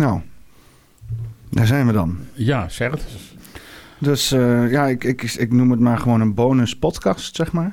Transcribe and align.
Nou, 0.00 0.20
daar 1.50 1.66
zijn 1.66 1.86
we 1.86 1.92
dan. 1.92 2.18
Ja, 2.32 2.68
zeg 2.68 2.90
het. 2.90 3.04
Dus 3.98 4.32
eh, 4.32 4.70
ja, 4.70 4.86
ik, 4.86 5.04
ik, 5.04 5.22
ik 5.22 5.52
noem 5.52 5.70
het 5.70 5.80
maar 5.80 5.98
gewoon 5.98 6.20
een 6.20 6.34
bonus 6.34 6.76
podcast, 6.76 7.36
zeg 7.36 7.52
maar. 7.52 7.72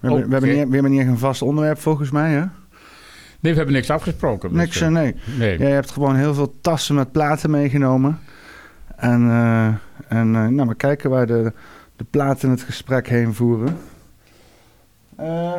We, 0.00 0.08
hebben, 0.08 0.26
we, 0.26 0.32
hebben, 0.32 0.50
niet, 0.50 0.68
we 0.68 0.72
hebben 0.72 0.90
niet 0.90 1.00
echt 1.00 1.08
een 1.08 1.18
vast 1.18 1.42
onderwerp 1.42 1.78
volgens 1.78 2.10
mij, 2.10 2.30
hè? 2.30 2.44
Nee, 3.40 3.52
we 3.52 3.56
hebben 3.56 3.74
niks 3.74 3.90
afgesproken. 3.90 4.48
dus, 4.48 4.58
Niks, 4.58 4.80
eh, 4.80 4.88
nee. 4.88 5.14
nee. 5.38 5.58
Jij 5.58 5.70
hebt 5.70 5.90
gewoon 5.90 6.16
heel 6.16 6.34
veel 6.34 6.54
tassen 6.60 6.94
met 6.94 7.12
platen 7.12 7.50
meegenomen. 7.50 8.18
En, 8.96 9.30
eh, 9.30 9.66
en 10.18 10.30
nou, 10.54 10.68
we 10.68 10.74
kijken 10.74 11.10
waar 11.10 11.26
de, 11.26 11.52
de 11.96 12.04
platen 12.10 12.50
het 12.50 12.62
gesprek 12.62 13.08
heen 13.08 13.34
voeren. 13.34 13.76
Eh, 15.16 15.54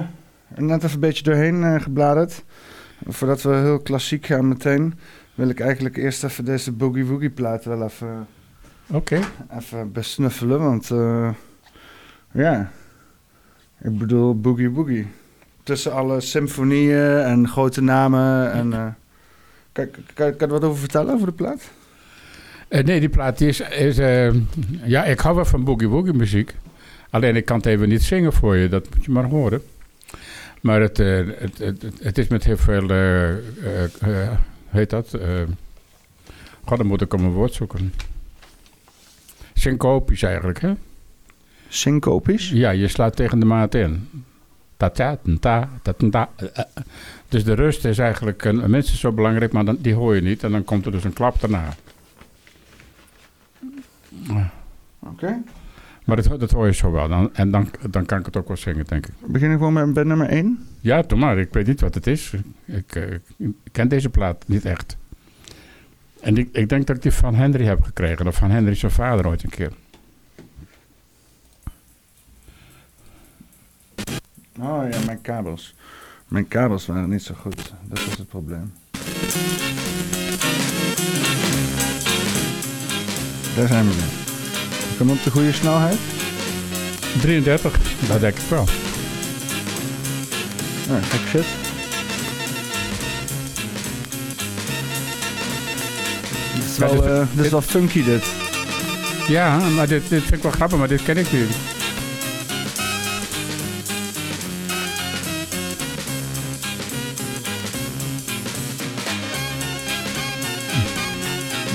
net 0.56 0.84
even 0.84 0.94
een 0.94 1.00
beetje 1.00 1.24
doorheen 1.24 1.82
gebladerd. 1.82 2.44
Voordat 3.08 3.42
we 3.42 3.56
heel 3.56 3.80
klassiek 3.80 4.26
gaan 4.26 4.48
meteen... 4.48 4.94
wil 5.38 5.50
ik 5.50 5.60
eigenlijk 5.60 5.98
eerst 5.98 6.24
even 6.24 6.46
deze 6.46 6.72
Boogie 6.72 7.06
Woogie 7.06 7.30
plaat 7.30 7.66
wel 7.66 7.84
even, 7.84 8.28
Oké. 8.88 9.20
even 9.58 9.92
besnuffelen. 9.92 10.60
Want 10.60 10.92
eh, 10.92 11.30
ja, 12.32 12.72
ik 13.82 13.98
bedoel 13.98 14.40
Boogie 14.40 14.70
Woogie. 14.70 15.08
Tussen 15.64 15.94
alle 15.94 16.22
symfonieën 16.22 17.20
en 17.20 17.48
grote 17.48 17.82
namen 17.82 18.52
en... 18.52 18.74
eh, 18.74 18.86
Kan, 19.72 19.88
kan, 20.14 20.36
kan 20.36 20.48
je 20.48 20.54
wat 20.54 20.64
over 20.64 20.80
vertellen, 20.80 21.14
over 21.14 21.28
de 21.28 21.34
plaat? 21.34 21.70
Eh, 22.68 22.84
nee, 22.84 23.00
die 23.00 23.10
plaat 23.10 23.42
is... 23.42 23.60
is 23.60 23.96
ja, 24.84 25.04
ik 25.06 25.20
hou 25.20 25.36
wel 25.36 25.46
van 25.46 25.64
boogie 25.64 25.88
woogie 25.88 26.14
muziek. 26.14 26.56
Alleen 27.10 27.36
ik 27.36 27.46
kan 27.46 27.58
het 27.58 27.66
even 27.66 27.90
niet 27.90 28.04
zingen 28.04 28.34
voor 28.34 28.56
je. 28.56 28.70
Dat 28.70 28.96
moet 28.96 29.06
je 29.06 29.12
maar 29.12 29.24
horen. 29.24 29.62
Maar 30.62 30.82
het, 30.82 30.98
het, 30.98 31.28
het, 31.40 31.58
het, 31.58 31.84
het 32.02 32.18
is 32.18 32.28
met 32.28 32.44
heel 32.44 32.58
veel... 32.58 32.88
heet 34.70 34.90
dat? 34.90 35.14
eh 35.14 35.42
God, 36.64 36.78
dan 36.78 36.88
moet 36.88 37.02
ik 37.02 37.14
om 37.14 37.24
een 37.24 37.32
woord 37.32 37.54
zoeken. 37.54 37.94
Syncopisch 39.54 40.24
eigenlijk, 40.24 40.62
hè? 40.62 40.74
Syncopisch? 41.68 42.50
Ja, 42.50 42.70
je 42.70 42.88
slaat 42.88 43.16
tegen 43.16 43.40
de 43.40 43.46
maat 43.46 43.76
in. 43.76 44.10
Ta 44.78 44.90
ta 44.90 45.18
ta 45.40 45.70
ta 45.82 45.94
ta 45.94 46.10
ta. 46.10 46.30
Eh, 46.36 46.48
eh. 46.54 46.66
Dus 47.30 47.44
de 47.44 47.54
rust 47.54 47.86
is 47.86 47.98
eigenlijk 47.98 48.44
een, 48.44 48.70
minstens 48.70 49.00
zo 49.00 49.12
belangrijk, 49.12 49.52
maar 49.52 49.66
dan, 49.66 49.78
die 49.80 49.94
hoor 49.94 50.16
je 50.16 50.22
niet. 50.22 50.44
En 50.44 50.52
dan 50.52 50.64
komt 50.64 50.86
er 50.86 50.92
dus 50.92 51.04
een 51.04 51.14
klap 51.14 51.40
daarna. 51.40 51.76
Oké. 55.00 55.42
Maar 56.08 56.16
dat, 56.16 56.40
dat 56.40 56.52
hoor 56.52 56.66
je 56.66 56.74
zo 56.74 56.92
wel. 56.92 57.08
Dan, 57.08 57.34
en 57.34 57.52
dan, 57.52 57.70
dan 57.90 58.06
kan 58.06 58.20
ik 58.20 58.26
het 58.26 58.38
ook 58.38 58.48
wel 58.48 58.58
zingen, 58.58 58.86
denk 58.86 59.08
ik. 59.08 59.14
We 59.20 59.32
beginnen 59.32 59.58
gewoon 59.58 59.74
met, 59.74 59.94
met 59.94 60.06
nummer 60.06 60.28
1. 60.28 60.68
Ja, 60.80 61.02
doe 61.02 61.18
maar. 61.18 61.38
Ik 61.38 61.54
weet 61.54 61.68
niet 61.68 61.82
wat 61.82 61.94
het 61.94 62.08
is. 62.08 62.34
Ik, 62.66 62.96
eh, 62.96 63.14
ik 63.38 63.54
ken 63.72 63.88
deze 63.88 64.10
plaat 64.10 64.48
niet 64.48 64.66
echt. 64.66 64.98
En 66.22 66.38
ik, 66.38 66.50
ik 66.52 66.70
denk 66.70 66.88
dat 66.88 66.96
ik 66.96 67.02
die 67.02 67.12
van 67.12 67.36
Henry 67.36 67.66
heb 67.66 67.84
gekregen. 67.84 68.28
Of 68.28 68.36
van 68.36 68.52
Henry 68.52 68.76
zijn 68.76 68.92
vader 68.92 69.28
ooit 69.28 69.44
een 69.44 69.50
keer. 69.50 69.72
Oh 74.60 74.90
ja, 74.92 75.00
mijn 75.06 75.22
kabels. 75.22 75.76
Mijn 76.28 76.48
kabels 76.48 76.86
waren 76.86 77.10
niet 77.10 77.24
zo 77.24 77.36
goed. 77.36 77.74
Dat 77.84 78.06
was 78.06 78.18
het 78.18 78.28
probleem. 78.28 78.74
Daar 83.56 83.68
zijn 83.68 83.88
we 83.88 83.94
weer. 83.94 84.27
Kom 84.98 85.10
op 85.10 85.24
de 85.24 85.32
goede 85.32 85.54
snelheid. 85.54 85.98
33, 87.22 87.80
dat 88.08 88.20
denk 88.20 88.38
ik 88.38 88.44
wel. 88.50 88.66
Nou, 90.88 91.02
gek 91.04 91.20
shit. 91.30 91.46
Dit 96.56 96.64
is 96.72 96.78
wel, 96.78 96.92
dit- 96.92 97.04
eh, 97.06 97.22
dit 97.34 97.46
is 97.46 97.52
wel 97.52 97.62
funky 97.62 98.04
dit. 98.04 98.24
Ja, 99.28 99.58
maar 99.58 99.88
dit, 99.88 100.02
dit 100.10 100.22
vind 100.22 100.34
ik 100.34 100.42
wel 100.44 100.52
grappig, 100.52 100.78
maar 100.78 100.88
dit 100.88 101.04
ken 101.04 101.18
ik 101.18 101.32
niet. 101.32 101.50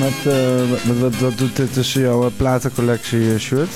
Met, 0.02 0.34
eh, 0.34 1.00
wat, 1.00 1.18
wat, 1.18 1.38
doet 1.38 1.56
dit 1.56 1.72
tussen 1.72 2.00
jouw 2.00 2.26
eh, 2.26 2.30
platencollectie, 2.36 3.32
eh, 3.32 3.38
shirt? 3.38 3.70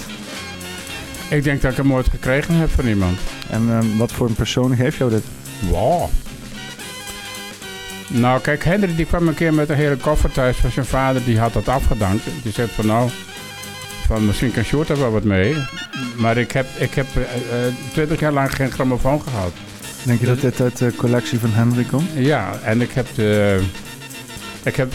Ik 1.29 1.45
denk 1.45 1.63
dat 1.63 1.71
ik 1.71 1.77
hem 1.77 1.93
ooit 1.93 2.09
gekregen 2.09 2.55
heb 2.55 2.71
van 2.71 2.87
iemand. 2.87 3.19
En 3.51 3.69
eh, 3.71 3.99
wat 3.99 4.13
voor 4.13 4.29
een 4.29 4.35
persoon 4.35 4.77
geeft 4.77 4.97
jou 4.97 5.11
dit? 5.11 5.23
Wow. 5.71 6.09
Nou, 8.07 8.41
kijk, 8.41 8.65
Henry 8.65 8.95
die 8.95 9.07
kwam 9.07 9.29
een 9.29 9.35
keer 9.35 9.55
met 9.55 9.69
een 9.69 9.77
hele 9.77 9.97
koffer 9.97 10.33
thuis 10.33 10.57
van 10.57 10.71
zijn 10.71 10.87
vader. 10.87 11.25
Die 11.25 11.39
had 11.39 11.53
dat 11.53 11.69
afgedankt. 11.69 12.25
Die 12.43 12.53
zei 12.53 12.69
van 12.75 12.87
nou, 12.87 13.11
van 14.07 14.27
misschien 14.27 14.53
kan 14.53 14.65
Sjoerd 14.65 14.89
er 14.89 14.99
wel 14.99 15.11
wat 15.11 15.25
mee. 15.25 15.57
Maar 16.17 16.37
ik 16.37 16.53
heb, 16.53 16.67
ik 16.79 16.95
heb 16.95 17.07
twintig 17.93 18.21
jaar 18.21 18.33
lang 18.33 18.55
geen 18.55 18.71
grammofoon 18.71 19.23
gehad. 19.23 19.53
Denk 20.03 20.21
je 20.21 20.27
dat 20.27 20.41
dit 20.41 20.61
uit 20.61 20.79
de 20.79 20.93
collectie 20.97 21.39
van 21.39 21.53
Henry 21.53 21.85
komt? 21.85 22.11
Ja, 22.15 22.59
en 22.63 22.81
ik 22.81 22.91
heb 22.93 23.07
de... 23.15 23.61
Ik 24.63 24.77
heb, 24.77 24.93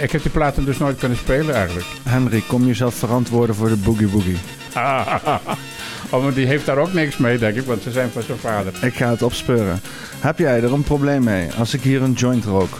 ik 0.00 0.12
heb 0.12 0.22
die 0.22 0.30
platen 0.30 0.64
dus 0.64 0.78
nooit 0.78 0.98
kunnen 0.98 1.18
spelen 1.18 1.54
eigenlijk. 1.54 1.86
Henry, 2.02 2.42
kom 2.46 2.66
jezelf 2.66 2.94
verantwoorden 2.94 3.54
voor 3.54 3.68
de 3.68 3.76
Boogie 3.76 4.08
Boogie. 4.08 4.38
oh, 6.10 6.22
maar 6.22 6.34
die 6.34 6.46
heeft 6.46 6.66
daar 6.66 6.78
ook 6.78 6.92
niks 6.92 7.16
mee, 7.16 7.38
denk 7.38 7.56
ik, 7.56 7.64
want 7.64 7.82
ze 7.82 7.90
zijn 7.90 8.10
van 8.10 8.22
zijn 8.22 8.38
vader. 8.38 8.72
Ik 8.80 8.94
ga 8.94 9.10
het 9.10 9.22
opspeuren. 9.22 9.80
Heb 10.20 10.38
jij 10.38 10.62
er 10.62 10.72
een 10.72 10.82
probleem 10.82 11.24
mee 11.24 11.48
als 11.58 11.74
ik 11.74 11.82
hier 11.82 12.02
een 12.02 12.12
joint 12.12 12.44
rook? 12.44 12.78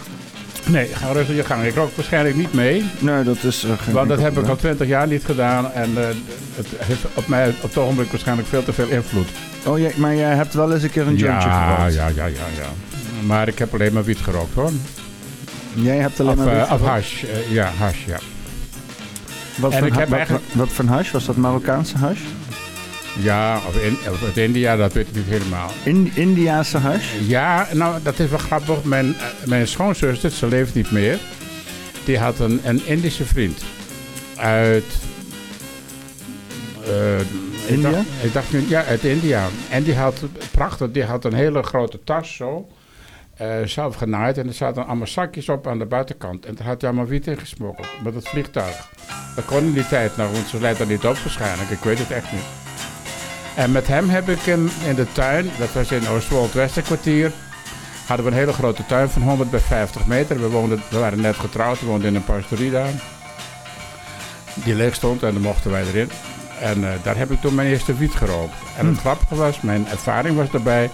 Nee, 0.67 0.87
ga 0.87 1.11
rustig 1.11 1.35
je 1.35 1.43
gang. 1.43 1.63
Ik 1.63 1.75
rook 1.75 1.95
waarschijnlijk 1.95 2.35
niet 2.35 2.53
mee. 2.53 2.85
Nee, 2.99 3.23
dat 3.23 3.43
is 3.43 3.63
uh, 3.63 3.71
geen 3.77 3.93
Want 3.93 4.09
dat 4.09 4.19
heb 4.19 4.37
ik 4.37 4.47
al 4.47 4.55
twintig 4.55 4.87
jaar 4.87 5.07
niet 5.07 5.25
gedaan. 5.25 5.71
En 5.71 5.89
eh, 5.97 6.03
het 6.55 6.67
heeft 6.77 7.05
op 7.13 7.27
mij 7.27 7.49
op 7.49 7.61
het 7.61 7.77
ogenblik 7.77 8.11
waarschijnlijk 8.11 8.47
veel 8.47 8.63
te 8.63 8.73
veel 8.73 8.87
invloed. 8.87 9.27
Oh, 9.65 9.79
jij, 9.79 9.93
maar 9.95 10.15
jij 10.15 10.35
hebt 10.35 10.53
wel 10.53 10.73
eens 10.73 10.83
een 10.83 10.89
keer 10.89 11.07
een 11.07 11.15
jointje 11.15 11.49
ja, 11.49 11.75
gerookt. 11.75 11.93
ja, 11.93 12.07
ja, 12.07 12.25
ja, 12.25 12.45
ja. 12.57 12.69
Maar 13.25 13.47
ik 13.47 13.59
heb 13.59 13.73
alleen 13.73 13.93
maar 13.93 14.03
wiet 14.03 14.19
gerookt 14.19 14.53
hoor. 14.53 14.71
Jij 15.73 15.97
hebt 15.97 16.19
alleen 16.19 16.37
Of, 16.39 16.45
maar... 16.45 16.55
eh, 16.55 16.61
of 16.61 16.67
gerookt? 16.67 16.85
hash. 16.85 17.23
eh, 17.23 17.51
ja, 17.51 17.71
hash, 17.77 18.05
ja. 18.05 18.19
Wat, 19.57 19.71
en 19.71 19.85
ik 19.85 19.93
heb 19.95 20.07
wat, 20.09 20.17
eigenlijk- 20.17 20.45
wat, 20.53 20.67
wat 20.67 20.69
voor 20.75 20.85
hash? 20.85 21.11
Was 21.11 21.25
dat 21.25 21.35
Marokkaanse 21.35 21.97
hash? 21.97 22.19
Ja, 23.19 23.55
of, 23.67 23.77
in, 23.77 23.97
of 24.11 24.23
uit 24.23 24.37
India, 24.37 24.75
dat 24.75 24.93
weet 24.93 25.07
ik 25.07 25.15
niet 25.15 25.25
helemaal. 25.27 25.69
In, 25.83 26.11
Indiaanse 26.15 26.77
hash? 26.77 27.05
Ja, 27.27 27.67
nou, 27.73 27.99
dat 28.03 28.19
is 28.19 28.29
wel 28.29 28.39
grappig. 28.39 28.83
Mijn, 28.83 29.15
eh, 29.15 29.47
mijn 29.47 29.67
schoonzuster, 29.67 30.29
ze 30.29 30.47
leeft 30.47 30.73
niet 30.75 30.91
meer. 30.91 31.19
Die 32.05 32.17
had 32.19 32.39
een, 32.39 32.59
een 32.63 32.85
Indische 32.85 33.25
vriend. 33.25 33.61
Uit... 34.35 34.83
eh, 36.87 37.19
ik 37.19 37.25
India? 37.67 37.89
dacht- 37.91 38.05
Ik 38.23 38.33
dacht, 38.33 38.51
nu- 38.51 38.65
ja, 38.67 38.83
uit 38.83 39.03
India. 39.03 39.47
En 39.69 39.83
die 39.83 39.95
had, 39.95 40.21
prachtig, 40.51 40.91
die 40.91 41.03
had 41.03 41.25
een 41.25 41.33
hele 41.33 41.63
grote 41.63 41.99
tas 42.03 42.35
zo. 42.35 42.67
Eh, 43.41 43.67
zelf 43.67 43.95
genaaid. 43.95 44.37
En 44.37 44.47
er 44.47 44.53
zaten 44.53 44.87
allemaal 44.87 45.07
zakjes 45.07 45.49
op 45.49 45.67
aan 45.67 45.79
de 45.79 45.85
buitenkant. 45.85 46.45
En 46.45 46.55
daar 46.55 46.67
had 46.67 46.81
hij 46.81 46.89
allemaal 46.89 47.09
wiet 47.09 47.27
in 47.27 47.37
gesmokkeld. 47.37 47.87
Met 48.03 48.13
het 48.13 48.27
vliegtuig. 48.27 48.89
Dat 49.35 49.45
kon 49.45 49.63
in 49.63 49.73
die 49.73 49.87
tijd 49.87 50.17
nog, 50.17 50.31
want 50.31 50.47
ze 50.47 50.59
leidt 50.59 50.79
er 50.79 50.87
niet 50.87 51.05
op 51.05 51.17
waarschijnlijk. 51.17 51.69
Ik 51.69 51.79
weet 51.79 51.99
het 51.99 52.11
echt 52.11 52.31
niet. 52.31 52.45
En 53.55 53.71
met 53.71 53.87
hem 53.87 54.09
heb 54.09 54.29
ik 54.29 54.45
in, 54.45 54.69
in 54.87 54.95
de 54.95 55.11
tuin, 55.11 55.49
dat 55.59 55.73
was 55.73 55.91
in 55.91 56.07
Oostwold 56.07 56.53
Westerkwartier, 56.53 57.31
hadden 58.07 58.25
we 58.25 58.31
een 58.31 58.37
hele 58.37 58.53
grote 58.53 58.85
tuin 58.85 59.09
van 59.09 59.21
100 59.21 59.51
bij 59.51 59.59
50 59.59 60.05
meter. 60.07 60.39
We, 60.39 60.49
woonden, 60.49 60.81
we 60.89 60.99
waren 60.99 61.21
net 61.21 61.35
getrouwd, 61.35 61.79
we 61.79 61.85
woonden 61.85 62.07
in 62.07 62.15
een 62.15 62.23
pastorie 62.23 62.71
daar. 62.71 62.93
Die 64.53 64.75
leeg 64.75 64.95
stond 64.95 65.23
en 65.23 65.33
dan 65.33 65.41
mochten 65.41 65.71
wij 65.71 65.85
erin. 65.85 66.09
En 66.59 66.83
eh, 66.83 67.03
daar 67.03 67.17
heb 67.17 67.31
ik 67.31 67.41
toen 67.41 67.55
mijn 67.55 67.67
eerste 67.67 67.95
wiet 67.95 68.13
gerookt. 68.13 68.55
En 68.77 68.87
het 68.87 68.97
grappige 68.97 69.35
was, 69.35 69.61
mijn 69.61 69.87
ervaring 69.87 70.35
was 70.35 70.51
daarbij. 70.51 70.89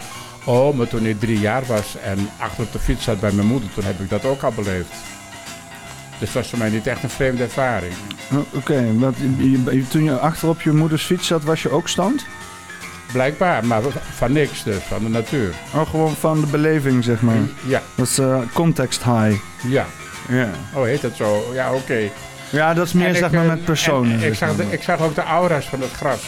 Oh, 0.47 0.75
maar 0.78 0.88
toen 0.88 1.06
ik 1.06 1.19
drie 1.19 1.40
jaar 1.40 1.66
was 1.66 1.96
en 2.03 2.30
achter 2.38 2.63
op 2.63 2.72
de 2.72 2.80
fiets 2.80 3.03
zat 3.03 3.19
bij 3.19 3.31
mijn 3.31 3.47
moeder, 3.47 3.69
toen 3.74 3.84
heb 3.84 4.00
ik 4.00 4.09
dat 4.09 4.25
ook 4.25 4.41
al 4.44 4.52
beleefd. 4.52 4.90
Dus 6.19 6.28
het 6.28 6.34
was 6.38 6.47
voor 6.50 6.57
mij 6.60 6.69
niet 6.69 6.88
echt 6.88 7.04
een 7.04 7.10
vreemde 7.10 7.44
ervaring. 7.44 7.94
Oh, 8.31 8.39
Oké, 8.54 8.86
toen 9.89 10.04
je 10.04 10.19
achter 10.19 10.50
op 10.50 10.62
je 10.62 10.71
moeders 10.71 11.04
fiets 11.04 11.27
zat, 11.27 11.44
was 11.44 11.62
je 11.62 11.69
ook 11.69 11.88
stand? 11.88 12.25
Blijkbaar, 13.12 13.66
maar 13.66 13.81
van 14.16 14.31
niks 14.31 14.63
dus, 14.63 14.83
van 14.83 15.04
de 15.04 15.10
natuur. 15.10 15.54
Oh, 15.74 15.89
gewoon 15.89 16.16
van 16.16 16.42
de 16.42 16.48
beleving, 16.48 17.04
zeg 17.04 17.21
maar. 17.21 17.36
Ja, 17.66 17.81
Dat 17.95 18.07
is 18.07 18.18
eh, 18.18 18.39
context 18.54 19.04
high. 19.04 19.36
ja. 19.63 19.86
Ja. 20.30 20.50
Oh, 20.74 20.83
heet 20.83 21.01
dat 21.01 21.16
zo? 21.16 21.51
Ja, 21.54 21.74
oké. 21.74 22.10
Ja, 22.50 22.74
dat 22.74 22.86
is 22.88 22.94
meer 22.94 23.07
En 23.07 23.16
zeg 23.16 23.25
ik, 23.25 23.31
maar 23.31 23.44
eh, 23.44 23.50
met 23.50 23.66
personen. 23.66 24.12
en 24.12 24.18
Ik 24.18 24.24
zeg 24.24 24.38
zag, 24.38 24.56
de, 24.56 24.66
ik 24.69 24.81
zag 24.83 25.00
ook 25.01 25.16
de 25.16 25.24
aura's 25.24 25.66
van 25.66 25.81
het 25.81 25.92
gras. 25.92 26.21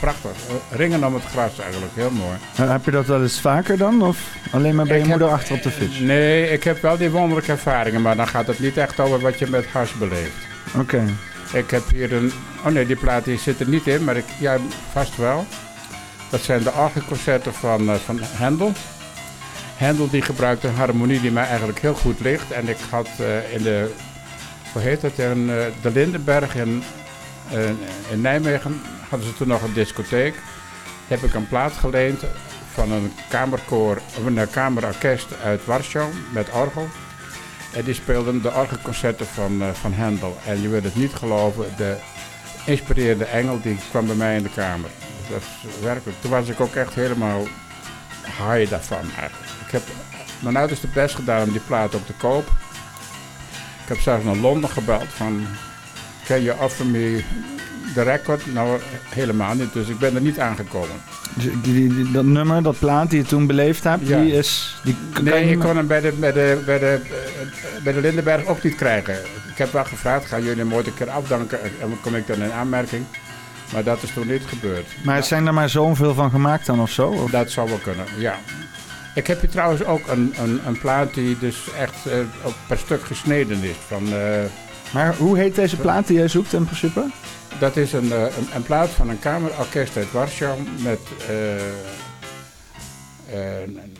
Prachtig. 0.00 0.30
Eh, 0.48 0.76
Ringen 0.76 1.04
om 1.04 1.14
het 1.14 1.24
gras 1.24 1.58
eigenlijk. 1.58 1.92
Heel 1.94 2.10
mooi. 2.10 2.36
Eh, 2.56 2.70
Heb 2.70 2.84
je 2.84 2.90
dat 2.90 3.06
wel 3.06 3.22
eens 3.22 3.40
vaker 3.40 3.76
dan? 3.78 4.02
Of 4.02 4.18
alleen 4.52 4.74
maar 4.74 4.86
bij 4.86 4.96
Ik 4.98 5.02
je 5.02 5.08
moeder 5.08 5.28
heb- 5.28 5.36
achter 5.36 5.54
op 5.54 5.62
de 5.62 5.70
fiets? 5.70 5.98
Nee, 5.98 6.50
ik 6.50 6.64
heb 6.64 6.82
wel 6.82 6.96
die 6.96 7.10
wonderlijke 7.10 7.50
ervaringen. 7.52 8.02
Maar 8.02 8.16
dan 8.16 8.28
gaat 8.28 8.46
het 8.46 8.58
niet 8.58 8.76
echt 8.76 9.00
over 9.00 9.20
wat 9.20 9.38
je 9.38 9.46
met 9.50 9.66
gas 9.66 9.92
beleeft. 9.94 10.36
Oké. 10.76 11.04
Ik 11.52 11.70
heb 11.70 11.82
hier 11.90 12.12
een... 12.12 12.32
Oh 12.64 12.72
nee, 12.72 12.86
die 12.86 12.96
plaat 12.96 13.24
die 13.24 13.38
zit 13.38 13.60
er 13.60 13.68
niet 13.68 13.86
in. 13.86 14.04
Maar 14.04 14.16
ik, 14.16 14.24
ja, 14.38 14.56
vast 14.92 15.16
wel. 15.16 15.46
Dat 16.30 16.40
zijn 16.40 16.62
de 16.62 16.72
orgelconcerten 16.72 17.54
van, 17.54 17.88
eh, 17.88 17.94
van 18.04 18.20
Handel. 18.38 18.72
Hendel 19.76 20.10
die 20.10 20.22
gebruikte 20.22 20.68
een 20.68 20.74
harmonie 20.74 21.20
die 21.20 21.30
mij 21.30 21.46
eigenlijk 21.46 21.78
heel 21.80 21.94
goed 21.94 22.20
ligt. 22.20 22.50
En 22.50 22.68
ik 22.68 22.76
had 22.90 23.08
eh, 23.18 23.54
in 23.54 23.62
de, 23.62 23.90
hoe 24.72 24.82
heet 24.82 25.02
het, 25.02 25.18
in 25.18 25.50
eh, 25.50 25.56
de 25.82 25.90
Lindenberg 25.90 26.54
in, 26.56 26.82
in 28.10 28.20
Nijmegen 28.20 28.80
hadden 29.08 29.28
ze 29.28 29.34
toen 29.34 29.48
nog 29.48 29.62
een 29.62 29.72
discotheek. 29.72 30.34
Heb 31.08 31.22
ik 31.22 31.34
een 31.34 31.48
plaat 31.48 31.72
geleend 31.72 32.24
van 32.72 32.92
een 32.92 33.12
kamerkoor, 33.28 34.00
een 34.26 34.50
kamerorkest 34.50 35.26
uit 35.42 35.64
Warschau 35.64 36.12
met 36.32 36.50
orgel. 36.50 36.88
En 37.72 37.84
die 37.84 37.94
speelden 37.94 38.42
de 38.42 38.54
orgelconcerten 38.54 39.26
van, 39.26 39.62
eh, 39.62 39.68
van 39.72 39.92
Handel. 39.92 40.36
En 40.46 40.62
je 40.62 40.68
wil 40.68 40.82
het 40.82 40.96
niet 40.96 41.14
geloven, 41.14 41.64
de 41.76 41.96
inspirerende 42.66 43.24
engel 43.24 43.60
die 43.60 43.78
kwam 43.90 44.06
bij 44.06 44.14
mij 44.14 44.36
in 44.36 44.42
de 44.42 44.50
kamer. 44.54 44.90
Dat 45.30 45.40
is 45.40 45.80
werkelijk, 45.80 46.20
toen 46.20 46.30
was 46.30 46.48
ik 46.48 46.60
ook 46.60 46.74
echt 46.74 46.94
helemaal 46.94 47.46
high 48.24 48.70
daarvan 48.70 49.10
eigenlijk. 49.18 49.50
Ik 49.66 49.70
heb 49.70 49.82
mijn 50.38 50.58
uiterste 50.58 50.86
best 50.86 51.14
gedaan 51.14 51.46
om 51.46 51.52
die 51.52 51.60
plaat 51.60 51.94
ook 51.94 52.06
te 52.06 52.12
kopen. 52.12 52.52
Ik 53.82 53.88
heb 53.88 54.00
zelfs 54.00 54.24
naar 54.24 54.36
Londen 54.36 54.70
gebeld 54.70 55.08
van, 55.08 55.46
can 56.30 56.42
you 56.42 56.60
offer 56.60 56.86
me 56.86 57.22
the 57.94 58.02
record? 58.02 58.52
Nou, 58.54 58.80
helemaal 59.08 59.54
niet, 59.54 59.72
dus 59.72 59.88
ik 59.88 59.98
ben 59.98 60.14
er 60.14 60.20
niet 60.20 60.38
aangekomen. 60.38 60.96
Dus 61.34 61.52
die, 61.62 62.10
dat 62.10 62.24
nummer, 62.24 62.62
dat 62.62 62.78
plaat 62.78 63.10
die 63.10 63.18
je 63.18 63.26
toen 63.26 63.46
beleefd 63.46 63.84
hebt, 63.84 64.06
Ja. 64.08 64.20
die 64.20 64.32
is... 64.32 64.76
Die 64.84 64.96
Nee, 65.22 65.44
je 65.46 65.50
ik 65.52 65.58
kon 65.58 65.76
hem 65.76 65.86
bij 65.86 66.00
de, 66.00 66.12
bij, 66.12 66.32
de, 66.32 66.62
bij, 66.66 66.78
de, 66.78 67.00
bij 67.84 67.92
de 67.92 68.00
Lindenberg 68.00 68.46
ook 68.46 68.62
niet 68.62 68.74
krijgen. 68.74 69.14
Ik 69.50 69.58
heb 69.58 69.72
wel 69.72 69.84
gevraagd, 69.84 70.26
gaan 70.26 70.42
jullie 70.42 70.58
hem 70.62 70.74
ooit 70.74 70.86
een 70.86 70.94
keer 70.94 71.10
afdanken 71.10 71.58
en 71.62 71.98
kom 72.02 72.14
ik 72.14 72.26
dan 72.26 72.42
in 72.42 72.52
aanmerking. 72.52 73.04
Maar 73.72 73.84
dat 73.84 74.02
is 74.02 74.10
toen 74.12 74.26
niet 74.26 74.42
gebeurd. 74.46 74.86
Maar 75.04 75.24
zijn 75.24 75.46
er 75.46 75.54
maar 75.54 75.68
zoveel 75.68 76.14
van 76.14 76.30
gemaakt 76.30 76.66
dan 76.66 76.80
of 76.80 76.90
zo? 76.90 77.08
Of? 77.08 77.30
Dat 77.30 77.50
zou 77.50 77.68
wel 77.68 77.78
kunnen, 77.78 78.04
ja. 78.18 78.38
Ik 79.14 79.26
heb 79.26 79.40
hier 79.40 79.50
trouwens 79.50 79.84
ook 79.84 80.08
een, 80.08 80.34
een, 80.42 80.60
een 80.66 80.78
plaat 80.78 81.14
die 81.14 81.38
dus 81.38 81.56
echt 81.78 82.06
eh, 82.06 82.18
per 82.66 82.78
stuk 82.78 83.02
gesneden 83.04 83.62
is. 83.62 83.76
Van, 83.86 84.06
eh, 84.12 84.44
Maar 84.92 85.16
hoe 85.16 85.38
heet 85.38 85.54
deze 85.54 85.76
plaat 85.76 86.06
die 86.06 86.16
jij 86.16 86.28
zoekt 86.28 86.52
in 86.52 86.64
principe? 86.64 87.10
dat 87.60 87.76
is 87.76 87.92
een, 87.92 88.12
eh, 88.12 88.36
een, 88.54 88.62
plaat 88.62 88.88
van 88.88 89.08
een 89.08 89.18
kamerorkest 89.18 89.96
uit 89.96 90.12
Warschau 90.12 90.60
met, 90.82 91.00
eh, 91.28 91.62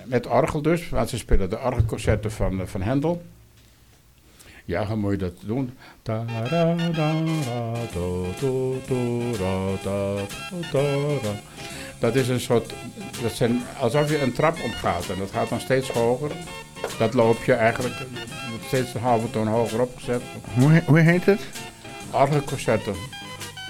met 0.05 0.27
orgel 0.27 0.63
dus. 0.63 0.89
Want 0.89 1.09
ze 1.09 1.19
spelen 1.19 1.51
de 1.51 1.59
orgelconcerten 1.59 2.33
van, 2.33 2.63
van 2.65 2.83
Hendel. 2.83 3.23
Ja, 4.65 4.87
hoe 4.87 4.97
moet 4.97 5.11
je 5.11 5.17
dat 5.17 5.35
doen? 5.45 5.77
Dat 11.99 12.15
is 12.15 12.29
een 12.29 12.41
soort, 12.41 12.75
dat 13.23 13.33
zijn 13.33 13.63
alsof 13.81 14.11
je 14.11 14.21
een 14.21 14.33
trap 14.33 14.57
opgaat 14.65 15.09
en 15.09 15.19
dat 15.19 15.31
gaat 15.31 15.49
dan 15.49 15.61
steeds 15.61 15.91
hoger. 15.91 16.31
Dat 16.99 17.15
loop 17.15 17.45
je 17.45 17.53
eigenlijk 17.53 17.95
wordt 18.49 18.65
steeds 18.67 18.95
een 18.95 19.01
halve 19.01 19.31
toon 19.31 19.47
hoger 19.47 19.81
opgezet. 19.81 20.23
Hoe, 20.55 20.71
he- 20.71 20.83
hoe 20.87 20.99
heet 20.99 21.25
het? 21.25 21.41
Orgelconcerten, 22.11 22.95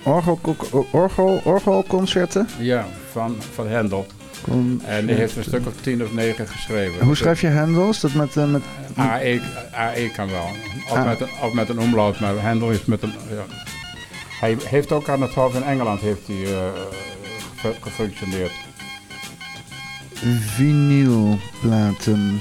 Orgel, 0.05 0.57
orgel, 0.91 1.41
orgelconcerten? 1.45 2.49
ja, 2.59 2.87
van, 3.13 3.37
van 3.55 3.69
Hendel. 3.69 4.07
En 4.85 5.07
die 5.07 5.15
heeft 5.17 5.37
een 5.37 5.45
stuk 5.45 5.67
of 5.67 5.73
tien 5.81 6.03
of 6.05 6.13
negen 6.13 6.47
geschreven. 6.49 7.05
Hoe 7.05 7.17
schrijf 7.17 7.41
je 7.41 7.47
Hendel? 7.47 7.89
Is 7.89 8.01
dat 8.01 8.13
met... 8.15 8.37
eh, 8.37 8.45
met 8.45 8.63
AE, 8.97 9.41
AE 9.73 10.11
kan 10.11 10.31
wel. 10.31 10.49
Of, 10.89 10.93
Ah. 10.93 11.05
met 11.05 11.21
een, 11.21 11.29
of 11.43 11.53
met 11.53 11.69
een 11.69 11.79
omlaut, 11.81 12.21
maar 12.21 12.43
Hendel 12.43 12.71
is 12.71 12.85
met 12.85 13.03
een... 13.03 13.13
Ja. 13.31 13.45
Hij 14.41 14.57
heeft 14.65 14.93
ook 14.93 15.09
aan 15.09 15.23
het 15.23 15.35
Hof 15.35 15.55
in 15.55 15.63
Engeland 15.63 16.01
heeft 16.01 16.27
hij, 16.27 16.43
eh, 16.45 16.59
ge- 17.57 17.75
gefunctioneerd. 17.81 18.53
vinylplaten? 21.21 22.41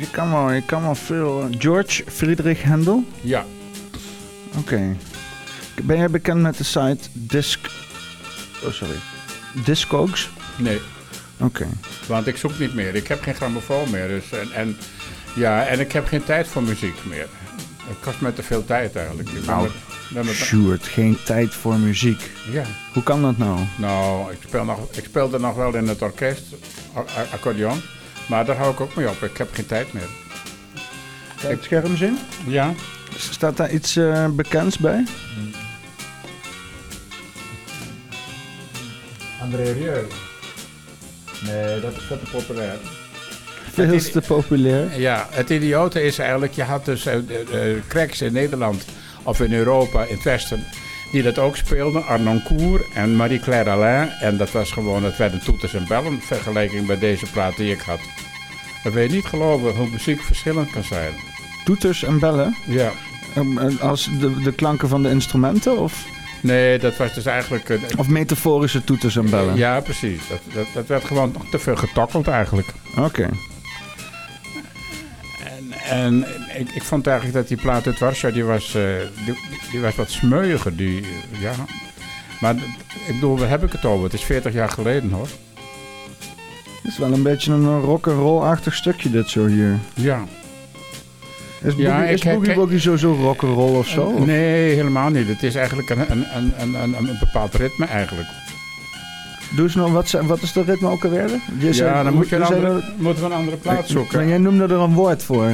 Je 0.00 0.10
kan 0.10 0.30
wel, 0.30 0.52
je 0.52 0.62
kan 0.62 0.82
wel 0.82 0.94
veel... 0.94 1.40
eh, 1.42 1.56
George 1.58 2.04
Friedrich 2.12 2.62
Händel? 2.62 3.04
Ja, 3.20 3.44
Oké. 4.58 4.96
Ben 5.82 5.96
jij 5.96 6.10
bekend 6.10 6.40
met 6.40 6.56
de 6.56 6.64
site 6.64 6.98
Disc... 7.12 7.58
Oh, 8.64 8.70
sorry. 8.72 8.94
Discogs? 9.64 10.30
nee. 10.56 10.80
Oké. 11.40 11.66
Want 12.06 12.26
ik 12.26 12.36
zoek 12.36 12.58
niet 12.58 12.74
meer. 12.74 12.94
Ik 12.94 13.08
heb 13.08 13.22
geen 13.22 13.34
grammofoon 13.34 13.90
meer. 13.90 14.08
Dus, 14.08 14.30
en, 14.32 14.52
en, 14.52 14.76
ja, 15.34 15.64
en 15.66 15.80
ik 15.80 15.92
heb 15.92 16.06
geen 16.06 16.24
tijd 16.24 16.46
voor 16.48 16.62
muziek 16.62 17.04
meer. 17.04 17.26
Het 17.86 17.96
kost 18.00 18.20
me 18.20 18.32
te 18.32 18.42
veel 18.42 18.64
tijd 18.64 18.96
eigenlijk. 18.96 19.28
Ik 19.28 19.46
Nou, 19.46 19.68
met- 20.12 20.34
Sjoerd, 20.34 20.84
geen 20.86 21.18
tijd 21.24 21.54
voor 21.54 21.74
muziek. 21.74 22.30
ja. 22.50 22.64
Hoe 22.92 23.02
kan 23.02 23.22
dat 23.22 23.38
nou? 23.38 23.58
Nou, 23.78 24.32
ik, 24.32 24.38
speel 24.46 24.64
nog, 24.64 24.78
ik 24.92 25.04
speelde 25.04 25.38
nog 25.38 25.54
wel 25.56 25.74
in 25.74 25.88
het 25.88 26.02
orkest, 26.02 26.42
accordeon. 27.32 27.80
Maar 28.28 28.44
daar 28.44 28.56
hou 28.56 28.72
ik 28.72 28.80
ook 28.80 28.94
mee 28.94 29.08
op. 29.08 29.22
Ik 29.22 29.36
heb 29.36 29.48
geen 29.54 29.66
tijd 29.66 29.92
meer. 29.92 30.08
Het 31.40 31.64
schermzin? 31.64 32.18
Ja? 32.46 32.72
Staat 33.18 33.56
daar 33.56 33.70
iets 33.70 33.96
eh, 33.96 34.26
bekends 34.28 34.78
bij? 34.78 35.04
André 39.40 39.72
Rieu. 39.72 40.06
Nee, 41.46 41.80
dat 41.80 41.92
is 41.96 42.02
veel 42.06 42.18
te 42.18 42.30
populair. 42.30 42.74
Veel 43.72 43.92
is- 43.92 44.10
te 44.12 44.20
populair. 44.20 45.00
Ja, 45.00 45.26
het 45.30 45.50
idiote 45.50 46.02
is 46.02 46.18
eigenlijk, 46.18 46.52
je 46.52 46.62
had 46.62 46.84
dus 46.84 47.06
eh, 47.06 47.16
cracks 47.88 48.20
in 48.22 48.32
Nederland 48.32 48.84
of 49.22 49.40
in 49.40 49.52
Europa, 49.52 50.04
in 50.04 50.14
het 50.14 50.24
Westen, 50.24 50.64
die 51.14 51.22
dat 51.22 51.38
ook 51.38 51.56
speelden. 51.56 52.06
Arnon 52.06 52.42
Cour 52.42 52.84
en 52.94 53.16
Marie-Claire 53.16 53.70
Alain. 53.70 54.08
En 54.20 54.36
dat 54.36 54.50
was 54.50 54.70
gewoon, 54.70 55.04
het 55.04 55.16
werden 55.16 55.40
toeters 55.44 55.74
en 55.74 55.84
bellen, 55.88 56.12
in 56.12 56.20
vergelijking 56.20 56.86
bij 56.86 56.98
deze 56.98 57.26
plaat 57.30 57.56
die 57.56 57.72
ik 57.72 57.80
had. 57.80 58.00
Dan 58.82 58.92
wil 58.92 59.02
je 59.02 59.08
niet 59.08 59.24
geloven 59.24 59.74
hoe 59.74 59.90
muziek 59.90 60.20
verschillend 60.20 60.70
kan 60.70 60.84
zijn. 60.84 61.12
Toeters 61.64 62.02
en 62.02 62.18
bellen? 62.18 62.56
Ja. 62.66 62.90
Um, 63.36 63.58
eh, 63.58 63.80
als 63.80 64.08
de, 64.20 64.42
de 64.42 64.52
klanken 64.52 64.88
van 64.88 65.02
de 65.02 65.10
instrumenten? 65.10 65.78
Of, 65.78 66.06
Nee, 66.40 66.78
dat 66.78 66.96
was 66.96 67.14
dus 67.14 67.26
eigenlijk... 67.26 67.68
eh, 67.68 67.78
of 67.96 68.08
metaforische 68.08 68.84
toeters 68.84 69.16
en 69.16 69.30
bellen? 69.30 69.56
Ja, 69.56 69.80
precies. 69.80 70.20
Dat, 70.28 70.40
dat, 70.54 70.66
dat 70.74 70.86
werd 70.86 71.04
gewoon 71.04 71.30
nog 71.32 71.42
te 71.50 71.58
veel 71.58 71.76
getokkeld 71.76 72.28
eigenlijk. 72.28 72.68
Oké. 72.96 73.28
En 75.90 76.24
ik, 76.58 76.68
ik 76.74 76.82
vond 76.82 77.06
eigenlijk 77.06 77.36
dat 77.36 77.48
die 77.48 77.56
plaat 77.56 77.86
uit 77.86 77.98
Warschau, 77.98 78.32
die 78.32 78.44
was, 78.44 78.74
eh, 78.74 78.82
die, 79.24 79.34
die 79.70 79.80
was 79.80 79.94
wat 79.94 80.10
smeuiger. 80.10 80.76
Die, 80.76 81.04
ja. 81.40 81.52
Maar 82.40 82.54
ik 83.06 83.14
bedoel, 83.14 83.38
waar 83.38 83.48
heb 83.48 83.62
ik 83.64 83.72
het 83.72 83.84
over? 83.84 84.04
Het 84.04 84.12
is 84.12 84.22
40 84.24 84.52
jaar 84.52 84.68
geleden 84.68 85.10
hoor. 85.10 85.28
Het 86.82 86.92
is 86.92 86.98
wel 86.98 87.12
een 87.12 87.22
beetje 87.22 87.52
een 87.52 87.80
rock'n'roll-achtig 87.80 88.74
stukje 88.74 89.10
dit 89.10 89.28
zo 89.30 89.46
hier. 89.46 89.78
Ja. 89.94 90.24
Is 91.62 91.74
Ja, 91.76 91.96
Boogie, 91.96 92.12
is 92.14 92.20
ik- 92.20 92.32
Boogie 92.32 92.50
ik- 92.50 92.56
Woogie 92.56 92.80
zo, 92.80 92.96
zo 92.96 93.12
rock'n'roll 93.12 93.76
of 93.78 93.88
zo? 93.88 94.02
Of- 94.02 94.26
Nee, 94.26 94.74
helemaal 94.74 95.10
niet. 95.10 95.26
Het 95.28 95.42
is 95.42 95.54
eigenlijk 95.54 95.90
een, 95.90 96.10
een, 96.10 96.24
een, 96.34 96.74
een, 96.82 96.94
een, 96.98 97.16
bepaald 97.20 97.54
ritme 97.54 97.86
eigenlijk. 97.86 98.28
Doe 99.56 99.64
eens 99.64 99.74
nou, 99.74 99.92
wat, 99.92 100.10
wat 100.10 100.42
is 100.42 100.52
de 100.52 100.62
ritme 100.62 100.88
ook 100.88 101.04
alweer? 101.04 101.30
Je 101.58 101.72
zei- 101.72 101.90
ja, 101.90 102.02
dan 102.02 102.14
moet 102.14 102.28
je 102.28 102.36
een 102.36 102.42
andere, 102.42 102.72
dat? 102.72 102.82
moeten 102.98 103.22
we 103.24 103.28
een 103.30 103.36
andere 103.36 103.56
plaat 103.56 103.74
Maar 103.78 103.88
zoeken. 103.88 104.28
jij 104.28 104.38
noemde 104.38 104.64
er 104.64 104.70
een 104.80 104.92
woord 104.94 105.22
voor. 105.22 105.50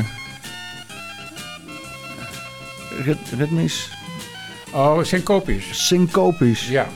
Rit, 3.05 3.19
ritmisch? 3.39 3.91
Oh, 4.73 5.03
syncopisch. 5.03 5.87
Syncopisch. 5.87 6.69
Ja. 6.69 6.87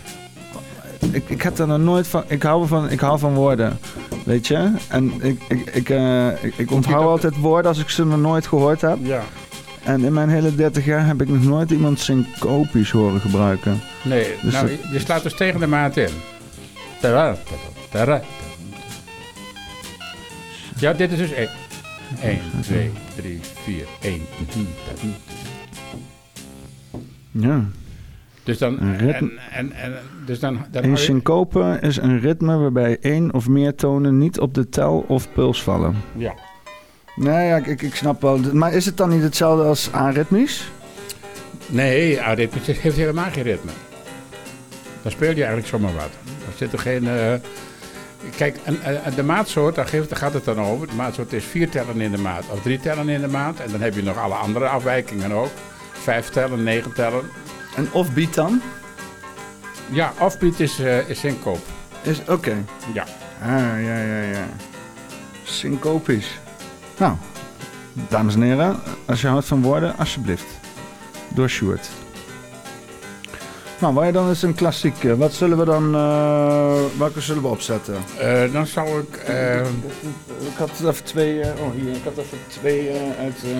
Ik, 1.13 1.25
ik 1.29 1.43
heb 1.43 1.57
daar 1.57 1.67
nog 1.67 1.79
nooit 1.79 2.07
van. 2.09 2.25
Ik 2.27 2.43
hou 2.43 2.67
van, 2.67 2.91
ik 2.91 3.01
hou 3.01 3.19
van 3.19 3.35
woorden. 3.35 3.79
Weet 4.25 4.47
je? 4.47 4.73
En 4.89 5.13
ik, 5.23 5.41
ik, 5.49 5.71
ik, 5.75 5.89
eh, 5.91 6.29
ik, 6.45 6.55
ik 6.57 6.71
onthoud 6.71 7.05
altijd 7.07 7.37
woorden 7.37 7.67
als 7.71 7.79
ik 7.81 7.89
ze 7.89 8.05
nog 8.05 8.21
nooit 8.21 8.47
gehoord 8.47 8.81
heb. 8.81 8.99
Ja. 9.03 9.23
En 9.83 10.05
in 10.05 10.13
mijn 10.13 10.29
hele 10.29 10.55
30 10.55 10.85
jaar 10.85 11.07
heb 11.07 11.21
ik 11.23 11.29
nog 11.29 11.43
nooit 11.45 11.71
iemand 11.71 12.01
syncopisch 12.01 12.91
horen 12.91 13.21
gebruiken. 13.21 13.81
Nee, 14.03 14.35
Dus 14.43 14.53
nou, 14.53 14.67
dat- 14.67 14.93
je 14.93 14.99
slaat 14.99 15.23
dus 15.23 15.35
tegen 15.35 15.61
de 15.61 15.67
maat 15.67 15.97
in. 15.97 16.09
Tada. 17.01 17.37
Ja, 20.79 20.93
dit 20.93 21.13
is 21.13 21.19
dus 21.19 21.33
1. 21.33 21.49
1, 22.23 22.41
2, 22.63 22.91
3, 23.17 23.41
4, 23.65 23.85
1. 24.01 24.23
Ja. 27.41 27.65
Dus 28.43 28.59
dan, 28.59 28.81
Een 28.81 28.99
ritme. 28.99 29.31
en, 29.51 29.73
en, 29.73 29.73
en, 29.73 29.93
dus 30.27 30.41
dan, 30.41 30.59
dan 30.71 30.85
Een 30.85 30.97
syncope 30.97 31.79
is 31.81 31.97
een 31.97 32.21
ritme 32.21 32.57
waarbij 32.57 32.99
één 33.01 33.35
of 33.35 33.49
meer 33.49 33.75
tonen 33.75 34.19
niet 34.19 34.41
op 34.41 34.55
de 34.55 34.69
tel 34.69 35.05
of 35.09 35.33
puls 35.33 35.63
vallen. 35.63 35.97
Ja. 36.17 36.35
Nee, 37.17 37.47
ja, 37.47 37.57
ik, 37.57 37.83
ik, 37.83 37.95
snap 37.95 38.23
wel. 38.23 38.39
Maar 38.53 38.73
is 38.73 38.87
het 38.87 38.97
dan 38.97 39.09
niet 39.09 39.23
hetzelfde 39.23 39.65
als 39.65 39.93
aritmisch? 39.93 40.71
Nee, 41.67 42.21
aritmisch 42.23 42.67
heeft 42.67 42.97
helemaal 42.97 43.31
geen 43.31 43.43
ritme. 43.43 43.71
Dan 45.03 45.13
speel 45.13 45.29
je 45.29 45.35
eigenlijk 45.37 45.67
zomaar 45.67 45.95
wat. 45.95 46.11
Er 46.25 46.53
zit 46.57 46.73
er 46.73 46.79
geen... 46.79 47.09
eh, 47.09 47.35
kijk, 48.37 48.57
en, 48.65 48.83
en 49.05 49.15
de 49.15 49.23
maatsoort, 49.23 49.75
daar, 49.75 49.87
geeft, 49.87 50.09
daar 50.09 50.19
gaat 50.19 50.33
het 50.33 50.45
dan 50.45 50.59
over. 50.59 50.87
De 50.87 50.95
maatsoort 50.95 51.33
is 51.33 51.45
vier 51.45 51.69
tellen 51.71 52.01
in 52.01 52.11
de 52.11 52.19
maat 52.19 52.45
of 52.51 52.63
drie 52.63 52.81
tellen 52.81 53.09
in 53.09 53.21
de 53.21 53.29
maat. 53.29 53.61
En 53.61 53.71
dan 53.71 53.81
heb 53.81 53.95
je 53.95 54.03
nog 54.03 54.19
alle 54.19 54.35
andere 54.35 54.67
afwijkingen 54.69 55.33
ook. 55.33 55.51
Vijf 56.05 56.29
tellen, 56.29 56.63
negen 56.63 56.93
tellen. 56.93 57.23
En 57.77 57.89
offbeat 57.93 58.35
dan? 58.35 58.61
Ja, 59.91 60.13
offbeat 60.21 60.61
is, 60.61 60.79
eh 60.79 61.09
is 61.09 61.19
syncope. 61.19 61.59
Is, 62.03 62.21
Oké. 62.29 62.57
Ja. 62.95 63.05
Ah, 63.43 63.83
ja, 63.85 63.99
ja, 63.99 64.21
ja. 64.21 64.47
Syncopisch. 65.43 66.39
Nou, 66.99 67.13
dames 68.09 68.35
en 68.35 68.43
heren, 68.43 68.81
als 69.07 69.21
je 69.21 69.27
houdt 69.27 69.47
van 69.47 69.63
woorden, 69.63 69.97
alsjeblieft. 69.99 70.45
Door 71.29 71.49
Sjoerd. 71.49 71.89
Nou, 73.79 73.95
wij 73.95 74.13
dan 74.13 74.29
eens 74.29 74.43
een 74.43 74.55
klassiek. 74.55 75.03
Wat 75.17 75.33
zullen 75.33 75.59
we 75.59 75.65
dan, 75.65 75.95
eh, 75.95 76.81
welke 76.99 77.21
zullen 77.21 77.43
we 77.43 77.49
opzetten? 77.49 77.95
Eh, 78.19 78.53
dan 78.53 78.67
zou 78.67 79.01
ik... 79.01 79.17
eh, 79.17 79.61
Ik 80.41 80.57
had 80.59 80.71
even 80.81 81.05
twee, 81.05 81.41
eh, 81.41 81.61
oh 81.63 81.73
hier, 81.75 81.95
ik 81.95 82.05
had 82.05 82.17
even 82.19 82.39
twee 82.49 82.89
eh, 82.89 82.97
uit, 83.25 83.37
eh, 83.45 83.51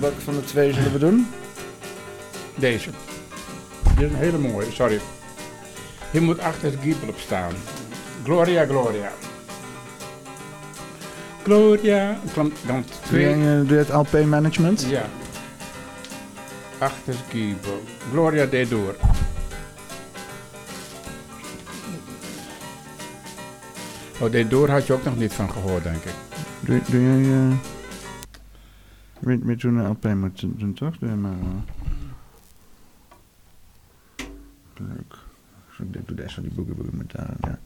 welke 0.00 0.20
van 0.20 0.34
de 0.34 0.44
twee 0.44 0.72
zullen 0.72 0.92
we 0.92 0.98
doen? 0.98 1.26
Deze. 2.56 2.90
Dit 3.96 4.06
is 4.06 4.10
een 4.10 4.16
hele 4.18 4.38
mooie, 4.38 4.72
sorry. 4.72 5.00
Hier 6.10 6.22
moet 6.22 6.38
achter 6.40 6.70
het 6.70 6.80
giebel 6.82 7.08
op 7.08 7.18
staan. 7.18 7.52
Gloria, 8.24 8.64
Gloria. 8.66 9.12
Gloria. 11.44 12.18
Dan, 12.66 12.84
twee... 13.04 13.32
eh, 13.32 13.40
doe 13.40 13.66
je 13.66 13.74
het 13.74 13.88
LP 13.88 14.24
management? 14.24 14.86
Ja. 14.88 15.04
Achter 16.78 17.14
het 17.14 17.22
giebel. 17.30 17.82
Gloria 18.12 18.46
deed 18.46 18.70
door. 18.70 18.94
Oh, 24.20 24.30
deed 24.30 24.50
door 24.50 24.68
had 24.70 24.86
je 24.86 24.92
ook 24.92 25.04
nog 25.04 25.16
niet 25.16 25.32
van 25.32 25.50
gehoord, 25.50 25.82
denk 25.82 26.04
ik. 26.04 26.14
Doe, 26.60 26.80
doe 26.90 27.02
jij, 27.02 27.32
eh 27.32 27.52
weet, 29.18 29.44
weet 29.44 29.60
je 29.60 29.68
hoe 29.68 29.78
een 29.78 29.88
LP 29.88 30.14
moet 30.14 30.40
doen, 30.58 30.72
toch? 30.74 30.98
Doe 30.98 31.08
je 31.10 31.14
maar. 31.16 31.30
eh. 31.32 31.75
Leuk. 34.78 35.14
Ik 35.92 36.06
doe 36.06 36.16
deze 36.16 36.34
van 36.34 36.42
die 36.42 36.52
boogie 36.52 36.74
boogie 36.74 36.92
met 36.96 37.10
daar, 37.12 37.34
ja. 37.40 37.58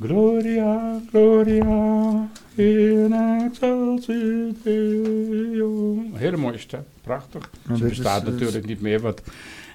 Gloria, 0.00 1.00
Gloria, 1.08 2.28
in 2.54 3.12
excelsis 3.12 4.54
Deo. 4.62 6.02
Hele 6.12 6.36
mooie 6.36 6.58
stem, 6.58 6.84
prachtig. 7.02 7.50
Nou, 7.66 7.78
Ze 7.78 7.84
bestaat 7.84 8.22
is- 8.22 8.28
is- 8.28 8.32
natuurlijk 8.34 8.66
niet 8.66 8.80
meer, 8.80 9.00
want 9.00 9.22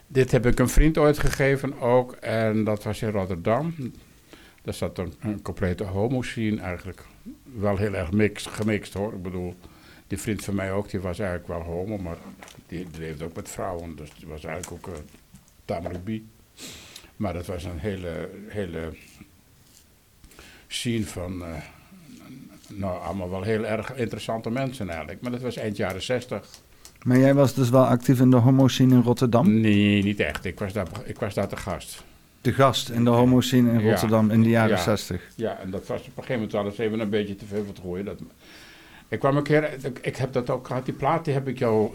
dit 0.07 0.31
heb 0.31 0.45
ik 0.45 0.59
een 0.59 0.69
vriend 0.69 0.97
ooit 0.97 1.19
gegeven 1.19 1.79
ook. 1.79 2.11
En 2.13 2.63
dat 2.63 2.83
was 2.83 3.01
in 3.01 3.09
Rotterdam. 3.09 3.73
Daar 4.61 4.73
zat 4.73 4.97
een, 4.97 5.13
een 5.19 5.41
complete 5.41 5.83
homo-scene 5.83 6.61
eigenlijk. 6.61 7.05
Wel 7.55 7.77
heel 7.77 7.93
erg 7.93 8.11
mix, 8.11 8.45
gemixt 8.45 8.93
hoor. 8.93 9.13
Ik 9.13 9.21
bedoel, 9.23 9.55
die 10.07 10.17
vriend 10.17 10.43
van 10.43 10.55
mij 10.55 10.71
ook, 10.71 10.89
die 10.89 10.99
was 10.99 11.19
eigenlijk 11.19 11.47
wel 11.49 11.61
homo, 11.61 11.97
maar 11.97 12.17
die, 12.71 12.87
die 12.91 12.99
leefde 13.01 13.23
ook 13.25 13.35
met 13.35 13.49
vrouwen. 13.49 13.95
Dus 13.95 14.09
die 14.19 14.27
was 14.27 14.43
eigenlijk 14.43 14.87
ook 14.87 14.93
uh, 14.95 15.01
tamelijk 15.65 16.03
bi. 16.03 16.27
Maar 17.15 17.33
dat 17.33 17.45
was 17.45 17.63
een 17.63 17.79
hele, 17.79 18.29
hele 18.47 18.93
scene 20.67 21.05
van... 21.05 21.43
eh, 21.45 21.49
nou, 22.67 23.03
allemaal 23.03 23.29
wel 23.29 23.41
heel 23.41 23.65
erg 23.65 23.95
interessante 23.95 24.49
mensen 24.49 24.89
eigenlijk. 24.89 25.21
Maar 25.21 25.31
dat 25.31 25.41
was 25.41 25.55
eind 25.55 25.77
jaren 25.77 26.01
zestig. 26.01 26.47
Maar 27.03 27.17
jij 27.17 27.33
was 27.33 27.53
dus 27.53 27.69
wel 27.69 27.85
actief 27.85 28.19
in 28.19 28.29
de 28.29 28.35
homo-scene 28.35 28.93
in 28.95 29.01
Rotterdam? 29.01 29.59
Nee, 29.61 30.03
niet 30.03 30.19
echt. 30.19 30.45
Ik 30.45 30.59
was 30.59 30.73
daar, 30.73 30.87
ik 31.03 31.19
was 31.19 31.33
daar 31.33 31.47
te 31.47 31.57
gast. 31.57 32.03
De 32.41 32.53
gast 32.53 32.89
in 32.89 33.03
de 33.03 33.09
homo-scene 33.09 33.71
in 33.71 33.79
Ja. 33.79 33.89
Rotterdam 33.89 34.31
in 34.31 34.41
de 34.41 34.49
jaren 34.49 34.75
Ja. 34.75 34.81
60. 34.83 35.21
Ja, 35.35 35.59
en 35.59 35.71
dat 35.71 35.87
was 35.87 35.99
op 35.99 36.05
een 36.05 36.11
gegeven 36.13 36.33
moment 36.33 36.51
wel 36.51 36.65
eens 36.65 36.77
even 36.77 36.99
een 36.99 37.09
beetje 37.09 37.35
te 37.35 37.45
veel 37.45 37.65
gooien. 37.81 38.05
Dat, 38.05 38.19
ik 39.07 39.19
kwam 39.19 39.37
een 39.37 39.43
keer, 39.43 39.73
ik, 39.85 39.99
ik 40.01 40.15
heb 40.15 40.33
dat 40.33 40.49
ook 40.49 40.67
gehad, 40.67 40.85
die 40.85 40.93
plaat 40.93 41.25
die 41.25 41.33
heb 41.33 41.47
ik 41.47 41.59
jou 41.59 41.91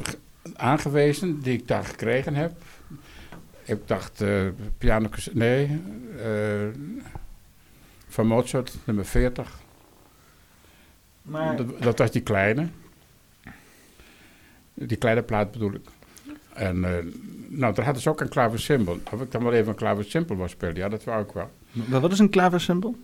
aangewezen, 0.54 1.40
die 1.40 1.58
ik 1.58 1.68
daar 1.68 1.84
gekregen 1.84 2.34
heb. 2.34 2.52
Ik 3.64 3.88
dacht, 3.88 4.20
eh 4.20 4.46
piano, 4.78 5.08
nee, 5.32 5.80
eh, 6.24 6.68
van 8.08 8.26
Mozart, 8.26 8.76
nummer 8.84 9.04
40. 9.04 9.58
Maar 11.22 11.56
Dat, 11.56 11.82
dat 11.82 11.98
was 11.98 12.10
die 12.10 12.22
kleine. 12.22 12.68
Die 14.74 14.96
kleine 14.96 15.22
plaat 15.22 15.50
bedoel 15.50 15.72
ik. 15.72 15.88
En 16.54 16.84
eh, 16.84 17.04
nou, 17.48 17.74
daar 17.74 17.84
hadden 17.84 18.02
ze 18.02 18.08
ook 18.08 18.20
een 18.20 18.28
klaversymbol. 18.28 19.00
Of 19.12 19.20
ik 19.20 19.32
dan 19.32 19.42
wel 19.42 19.52
even 19.52 19.68
een 19.68 19.74
klaversymbol 19.74 20.36
wou 20.36 20.48
spelen, 20.48 20.76
ja, 20.76 20.88
dat 20.88 21.04
wou 21.04 21.24
ik 21.24 21.32
wel. 21.32 21.50
wat 22.00 22.12
is 22.12 22.18
een 22.18 22.30
klaversymbol? 22.30 22.96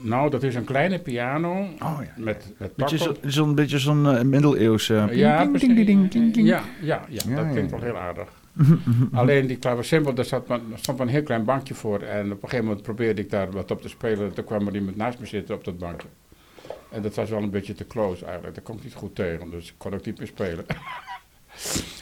Nou, 0.00 0.30
dat 0.30 0.42
is 0.42 0.54
een 0.54 0.64
kleine 0.64 0.98
piano 0.98 1.50
Oh 1.82 1.98
ja. 2.04 2.12
met, 2.16 2.52
met 2.58 2.74
Beetje 2.76 2.98
zo- 2.98 3.14
Zo'n 3.22 3.54
beetje 3.54 3.78
zo'n 3.78 4.06
eh, 4.16 4.22
middeleeuwse... 4.22 5.08
Ja, 5.10 5.38
ding, 5.38 5.50
precies. 5.50 5.74
ding, 5.74 5.86
ding, 5.86 6.10
ding, 6.10 6.34
ding. 6.34 6.46
Ja, 6.46 6.62
ja, 6.80 7.04
ja, 7.08 7.22
Ja, 7.28 7.36
dat 7.36 7.44
ja, 7.44 7.50
klinkt 7.50 7.70
ja. 7.70 7.76
wel 7.78 7.86
heel 7.86 7.98
aardig. 7.98 8.28
Alleen 9.12 9.46
die 9.46 9.56
klaversymbol, 9.56 10.14
daar 10.14 10.24
zat 10.24 10.46
maar, 10.48 10.58
er 10.72 10.78
stond 10.78 10.98
maar 10.98 11.06
een 11.06 11.12
heel 11.12 11.22
klein 11.22 11.44
bankje 11.44 11.74
voor. 11.74 12.00
En 12.00 12.24
op 12.32 12.42
een 12.42 12.48
gegeven 12.48 12.64
moment 12.64 12.82
probeerde 12.82 13.20
ik 13.22 13.30
daar 13.30 13.50
wat 13.50 13.70
op 13.70 13.82
te 13.82 13.88
spelen. 13.88 14.32
Toen 14.34 14.44
kwam 14.44 14.66
er 14.66 14.74
iemand 14.74 14.96
naast 14.96 15.18
me 15.18 15.26
zitten 15.26 15.54
op 15.54 15.64
dat 15.64 15.78
bankje. 15.78 16.08
En 16.90 17.02
dat 17.02 17.14
was 17.14 17.30
wel 17.30 17.42
een 17.42 17.50
beetje 17.50 17.74
te 17.74 17.86
close 17.86 18.24
eigenlijk. 18.24 18.54
Daar 18.54 18.64
kon 18.64 18.76
ik 18.76 18.84
niet 18.84 18.94
goed 18.94 19.14
tegen, 19.14 19.50
dus 19.50 19.68
ik 19.68 19.74
kon 19.78 19.94
ook 19.94 20.04
niet 20.04 20.18
meer 20.18 20.26
spelen. 20.26 20.64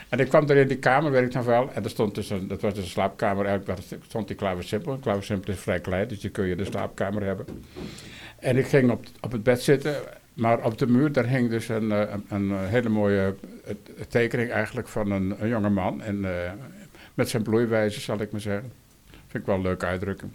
en 0.08 0.18
ik 0.18 0.28
kwam 0.28 0.48
er 0.48 0.56
in 0.56 0.68
die 0.68 0.78
kamer, 0.78 1.10
weet 1.10 1.26
ik 1.26 1.34
nog 1.34 1.44
wel. 1.44 1.70
En 1.72 1.84
er 1.84 1.90
stond 1.90 2.14
dus 2.14 2.30
een, 2.30 2.48
dat 2.48 2.60
was 2.60 2.74
dus 2.74 2.84
een 2.84 2.90
slaapkamer, 2.90 3.46
eigenlijk 3.46 3.78
waar 3.78 4.00
stond 4.06 4.26
die 4.26 4.36
klaversymbol. 4.36 4.92
Een 4.92 5.00
klaversymbol 5.00 5.54
is 5.54 5.60
vrij 5.60 5.80
klein, 5.80 6.08
dus 6.08 6.20
die 6.20 6.30
kun 6.30 6.44
je 6.44 6.50
in 6.50 6.56
de 6.56 6.64
slaapkamer 6.64 7.22
hebben. 7.22 7.46
En 8.38 8.56
ik 8.56 8.66
ging 8.66 8.90
op, 8.90 9.06
op 9.20 9.32
het 9.32 9.42
bed 9.42 9.62
zitten, 9.62 9.96
maar 10.34 10.64
op 10.64 10.78
de 10.78 10.86
muur 10.86 11.12
daar 11.12 11.26
hing 11.26 11.50
dus 11.50 11.68
een, 11.68 11.92
eh, 11.92 12.12
een, 12.12 12.24
een 12.28 12.50
eh, 12.50 12.68
hele 12.68 12.88
mooie 12.88 13.34
eh, 13.64 13.74
tekening 14.08 14.50
eigenlijk 14.50 14.88
van 14.88 15.10
een, 15.10 15.34
een 15.38 15.48
jonge 15.48 15.70
man. 15.70 16.02
En, 16.02 16.26
met 17.14 17.28
zijn 17.28 17.42
bloeiwijzer, 17.42 18.02
zal 18.02 18.20
ik 18.20 18.32
maar 18.32 18.40
zeggen. 18.40 18.72
Vind 19.06 19.42
ik 19.42 19.46
wel 19.46 19.54
een 19.54 19.62
leuke 19.62 19.86
uitdrukking. 19.86 20.32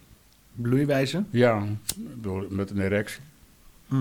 Bloeiwijze? 0.55 1.23
Ja, 1.29 1.63
met 2.49 2.69
een 2.69 2.81
erectie. 2.81 3.21
Hm. 3.87 3.95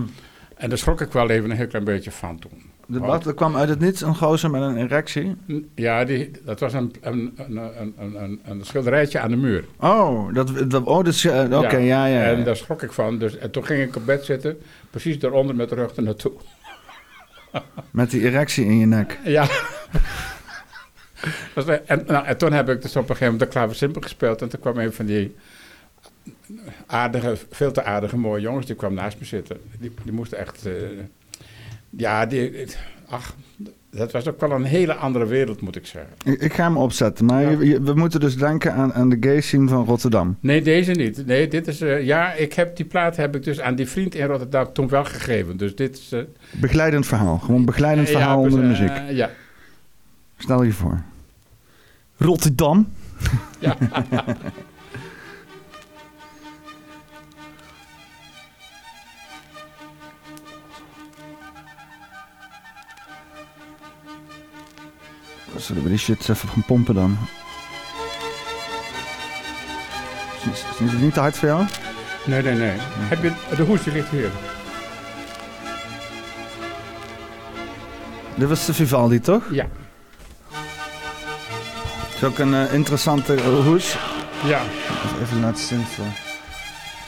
En 0.57 0.69
daar 0.69 0.79
schrok 0.79 1.01
ik 1.01 1.13
wel 1.13 1.31
even 1.31 1.51
een 1.51 1.57
heel 1.57 1.67
klein 1.67 1.85
beetje 1.85 2.11
van 2.11 2.39
toen. 2.39 2.70
Wat, 2.99 3.27
er 3.27 3.35
kwam 3.35 3.57
uit 3.57 3.69
het 3.69 3.81
niets 3.81 4.01
een 4.01 4.17
gozer 4.17 4.51
met 4.51 4.63
een 4.63 4.77
erectie. 4.77 5.37
Ja, 5.75 6.05
die, 6.05 6.31
dat 6.45 6.61
was 6.61 6.73
een, 6.73 6.95
een, 7.01 7.35
een, 7.37 7.95
een, 7.99 8.41
een, 8.45 8.65
schilderijtje 8.65 9.19
aan 9.19 9.31
de 9.31 9.37
muur. 9.37 9.65
Oh, 9.79 10.35
dat, 10.35 10.71
dat, 10.71 10.85
oh, 10.85 11.05
dus, 11.05 11.25
eh, 11.25 11.59
oké, 11.59 11.77
ja, 11.77 12.07
ja. 12.07 12.07
ja. 12.07 12.23
En 12.23 12.45
daar 12.45 12.57
schrok 12.57 12.83
ik 12.83 12.93
van. 12.93 13.19
Dus, 13.19 13.37
en 13.37 13.51
toen 13.51 13.65
ging 13.65 13.83
ik 13.83 13.97
op 13.97 14.07
bed 14.07 14.25
zitten, 14.25 14.59
precies 14.91 15.19
daaronder 15.19 15.57
met 15.57 15.69
de 15.69 15.75
rug 15.75 15.97
er 15.97 16.03
naartoe. 16.03 16.33
Met 17.91 18.11
die 18.11 18.23
erectie 18.23 18.65
in 18.65 18.79
je 18.79 18.87
nek. 18.87 19.19
Ja. 19.25 19.47
Dat 21.55 21.69
en, 21.69 22.03
nou, 22.07 22.27
en 22.27 22.37
toen 22.37 22.53
heb 22.53 22.69
ik 22.69 22.83
dus 22.83 22.97
op 22.97 23.03
een 23.03 23.07
gegeven 23.09 23.33
moment 23.33 23.53
de 23.53 23.59
klaversymbol 23.59 24.03
gespeeld. 24.03 24.43
En 24.43 24.49
toen 24.49 24.61
kwam 24.61 24.79
een 24.79 24.93
van 24.93 25.07
die 25.07 25.37
aardige, 26.87 27.37
veel 27.51 27.73
te 27.73 27.83
aardige 27.83 28.17
mooie 28.17 28.41
jongens, 28.41 28.67
die 28.67 28.75
kwam 28.75 28.95
naast 28.95 29.19
me 29.19 29.25
zitten. 29.25 29.61
Die, 29.79 29.93
die 30.05 30.13
moesten 30.13 30.39
echt... 30.39 30.67
eh, 30.67 30.73
ja, 31.91 32.27
die... 32.27 32.67
Ach, 33.09 33.35
dat 33.91 34.13
was 34.13 34.29
ook 34.29 34.41
wel 34.41 34.51
een 34.51 34.65
hele 34.65 34.95
andere 34.95 35.27
wereld, 35.27 35.61
moet 35.61 35.77
ik 35.77 35.87
zeggen. 35.87 36.13
Ik, 36.25 36.41
ik 36.41 36.53
ga 36.55 36.63
hem 36.63 36.77
opzetten, 36.77 37.25
maar 37.25 37.43
Ja. 37.43 37.51
je- 37.51 37.67
je- 37.67 37.83
we 37.83 37.95
moeten 37.95 38.21
dus 38.21 38.37
denken 38.37 38.73
aan, 38.75 38.93
aan 38.93 39.09
de 39.09 39.17
gay 39.21 39.41
scene 39.41 39.69
van 39.69 39.85
Rotterdam. 39.85 40.37
Nee, 40.41 40.63
deze 40.63 40.93
niet. 40.93 41.27
Nee, 41.27 41.49
dit 41.49 41.67
is... 41.67 41.81
eh, 41.81 42.05
ja, 42.05 42.33
ik 42.33 42.53
heb 42.53 42.77
die 42.77 42.85
plaat 42.87 43.17
heb 43.17 43.37
ik 43.37 43.43
dus 43.45 43.61
aan 43.61 43.75
die 43.75 43.87
vriend 43.89 44.15
in 44.15 44.27
Rotterdam 44.27 44.73
toen 44.73 44.89
wel 44.89 45.05
gegeven. 45.05 45.57
Dus 45.57 45.75
dit 45.77 45.97
is... 45.99 46.13
eh, 46.13 46.21
Begeleidend 46.51 47.07
verhaal, 47.07 47.39
gewoon 47.39 47.65
begeleidend 47.65 48.09
ja, 48.09 48.13
verhaal 48.19 48.43
dus, 48.43 48.53
onder 48.55 48.69
de 48.69 48.75
eh, 48.75 48.81
muziek. 48.81 49.17
ja. 49.17 49.31
Stel 50.37 50.63
je 50.63 50.73
voor. 50.73 51.03
Rotterdam? 52.17 52.89
Ja. 53.59 53.77
Zullen 65.57 65.83
we 65.83 65.89
die 65.89 65.99
shit 65.99 66.29
even 66.29 66.49
gaan 66.49 66.65
pompen 66.65 66.95
dan? 66.95 67.19
Is, 70.53 70.63
het 70.79 71.01
niet 71.01 71.15
te 71.15 71.21
hard 71.21 71.37
voor 71.37 71.49
jou? 71.49 71.65
Nee, 72.25 72.43
nee, 72.43 72.55
nee. 72.55 72.77
Heb 72.81 73.23
je... 73.23 73.33
De 73.57 73.63
hoes 73.63 73.83
die 73.83 73.93
ligt 73.93 74.09
hier. 74.11 74.31
Dit 78.35 78.49
was 78.49 78.67
de 78.67 78.75
Vivaldi, 78.75 79.21
toch? 79.21 79.45
Ja. 79.51 79.67
is 82.15 82.25
ook 82.25 82.39
een 82.39 82.55
eh, 82.55 82.73
interessante 82.75 83.41
hoes. 83.43 83.97
Ja. 84.45 84.63
Even 85.23 85.41
laten 85.41 85.65
zien 85.65 85.85
voor, 85.85 86.05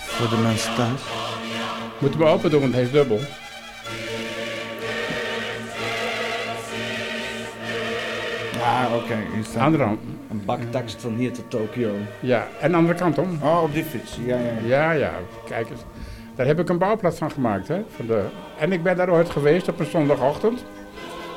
voor 0.07 0.29
de 0.29 0.37
mensen 0.37 0.75
thuis. 0.75 1.01
Moeten 1.99 2.21
we 2.21 2.27
open 2.27 2.51
doen, 2.51 2.61
want 2.61 2.73
hij 2.73 2.83
is 2.83 2.91
dubbel. 2.91 3.21
Ja, 8.63 8.89
oké. 8.97 9.43
staat 9.43 9.63
Andere 9.63 9.85
hand. 9.85 10.01
een 10.31 10.43
baktekst 10.45 11.01
van 11.01 11.15
hier 11.15 11.33
tot 11.33 11.51
Tokio. 11.51 11.95
Ja, 12.21 12.47
en 12.61 12.71
de 12.71 12.77
andere 12.77 12.99
kant 12.99 13.19
om. 13.19 13.39
Oh, 13.43 13.63
op 13.63 13.73
die 13.73 13.85
fiets. 13.85 14.19
Ja, 14.25 14.39
ja, 14.39 14.53
ja. 14.67 14.93
Ja, 14.93 15.13
kijk 15.49 15.71
eens. 15.71 15.81
Daar 16.35 16.47
heb 16.47 16.59
ik 16.59 16.69
een 16.69 16.79
bouwplaats 16.79 17.19
van 17.19 17.31
gemaakt. 17.31 17.69
Hè, 17.69 17.83
van 17.97 18.07
de... 18.07 18.25
En 18.59 18.73
ik 18.73 18.83
ben 18.83 18.97
daar 18.97 19.11
ooit 19.11 19.31
geweest 19.31 19.69
op 19.69 19.81
een 19.81 19.87
zondagochtend. 19.87 20.65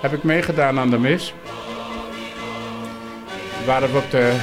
Heb 0.01 0.13
ik 0.13 0.23
meegedaan 0.23 0.79
aan 0.79 0.89
de 0.89 0.99
mis. 0.99 1.33
Waren 3.65 3.91
we 3.91 3.97
op 3.97 4.11
de... 4.11 4.37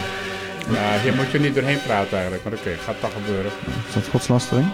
Ja, 0.70 0.98
hier 1.02 1.14
moet 1.14 1.30
je 1.30 1.40
niet 1.40 1.54
doorheen 1.54 1.82
praten 1.82 2.12
eigenlijk, 2.12 2.44
maar 2.44 2.52
oké, 2.52 2.70
gaat 2.70 3.00
toch 3.00 3.12
gebeuren. 3.12 3.50
Is 3.88 3.94
dat 3.94 4.08
godslastering? 4.08 4.66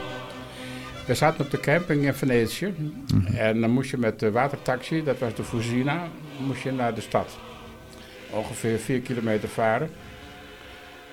We 1.06 1.14
zaten 1.14 1.44
op 1.44 1.50
de 1.50 1.60
camping 1.60 2.04
in 2.04 2.14
Venetië. 2.14 2.74
En 3.34 3.60
dan 3.60 3.70
moest 3.70 3.90
je 3.90 3.98
met 3.98 4.20
de 4.20 4.30
watertaxi, 4.30 5.04
dat 5.04 5.18
was 5.18 5.34
de 5.34 5.44
Fusina, 5.44 6.02
moest 6.46 6.62
je 6.62 6.72
naar 6.72 6.94
de 6.94 7.00
stad. 7.00 7.38
Ongeveer 8.30 8.78
vier 8.78 9.00
kilometer 9.00 9.48
varen. 9.48 9.90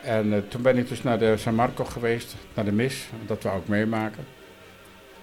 En 0.01 0.33
eh, 0.33 0.39
toen 0.47 0.61
ben 0.61 0.77
ik 0.77 0.87
dus 0.87 1.03
naar 1.03 1.19
de 1.19 1.37
San 1.37 1.55
Marco 1.55 1.85
geweest, 1.85 2.35
naar 2.53 2.65
de 2.65 2.71
mis. 2.71 3.09
Dat 3.25 3.43
wou 3.43 3.59
ik 3.59 3.67
meemaken. 3.67 4.25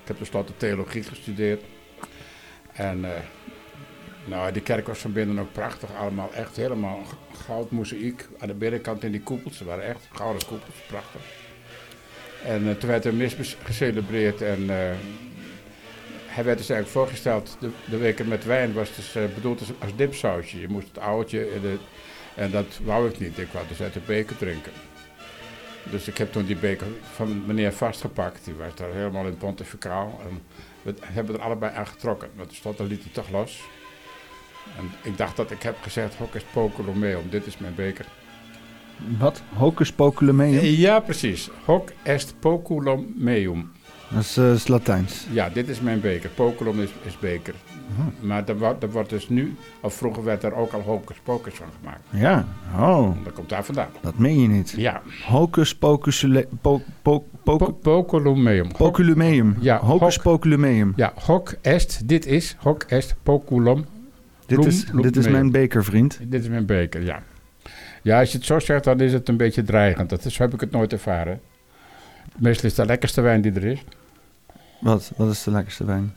Ik 0.02 0.08
heb 0.08 0.16
tenslotte 0.16 0.52
theologie 0.56 1.02
gestudeerd. 1.02 1.62
En 2.72 3.04
eh, 3.04 3.10
nou, 4.24 4.52
die 4.52 4.62
kerk 4.62 4.86
was 4.86 4.98
van 4.98 5.12
binnen 5.12 5.38
ook 5.38 5.52
prachtig. 5.52 5.94
Allemaal 5.96 6.32
echt 6.34 6.56
helemaal 6.56 7.02
goud 7.46 7.70
mozaïek 7.70 8.28
aan 8.38 8.48
de 8.48 8.54
binnenkant 8.54 9.04
in 9.04 9.10
die 9.10 9.22
koepels. 9.22 9.56
Ze 9.56 9.64
waren 9.64 9.84
echt 9.84 10.08
gouden 10.12 10.46
koepels, 10.46 10.74
prachtig. 10.86 11.20
En 12.44 12.68
eh, 12.68 12.74
toen 12.74 12.88
werd 12.88 13.04
er 13.04 13.14
mis 13.14 13.56
gecelebreerd 13.62 14.42
en 14.42 14.70
hij 16.34 16.44
werd 16.44 16.58
dus 16.58 16.68
eigenlijk 16.68 16.98
voorgesteld, 16.98 17.56
de, 17.60 17.70
de 17.90 17.96
weken 17.96 18.28
met 18.28 18.44
wijn 18.44 18.72
was 18.72 18.94
dus 18.94 19.14
eh, 19.14 19.22
bedoeld 19.34 19.60
als, 19.60 19.68
als 19.78 19.96
dipsausje. 19.96 20.60
Je 20.60 20.68
moest 20.68 20.88
het 20.88 20.98
ouwtje 20.98 21.54
in 21.54 21.60
de, 21.60 21.76
en 22.34 22.50
dat 22.50 22.80
wou 22.84 23.08
ik 23.08 23.18
niet. 23.18 23.38
Ik 23.38 23.48
wou 23.52 23.66
dus 23.68 23.80
uit 23.80 23.92
de 23.92 24.00
beker 24.06 24.36
drinken. 24.36 24.72
Dus 25.90 26.08
ik 26.08 26.18
heb 26.18 26.32
toen 26.32 26.44
die 26.44 26.56
beker 26.56 26.86
van 27.14 27.46
meneer 27.46 27.72
vastgepakt. 27.72 28.44
Die 28.44 28.54
was 28.54 28.74
daar 28.74 28.92
helemaal 28.92 29.26
in 29.26 29.36
pontificaal. 29.36 30.20
En 30.28 30.42
we 30.82 30.94
hebben 31.02 31.34
er 31.34 31.40
allebei 31.40 31.76
aan 31.76 31.86
getrokken. 31.86 32.28
Maar 32.36 32.46
tenslotte 32.46 32.84
liet 32.84 33.02
hij 33.02 33.12
toch 33.12 33.30
los. 33.30 33.60
En 34.78 35.10
ik 35.10 35.16
dacht 35.16 35.36
dat 35.36 35.50
ik 35.50 35.62
heb 35.62 35.76
gezegd, 35.80 36.14
hoc 36.14 36.34
est 36.34 36.46
poculomeum, 36.52 37.30
dit 37.30 37.46
is 37.46 37.58
mijn 37.58 37.74
beker. 37.74 38.06
Wat? 39.18 39.42
Hocus 39.54 39.92
poculomeum? 39.92 40.64
Ja, 40.64 41.00
precies. 41.00 41.50
Hoc 41.64 41.92
est 42.02 42.34
poculomeum. 42.38 43.72
Dat 44.14 44.22
is, 44.22 44.36
eh, 44.36 44.52
is 44.52 44.68
Latijns. 44.68 45.26
Ja, 45.30 45.48
dit 45.48 45.68
is 45.68 45.80
mijn 45.80 46.00
beker. 46.00 46.30
Poculum 46.30 46.80
is, 46.80 46.90
is 47.04 47.18
beker. 47.18 47.54
Maar 48.20 48.48
er, 48.48 48.58
wordt- 48.58 48.82
er 48.82 48.90
wordt 48.90 49.10
dus 49.10 49.28
nu, 49.28 49.54
of 49.80 49.94
vroeger 49.94 50.24
werd 50.24 50.42
er 50.42 50.54
ook 50.54 50.72
al 50.72 50.80
hocus 50.80 51.16
pocus 51.22 51.54
van 51.54 51.66
gemaakt. 51.80 52.00
Ja, 52.10 52.44
oh, 52.78 53.24
Dat 53.24 53.32
komt 53.32 53.48
daar 53.48 53.64
vandaan. 53.64 53.88
dat 54.00 54.18
meen 54.18 54.40
je 54.40 54.48
niet. 54.48 54.74
Ja, 54.76 55.02
Hocus 55.26 55.74
pocus 55.76 56.26
po, 56.60 56.80
po, 57.02 57.24
po, 57.42 57.58
po 57.58 57.72
poculomeum. 57.72 58.66
Hoc- 58.66 58.76
poculomeum. 58.76 59.56
Ja, 59.60 59.78
Hocus 59.78 60.14
hoc- 60.14 60.22
poculomeum. 60.24 60.92
Ja, 60.96 61.12
hoc 61.26 61.54
est, 61.60 62.08
dit 62.08 62.26
is, 62.26 62.56
hoc 62.58 62.82
est 62.88 63.14
poculum. 63.22 63.84
Dit 64.46 64.64
is, 64.64 64.84
dit 65.02 65.16
is 65.16 65.28
mijn 65.28 65.50
beker, 65.50 65.84
vriend. 65.84 66.18
Dit 66.22 66.42
is 66.42 66.48
mijn 66.48 66.66
beker, 66.66 67.02
ja. 67.02 67.22
Ja, 68.02 68.18
als 68.20 68.32
je 68.32 68.36
het 68.38 68.46
zo 68.46 68.58
zegt, 68.58 68.84
dan 68.84 69.00
is 69.00 69.12
het 69.12 69.28
een 69.28 69.36
beetje 69.36 69.62
dreigend. 69.62 70.10
Dat 70.10 70.24
is, 70.24 70.34
zo 70.34 70.42
heb 70.42 70.54
ik 70.54 70.60
het 70.60 70.70
nooit 70.70 70.92
ervaren. 70.92 71.40
Meestal 72.38 72.64
is 72.70 72.76
het 72.76 72.86
de 72.86 72.92
lekkerste 72.92 73.20
wijn 73.20 73.40
die 73.40 73.52
er 73.52 73.64
is. 73.64 73.84
Wat, 74.82 75.12
wat 75.16 75.30
is 75.32 75.42
de 75.42 75.50
lekkerste 75.50 75.84
wijn? 75.84 76.12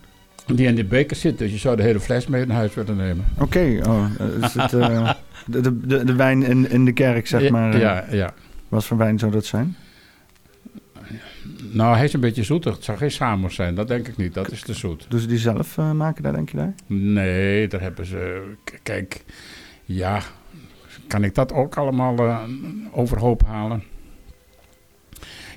Die 0.45 0.67
in 0.67 0.75
die 0.75 0.85
beker 0.85 1.15
zit, 1.15 1.37
dus 1.37 1.51
je 1.51 1.57
zou 1.57 1.75
de 1.75 1.81
hele 1.83 1.99
fles 1.99 2.27
mee 2.27 2.45
naar 2.45 2.57
huis 2.57 2.73
willen 2.73 2.95
nemen. 2.97 3.25
Oké, 3.39 3.79
oh, 3.87 4.05
is 4.41 4.53
het 4.53 4.73
eh, 4.73 5.11
de, 5.45 5.61
de, 5.61 5.79
de, 5.87 6.03
de 6.03 6.15
wijn 6.15 6.43
in, 6.43 6.69
in 6.69 6.85
de 6.85 6.91
kerk, 6.93 7.27
zeg 7.27 7.49
maar. 7.49 7.73
eh, 7.73 7.79
Ja, 7.79 8.05
ja. 8.11 8.33
Wat 8.69 8.85
voor 8.85 8.97
wijn 8.97 9.19
zou 9.19 9.31
dat 9.31 9.45
zijn? 9.45 9.75
Nou, 11.71 11.95
hij 11.95 12.05
is 12.05 12.13
een 12.13 12.19
beetje 12.19 12.43
zoetig. 12.43 12.75
Het 12.75 12.83
zou 12.83 12.97
geen 12.97 13.11
Samos 13.11 13.55
zijn, 13.55 13.75
dat 13.75 13.87
denk 13.87 14.07
ik 14.07 14.17
niet. 14.17 14.33
Dat 14.33 14.51
is 14.51 14.61
te 14.61 14.73
zoet. 14.73 15.07
Ze 15.09 15.27
die 15.27 15.37
zelf 15.37 15.77
eh, 15.77 15.91
maken 15.91 16.23
daar, 16.23 16.33
denk 16.33 16.49
je 16.49 16.57
daar? 16.57 16.73
Nee, 16.87 17.67
daar 17.67 17.81
hebben 17.81 18.05
ze... 18.05 18.51
Kijk, 18.83 19.23
ja... 19.85 20.21
Kan 21.07 21.23
ik 21.23 21.35
dat 21.35 21.53
ook 21.53 21.77
allemaal 21.77 22.39
overhoop 22.91 23.43
halen? 23.45 23.83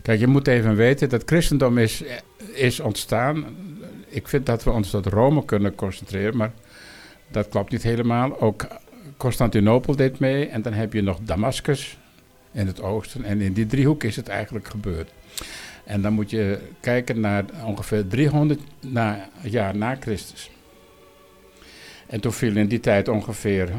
Kijk, 0.09 0.21
je 0.21 0.27
moet 0.27 0.47
even 0.47 0.77
weten 0.77 1.09
dat 1.09 1.23
christendom 1.27 1.79
is, 1.79 2.03
is 2.53 2.81
ontstaan. 2.81 3.45
Ik 4.09 4.29
vind 4.29 4.47
dat 4.47 4.65
we 4.65 4.71
ons 4.71 4.91
tot 4.91 5.07
Rome 5.07 5.45
kunnen 5.45 5.75
concentreren, 5.75 6.37
maar 6.37 6.53
dat 7.31 7.49
klopt 7.49 7.71
niet 7.71 7.83
helemaal. 7.83 8.41
Ook 8.41 8.67
Constantinopel 9.17 9.97
deed 9.97 10.19
mee 10.19 10.47
en 10.47 10.63
dan 10.63 10.73
heb 10.73 10.93
je 10.93 11.03
nog 11.03 11.19
Damascus 11.23 11.99
in 12.53 12.67
het 12.67 12.83
oosten. 12.83 13.25
En 13.25 13.41
in 13.41 13.53
die 13.53 13.67
driehoek 13.67 14.05
is 14.05 14.17
het 14.17 14.29
eigenlijk 14.29 14.69
gebeurd. 14.69 15.11
En 15.85 16.03
dan 16.03 16.13
moet 16.13 16.31
je 16.31 16.59
kijken 16.81 17.21
naar 17.21 17.45
ongeveer 17.65 18.07
300 18.07 18.61
na, 18.81 19.29
jaar 19.43 19.77
na 19.77 19.97
Christus. 20.01 20.51
En 22.07 22.21
toen 22.21 22.33
viel 22.33 22.57
in 22.57 22.69
die 22.69 22.81
tijd 22.81 23.09
ongeveer 23.09 23.71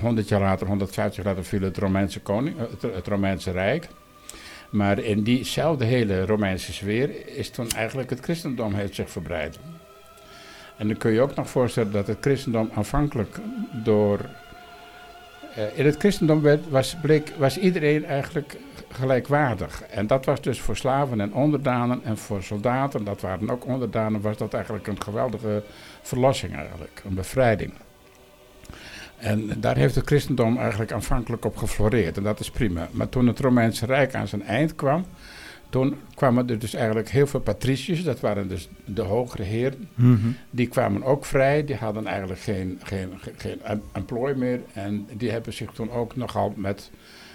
100 0.00 0.28
jaar 0.28 0.40
later, 0.40 0.66
150 0.66 1.16
jaar 1.16 1.34
later, 1.34 1.48
viel 1.48 1.62
het 1.62 1.76
Romeinse, 1.76 2.20
koning, 2.20 2.56
het 2.80 3.06
Romeinse 3.06 3.50
Rijk. 3.50 3.88
Maar 4.70 4.98
in 4.98 5.22
diezelfde 5.22 5.84
hele 5.84 6.26
Romeinse 6.26 6.72
sfeer 6.72 7.26
is 7.36 7.50
toen 7.50 7.70
eigenlijk 7.70 8.10
het 8.10 8.20
christendom 8.20 8.74
heeft 8.74 8.94
zich 8.94 9.10
verbreid. 9.10 9.58
En 10.76 10.88
dan 10.88 10.96
kun 10.96 11.12
je 11.12 11.20
ook 11.20 11.34
nog 11.34 11.50
voorstellen 11.50 11.92
dat 11.92 12.06
het 12.06 12.18
christendom 12.20 12.70
aanvankelijk 12.74 13.36
door... 13.72 14.20
eh, 15.54 15.78
in 15.78 15.84
het 15.84 15.96
christendom 15.96 16.40
werd, 16.42 16.68
was, 16.68 16.96
bleek, 17.02 17.32
was 17.36 17.58
iedereen 17.58 18.04
eigenlijk 18.04 18.56
gelijkwaardig. 18.88 19.82
En 19.82 20.06
dat 20.06 20.24
was 20.24 20.40
dus 20.40 20.60
voor 20.60 20.76
slaven 20.76 21.20
en 21.20 21.34
onderdanen 21.34 22.00
en 22.04 22.16
voor 22.16 22.42
soldaten, 22.42 23.04
dat 23.04 23.20
waren 23.20 23.50
ook 23.50 23.66
onderdanen, 23.66 24.20
was 24.20 24.36
dat 24.36 24.54
eigenlijk 24.54 24.86
een 24.86 25.02
geweldige 25.02 25.62
verlossing 26.02 26.56
eigenlijk, 26.56 27.02
een 27.04 27.14
bevrijding. 27.14 27.72
En 29.20 29.50
daar 29.60 29.76
heeft 29.76 29.94
het 29.94 30.06
christendom 30.06 30.58
eigenlijk 30.58 30.92
aanvankelijk 30.92 31.44
op 31.44 31.56
gefloreerd 31.56 32.16
en 32.16 32.22
dat 32.22 32.40
is 32.40 32.50
prima. 32.50 32.88
Maar 32.90 33.08
toen 33.08 33.26
het 33.26 33.38
Romeinse 33.40 33.86
Rijk 33.86 34.14
aan 34.14 34.28
zijn 34.28 34.42
eind 34.42 34.74
kwam, 34.74 35.04
toen 35.70 35.96
kwamen 36.14 36.48
er 36.50 36.58
dus 36.58 36.74
eigenlijk 36.74 37.08
heel 37.08 37.26
veel 37.26 37.40
patriciërs, 37.40 38.02
dat 38.02 38.20
waren 38.20 38.48
dus 38.48 38.68
de 38.84 39.02
hogere 39.02 39.42
heren, 39.42 39.88
Mhm. 39.94 40.28
die 40.50 40.66
kwamen 40.68 41.02
ook 41.02 41.24
vrij, 41.24 41.64
die 41.64 41.76
hadden 41.76 42.06
eigenlijk 42.06 42.40
geen, 42.40 42.80
geen, 42.82 43.12
geen, 43.20 43.34
geen 43.36 43.62
em- 43.62 43.82
employ 43.92 44.32
meer 44.36 44.60
en 44.72 45.06
die 45.16 45.30
hebben 45.30 45.52
zich 45.52 45.70
toen 45.72 45.90
ook 45.90 46.16
nogal 46.16 46.52
met 46.56 46.90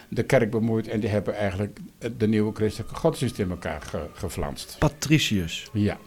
de 0.10 0.24
kerk 0.24 0.52
bemoeid 0.52 0.88
en 0.88 1.00
die 1.00 1.10
hebben 1.10 1.36
eigenlijk 1.36 1.80
de 2.18 2.28
nieuwe 2.28 2.54
christelijke 2.54 2.96
godsdienst 2.96 3.40
in 3.40 3.50
elkaar 3.50 3.82
ge, 3.82 4.00
geflanst. 4.14 4.76
Patricius. 4.80 5.70
Ja. 5.74 5.98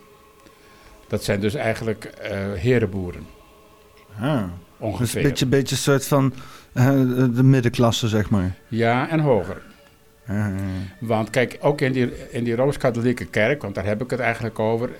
Dat 1.08 1.24
zijn 1.24 1.40
dus 1.40 1.54
eigenlijk 1.54 2.04
eh 2.04 2.52
herenboeren, 2.52 3.26
Ah. 4.20 4.42
Dus 4.80 4.88
ongeveer. 4.88 5.16
een 5.22 5.28
beetje, 5.28 5.46
beetje 5.46 5.74
een 5.74 5.80
soort 5.82 6.06
van 6.06 6.32
eh, 6.72 6.86
de 7.34 7.42
middenklasse, 7.42 8.08
zeg 8.08 8.30
maar. 8.30 8.54
Ja, 8.68 9.08
en 9.08 9.20
hoger. 9.20 9.62
Want 11.00 11.30
kijk, 11.30 11.58
ook 11.60 11.80
in 11.80 11.92
die, 11.92 12.30
in 12.30 12.44
die 12.44 12.54
Rooms-Katholieke 12.56 13.24
kerk, 13.26 13.62
want 13.62 13.74
daar 13.74 13.84
heb 13.84 14.02
ik 14.02 14.10
het 14.10 14.20
eigenlijk 14.20 14.58
over, 14.58 14.90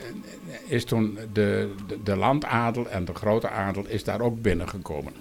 is 0.66 0.84
toen 0.84 1.18
de, 1.32 1.74
de, 1.86 1.98
de 2.04 2.16
landadel 2.16 2.88
en 2.88 3.04
de 3.04 3.14
grote 3.14 3.48
adel 3.48 3.84
is 3.86 4.04
daar 4.04 4.20
ook 4.20 4.42
binnengekomen. 4.42 5.12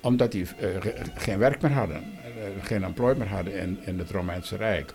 Omdat 0.00 0.32
die 0.32 0.42
eh, 0.58 0.68
ge- 0.80 0.94
geen 1.14 1.38
werk 1.38 1.60
meer 1.62 1.72
hadden, 1.72 1.96
eh, 1.96 2.64
geen 2.66 2.84
employ 2.84 3.14
meer 3.16 3.28
hadden 3.28 3.58
in, 3.60 3.78
in 3.84 3.98
het 3.98 4.10
Romeinse 4.10 4.56
Rijk. 4.56 4.92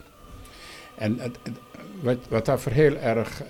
En 0.97 1.19
het, 1.19 1.38
het- 1.43 1.58
wat, 2.01 2.17
wat 2.30 2.45
daarvoor 2.45 2.71
heel 2.71 2.97
erg 2.97 3.41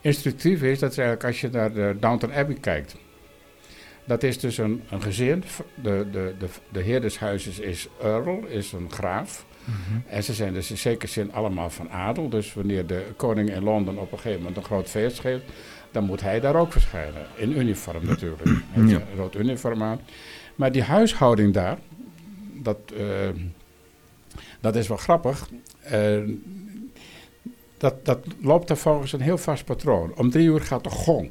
instructief 0.00 0.62
is, 0.62 0.78
dat 0.78 0.90
is 0.90 0.98
eigenlijk 0.98 1.26
als 1.28 1.40
je 1.40 1.48
naar 1.50 1.72
de 1.72 1.96
Downton 2.00 2.32
Abbey 2.32 2.56
kijkt. 2.60 2.96
Dat 4.06 4.22
is 4.22 4.38
dus 4.38 4.58
een, 4.58 4.82
een 4.90 5.02
gezin. 5.02 5.44
De, 5.74 6.06
de, 6.12 6.34
de, 6.38 6.46
de 6.72 6.80
heer 6.80 7.00
des 7.00 7.18
huizes 7.18 7.58
is 7.58 7.88
Earl, 8.02 8.44
is 8.48 8.72
een 8.72 8.90
graaf. 8.92 9.46
En 10.06 10.24
ze 10.24 10.34
zijn 10.34 10.52
dus 10.52 10.70
in 10.70 10.78
zekere 10.78 11.10
zin 11.12 11.32
allemaal 11.32 11.70
van 11.70 11.90
adel. 11.90 12.28
Dus 12.28 12.54
wanneer 12.54 12.86
de 12.86 13.04
koning 13.16 13.50
in 13.54 13.62
Londen 13.62 13.98
op 13.98 14.12
een 14.12 14.18
gegeven 14.18 14.38
moment 14.38 14.56
een 14.56 14.64
groot 14.64 14.88
feest 14.88 15.20
geeft, 15.20 15.42
dan 15.90 16.04
moet 16.04 16.20
hij 16.20 16.40
daar 16.40 16.54
ook 16.56 16.72
verschijnen. 16.72 17.26
In 17.34 17.58
uniform 17.58 18.06
natuurlijk. 18.06 18.44
Hij 18.44 18.54
heeft 18.72 18.90
Ja. 18.90 18.96
een 18.96 19.16
rood 19.16 19.34
uniform 19.36 19.82
aan. 19.82 20.00
Maar 20.54 20.72
die 20.72 20.82
huishouding 20.82 21.52
daar, 21.52 21.78
dat, 22.62 22.78
eh, 22.96 23.28
dat 24.60 24.76
is 24.76 24.88
wel 24.88 24.96
grappig. 24.96 25.48
Eh, 25.80 26.20
dat, 27.78 28.04
dat 28.04 28.26
loopt 28.40 28.70
er 28.70 28.76
volgens 28.76 29.12
een 29.12 29.20
heel 29.20 29.38
vast 29.38 29.64
patroon. 29.64 30.12
Om 30.16 30.30
drie 30.30 30.46
uur 30.46 30.60
gaat 30.60 30.84
de 30.84 30.90
gong. 30.90 31.30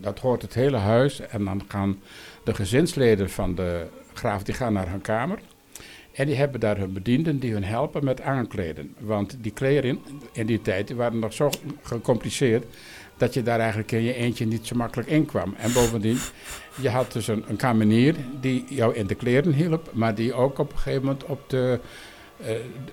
Dat 0.00 0.18
hoort 0.18 0.42
het 0.42 0.54
hele 0.54 0.76
huis. 0.76 1.20
En 1.20 1.44
dan 1.44 1.62
gaan 1.68 2.00
de 2.44 2.54
gezinsleden 2.54 3.30
van 3.30 3.54
de 3.54 3.86
graaf 4.12 4.42
die 4.42 4.54
gaan 4.54 4.72
naar 4.72 4.90
hun 4.90 5.00
kamer. 5.00 5.38
En 6.12 6.26
die 6.26 6.36
hebben 6.36 6.60
daar 6.60 6.78
hun 6.78 6.92
bedienden 6.92 7.38
die 7.38 7.52
hun 7.52 7.64
helpen 7.64 8.04
met 8.04 8.20
aankleden. 8.20 8.94
Want 8.98 9.36
die 9.40 9.52
kleren 9.52 10.00
in 10.32 10.46
die 10.46 10.62
tijd 10.62 10.90
waren 10.90 11.18
nog 11.18 11.32
zo 11.32 11.50
gecompliceerd 11.82 12.64
dat 13.16 13.34
je 13.34 13.42
daar 13.42 13.58
eigenlijk 13.58 13.92
in 13.92 14.02
je 14.02 14.14
eentje 14.14 14.46
niet 14.46 14.66
zo 14.66 14.76
makkelijk 14.76 15.08
in 15.08 15.26
kwam. 15.26 15.54
En 15.58 15.72
bovendien, 15.72 16.18
je 16.80 16.88
had 16.88 17.12
dus 17.12 17.28
een, 17.28 17.44
een 17.48 17.56
kamenier 17.56 18.14
die 18.40 18.64
jou 18.68 18.94
in 18.94 19.06
de 19.06 19.14
kleren 19.14 19.52
hielp, 19.52 19.90
maar 19.92 20.14
die 20.14 20.34
ook 20.34 20.58
op 20.58 20.72
een 20.72 20.78
gegeven 20.78 21.02
moment 21.04 21.24
op 21.24 21.50
de, 21.50 21.80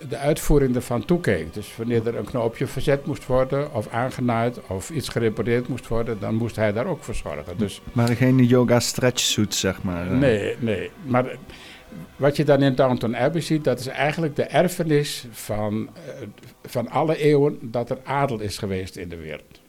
de 0.10 0.18
uitvoering 0.18 0.76
ervan 0.76 1.06
toekeek. 1.06 1.54
Dus 1.54 1.76
wanneer 1.78 2.08
er 2.08 2.16
een 2.16 2.26
knoopje 2.26 2.68
verzet 2.68 3.06
moest 3.06 3.26
worden, 3.26 3.74
of 3.74 3.88
aangenaaid, 3.88 4.60
of 4.68 4.90
iets 4.90 5.10
gerepareerd 5.10 5.68
moest 5.68 5.88
worden, 5.88 6.20
dan 6.20 6.36
moest 6.36 6.56
hij 6.56 6.72
daar 6.72 6.86
ook 6.86 7.04
voor 7.04 7.16
zorgen. 7.16 7.58
Dus 7.58 7.82
Maar 7.92 8.08
geen 8.08 8.46
yoga 8.46 8.80
stretch 8.80 9.20
suits, 9.20 9.60
zeg 9.60 9.84
maar. 9.84 10.12
eh. 10.12 10.18
Nee, 10.18 10.56
nee. 10.60 10.92
Maar 11.04 11.36
wat 12.16 12.36
je 12.36 12.44
dan 12.44 12.62
in 12.62 12.76
Downton 12.76 13.16
Abbey 13.16 13.42
ziet, 13.42 13.64
dat 13.64 13.80
is 13.80 13.88
eigenlijk 13.88 14.36
de 14.36 14.44
erfenis 14.44 15.26
van, 15.32 15.90
eh, 15.94 16.28
van 16.64 16.90
alle 16.90 17.18
eeuwen 17.18 17.58
dat 17.62 17.90
er 17.90 17.98
adel 18.04 18.40
is 18.40 18.58
geweest 18.58 18.96
in 18.96 19.10
de 19.10 19.16
wereld. 19.18 19.60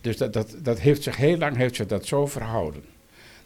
Dus 0.00 0.16
dat, 0.16 0.32
dat, 0.32 0.54
dat 0.62 0.80
heeft 0.80 1.02
zich 1.02 1.16
heel 1.16 1.36
lang 1.38 1.56
heeft 1.56 1.76
zich 1.76 1.86
dat 1.86 2.06
zo 2.06 2.26
verhouden. 2.26 2.82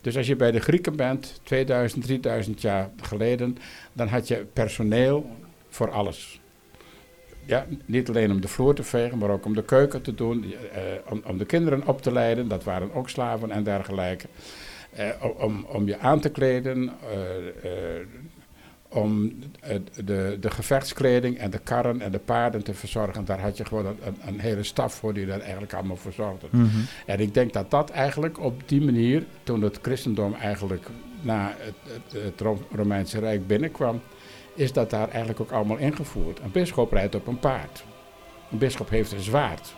Dus 0.06 0.16
als 0.16 0.26
je 0.26 0.36
bij 0.36 0.50
de 0.50 0.60
Grieken 0.60 0.96
bent, 0.96 1.40
2000, 1.42 2.04
3000 2.04 2.60
jaar 2.60 2.90
geleden, 3.02 3.58
dan 3.92 4.08
had 4.08 4.28
je 4.28 4.46
personeel 4.52 5.30
voor 5.68 5.90
alles. 5.90 6.40
Ja, 7.44 7.66
niet 7.84 8.08
alleen 8.08 8.30
om 8.30 8.40
de 8.40 8.48
vloer 8.48 8.74
te 8.74 8.82
vegen, 8.82 9.18
maar 9.18 9.30
ook 9.30 9.44
om 9.44 9.54
de 9.54 9.64
keuken 9.64 10.02
te 10.02 10.14
doen, 10.14 10.54
eh, 10.72 10.82
om, 11.10 11.22
om, 11.26 11.38
de 11.38 11.44
kinderen 11.44 11.86
op 11.86 12.02
te 12.02 12.12
leiden, 12.12 12.48
dat 12.48 12.64
waren 12.64 12.94
ook 12.94 13.08
slaven 13.08 13.50
en 13.50 13.62
dergelijke. 13.62 14.26
Eh, 14.92 15.08
om, 15.38 15.66
om 15.68 15.86
je 15.86 15.98
aan 15.98 16.20
te 16.20 16.30
kleden, 16.30 16.92
eh, 17.10 17.98
eh 17.98 18.06
om 18.96 19.32
de, 20.04 20.36
de 20.40 20.50
gevechtskleding 20.50 21.38
en 21.38 21.50
de 21.50 21.58
karren 21.58 22.00
en 22.00 22.12
de 22.12 22.18
paarden 22.18 22.64
te 22.64 22.74
verzorgen. 22.74 23.24
Daar 23.24 23.40
had 23.40 23.56
je 23.56 23.64
gewoon 23.64 23.86
een, 23.86 23.96
een 24.26 24.40
hele 24.40 24.62
staf 24.62 24.94
voor 24.94 25.14
die 25.14 25.26
daar 25.26 25.40
eigenlijk 25.40 25.74
allemaal 25.74 25.96
voor 25.96 26.12
zorgde. 26.12 26.46
Mhm. 26.50 26.66
En 27.06 27.20
ik 27.20 27.34
denk 27.34 27.52
dat 27.52 27.70
dat 27.70 27.90
eigenlijk 27.90 28.40
op 28.40 28.68
die 28.68 28.80
manier, 28.82 29.24
toen 29.42 29.62
het 29.62 29.78
christendom 29.82 30.34
eigenlijk 30.34 30.86
na 31.20 31.54
het, 31.58 31.74
het, 32.12 32.22
het 32.38 32.58
Romeinse 32.70 33.18
Rijk 33.18 33.46
binnenkwam, 33.46 34.00
is 34.54 34.72
dat 34.72 34.90
daar 34.90 35.08
eigenlijk 35.08 35.40
ook 35.40 35.50
allemaal 35.50 35.76
ingevoerd. 35.76 36.40
Een 36.40 36.52
bisschop 36.52 36.92
rijdt 36.92 37.14
op 37.14 37.26
een 37.26 37.38
paard. 37.38 37.84
Een 38.50 38.58
bisschop 38.58 38.88
heeft 38.88 39.12
een 39.12 39.20
zwaard. 39.20 39.74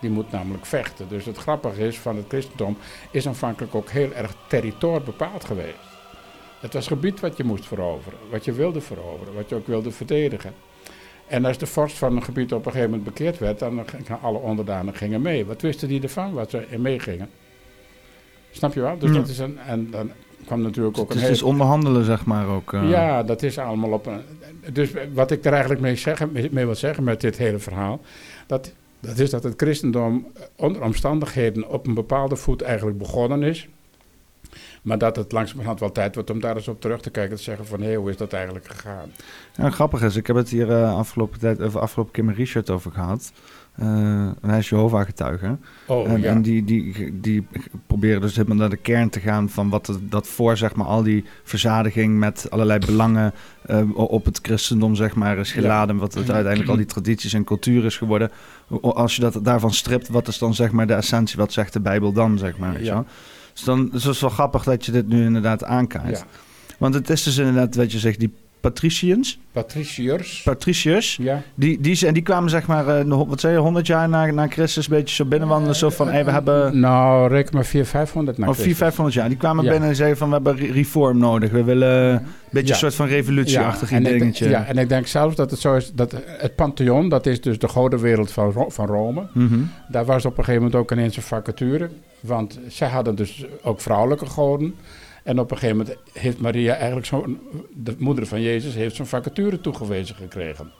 Die 0.00 0.10
moet 0.10 0.32
namelijk 0.32 0.66
vechten. 0.66 1.08
Dus 1.08 1.24
het 1.24 1.36
grappige 1.36 1.86
is 1.86 1.98
van 1.98 2.16
het 2.16 2.28
christendom 2.28 2.76
is 3.10 3.26
aanvankelijk 3.26 3.74
ook 3.74 3.90
heel 3.90 4.12
erg 4.12 4.34
territoriaal 4.48 5.00
bepaald 5.00 5.44
geweest. 5.44 5.91
Het 6.62 6.72
was 6.72 6.86
gebied 6.86 7.20
wat 7.20 7.36
je 7.36 7.44
moest 7.44 7.66
veroveren, 7.66 8.18
wat 8.30 8.44
je 8.44 8.52
wilde 8.52 8.80
veroveren, 8.80 9.34
wat 9.34 9.48
je 9.48 9.54
ook 9.54 9.66
wilde 9.66 9.90
verdedigen. 9.90 10.52
En 11.26 11.44
als 11.44 11.58
de 11.58 11.66
vorst 11.66 11.98
van 11.98 12.16
een 12.16 12.22
gebied 12.22 12.52
op 12.52 12.66
een 12.66 12.72
gegeven 12.72 12.90
moment 12.90 13.08
bekeerd 13.08 13.38
werd, 13.38 13.58
dan 13.58 13.82
gingen 13.86 14.20
alle 14.20 14.38
onderdanen 14.38 14.94
gingen 14.94 15.22
mee. 15.22 15.46
Wat 15.46 15.62
wisten 15.62 15.88
die 15.88 16.02
ervan, 16.02 16.32
wat 16.32 16.50
ze 16.50 16.66
in 16.68 16.82
meegingen? 16.82 17.28
Snap 18.50 18.74
je 18.74 18.80
wel? 18.80 18.98
Dus 18.98 19.12
dat 19.12 19.28
is 19.28 19.38
een, 19.38 19.58
en 19.58 19.90
dan 19.90 20.10
kwam 20.44 20.62
natuurlijk 20.62 20.98
ook 20.98 21.08
dus 21.08 21.16
een 21.16 21.22
Het 21.22 21.32
is 21.32 21.42
onderhandelen, 21.42 22.04
zeg 22.04 22.24
maar 22.24 22.46
ook. 22.46 22.72
Uh... 22.72 22.90
Ja, 22.90 23.22
dat 23.22 23.42
is 23.42 23.58
allemaal 23.58 23.90
op 23.90 24.06
een... 24.06 24.20
Dus 24.72 24.90
wat 25.12 25.30
ik 25.30 25.44
er 25.44 25.52
eigenlijk 25.52 25.80
mee, 25.80 25.96
zeggen, 25.96 26.32
mee 26.32 26.64
wil 26.64 26.74
zeggen 26.74 27.04
met 27.04 27.20
dit 27.20 27.38
hele 27.38 27.58
verhaal, 27.58 28.00
dat, 28.46 28.72
dat 29.00 29.18
is 29.18 29.30
dat 29.30 29.42
het 29.42 29.54
christendom 29.56 30.26
onder 30.56 30.82
omstandigheden 30.82 31.68
op 31.68 31.86
een 31.86 31.94
bepaalde 31.94 32.36
voet 32.36 32.62
eigenlijk 32.62 32.98
begonnen 32.98 33.42
is. 33.42 33.68
Maar 34.82 34.98
dat 34.98 35.16
het 35.16 35.32
langzamerhand 35.32 35.80
wel 35.80 35.92
tijd 35.92 36.14
wordt 36.14 36.30
om 36.30 36.40
daar 36.40 36.56
eens 36.56 36.68
op 36.68 36.80
terug 36.80 37.00
te 37.00 37.10
kijken. 37.10 37.36
Te 37.36 37.42
zeggen 37.42 37.66
van, 37.66 37.82
hé, 37.82 37.94
hoe 37.94 38.10
is 38.10 38.16
dat 38.16 38.32
eigenlijk 38.32 38.66
gegaan? 38.66 39.12
Ja, 39.56 39.70
grappig 39.70 40.02
is, 40.02 40.16
ik 40.16 40.26
heb 40.26 40.36
het 40.36 40.48
hier 40.48 40.68
uh, 40.68 40.96
afgelopen, 40.96 41.38
tijd, 41.38 41.62
of 41.62 41.76
afgelopen 41.76 42.12
keer 42.12 42.24
met 42.24 42.36
Richard 42.36 42.70
over 42.70 42.92
gehad. 42.92 43.32
Uh, 43.80 44.30
hij 44.40 44.58
is 44.58 44.68
Jehovah-getuige. 44.68 45.56
Oh, 45.86 46.10
en, 46.10 46.20
ja. 46.20 46.30
en 46.30 46.42
die, 46.42 46.64
die, 46.64 47.20
die 47.20 47.46
proberen 47.86 48.20
dus 48.20 48.36
helemaal 48.36 48.56
naar 48.56 48.70
de 48.70 48.76
kern 48.76 49.08
te 49.08 49.20
gaan 49.20 49.48
van 49.48 49.68
wat 49.68 49.86
het, 49.86 50.10
dat 50.10 50.26
voor 50.26 50.56
zeg 50.56 50.74
maar, 50.74 50.86
al 50.86 51.02
die 51.02 51.24
verzadiging 51.42 52.18
met 52.18 52.46
allerlei 52.50 52.78
belangen 52.78 53.32
uh, 53.66 53.80
op 53.94 54.24
het 54.24 54.38
christendom 54.42 54.94
zeg 54.94 55.14
maar, 55.14 55.38
is 55.38 55.52
geladen. 55.52 55.96
Wat 55.96 56.14
het 56.14 56.30
uiteindelijk 56.30 56.70
al 56.70 56.76
die 56.76 56.86
tradities 56.86 57.32
en 57.32 57.44
cultuur 57.44 57.84
is 57.84 57.96
geworden. 57.96 58.30
Als 58.80 59.16
je 59.16 59.20
dat 59.20 59.38
daarvan 59.42 59.72
stript, 59.72 60.08
wat 60.08 60.28
is 60.28 60.38
dan 60.38 60.54
zeg 60.54 60.72
maar, 60.72 60.86
de 60.86 60.94
essentie? 60.94 61.36
Wat 61.36 61.52
zegt 61.52 61.72
de 61.72 61.80
Bijbel 61.80 62.12
dan? 62.12 62.38
Zeg 62.38 62.58
maar, 62.58 62.82
wel? 62.82 63.04
Dus 63.52 63.62
dan 63.64 63.88
dus 63.92 64.04
het 64.04 64.14
is 64.14 64.20
wel 64.20 64.30
grappig 64.30 64.62
dat 64.62 64.84
je 64.86 64.92
dit 64.92 65.08
nu 65.08 65.24
inderdaad 65.24 65.64
aankaart. 65.64 66.18
Ja. 66.18 66.24
Want 66.78 66.94
het 66.94 67.10
is 67.10 67.22
dus 67.22 67.36
inderdaad, 67.38 67.74
wat 67.74 67.92
je 67.92 67.98
zegt, 67.98 68.18
die 68.18 68.32
patriciëns. 68.60 69.38
Patriciërs. 69.52 70.42
Patriciërs. 70.44 71.16
Ja. 71.20 71.42
Die, 71.54 71.80
die, 71.80 72.06
en 72.06 72.14
die 72.14 72.22
kwamen 72.22 72.50
zeg 72.50 72.66
maar, 72.66 73.06
uh, 73.06 73.22
wat 73.28 73.40
zei 73.40 73.52
je, 73.54 73.58
100 73.58 73.86
jaar 73.86 74.08
na, 74.08 74.26
na 74.30 74.46
Christus 74.48 74.88
een 74.88 74.94
beetje 74.96 75.14
zo 75.14 75.24
binnenwandelen. 75.24 75.76
Zo 75.76 75.90
van, 75.90 76.08
hey, 76.08 76.24
we 76.24 76.30
hebben... 76.30 76.80
Nou, 76.80 77.28
reken 77.28 77.54
maar 77.54 77.64
400, 77.64 77.88
500 77.90 78.38
na 78.38 78.46
Oh, 78.46 78.52
400, 78.52 78.78
500 78.78 79.16
jaar. 79.16 79.28
Die 79.28 79.36
kwamen 79.38 79.64
Ja. 79.64 79.70
binnen 79.70 79.88
en 79.88 79.96
zeiden 79.96 80.18
van, 80.18 80.28
we 80.28 80.34
hebben 80.34 80.56
reform 80.56 81.18
nodig. 81.18 81.50
We 81.50 81.64
willen 81.64 82.12
een 82.12 82.20
beetje 82.50 82.66
Ja. 82.66 82.72
een 82.72 82.78
soort 82.78 82.94
van 82.94 83.06
revolutieachtig 83.06 83.88
denk- 83.88 84.04
dingetje. 84.04 84.48
ja, 84.48 84.64
en 84.66 84.78
ik 84.78 84.88
denk 84.88 85.06
zelfs 85.06 85.36
dat 85.36 85.50
het 85.50 85.60
zo 85.60 85.74
is 85.74 85.92
dat 85.94 86.14
het 86.26 86.54
Pantheon, 86.56 87.08
dat 87.08 87.26
is 87.26 87.40
dus 87.40 87.58
de 87.58 87.68
godenwereld 87.68 88.30
van, 88.30 88.52
van 88.68 88.86
Rome. 88.86 89.26
Mhm. 89.32 89.60
Daar 89.88 90.04
was 90.04 90.24
op 90.24 90.38
een 90.38 90.44
gegeven 90.44 90.62
moment 90.66 90.80
ook 90.82 90.92
ineens 90.92 91.16
een 91.16 91.22
vacature. 91.22 91.90
Want 92.22 92.58
zij 92.68 92.88
hadden 92.88 93.14
dus 93.14 93.44
ook 93.62 93.80
vrouwelijke 93.80 94.26
goden. 94.26 94.74
En 95.22 95.38
op 95.38 95.50
een 95.50 95.58
gegeven 95.58 95.76
moment 95.76 95.96
heeft 96.12 96.40
Maria 96.40 96.74
eigenlijk 96.74 97.06
zo'n... 97.06 97.40
De 97.74 97.94
moeder 97.98 98.26
van 98.26 98.40
Jezus 98.40 98.74
heeft 98.74 98.96
zo'n 98.96 99.06
vacature 99.06 99.60
toegewezen 99.60 100.14
gekregen. 100.14 100.72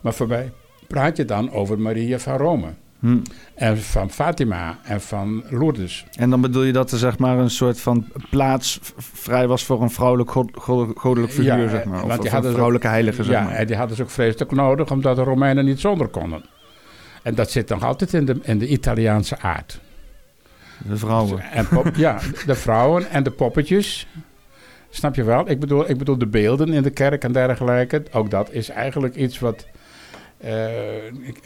Maar 0.00 0.14
voor 0.14 0.28
mij 0.28 0.52
praat 0.86 1.16
je 1.16 1.24
dan 1.24 1.52
over 1.52 1.78
Maria 1.78 2.18
van 2.18 2.36
Rome. 2.36 2.68
Hm. 3.00 3.18
En 3.54 3.78
van 3.78 4.10
Fatima 4.10 4.78
en 4.84 5.00
van 5.00 5.44
Lourdes. 5.48 6.04
En 6.16 6.30
dan 6.30 6.40
bedoel 6.40 6.62
je 6.62 6.72
dat 6.72 6.92
er 6.92 6.98
zeg 6.98 7.18
maar 7.18 7.38
een 7.38 7.50
soort 7.50 7.80
van 7.80 8.06
plaats 8.30 8.78
vrij 8.96 9.46
was 9.46 9.64
voor 9.64 9.82
een 9.82 9.90
vrouwelijk 9.90 10.30
god, 10.30 10.50
god- 10.54 10.92
goddelijk 10.98 11.32
figuur, 11.32 11.58
Ja, 11.58 11.68
zeg 11.68 11.84
maar. 11.84 12.02
Of, 12.02 12.08
want 12.08 12.22
die 12.22 12.34
een 12.34 12.42
vrouwelijke 12.42 12.88
heilige, 12.88 13.24
zeg 13.24 13.34
ja, 13.34 13.42
maar. 13.42 13.52
en 13.52 13.66
die 13.66 13.76
hadden 13.76 13.96
ze 13.96 14.02
ook 14.02 14.10
vreselijk 14.10 14.50
nodig, 14.52 14.90
omdat 14.90 15.16
de 15.16 15.22
Romeinen 15.22 15.64
niet 15.64 15.80
zonder 15.80 16.08
konden. 16.08 16.44
En 17.22 17.34
dat 17.34 17.50
zit 17.50 17.68
nog 17.68 17.84
altijd 17.84 18.14
in 18.14 18.24
de, 18.24 18.38
in 18.42 18.58
de 18.58 18.68
Italiaanse 18.68 19.38
aard. 19.38 19.80
De 20.88 20.96
vrouwen. 20.96 21.40
En 21.40 21.68
pop- 21.68 21.94
ja, 21.96 22.18
de 22.46 22.54
vrouwen 22.54 23.10
en 23.10 23.22
de 23.22 23.30
poppetjes. 23.30 24.06
Snap 24.90 25.14
je 25.14 25.24
wel? 25.24 25.50
Ik 25.50 25.60
bedoel, 25.60 25.90
ik 25.90 25.98
bedoel 25.98 26.18
de 26.18 26.26
beelden 26.26 26.72
in 26.72 26.82
de 26.82 26.90
kerk 26.90 27.24
en 27.24 27.32
dergelijke. 27.32 28.02
Ook 28.12 28.30
dat 28.30 28.52
is 28.52 28.68
eigenlijk 28.68 29.14
iets 29.14 29.38
wat. 29.38 29.66
eh, 30.38 30.66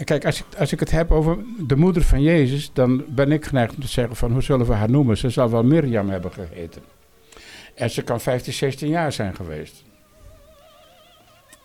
kijk, 0.05 0.25
als 0.25 0.41
ik, 0.41 0.47
als 0.59 0.73
ik 0.73 0.81
het 0.81 0.91
heb 0.91 1.11
over 1.13 1.37
de 1.67 1.77
moeder 1.77 2.03
van 2.03 2.23
Jezus, 2.23 2.71
dan 2.73 3.05
ben 3.09 3.33
ik 3.33 3.45
geneigd 3.45 3.75
om 3.75 3.81
te 3.81 3.89
zeggen: 3.89 4.17
van 4.17 4.33
hoe 4.33 4.43
zullen 4.43 4.67
we 4.67 4.73
haar 4.73 4.91
noemen? 4.91 5.17
Ze 5.17 5.31
zal 5.31 5.51
wel 5.51 5.63
Mirjam 5.65 6.09
hebben 6.11 6.33
geheten. 6.33 6.83
En 7.75 7.91
ze 7.91 8.03
kan 8.03 8.21
15, 8.21 8.53
16 8.53 8.89
jaar 8.89 9.13
zijn 9.13 9.35
geweest. 9.35 9.85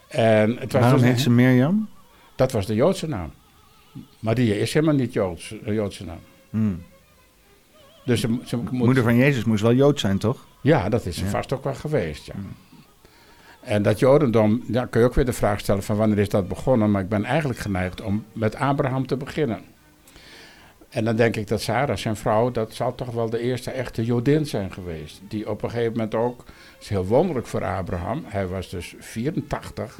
En 0.07 0.57
het 0.57 0.71
was 0.71 0.81
Waarom 0.81 0.99
dus- 0.99 1.09
heet 1.09 1.19
ze 1.19 1.29
Mirjam? 1.29 1.89
dat 2.35 2.51
was 2.51 2.65
de 2.65 2.75
Joodse 2.75 3.07
naam. 3.07 3.31
Maria 4.19 4.53
is 4.55 4.73
helemaal 4.73 4.95
niet 4.95 5.13
Joods, 5.13 5.55
Joodse 5.65 6.05
naam. 6.05 6.19
Hm. 6.49 6.71
Dus 8.05 8.21
ze, 8.21 8.37
ze 8.45 8.57
moet, 8.57 8.71
Moeder 8.71 9.03
van 9.03 9.15
Jezus 9.15 9.43
moest 9.43 9.61
wel 9.61 9.73
Jood 9.73 9.99
zijn, 9.99 10.17
toch? 10.17 10.47
Ja, 10.61 10.89
dat 10.89 11.05
is 11.05 11.17
ze 11.17 11.23
Ja. 11.23 11.29
vast 11.29 11.53
ook 11.53 11.63
wel 11.63 11.75
geweest, 11.75 12.25
ja. 12.25 12.33
Mm. 12.37 12.55
En 13.61 13.81
dat 13.83 13.99
Jodendom, 13.99 14.63
ja, 14.67 14.85
kun 14.85 14.99
je 15.01 15.05
ook 15.07 15.13
weer 15.13 15.25
de 15.25 15.33
vraag 15.33 15.59
stellen 15.59 15.83
van 15.83 15.95
wanneer 15.95 16.17
is 16.17 16.29
dat 16.29 16.47
begonnen. 16.47 16.91
Maar 16.91 17.01
ik 17.01 17.09
ben 17.09 17.23
eigenlijk 17.25 17.59
geneigd 17.59 18.01
om 18.01 18.25
met 18.33 18.55
Abraham 18.55 19.07
te 19.07 19.17
beginnen. 19.17 19.61
En 20.89 21.05
dan 21.05 21.15
denk 21.15 21.35
ik 21.35 21.47
dat 21.47 21.61
Sarah, 21.61 21.97
zijn 21.97 22.15
vrouw, 22.15 22.51
dat 22.51 22.73
zal 22.73 22.95
toch 22.95 23.11
wel 23.11 23.29
de 23.29 23.39
eerste 23.39 23.71
echte 23.71 24.05
Jodin 24.05 24.45
zijn 24.45 24.71
geweest. 24.71 25.21
Die 25.27 25.49
op 25.49 25.63
een 25.63 25.69
gegeven 25.69 25.91
moment 25.91 26.15
ook, 26.15 26.43
is 26.79 26.89
heel 26.89 27.05
wonderlijk 27.05 27.47
voor 27.47 27.65
Abraham. 27.65 28.23
Hij 28.27 28.47
was 28.47 28.69
dus 28.69 28.95
84. 28.99 29.99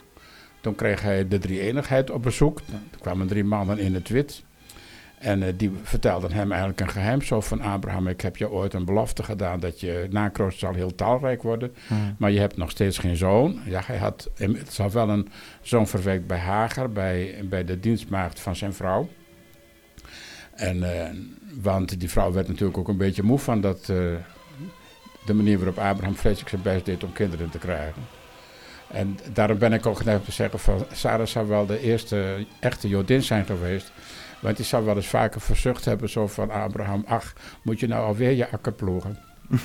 Toen 0.62 0.76
kreeg 0.76 1.02
hij 1.02 1.28
de 1.28 1.38
drie-eenigheid 1.38 2.12
op 2.12 2.24
bezoek. 2.24 2.60
Er 2.92 3.00
kwamen 3.02 3.28
drie 3.28 3.44
mannen 3.44 3.78
in 3.78 3.94
het 3.94 4.10
wit. 4.10 4.44
En 5.20 5.44
eh, 5.44 5.54
die 5.58 5.72
vertelden 5.84 6.32
hem 6.32 6.50
eigenlijk 6.50 6.82
een 6.82 6.90
geheim 6.90 7.22
zo 7.22 7.42
van 7.42 7.62
Abraham. 7.62 8.08
Ik 8.08 8.22
heb 8.22 8.38
je 8.38 8.50
ooit 8.50 8.74
een 8.74 8.86
belofte 8.86 9.24
gedaan 9.24 9.60
dat 9.60 9.80
je 9.80 10.08
nakroost 10.10 10.60
zal 10.60 10.74
heel 10.74 10.96
talrijk 10.96 11.44
worden. 11.44 11.74
Maar 12.18 12.32
je 12.32 12.40
hebt 12.40 12.58
nog 12.58 12.70
steeds 12.70 12.98
geen 12.98 13.16
zoon. 13.16 13.60
Ja, 13.66 13.82
hij 13.86 13.98
had 13.98 14.30
het 14.36 14.74
zal 14.74 14.92
wel 14.92 15.10
een 15.10 15.28
zoon 15.62 15.88
verwekt 15.88 16.28
bij 16.28 16.38
Hagar, 16.38 16.90
bij, 16.90 17.36
bij 17.50 17.66
de 17.66 17.80
dienstmaagd 17.80 18.40
van 18.40 18.56
zijn 18.56 18.74
vrouw. 18.74 19.10
En, 20.60 20.84
eh, 20.84 21.10
want 21.62 22.00
die 22.00 22.10
vrouw 22.10 22.32
werd 22.32 22.48
natuurlijk 22.48 22.78
ook 22.78 22.88
een 22.88 22.98
beetje 22.98 23.24
moe 23.24 23.40
van 23.40 23.62
dat, 23.62 23.80
eh, 23.80 23.96
de 25.26 25.34
manier 25.34 25.58
waarop 25.58 25.78
Abraham 25.78 26.16
vreselijk 26.16 26.50
zijn 26.50 26.62
best 26.62 26.86
deed 26.86 27.04
om 27.04 27.14
kinderen 27.14 27.50
te 27.50 27.58
krijgen. 27.58 28.02
En 28.92 29.20
daarom 29.34 29.58
ben 29.58 29.74
ik 29.74 29.86
ook 29.86 29.98
geneigd 29.98 30.26
te 30.26 30.32
zeggen 30.32 30.60
van 30.60 30.86
Sarah 30.92 31.28
zou 31.28 31.48
wel 31.48 31.66
de 31.66 31.82
eerste 31.82 32.46
echte 32.60 32.88
Jodin 32.88 33.24
zijn 33.24 33.46
geweest. 33.46 33.92
Want 34.42 34.56
die 34.56 34.66
zou 34.66 34.86
wel 34.86 34.96
eens 34.96 35.08
vaker 35.08 35.42
verzucht 35.42 35.86
hebben 35.86 36.10
zo 36.10 36.28
van 36.28 36.52
Abraham, 36.52 37.04
ach, 37.08 37.34
moet 37.62 37.80
je 37.80 37.88
nou 37.88 38.06
alweer 38.06 38.32
je 38.32 38.50
akker 38.50 38.72
ploegen? 38.72 39.20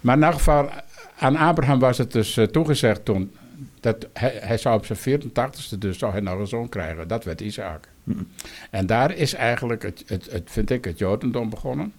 maar 0.00 0.16
in 0.16 0.22
elk 0.22 0.34
geval, 0.34 0.70
aan 1.18 1.36
Abraham 1.36 1.78
was 1.78 1.98
het 1.98 2.12
dus 2.12 2.36
eh, 2.36 2.46
toegezegd 2.46 3.04
toen, 3.04 3.34
dat 3.80 4.06
hij, 4.12 4.38
hij 4.42 4.58
zou 4.58 4.76
op 4.76 4.86
zijn 4.86 5.20
84ste 5.20 5.78
dus 5.78 5.98
zou 5.98 6.12
hij 6.12 6.20
nog 6.20 6.38
een 6.38 6.46
zoon 6.46 6.68
krijgen. 6.68 7.08
Dat 7.08 7.24
werd 7.24 7.40
Isaac. 7.40 7.88
En 8.70 8.86
daar 8.86 9.14
is 9.14 9.34
eigenlijk, 9.34 9.82
het, 9.82 10.02
het, 10.06 10.30
het, 10.30 10.50
vind 10.50 10.70
ik, 10.70 10.84
het 10.84 10.98
Jodendom 10.98 11.50
begonnen. 11.50 11.92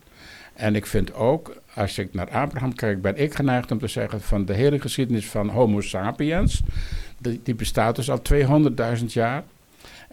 En 0.54 0.76
ik 0.76 0.86
vind 0.86 1.14
ook, 1.14 1.56
als 1.74 1.98
ik 1.98 2.14
naar 2.14 2.30
Abraham 2.30 2.76
kijk, 2.76 3.02
ben 3.02 3.18
ik 3.18 3.34
geneigd 3.34 3.72
om 3.72 3.80
te 3.80 3.88
zeggen 3.88 4.22
van 4.22 4.46
de 4.46 4.54
hele 4.54 4.80
geschiedenis 4.80 5.28
van 5.28 5.50
Homo 5.50 5.82
sapiens, 5.82 6.62
die, 7.18 7.40
die 7.44 7.56
bestaat 7.56 7.96
dus 7.96 8.10
al 8.10 8.22
200.000 9.00 9.06
jaar. 9.06 9.44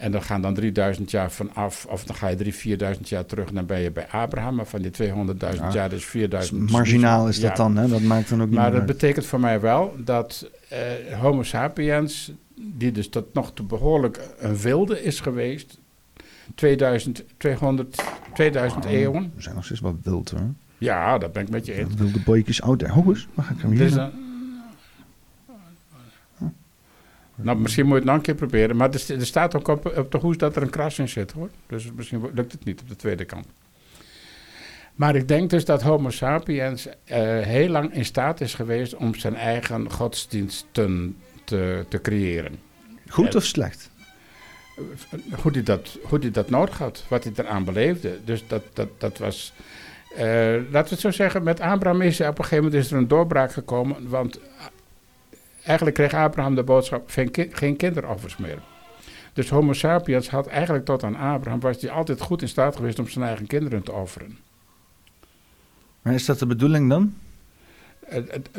En 0.03 0.13
dan 0.13 0.23
gaan 0.23 0.43
dan 0.43 0.55
3000 0.55 1.11
jaar 1.11 1.31
vanaf, 1.31 1.87
of 1.91 2.05
dan 2.05 2.17
ga 2.17 2.29
je 2.29 2.37
3.000, 2.37 2.49
4000 2.49 3.09
jaar 3.09 3.27
terug 3.27 3.49
en 3.49 3.55
dan 3.55 3.67
ben 3.67 3.81
je 3.81 3.91
bij 3.91 4.07
Abraham. 4.11 4.55
Maar 4.55 4.67
van 4.67 4.83
die 4.83 4.91
200.000 4.91 5.61
Ja. 5.61 5.73
jaar, 5.73 5.89
dus 5.91 6.05
4000. 6.05 6.71
Marginaal 6.71 7.29
is 7.29 7.41
dat 7.41 7.51
Ja. 7.51 7.57
dan, 7.57 7.77
hè? 7.77 7.89
Dat 7.89 8.01
maakt 8.03 8.29
dan 8.29 8.41
ook 8.43 8.47
niet 8.49 8.57
Maar 8.57 8.71
dat 8.71 8.79
uit. 8.79 8.87
betekent 8.89 9.27
voor 9.27 9.41
mij 9.41 9.61
wel 9.61 9.95
dat 9.99 10.51
eh, 10.69 10.79
Homo 11.21 11.43
sapiens, 11.43 12.33
die 12.55 12.93
dus 12.93 13.09
tot 13.09 13.35
nog 13.35 13.53
toe 13.55 13.67
behoorlijk 13.67 14.21
een 14.39 14.57
wilde 14.57 15.03
is 15.03 15.21
geweest, 15.21 15.79
2000, 16.55 17.25
200, 17.37 18.03
2000 18.35 18.85
Oh, 18.85 18.91
eeuwen. 18.91 19.33
We 19.37 19.43
zijn 19.43 19.55
nog 19.55 19.65
steeds 19.65 19.81
wat 19.81 19.95
wild, 20.03 20.31
hoor. 20.31 20.41
Ja, 20.79 21.19
dat 21.19 21.33
ben 21.33 21.43
ik 21.43 21.49
met 21.51 21.67
je 21.67 21.75
eens. 21.75 21.95
Wilde 21.95 22.21
boytjes 22.25 22.63
oud. 22.63 22.83
Ho 22.83 23.03
eens, 23.09 23.29
mag 23.35 23.51
ik 23.51 23.57
hem 23.61 23.71
Er 23.73 23.77
hier? 23.89 24.11
Nou, 27.43 27.59
misschien 27.59 27.85
moet 27.85 27.93
je 27.95 27.99
het 28.01 28.09
nog 28.09 28.17
een 28.17 28.23
keer 28.23 28.35
proberen. 28.35 28.77
Maar 28.77 28.91
er, 28.93 28.99
st- 28.99 29.11
er 29.11 29.27
staat 29.27 29.57
ook 29.57 29.69
op, 29.69 29.93
op 29.99 30.13
de 30.13 30.19
hoes 30.19 30.37
dat 30.37 30.57
er 30.57 30.63
een 30.63 30.71
kras 30.71 30.99
in 30.99 31.09
zit, 31.09 31.33
hoor. 31.33 31.49
Dus 31.67 31.93
misschien 31.97 32.31
lukt 32.35 32.53
het 32.53 32.65
niet 32.65 32.81
op 32.81 32.89
de 32.89 32.97
tweede 32.97 33.25
kant. 33.25 33.47
Maar 34.95 35.15
ik 35.17 35.29
denk 35.29 35.51
dus 35.51 35.65
dat 35.65 35.83
Homo 35.83 36.11
sapiens 36.11 36.87
eh, 37.05 37.19
heel 37.41 37.69
lang 37.69 37.95
in 37.95 38.05
staat 38.05 38.41
is 38.41 38.55
geweest 38.55 38.95
om 38.95 39.15
zijn 39.15 39.35
eigen 39.35 39.91
godsdiensten 39.93 41.17
te, 41.45 41.85
te 41.89 42.01
creëren. 42.01 42.59
Goed 43.09 43.35
of 43.35 43.45
slecht? 43.45 43.91
Hoe 45.43 45.53
hij 45.53 45.63
dat, 45.63 45.99
hoe 46.03 46.19
die 46.19 46.31
dat 46.31 46.51
nodig 46.51 46.79
had, 46.79 47.05
wat 47.09 47.25
hij 47.25 47.33
eraan 47.37 47.65
beleefde. 47.65 48.19
Dus 48.25 48.45
dat, 48.47 48.63
dat, 48.73 48.89
dat 48.99 49.19
was. 49.19 49.53
eh, 50.17 50.25
laten 50.71 50.71
we 50.71 50.89
het 50.89 51.01
zo 51.01 51.11
zeggen, 51.11 51.43
met 51.43 51.61
Abraham 51.61 52.01
is 52.01 52.21
er 52.21 52.29
op 52.29 52.39
een 52.39 52.45
gegeven 52.45 52.65
moment 52.65 52.85
is 52.85 52.91
er 52.91 52.97
een 52.99 53.09
doorbraak 53.09 53.53
gekomen. 53.53 54.09
Want 54.09 54.41
eigenlijk 55.65 55.97
kreeg 55.97 56.15
Abraham 56.15 56.55
de 56.55 56.63
boodschap: 56.63 57.11
geen, 57.11 57.31
ki- 57.31 57.51
geen 57.53 57.77
kinderoffers 57.77 58.37
meer. 58.37 58.59
Dus 59.33 59.51
Homo 59.51 59.73
sapiens 59.73 60.29
had 60.29 60.47
eigenlijk 60.47 60.85
tot 60.85 61.05
aan 61.05 61.17
Abraham, 61.17 61.61
was 61.61 61.81
hij 61.81 61.91
altijd 61.91 62.21
goed 62.21 62.43
in 62.43 62.49
staat 62.49 62.77
geweest 62.77 62.99
om 62.99 63.09
zijn 63.09 63.25
eigen 63.25 63.47
kinderen 63.47 63.83
te 63.83 63.93
offeren. 63.93 64.39
Maar 66.03 66.15
is 66.15 66.25
dat 66.25 66.39
de 66.39 66.47
bedoeling 66.47 66.89
dan? 66.89 67.15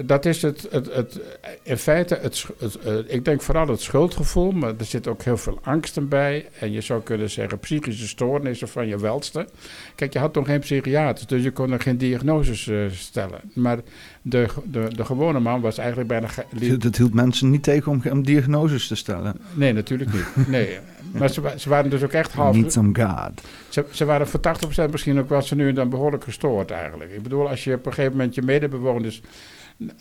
Dat 0.06 0.26
is 0.26 0.42
het, 0.42 0.68
het, 0.72 0.94
het, 0.94 1.20
in 1.64 1.78
feite, 1.78 2.20
het, 2.22 2.46
eh, 2.86 2.94
ik 3.08 3.26
denk 3.26 3.42
vooral 3.42 3.68
het 3.68 3.82
schuldgevoel, 3.82 4.52
maar 4.52 4.74
er 4.78 4.86
zit 4.86 5.08
ook 5.08 5.24
heel 5.24 5.38
veel 5.38 5.60
angsten 5.64 6.08
bij. 6.08 6.46
En 6.60 6.72
je 6.72 6.82
zou 6.82 7.02
kunnen 7.02 7.30
zeggen 7.30 7.60
psychische 7.60 8.08
stoornissen 8.08 8.68
van 8.68 8.88
je 8.88 8.98
welste. 9.00 9.48
Kijk, 9.96 10.14
je 10.14 10.20
had 10.20 10.34
toen 10.34 10.46
geen 10.46 10.60
psychiater, 10.60 11.28
dus 11.28 11.44
je 11.44 11.52
kon 11.52 11.72
er 11.72 11.82
geen 11.82 11.98
diagnoses 11.98 12.68
eh, 12.68 12.78
stellen. 12.92 13.40
Maar 13.54 13.78
de, 14.22 14.46
de, 14.64 14.88
de 14.96 15.06
gewone 15.06 15.40
man 15.40 15.62
was 15.62 15.78
eigenlijk 15.78 16.08
bijna... 16.10 16.28
ge- 16.28 16.78
Dat, 16.78 16.96
hield 16.98 17.14
mensen 17.14 17.50
niet 17.50 17.64
tegen 17.64 17.92
om, 17.92 18.02
om 18.12 18.24
diagnoses 18.26 18.88
te 18.88 18.96
stellen. 18.96 19.36
Nee, 19.54 19.74
natuurlijk 19.74 20.14
niet. 20.14 20.48
Nee. 20.48 20.78
Maar 21.12 21.30
ze, 21.30 21.42
ze 21.58 21.70
waren 21.70 21.90
dus 21.90 22.04
ook 22.04 22.12
echt 22.12 22.32
half... 22.34 22.56
Niet 22.56 22.78
om 22.78 22.96
God. 22.96 23.42
Ze, 23.74 23.86
ze 23.92 24.06
waren 24.06 24.28
voor 24.28 24.40
80% 24.88 24.92
misschien 24.92 25.20
ook 25.20 25.30
wel 25.30 25.42
ze 25.42 25.56
nu 25.56 25.68
en 25.70 25.76
dan 25.76 25.90
behoorlijk 25.90 26.24
gestoord 26.24 26.72
eigenlijk. 26.72 27.12
Ik 27.12 27.24
bedoel, 27.24 27.50
als 27.50 27.64
je 27.64 27.74
op 27.74 27.86
een 27.86 27.94
gegeven 27.94 28.18
moment 28.18 28.36
je 28.36 28.42
medebewoners 28.42 29.22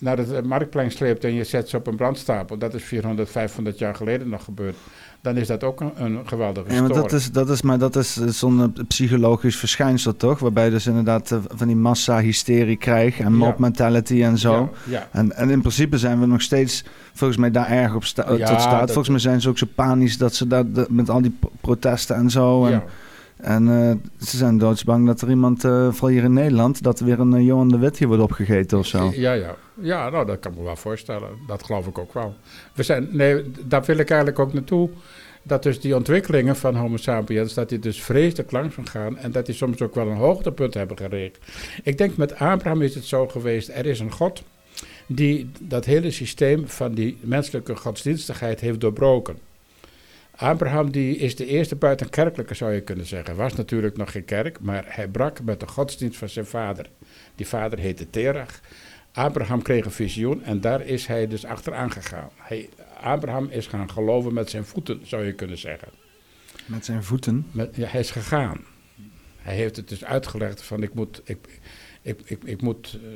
naar 0.01 0.17
het 0.19 0.33
eh, 0.33 0.43
marktplein 0.43 0.91
sleept 0.91 1.25
en 1.25 1.35
je 1.35 1.45
zet 1.45 1.69
ze 1.69 1.77
op 1.77 1.87
een 1.87 1.97
brandstapel, 1.97 2.59
dat 2.59 2.75
is 2.75 2.83
400, 2.85 3.31
500 3.31 3.79
jaar 3.79 3.95
geleden 3.95 4.29
nog 4.29 4.45
gebeurd, 4.45 4.77
dan 5.21 5.37
is 5.37 5.47
dat 5.47 5.65
ook 5.65 5.81
een, 5.81 5.93
een 5.97 6.21
geweldige 6.29 6.73
Ja, 6.75 6.81
maar 6.81 6.89
dat 7.03 7.13
is, 7.13 7.33
dat 7.33 7.51
is, 7.51 7.63
maar 7.63 7.79
dat 7.79 7.97
is 7.97 8.15
zo'n 8.15 8.61
eh, 8.77 8.85
psychologisch 8.89 9.57
verschijnsel 9.57 10.17
toch? 10.17 10.39
Waarbij 10.39 10.65
je 10.65 10.71
dus 10.71 10.87
inderdaad 10.87 11.31
eh, 11.31 11.39
van 11.49 11.67
die 11.67 11.77
massa-hysterie 11.77 12.77
krijgt 12.77 13.19
en 13.21 13.33
mob 13.33 13.59
mentality 13.59 14.23
en 14.23 14.39
zo. 14.39 14.53
Ja, 14.85 14.93
ja. 14.99 15.09
En, 15.13 15.33
en 15.37 15.51
in 15.51 15.61
principe 15.61 15.99
zijn 15.99 16.21
we 16.21 16.27
nog 16.27 16.43
steeds, 16.43 16.85
volgens 17.13 17.39
mij, 17.39 17.51
daar 17.51 17.71
erg 17.71 17.95
op 17.95 18.05
sta- 18.05 18.23
tot 18.47 18.61
staat. 18.61 18.87
Volgens 18.87 19.09
mij 19.09 19.19
zijn 19.19 19.41
ze 19.41 19.49
ook 19.49 19.59
zo 19.59 19.67
panisch 19.75 20.19
dat 20.19 20.35
ze 20.35 20.47
dat, 20.47 20.75
dat- 20.75 20.91
met 20.91 21.11
al 21.11 21.21
die 21.23 21.37
pro- 21.41 21.51
protesten 21.61 22.17
en 22.17 22.31
zo. 22.31 22.65
En, 22.65 22.71
ja. 22.71 22.85
En 23.43 23.69
eh, 23.69 24.25
ze 24.27 24.37
zijn 24.37 24.59
doodsbang 24.59 25.07
dat 25.07 25.21
er 25.21 25.29
iemand, 25.29 25.65
eh 25.65 25.93
vooral 25.93 26.09
hier 26.11 26.25
in 26.25 26.33
Nederland, 26.33 26.83
dat 26.83 27.01
er 27.01 27.07
weer 27.07 27.21
een 27.21 27.35
eh, 27.35 27.47
Johan 27.47 27.69
de 27.69 27.79
Wit 27.79 27.99
hier 27.99 28.09
wordt 28.09 28.23
opgegeten 28.23 28.79
of 28.79 28.87
zo. 28.87 29.13
Ja, 29.15 29.33
ja. 29.33 29.57
ja 29.75 30.11
nou, 30.11 30.27
dat 30.27 30.39
kan 30.39 30.55
me 30.57 30.63
wel 30.63 30.77
voorstellen. 30.77 31.29
Dat 31.47 31.63
geloof 31.63 31.87
ik 31.87 31.99
ook 31.99 32.15
wel. 32.15 32.35
We 32.75 32.83
zijn, 32.83 33.09
nee, 33.11 33.51
daar 33.67 33.83
wil 33.85 33.97
ik 33.97 34.11
eigenlijk 34.11 34.39
ook 34.39 34.53
naartoe. 34.53 34.91
Dat 35.43 35.63
dus 35.63 35.81
die 35.81 35.97
ontwikkelingen 35.97 36.57
van 36.57 36.77
Homo 36.77 36.97
sapiens, 36.97 37.55
dat 37.55 37.69
die 37.69 37.79
dus 37.79 38.03
vreselijk 38.03 38.51
langzaam 38.51 38.87
gaan 38.87 39.19
en 39.19 39.33
dat 39.33 39.47
die 39.47 39.55
soms 39.55 39.81
ook 39.81 39.95
wel 39.95 40.09
een 40.09 40.17
hoogtepunt 40.17 40.75
hebben 40.75 40.97
gerecht. 40.97 41.39
Ik 41.83 41.99
denk 41.99 42.17
met 42.17 42.35
Abraham 42.35 42.83
is 42.83 42.95
het 42.95 43.05
zo 43.05 43.29
geweest, 43.29 43.69
er 43.69 43.87
is 43.87 44.01
een 44.01 44.13
God 44.13 44.43
die 45.07 45.51
dat 45.61 45.85
hele 45.85 46.11
systeem 46.11 46.69
van 46.69 46.95
die 46.95 47.19
menselijke 47.21 47.77
godsdienstigheid 47.77 48.61
heeft 48.61 48.81
doorbroken. 48.81 49.37
Abraham 50.43 50.91
die 50.91 51.17
is 51.17 51.37
de 51.37 51.47
eerste 51.47 51.77
buitenkerkelijke, 51.77 52.55
zou 52.55 52.73
je 52.73 52.81
kunnen 52.81 53.07
zeggen. 53.07 53.37
Was 53.37 53.55
natuurlijk 53.55 53.97
nog 53.97 54.13
geen 54.13 54.25
kerk, 54.25 54.61
maar 54.61 54.85
hij 54.87 55.09
brak 55.09 55.43
met 55.43 55.61
de 55.61 55.69
godsdienst 55.69 56.19
van 56.19 56.29
zijn 56.29 56.47
vader. 56.47 56.91
Die 57.35 57.47
vader 57.47 57.79
heette 57.79 58.11
Terach. 58.11 58.61
Abraham 59.13 59.63
kreeg 59.63 59.85
een 59.85 59.91
visioen 59.91 60.43
en 60.43 60.61
daar 60.61 60.87
is 60.87 61.07
hij 61.07 61.27
dus 61.27 61.45
achteraan 61.45 61.91
gegaan. 61.91 62.31
Hij, 62.37 62.69
Abraham 63.01 63.49
is 63.51 63.67
gaan 63.67 63.91
geloven 63.91 64.35
met 64.35 64.51
zijn 64.51 64.65
voeten, 64.65 65.01
zou 65.03 65.25
je 65.25 65.33
kunnen 65.33 65.59
zeggen. 65.59 65.89
Met 66.67 66.85
zijn 66.85 67.05
voeten. 67.05 67.47
Met, 67.51 67.77
ja, 67.77 67.89
hij 67.89 68.01
is 68.01 68.11
gegaan. 68.11 68.61
Hij 69.37 69.55
heeft 69.55 69.77
het 69.77 69.89
dus 69.89 70.05
uitgelegd 70.05 70.63
van 70.63 70.83
ik 70.83 70.95
moet, 70.95 71.21
ik, 71.25 71.61
ik, 72.03 72.21
ik, 72.25 72.45
ik 72.45 72.63
moet 72.63 72.99
eh, 73.03 73.11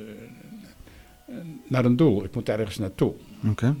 naar 1.67 1.85
een 1.85 1.95
doel, 1.95 2.23
ik 2.23 2.35
moet 2.35 2.49
ergens 2.49 2.77
naartoe. 2.77 3.13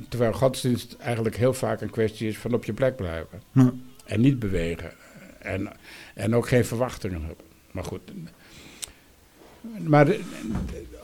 Terwijl 0.09 0.33
godsdienst 0.33 0.95
eigenlijk 0.99 1.35
heel 1.37 1.53
vaak 1.53 1.81
een 1.81 1.89
kwestie 1.89 2.27
is 2.27 2.37
van 2.37 2.53
op 2.53 2.65
je 2.65 2.73
plek 2.73 2.95
blijven. 2.95 3.41
Ja. 3.51 3.73
En 4.05 4.21
niet 4.21 4.39
bewegen. 4.39 4.91
En, 5.39 5.71
en 6.15 6.35
ook 6.35 6.47
geen 6.47 6.65
verwachtingen 6.65 7.19
hebben. 7.19 7.45
Maar 7.71 7.83
goed. 7.83 8.01
Maar 9.83 10.05
de- 10.05 10.19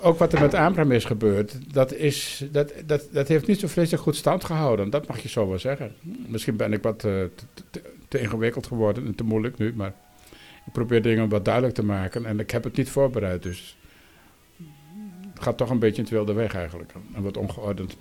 ook 0.01 0.17
wat 0.17 0.33
er 0.33 0.41
met 0.41 0.53
Abraham 0.53 0.91
is 0.91 1.05
gebeurd, 1.05 1.73
dat, 1.73 1.93
is, 1.93 2.45
dat, 2.51 2.73
dat, 2.85 3.07
dat 3.11 3.27
heeft 3.27 3.47
niet 3.47 3.59
zo 3.59 3.67
vreselijk 3.67 4.03
goed 4.03 4.15
stand 4.15 4.43
gehouden. 4.43 4.89
Dat 4.89 5.07
mag 5.07 5.19
je 5.19 5.29
zo 5.29 5.47
wel 5.49 5.59
zeggen. 5.59 5.91
Misschien 6.27 6.55
ben 6.55 6.73
ik 6.73 6.81
wat 6.83 6.95
eh, 7.03 7.11
te, 7.11 7.63
te, 7.71 7.81
te 8.07 8.19
ingewikkeld 8.19 8.67
geworden 8.67 9.05
en 9.05 9.15
te 9.15 9.23
moeilijk 9.23 9.57
nu, 9.57 9.73
maar 9.75 9.93
ik 10.65 10.71
probeer 10.71 11.01
dingen 11.01 11.29
wat 11.29 11.45
duidelijk 11.45 11.73
te 11.75 11.83
maken 11.85 12.25
en 12.25 12.39
ik 12.39 12.51
heb 12.51 12.63
het 12.63 12.77
niet 12.77 12.89
voorbereid. 12.89 13.43
Dus 13.43 13.77
gaat 15.43 15.57
toch 15.57 15.69
een 15.69 15.79
beetje 15.79 15.95
in 15.97 16.03
het 16.03 16.11
wilde 16.13 16.33
weg 16.33 16.55
eigenlijk. 16.55 16.93
En 17.15 17.23
wat 17.23 17.37
ongeordend. 17.37 17.97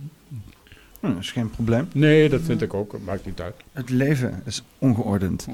Hm, 1.01 1.09
dat 1.09 1.19
is 1.19 1.33
geen 1.33 1.51
probleem. 1.51 1.89
Nee, 1.93 2.29
dat 2.29 2.41
vind 2.41 2.63
ik 2.63 2.75
ook. 2.75 2.97
Maakt 3.05 3.27
niet 3.27 3.41
uit. 3.41 3.55
Het 3.73 3.91
leven 3.91 4.43
is 4.45 4.63
ongeordend. 4.79 5.47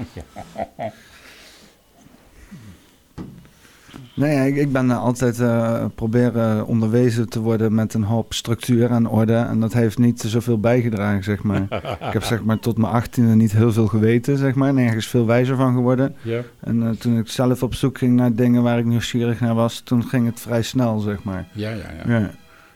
Nee, 4.19 4.47
ik, 4.47 4.55
ik 4.55 4.71
ben 4.71 4.91
eh, 4.91 5.03
altijd 5.03 5.39
eh, 5.39 5.85
proberen 5.95 6.67
onderwezen 6.67 7.29
te 7.29 7.39
worden 7.39 7.73
met 7.73 7.93
een 7.93 8.03
hoop 8.03 8.33
structuur 8.33 8.91
en 8.91 9.07
orde. 9.07 9.35
En 9.35 9.59
dat 9.59 9.73
heeft 9.73 9.97
niet 9.97 10.21
zoveel 10.21 10.59
bijgedragen, 10.59 11.23
zeg 11.23 11.43
maar. 11.43 11.61
ik 12.07 12.13
heb 12.13 12.23
zeg 12.23 12.43
maar 12.43 12.59
tot 12.59 12.77
mijn 12.77 12.93
achttiende 12.93 13.35
niet 13.35 13.51
heel 13.51 13.71
veel 13.71 13.87
geweten, 13.87 14.37
zeg 14.37 14.55
maar. 14.55 14.73
Nergens 14.73 15.07
veel 15.07 15.25
wijzer 15.25 15.55
van 15.55 15.73
geworden. 15.73 16.15
Ja. 16.21 16.41
En 16.59 16.83
eh, 16.83 16.89
toen 16.89 17.17
ik 17.17 17.27
zelf 17.27 17.63
op 17.63 17.73
zoek 17.73 17.97
ging 17.97 18.15
naar 18.15 18.33
dingen 18.33 18.63
waar 18.63 18.79
ik 18.79 18.85
nieuwsgierig 18.85 19.39
naar 19.39 19.55
was, 19.55 19.79
toen 19.79 20.03
ging 20.03 20.25
het 20.25 20.39
vrij 20.39 20.61
snel, 20.61 20.99
zeg 20.99 21.23
maar. 21.23 21.47
Ja, 21.51 21.69
ja, 21.69 21.91
ja. 22.05 22.19
Ja. 22.19 22.31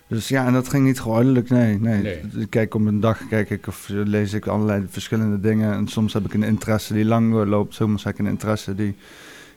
Dus 0.08 0.28
ja, 0.28 0.46
en 0.46 0.54
dat 0.54 0.70
ging 0.70 0.86
niet 0.86 1.00
geordelijk, 1.00 1.50
nee. 1.50 1.80
nee. 1.80 2.20
Kijk 2.50 2.74
op 2.76 2.86
een 2.86 3.00
dag 3.00 3.28
kijk 3.28 3.50
ik 3.50 3.68
of 3.68 3.88
lees 3.90 4.34
ik 4.34 4.48
allerlei 4.48 4.86
verschillende 4.90 5.40
dingen. 5.40 5.74
En 5.74 5.88
soms 5.88 6.14
heb 6.14 6.26
ik 6.26 6.34
een 6.34 6.44
interesse 6.44 6.94
die 6.94 7.06
lang 7.06 7.32
doorloopt. 7.32 7.74
Soms 7.74 8.04
heb 8.04 8.14
ik 8.14 8.20
een 8.20 8.26
interesse 8.26 8.76
die 8.76 8.96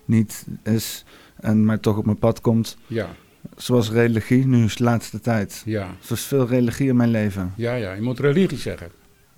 niet 0.04 0.46
is, 0.62 1.04
en 1.40 1.64
maar 1.64 1.80
toch 1.80 1.96
op 1.96 2.04
mijn 2.04 2.18
pad 2.18 2.40
komt. 2.40 2.76
Ja, 2.86 3.08
Zoals 3.56 3.90
religie, 3.90 4.46
nu 4.46 4.64
is 4.64 4.76
de 4.76 4.84
laatste 4.84 5.20
tijd. 5.20 5.62
ja. 5.64 5.82
Er 6.06 6.12
is 6.12 6.20
veel 6.22 6.46
religie 6.46 6.88
in 6.88 6.96
mijn 6.96 7.10
leven. 7.10 7.52
Ja, 7.56 7.74
ja. 7.74 7.92
Je 7.92 8.02
moet 8.02 8.18
religie 8.20 8.58
zeggen. 8.58 8.88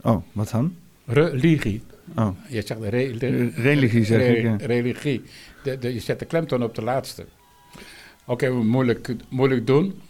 Oh, 0.03 0.23
wat 0.33 0.51
dan? 0.51 0.75
Religie. 1.07 1.83
Oh, 2.17 2.29
Je 2.49 2.63
zegt 2.67 2.81
re- 2.81 2.89
re- 2.89 3.13
Re- 3.19 3.51
religie 3.55 4.05
zeg 4.05 4.19
re- 4.19 4.33
ik, 4.37 4.43
ja. 4.43 4.57
Religie. 4.67 5.23
De, 5.63 5.79
de, 5.79 5.95
je 5.95 6.01
zet 6.01 6.19
de 6.19 6.25
klemtoon 6.25 6.63
op 6.63 6.75
de 6.75 6.83
laatste. 6.83 7.27
Oké, 8.25 8.51
moeilijk, 8.51 9.15
moeilijk 9.29 9.67
doen. 9.67 10.01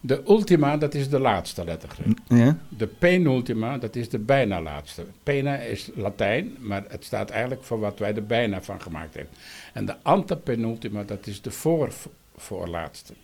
De 0.00 0.22
ultima, 0.28 0.76
dat 0.76 0.94
is 0.94 1.08
de 1.08 1.18
laatste 1.18 1.64
lettergreep. 1.64 2.18
ja? 2.28 2.58
De 2.68 2.86
penultima, 2.86 3.78
dat 3.78 3.96
is 3.96 4.08
de 4.08 4.18
bijna 4.18 4.60
laatste. 4.60 5.04
Pena 5.22 5.56
is 5.56 5.90
Latijn, 5.94 6.56
maar 6.58 6.84
het 6.88 7.04
staat 7.04 7.30
eigenlijk 7.30 7.62
voor 7.62 7.80
wat 7.80 7.98
wij 7.98 8.14
er 8.14 8.26
bijna 8.26 8.62
van 8.62 8.82
gemaakt 8.82 9.14
hebben. 9.14 9.34
En 9.72 9.86
de 9.86 9.94
antepenultima, 10.02 11.02
dat 11.02 11.26
is 11.26 11.42
de 11.42 11.50
voor, 11.50 11.92
voorlaatste. 12.36 13.14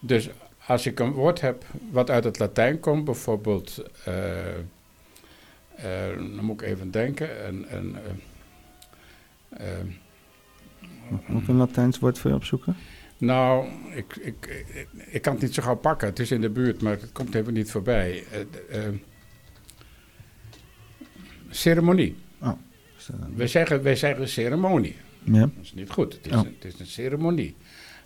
Dus 0.00 0.28
als 0.66 0.86
ik 0.86 1.00
een 1.00 1.12
woord 1.12 1.40
heb 1.40 1.64
wat 1.90 2.10
uit 2.10 2.24
het 2.24 2.38
Latijn 2.38 2.80
komt, 2.80 3.04
bijvoorbeeld, 3.04 3.82
eh, 4.04 4.58
eh, 4.58 6.16
dan 6.16 6.44
moet 6.44 6.60
ik 6.60 6.68
even 6.68 6.90
denken, 6.90 7.48
een, 7.48 7.76
een, 7.76 7.96
eh, 9.48 9.66
Moet 11.26 11.42
ik 11.42 11.48
een 11.48 11.56
Latijns 11.56 11.98
woord 11.98 12.18
voor 12.18 12.30
je 12.30 12.36
opzoeken? 12.36 12.76
Nou, 13.22 13.66
ik, 13.94 14.16
ik, 14.16 14.64
ik, 15.10 15.22
kan 15.22 15.32
het 15.32 15.42
niet 15.42 15.54
zo 15.54 15.62
gauw 15.62 15.76
pakken. 15.76 16.08
Het 16.08 16.18
is 16.18 16.30
in 16.30 16.40
de 16.40 16.50
buurt, 16.50 16.82
maar 16.82 16.92
het 16.92 17.12
komt 17.12 17.34
even 17.34 17.52
niet 17.52 17.70
voorbij. 17.70 18.24
Eh, 18.30 18.86
eh, 18.86 18.94
ceremonie. 21.50 22.16
Oh. 22.40 22.52
wij, 23.34 23.46
zeggen, 23.46 23.82
wij 23.82 23.96
zeggen 23.96 24.28
ceremonie. 24.28 24.96
Ja. 25.24 25.40
Dat 25.40 25.50
is 25.62 25.74
niet 25.74 25.90
goed. 25.90 26.12
Het 26.12 26.26
is, 26.26 26.32
Oh. 26.32 26.38
een, 26.38 26.56
het 26.58 26.72
is 26.74 26.80
een 26.80 26.86
ceremonie. 26.86 27.56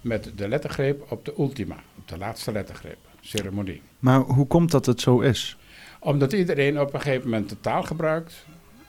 Met 0.01 0.33
de 0.35 0.49
lettergreep 0.49 1.13
op 1.13 1.25
de 1.25 1.35
ultima, 1.39 1.77
op 1.99 2.09
de 2.09 2.19
laatste 2.19 2.53
lettergreep. 2.53 2.99
Ceremonie. 3.21 3.83
Maar 3.99 4.21
hoe 4.21 4.47
komt 4.47 4.71
dat 4.71 4.87
het 4.87 5.01
zo 5.01 5.21
is? 5.21 5.57
Omdat 6.01 6.33
iedereen 6.33 6.81
op 6.81 6.95
een 6.95 7.01
gegeven 7.01 7.31
moment 7.31 7.49
de 7.49 7.61
taal 7.61 7.83
gebruikt. 7.83 8.47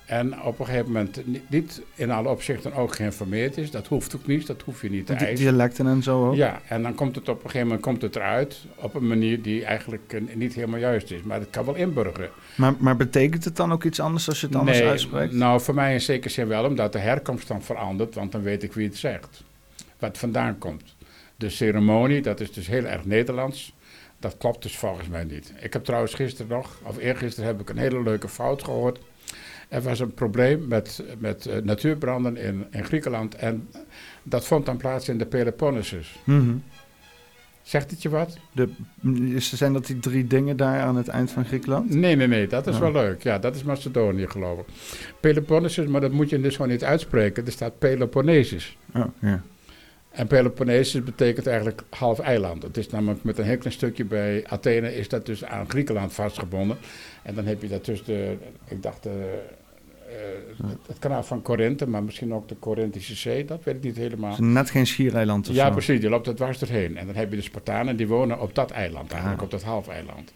En 0.08 0.42
op 0.42 0.60
een 0.60 0.66
gegeven 0.66 0.86
moment 0.86 1.22
ni- 1.26 1.42
niet 1.48 1.82
in 1.96 2.12
alle 2.12 2.30
opzichten 2.30 2.74
ook 2.74 2.96
geïnformeerd 2.96 3.58
is. 3.58 3.72
Dat 3.72 3.88
hoeft 3.88 4.16
ook 4.16 4.28
niet, 4.28 4.48
dat 4.48 4.62
hoef 4.62 4.82
je 4.82 4.90
niet 4.90 5.06
te 5.06 5.14
eisen. 5.14 5.36
dialecten 5.46 5.88
en 5.88 6.04
zo 6.04 6.28
ook? 6.28 6.36
Ja, 6.36 6.62
en 6.68 6.82
dan 6.84 6.96
komt 6.96 7.16
het 7.16 7.30
op 7.30 7.36
een 7.36 7.42
gegeven 7.42 7.68
moment 7.68 7.82
komt 7.82 8.02
het 8.02 8.16
eruit 8.16 8.66
op 8.76 8.94
een 8.96 9.08
manier 9.08 9.42
die 9.42 9.66
eigenlijk 9.66 10.14
eh, 10.14 10.22
niet 10.36 10.54
helemaal 10.54 10.80
juist 10.80 11.12
is. 11.12 11.22
Maar 11.22 11.40
het 11.40 11.50
kan 11.50 11.66
wel 11.66 11.76
inburgeren. 11.76 12.30
Maar, 12.56 12.74
maar 12.78 12.98
betekent 12.98 13.44
het 13.44 13.56
dan 13.56 13.72
ook 13.72 13.84
iets 13.84 14.00
anders 14.00 14.28
als 14.28 14.42
je 14.42 14.48
het 14.48 14.56
anders 14.56 14.82
uitspreekt? 14.82 15.34
nou 15.34 15.62
voor 15.62 15.74
mij 15.74 15.94
in 15.94 16.02
zekere 16.02 16.30
zin 16.30 16.48
wel, 16.48 16.66
omdat 16.66 16.94
de 16.94 17.00
herkomst 17.00 17.48
dan 17.48 17.62
verandert. 17.64 18.16
Want 18.16 18.32
dan 18.32 18.42
weet 18.42 18.64
ik 18.64 18.74
wie 18.74 18.88
het 18.88 18.98
zegt. 18.98 19.44
Het 19.98 20.18
vandaan 20.18 20.58
komt. 20.58 20.96
De 21.36 21.50
ceremonie, 21.50 22.22
dat 22.22 22.40
is 22.40 22.52
dus 22.52 22.68
heel 22.68 22.86
erg 22.86 23.06
Nederlands. 23.06 23.74
Dat 24.20 24.36
klopt 24.38 24.64
dus 24.64 24.78
volgens 24.78 25.08
mij 25.08 25.24
niet. 25.24 25.54
Ik 25.60 25.74
heb 25.74 25.84
trouwens 25.84 26.14
gisteren 26.14 26.52
nog, 26.52 26.80
of 26.84 26.98
eergisteren 26.98 27.50
heb 27.50 27.60
ik 27.62 27.70
een 27.70 27.78
hele 27.78 28.04
leuke 28.04 28.28
fout 28.28 28.64
gehoord. 28.64 29.00
Er 29.68 29.82
was 29.82 30.00
een 30.00 30.14
probleem 30.14 30.68
met, 30.68 31.04
met 31.20 31.46
eh, 31.46 31.58
natuurbranden 31.64 32.38
in, 32.38 32.66
in 32.72 32.86
Griekenland. 32.86 33.36
En 33.36 33.68
dat 34.24 34.46
vond 34.46 34.66
dan 34.66 34.78
plaats 34.78 35.10
in 35.10 35.18
de 35.18 35.26
Peloponnesus. 35.26 36.16
Mhm. 36.24 36.56
Zegt 37.62 37.92
het 37.92 38.02
je 38.02 38.10
wat? 38.10 38.38
de, 38.52 38.70
is, 39.36 39.54
zijn 39.54 39.74
dat 39.74 39.86
die 39.86 40.00
drie 40.00 40.28
dingen 40.28 40.58
daar 40.58 40.82
aan 40.82 40.96
het 40.96 41.08
eind 41.08 41.32
van 41.32 41.46
Griekenland? 41.46 41.90
Nee, 41.90 42.16
nee, 42.16 42.28
nee, 42.28 42.48
dat 42.48 42.68
is 42.68 42.76
Oh. 42.76 42.82
wel 42.82 42.92
leuk. 42.92 43.24
Ja, 43.24 43.40
dat 43.40 43.56
is 43.56 43.64
Macedonië, 43.64 44.28
geloof 44.28 44.60
ik. 44.60 44.66
Peloponnesus, 45.20 45.88
maar 45.88 46.02
dat 46.02 46.12
moet 46.12 46.30
je 46.30 46.42
dus 46.42 46.56
gewoon 46.56 46.72
niet 46.72 46.84
uitspreken. 46.84 47.46
Er 47.46 47.52
staat 47.52 47.80
Peloponnesus. 47.80 48.78
Oh, 48.96 49.06
ja. 49.22 49.42
En 50.18 50.28
Peloponnesus 50.28 51.04
betekent 51.04 51.48
eigenlijk 51.48 51.82
half 51.90 52.20
eiland. 52.20 52.64
Het 52.64 52.78
is 52.78 52.90
namelijk 52.90 53.24
met 53.24 53.38
een 53.38 53.46
heel 53.46 53.58
klein 53.58 53.74
stukje 53.74 54.06
bij 54.06 54.44
Athene 54.48 54.96
is 54.96 55.10
dat 55.10 55.26
dus 55.26 55.44
aan 55.46 55.70
Griekenland 55.70 56.14
vastgebonden. 56.14 56.78
En 57.24 57.36
dan 57.36 57.46
heb 57.46 57.62
je 57.62 57.68
dat 57.68 57.86
dus 57.86 58.04
de, 58.04 58.38
ik 58.68 58.84
dacht, 58.84 59.04
de, 59.04 59.40
eh, 60.08 60.68
het, 60.68 60.78
het 60.88 61.00
kanaal 61.00 61.24
van 61.24 61.42
Corinthe, 61.42 61.88
maar 61.88 62.04
misschien 62.04 62.34
ook 62.34 62.48
de 62.48 62.56
Corinthische 62.60 63.16
Zee, 63.16 63.46
dat 63.46 63.64
weet 63.64 63.76
ik 63.76 63.84
niet 63.84 63.98
helemaal. 63.98 64.30
Het 64.30 64.40
is 64.40 64.46
net 64.46 64.70
geen 64.70 64.88
schiereiland 64.88 65.50
of 65.50 65.56
Ja, 65.56 65.66
zo. 65.68 65.72
precies, 65.72 66.02
je 66.02 66.10
loopt 66.10 66.28
er 66.28 66.36
dwars 66.36 66.60
doorheen. 66.60 66.98
En 66.98 67.06
dan 67.06 67.16
heb 67.16 67.30
je 67.30 67.36
de 67.36 67.42
Spartanen, 67.42 67.96
die 67.98 68.08
wonen 68.08 68.40
op 68.42 68.56
dat 68.56 68.72
eiland, 68.72 69.12
eigenlijk 69.12 69.40
Ah. 69.42 69.46
op 69.46 69.52
dat 69.52 69.64
half-eiland. 69.64 70.34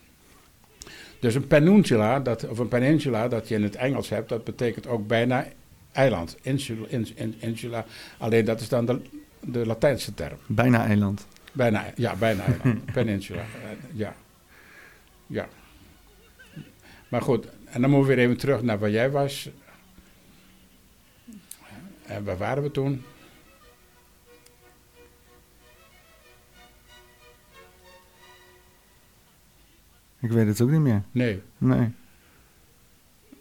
Dus 1.19 1.35
een 1.35 1.47
peninsula, 1.47 2.19
dat, 2.19 2.47
of 2.47 2.59
een 2.59 2.67
peninsula, 2.67 3.27
dat 3.27 3.47
je 3.47 3.55
in 3.55 3.63
het 3.63 3.75
Engels 3.75 4.09
hebt, 4.09 4.29
dat 4.29 4.43
betekent 4.43 4.87
ook 4.87 5.07
bijna 5.07 5.45
eiland. 5.91 6.37
Insula, 6.41 6.85
ins- 6.89 7.13
in- 7.13 7.35
insula. 7.39 7.85
Alleen 8.17 8.45
dat 8.45 8.61
is 8.61 8.69
dan 8.69 8.85
de, 8.85 8.99
de 9.41 9.65
Latijnse 9.65 10.13
term. 10.13 10.37
Bijna 10.45 10.85
eiland. 10.85 11.27
Bijna, 11.51 11.85
ja, 11.95 12.15
bijna 12.15 12.43
eiland. 12.43 12.85
peninsula, 12.93 13.41
eh, 13.41 13.47
ja. 13.93 14.15
Ja. 15.27 15.47
Maar 17.07 17.21
goed, 17.21 17.47
en 17.65 17.81
dan 17.81 17.89
moeten 17.89 18.09
we 18.09 18.15
weer 18.15 18.25
even 18.25 18.37
terug 18.37 18.61
naar 18.61 18.79
waar 18.79 18.89
jij 18.89 19.11
was. 19.11 19.49
En 22.05 22.23
waar 22.23 22.37
waren 22.37 22.63
we 22.63 22.71
toen? 22.71 23.03
Ik 30.19 30.31
weet 30.31 30.47
het 30.47 30.61
ook 30.61 30.69
niet 30.69 30.79
meer. 30.79 31.03
Nee. 31.11 31.41
Nee. 31.57 31.93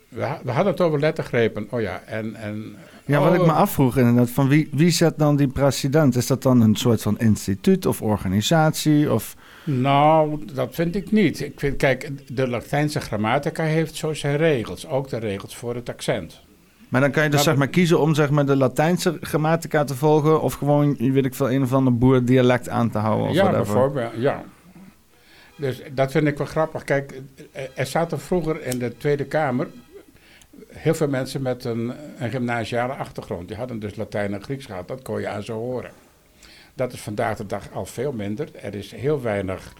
We, 0.09 0.39
we 0.43 0.51
hadden 0.51 0.73
het 0.73 0.81
over 0.81 1.01
lettergrepen. 1.01 1.67
Oh 1.71 1.81
ja, 1.81 2.03
en... 2.03 2.35
en 2.35 2.77
Ja, 3.11 3.21
wat 3.21 3.31
oh, 3.31 3.35
ik 3.35 3.47
me 3.47 3.53
afvroeg 3.53 3.97
inderdaad, 3.97 4.31
van 4.31 4.49
wie, 4.49 4.69
wie 4.73 4.91
zet 4.91 5.19
dan 5.19 5.37
die 5.37 5.49
president? 5.49 6.17
Is 6.17 6.27
dat 6.27 6.43
dan 6.43 6.61
een 6.61 6.77
soort 6.77 7.03
van 7.03 7.19
instituut 7.19 7.87
of 7.87 8.03
organisatie? 8.03 9.13
Of, 9.13 9.37
Nou, 9.65 10.45
dat 10.53 10.69
vind 10.75 10.95
ik 10.95 11.13
niet. 11.13 11.41
Ik 11.41 11.53
vind, 11.57 11.77
kijk, 11.77 12.11
de 12.35 12.49
Latijnse 12.49 13.01
grammatica 13.01 13.63
heeft 13.63 13.95
zo 13.95 14.15
zijn 14.15 14.37
regels. 14.37 14.89
Ook 14.89 15.09
de 15.09 15.19
regels 15.19 15.57
voor 15.57 15.75
het 15.75 15.89
accent. 15.89 16.41
maar 16.89 17.01
dan 17.01 17.11
kan 17.11 17.23
je 17.23 17.31
dus 17.31 17.43
zeg 17.43 17.57
maar 17.57 17.69
kiezen 17.69 18.01
om 18.01 18.15
zeg 18.15 18.31
maar 18.31 18.47
de 18.47 18.57
Latijnse 18.57 19.19
grammatica 19.21 19.85
te 19.85 19.95
volgen... 19.95 20.41
of 20.43 20.55
gewoon, 20.55 20.97
weet 20.99 21.25
ik 21.25 21.35
veel, 21.35 21.51
een 21.51 21.63
of 21.63 21.73
ander 21.73 21.99
boerdialect 21.99 22.69
aan 22.69 22.91
te 22.91 22.99
houden 22.99 23.29
of 23.29 23.35
ja, 23.35 23.43
whatever. 23.43 23.73
bijvoorbeeld, 23.73 24.13
ja. 24.17 24.45
Dus 25.57 25.83
dat 25.93 26.11
vind 26.11 26.27
ik 26.27 26.39
wel 26.39 26.47
grappig. 26.47 26.85
Kijk, 26.85 27.21
er 27.75 27.87
zaten 27.87 28.21
vroeger 28.21 28.67
in 28.67 28.79
de 28.79 28.97
Tweede 28.97 29.25
Kamer 29.25 29.69
heel 30.69 30.95
veel 30.95 31.09
mensen 31.09 31.43
met 31.43 31.65
een, 31.65 31.93
een 32.19 32.31
gymnasiale 32.31 32.93
achtergrond. 32.93 33.49
Die 33.49 33.57
hadden 33.57 33.79
dus 33.79 33.97
Latijn 33.97 34.35
en 34.35 34.43
Grieks 34.43 34.67
gehad. 34.67 34.89
Dat 34.89 35.03
kon 35.03 35.21
je 35.21 35.29
aan 35.29 35.43
zo 35.43 35.59
horen. 35.59 35.91
Dat 36.75 36.93
is 36.93 37.01
vandaag 37.01 37.37
de 37.37 37.47
dag 37.47 37.73
al 37.73 37.87
veel 37.87 38.13
minder. 38.13 38.49
Er 38.55 38.75
is 38.75 38.93
heel 38.93 39.23
weinig 39.23 39.75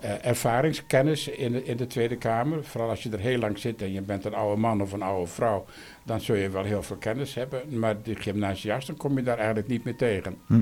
eh, 0.00 0.26
ervaringskennis 0.26 1.28
in 1.28 1.52
de, 1.52 1.64
in 1.64 1.76
de 1.76 1.86
Tweede 1.86 2.16
Kamer. 2.16 2.64
Vooral 2.64 2.90
als 2.90 3.02
je 3.02 3.10
er 3.10 3.18
heel 3.18 3.38
lang 3.38 3.58
zit 3.58 3.82
en 3.82 3.92
je 3.92 4.00
bent 4.00 4.24
een 4.24 4.34
oude 4.34 4.60
man 4.60 4.82
of 4.82 4.92
een 4.92 5.02
oude 5.02 5.26
vrouw, 5.30 5.64
dan 6.04 6.20
zul 6.20 6.34
je 6.34 6.50
wel 6.50 6.64
heel 6.64 6.82
veel 6.82 6.96
kennis 6.96 7.34
hebben. 7.34 7.78
Maar 7.78 8.02
die 8.02 8.16
gymnasiasten 8.16 8.96
kom 8.96 9.16
je 9.16 9.22
daar 9.22 9.36
eigenlijk 9.36 9.68
niet 9.68 9.84
meer 9.84 9.96
tegen. 9.96 10.36
Hm. 10.46 10.60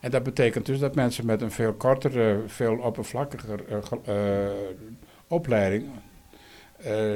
En 0.00 0.10
dat 0.10 0.22
betekent 0.22 0.66
dus 0.66 0.78
dat 0.78 0.94
mensen 0.94 1.26
met 1.26 1.42
een 1.42 1.50
veel 1.50 1.72
kortere, 1.72 2.42
veel 2.46 2.76
oppervlakkiger 2.76 3.64
eh, 3.68 4.44
eh, 4.44 4.50
opleiding 5.26 5.88
eh, 6.86 7.12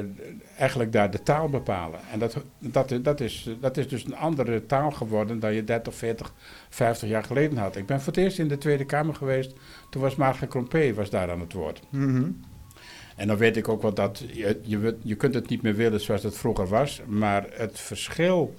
eigenlijk 0.57 0.91
daar 0.91 1.11
de 1.11 1.23
taal 1.23 1.49
bepalen. 1.49 1.99
En 2.11 2.19
dat, 2.19 2.37
dat, 2.59 2.93
dat, 3.01 3.19
is, 3.19 3.49
dat 3.59 3.77
is 3.77 3.87
dus 3.87 4.05
een 4.05 4.15
andere 4.15 4.65
taal 4.65 4.91
geworden 4.91 5.39
dan 5.39 5.53
je 5.53 5.63
30, 5.63 5.95
40, 5.95 6.33
50 6.69 7.09
jaar 7.09 7.23
geleden 7.23 7.57
had. 7.57 7.75
Ik 7.75 7.85
ben 7.85 8.01
voor 8.01 8.13
het 8.13 8.21
eerst 8.21 8.39
in 8.39 8.47
de 8.47 8.57
Tweede 8.57 8.85
Kamer 8.85 9.15
geweest, 9.15 9.53
toen 9.89 10.01
was 10.01 10.15
Marga 10.15 10.45
Krompé 10.45 10.93
was 10.93 11.09
daar 11.09 11.31
aan 11.31 11.39
het 11.39 11.53
woord. 11.53 11.81
Mhm. 11.89 12.29
En 13.15 13.27
dan 13.27 13.37
weet 13.37 13.57
ik 13.57 13.67
ook 13.67 13.81
wel 13.81 13.93
dat 13.93 14.23
je, 14.33 14.97
je 15.01 15.15
kunt 15.15 15.33
het 15.33 15.49
niet 15.49 15.61
meer 15.61 15.75
willen 15.75 16.01
zoals 16.01 16.23
het 16.23 16.37
vroeger 16.37 16.67
was, 16.67 17.01
maar 17.07 17.45
het 17.51 17.79
verschil 17.79 18.55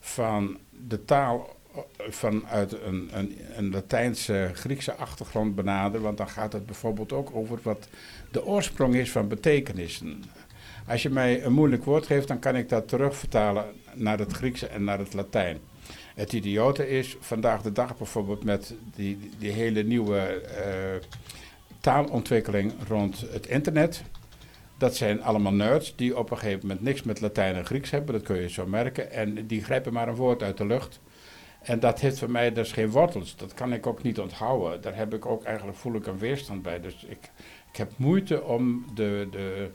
van 0.00 0.58
de 0.70 1.04
taal 1.04 1.56
eh, 1.74 1.80
vanuit 2.08 2.72
een, 2.72 3.08
een, 3.12 3.38
een 3.56 3.70
Latijnse, 3.70 4.50
Griekse 4.52 4.94
achtergrond 4.94 5.54
benaderen, 5.54 6.02
want 6.02 6.16
dan 6.16 6.28
gaat 6.28 6.52
het 6.52 6.66
bijvoorbeeld 6.66 7.12
ook 7.12 7.30
over 7.34 7.58
wat 7.62 7.88
de 8.30 8.44
oorsprong 8.44 8.94
is 8.94 9.10
van 9.10 9.28
betekenissen. 9.28 10.24
Als 10.90 11.02
je 11.02 11.10
mij 11.10 11.44
een 11.44 11.52
moeilijk 11.52 11.84
woord 11.84 12.06
geeft, 12.06 12.28
dan 12.28 12.38
kan 12.38 12.56
ik 12.56 12.68
dat 12.68 12.88
terugvertalen 12.88 13.64
naar 13.94 14.18
het 14.18 14.32
Griekse 14.32 14.66
en 14.66 14.84
naar 14.84 14.98
het 14.98 15.14
Latijn. 15.14 15.58
Het 16.14 16.32
idiote 16.32 16.88
is 16.88 17.16
vandaag 17.20 17.62
de 17.62 17.72
dag 17.72 17.96
bijvoorbeeld 17.96 18.44
met 18.44 18.74
die, 18.94 19.30
die 19.38 19.50
hele 19.50 19.82
nieuwe 19.82 20.18
eh, 20.18 21.06
taalontwikkeling 21.80 22.72
rond 22.88 23.20
het 23.30 23.46
internet. 23.46 24.02
Dat 24.78 24.96
zijn 24.96 25.22
allemaal 25.22 25.52
nerds 25.52 25.96
die 25.96 26.18
op 26.18 26.30
een 26.30 26.38
gegeven 26.38 26.60
moment 26.60 26.82
niks 26.82 27.02
met 27.02 27.20
Latijn 27.20 27.54
en 27.54 27.66
Grieks 27.66 27.90
hebben, 27.90 28.14
dat 28.14 28.22
kun 28.22 28.40
je 28.40 28.48
zo 28.48 28.66
merken. 28.66 29.12
En 29.12 29.46
die 29.46 29.64
grijpen 29.64 29.92
maar 29.92 30.08
een 30.08 30.14
woord 30.14 30.42
uit 30.42 30.56
de 30.56 30.66
lucht. 30.66 31.00
En 31.62 31.80
dat 31.80 32.00
heeft 32.00 32.18
voor 32.18 32.30
mij 32.30 32.52
dus 32.52 32.72
geen 32.72 32.90
wortels. 32.90 33.36
Dat 33.36 33.54
kan 33.54 33.72
ik 33.72 33.86
ook 33.86 34.02
niet 34.02 34.18
onthouden. 34.18 34.80
Daar 34.80 34.96
heb 34.96 35.14
ik 35.14 35.26
ook 35.26 35.42
eigenlijk, 35.42 35.78
voel 35.78 35.94
ik 35.94 36.06
een 36.06 36.18
weerstand 36.18 36.62
bij. 36.62 36.80
Dus 36.80 37.04
ik, 37.08 37.30
ik 37.72 37.76
heb 37.76 37.92
moeite 37.96 38.42
om 38.42 38.84
de, 38.94 39.28
de 39.30 39.70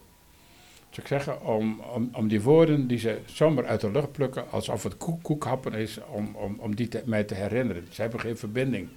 ik 0.98 1.08
zeggen, 1.08 1.46
om, 1.46 1.80
om, 1.94 2.10
om 2.14 2.28
die 2.28 2.42
woorden 2.42 2.88
die 2.88 2.98
ze 3.00 3.20
zomaar 3.26 3.66
uit 3.66 3.82
de 3.82 3.92
lucht 3.92 4.12
plukken, 4.12 4.52
alsof 4.52 4.84
het 4.84 4.98
koek, 4.98 5.24
koekhappen 5.24 5.74
is, 5.74 6.00
om, 6.12 6.36
om, 6.36 6.56
om 6.60 6.76
die 6.76 6.88
te, 6.88 7.02
mij 7.06 7.24
te 7.24 7.34
herinneren. 7.36 7.86
Ze 7.90 8.02
hebben 8.02 8.20
geen 8.20 8.38
verbinding. 8.38 8.88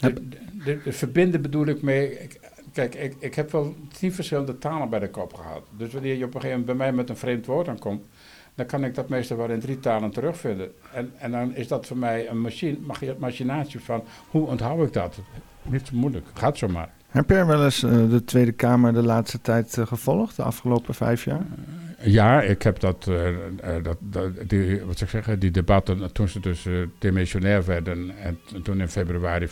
De, 0.00 0.28
de, 0.64 0.80
de 0.84 0.92
verbinden 0.92 1.42
bedoel 1.42 1.66
ik 1.66 1.82
mee. 1.82 2.18
ik- 2.20 2.40
kijk, 2.72 2.94
ik, 2.94 3.14
ik 3.18 3.34
heb 3.34 3.50
wel 3.50 3.74
tien 3.98 4.12
verschillende 4.12 4.58
talen 4.58 4.88
bij 4.90 4.98
de 4.98 5.10
kop 5.10 5.34
gehad. 5.34 5.62
Dus 5.76 5.92
wanneer 5.92 6.14
je 6.16 6.24
op 6.24 6.34
een 6.34 6.40
gegeven 6.40 6.60
moment 6.60 6.78
bij 6.78 6.86
mij 6.86 6.96
met 6.96 7.08
een 7.10 7.16
vreemd 7.16 7.46
woord 7.46 7.68
aankomt, 7.68 8.06
dan 8.54 8.66
kan 8.66 8.84
ik 8.84 8.94
dat 8.94 9.08
meestal 9.08 9.36
wel 9.36 9.50
in 9.50 9.60
drie 9.60 9.80
talen 9.80 10.10
terugvinden. 10.10 10.72
En, 10.92 11.12
en 11.18 11.30
dan 11.30 11.54
is 11.54 11.68
dat 11.68 11.86
voor 11.86 11.96
mij 11.96 12.28
een 12.28 12.40
machine, 12.40 12.76
machi- 12.80 13.14
machinatie 13.18 13.80
van 13.80 14.04
hoe 14.30 14.46
onthoud 14.46 14.86
ik 14.86 14.92
dat? 14.92 15.18
Niet 15.62 15.86
zo 15.86 15.96
moeilijk, 15.96 16.26
gaat 16.34 16.58
zomaar. 16.58 16.90
Heb 17.12 17.30
jij 17.30 17.46
wel 17.46 17.64
eens 17.64 17.82
eh, 17.82 17.90
de 18.10 18.24
Tweede 18.24 18.52
Kamer 18.52 18.92
de 18.92 19.02
laatste 19.02 19.40
tijd 19.40 19.78
eh, 19.78 19.86
gevolgd, 19.86 20.36
de 20.36 20.42
afgelopen 20.42 20.94
vijf 20.94 21.24
jaar? 21.24 21.46
Ja, 22.00 22.42
ik 22.42 22.62
heb 22.62 22.80
dat, 22.80 23.08
eh, 23.08 23.74
dat, 23.82 23.96
dat 24.00 24.30
die, 24.46 24.68
wat 24.84 24.98
zou 24.98 25.00
ik 25.00 25.08
zeggen, 25.08 25.38
die 25.38 25.50
debatten 25.50 26.12
toen 26.12 26.28
ze 26.28 26.40
dus 26.40 26.66
demissionair 26.98 27.64
werden 27.64 28.10
en 28.18 28.38
toen 28.62 28.80
in 28.80 28.88
februari 28.88 29.48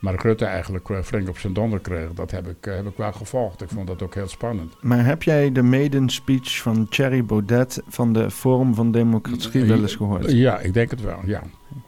Mark 0.00 0.22
Rutte 0.22 0.44
eigenlijk 0.44 0.88
flink 1.02 1.28
op 1.28 1.38
zijn 1.38 1.52
donder 1.52 1.80
kreeg, 1.80 2.12
dat 2.14 2.30
heb 2.30 2.48
ik, 2.48 2.64
heb 2.64 2.86
ik 2.86 2.96
wel 2.96 3.12
gevolgd. 3.12 3.62
Ik 3.62 3.68
vond 3.68 3.86
dat 3.86 4.02
ook 4.02 4.14
heel 4.14 4.28
spannend. 4.28 4.74
Maar 4.80 5.04
heb 5.04 5.22
jij 5.22 5.52
de 5.52 5.62
maiden 5.62 6.08
speech 6.08 6.60
van 6.60 6.88
Thierry 6.88 7.24
Baudet 7.24 7.82
van 7.88 8.12
de 8.12 8.30
Forum 8.30 8.74
van 8.74 8.92
Democratie 8.92 9.64
wel 9.64 9.80
eens 9.80 9.96
gehoord? 9.96 10.32
Ja, 10.32 10.58
ik 10.58 10.74
denk 10.74 10.90
het 10.90 11.02
wel, 11.02 11.20
ja. 11.24 11.42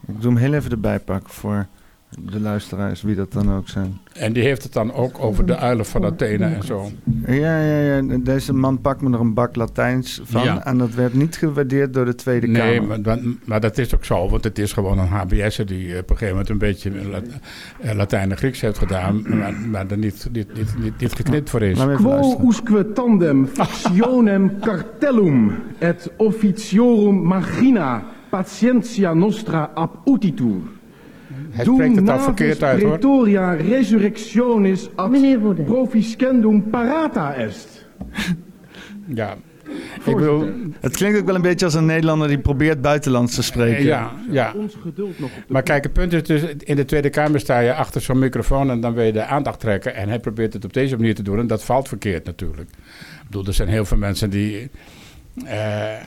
Ik 0.06 0.20
doe 0.20 0.32
hem 0.32 0.36
heel 0.36 0.54
even 0.54 0.70
erbij 0.70 0.98
pakken 0.98 1.32
voor 1.32 1.66
de 2.18 2.40
luisteraars, 2.40 3.02
wie 3.02 3.14
dat 3.14 3.32
dan 3.32 3.52
ook 3.52 3.68
zijn. 3.68 3.98
En 4.12 4.32
die 4.32 4.42
heeft 4.42 4.62
het 4.62 4.72
dan 4.72 4.92
ook 4.92 5.18
over 5.18 5.46
de 5.46 5.56
uilen 5.56 5.86
van 5.86 6.04
Athene 6.04 6.44
en 6.44 6.62
zo. 6.62 6.90
Ja, 7.26 7.60
ja, 7.60 7.78
ja. 7.80 8.18
Deze 8.18 8.52
man 8.54 8.80
pakt 8.80 9.00
me 9.00 9.12
er 9.14 9.20
een 9.20 9.34
bak 9.34 9.56
Latijns 9.56 10.20
van. 10.24 10.42
Ja. 10.44 10.64
En 10.64 10.78
dat 10.78 10.94
werd 10.94 11.14
niet 11.14 11.36
gewaardeerd 11.36 11.94
door 11.94 12.04
de 12.04 12.14
Tweede 12.14 12.46
Nee, 12.46 12.78
Kamer. 12.78 12.88
maar, 12.88 13.00
maar, 13.00 13.32
maar 13.44 13.60
dat 13.60 13.78
is 13.78 13.94
ook 13.94 14.04
zo, 14.04 14.28
want 14.28 14.44
het 14.44 14.58
is 14.58 14.72
gewoon 14.72 14.98
een 14.98 15.06
HBS'er 15.06 15.66
die 15.66 15.98
op 15.98 16.10
een 16.10 16.16
gegeven 16.16 16.28
moment 16.28 16.48
een 16.48 16.58
beetje 16.58 16.90
La- 17.10 17.20
eh, 17.80 17.94
Latijn 17.96 18.30
en 18.30 18.36
Grieks 18.36 18.60
heeft 18.60 18.78
gedaan, 18.78 19.22
maar, 19.38 19.52
maar 19.70 19.86
er 19.90 19.98
niet, 19.98 20.28
niet, 20.32 20.54
niet, 20.56 20.74
niet, 20.78 21.00
niet 21.00 21.12
geknipt 21.12 21.50
voor 21.50 21.62
is. 21.62 21.78
Quo 21.96 22.40
usque 22.48 22.92
tandem 22.92 23.46
factionem 23.46 24.58
cartellum 24.60 25.52
et 25.78 26.10
officiorum 26.16 27.22
magina 27.22 28.02
patientia 28.30 29.14
nostra 29.14 29.70
ab 29.74 29.96
utitur. 30.04 30.60
Hij 31.50 31.64
spreekt 31.64 31.96
het 31.96 32.08
al 32.08 32.18
verkeerd 32.18 32.62
uit 32.62 32.80
hoor. 32.82 32.88
Praetoria 32.90 33.52
resurrectionis 33.52 34.88
ad 34.94 35.10
Meneer 35.10 35.38
Woerden. 35.40 35.64
proficendum 35.64 36.70
parata 36.70 37.34
est. 37.34 37.86
Ja. 39.06 39.36
Ik 40.04 40.16
wil, 40.16 40.48
Het 40.80 40.96
klinkt 40.96 41.18
ook 41.18 41.26
wel 41.26 41.34
een 41.34 41.42
beetje 41.42 41.64
als 41.64 41.74
een 41.74 41.86
Nederlander 41.86 42.28
die 42.28 42.38
probeert 42.38 42.80
buitenlands 42.80 43.34
te 43.34 43.42
spreken. 43.42 43.84
ja, 43.84 44.12
ja. 44.30 44.52
Ons 44.56 44.76
geduld 44.82 45.18
nog 45.18 45.30
op 45.30 45.36
de 45.46 45.52
Maar 45.52 45.62
kijk, 45.62 45.82
het 45.82 45.92
punt 45.92 46.12
is 46.12 46.22
dus, 46.22 46.42
in 46.58 46.76
de 46.76 46.84
Tweede 46.84 47.10
Kamer 47.10 47.40
sta 47.40 47.58
je 47.58 47.74
achter 47.74 48.00
zo'n 48.00 48.18
microfoon 48.18 48.70
en 48.70 48.80
dan 48.80 48.94
wil 48.94 49.04
je 49.04 49.12
de 49.12 49.24
aandacht 49.24 49.60
trekken. 49.60 49.94
En 49.94 50.08
hij 50.08 50.18
probeert 50.18 50.52
het 50.52 50.64
op 50.64 50.72
deze 50.72 50.96
manier 50.96 51.14
te 51.14 51.22
doen 51.22 51.38
en 51.38 51.46
dat 51.46 51.64
valt 51.64 51.88
verkeerd 51.88 52.24
natuurlijk. 52.24 52.70
Ik 52.70 53.26
bedoel, 53.26 53.46
er 53.46 53.54
zijn 53.54 53.68
heel 53.68 53.84
veel 53.84 53.96
mensen 53.96 54.30
die... 54.30 54.70
eh, 55.36 55.44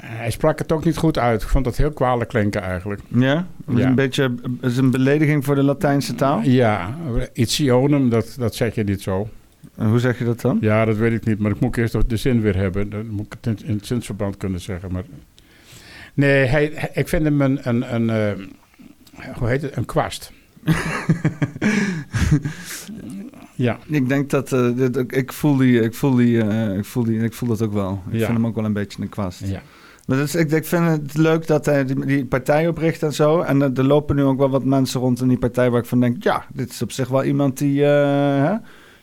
hij 0.01 0.31
sprak 0.31 0.59
het 0.59 0.71
ook 0.71 0.85
niet 0.85 0.97
goed 0.97 1.17
uit. 1.17 1.41
Ik 1.41 1.47
vond 1.47 1.65
dat 1.65 1.77
heel 1.77 1.91
kwalijk 1.91 2.29
klinken 2.29 2.61
eigenlijk. 2.61 3.01
Ja? 3.07 3.45
Dat 3.65 3.75
is 3.75 3.81
Ja. 3.81 3.87
een 3.87 3.95
beetje 3.95 4.33
is 4.61 4.77
een 4.77 4.91
belediging 4.91 5.45
voor 5.45 5.55
de 5.55 5.63
Latijnse 5.63 6.15
taal. 6.15 6.41
Ja, 6.41 6.95
itionum, 7.33 8.09
dat, 8.09 8.35
dat 8.39 8.55
zeg 8.55 8.75
je 8.75 8.83
niet 8.83 9.01
zo. 9.01 9.29
En 9.75 9.87
hoe 9.87 9.99
zeg 9.99 10.17
je 10.19 10.25
dat 10.25 10.41
dan? 10.41 10.57
Ja, 10.61 10.85
dat 10.85 10.97
weet 10.97 11.13
ik 11.13 11.25
niet, 11.25 11.39
maar 11.39 11.51
ik 11.51 11.59
moet 11.59 11.77
eerst 11.77 12.09
de 12.09 12.17
zin 12.17 12.41
weer 12.41 12.55
hebben. 12.55 12.89
Dan 12.89 13.07
moet 13.07 13.25
ik 13.25 13.35
het 13.41 13.59
in, 13.61 13.67
in 13.67 13.75
het 13.75 13.85
zinsverband 13.85 14.37
kunnen 14.37 14.59
zeggen. 14.59 14.91
Maar... 14.91 15.03
Nee, 16.13 16.45
hij, 16.45 16.71
hij- 16.75 16.89
ik 16.93 17.07
vind 17.07 17.23
hem 17.23 17.41
een, 17.41 17.59
een, 17.69 17.93
een 17.95 18.09
eh, 18.09 18.31
hoe 19.37 19.47
heet 19.47 19.61
het, 19.61 19.77
een 19.77 19.85
kwast. 19.85 20.31
ja, 23.55 23.77
Ik 23.87 24.09
denk 24.09 24.29
dat 24.29 24.51
eh, 24.53 24.69
dit, 24.75 25.13
ik, 25.15 25.33
voel 25.33 25.57
die, 25.57 25.79
ik 25.81 25.93
voel 25.93 26.15
die, 26.15 26.41
eh, 26.41 26.77
ik 26.77 26.85
voel 26.85 27.03
die, 27.03 27.19
ik 27.19 27.33
voel 27.33 27.49
dat 27.49 27.61
ook 27.61 27.73
wel. 27.73 28.01
Ik 28.07 28.13
Ja. 28.19 28.25
vind 28.25 28.37
hem 28.37 28.45
ook 28.47 28.55
wel 28.55 28.65
een 28.65 28.73
beetje 28.73 29.01
een 29.01 29.09
kwast. 29.09 29.41
ja. 29.45 29.61
Maar 30.07 30.17
is, 30.17 30.35
ik, 30.35 30.51
ik 30.51 30.65
vind 30.65 30.87
het 30.87 31.17
leuk 31.17 31.47
dat 31.47 31.65
hij 31.65 31.85
die, 31.85 32.05
die 32.05 32.25
partij 32.25 32.67
opricht 32.67 33.03
en 33.03 33.13
zo. 33.13 33.39
En 33.41 33.61
er, 33.61 33.71
er 33.73 33.83
lopen 33.83 34.15
nu 34.15 34.23
ook 34.23 34.37
wel 34.37 34.49
wat 34.49 34.63
mensen 34.65 34.99
rond 34.99 35.21
in 35.21 35.27
die 35.27 35.37
partij 35.37 35.69
waar 35.69 35.79
ik 35.81 35.85
van 35.87 35.99
denk, 35.99 36.23
ja, 36.23 36.45
dit 36.53 36.69
is 36.69 36.81
op 36.81 36.91
zich 36.91 37.07
wel 37.07 37.23
iemand 37.23 37.57
die, 37.57 37.83
eh, 37.85 38.43
hè, 38.43 38.55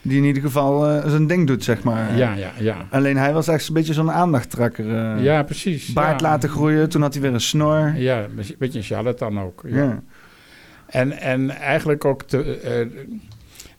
die 0.03 0.19
in 0.19 0.25
ieder 0.25 0.43
geval 0.43 1.01
zijn 1.09 1.27
ding 1.27 1.47
doet, 1.47 1.65
zeg 1.65 1.83
maar. 1.83 2.17
ja, 2.17 2.35
ja, 2.35 2.51
ja. 2.59 2.77
Alleen 2.91 3.17
hij 3.17 3.33
was 3.33 3.49
echt 3.49 3.69
een 3.69 3.75
beetje 3.75 3.93
zo'n 3.93 4.11
aandachttrekker. 4.11 5.19
Ja, 5.23 5.43
precies. 5.43 5.93
Baard 5.93 6.21
ja. 6.21 6.27
laten 6.29 6.49
groeien, 6.49 6.89
toen 6.89 7.03
had 7.03 7.13
hij 7.13 7.23
weer 7.23 7.33
een 7.33 7.41
snor. 7.41 7.93
Ja, 7.97 8.23
een 8.23 8.55
beetje 8.59 8.79
een 8.79 8.85
charlatan 8.85 9.41
ook. 9.41 9.63
Ja. 9.67 9.77
Ja. 9.85 10.03
En, 10.87 11.13
en 11.13 11.51
eigenlijk 11.51 12.05
ook 12.05 12.23
te, 12.23 12.59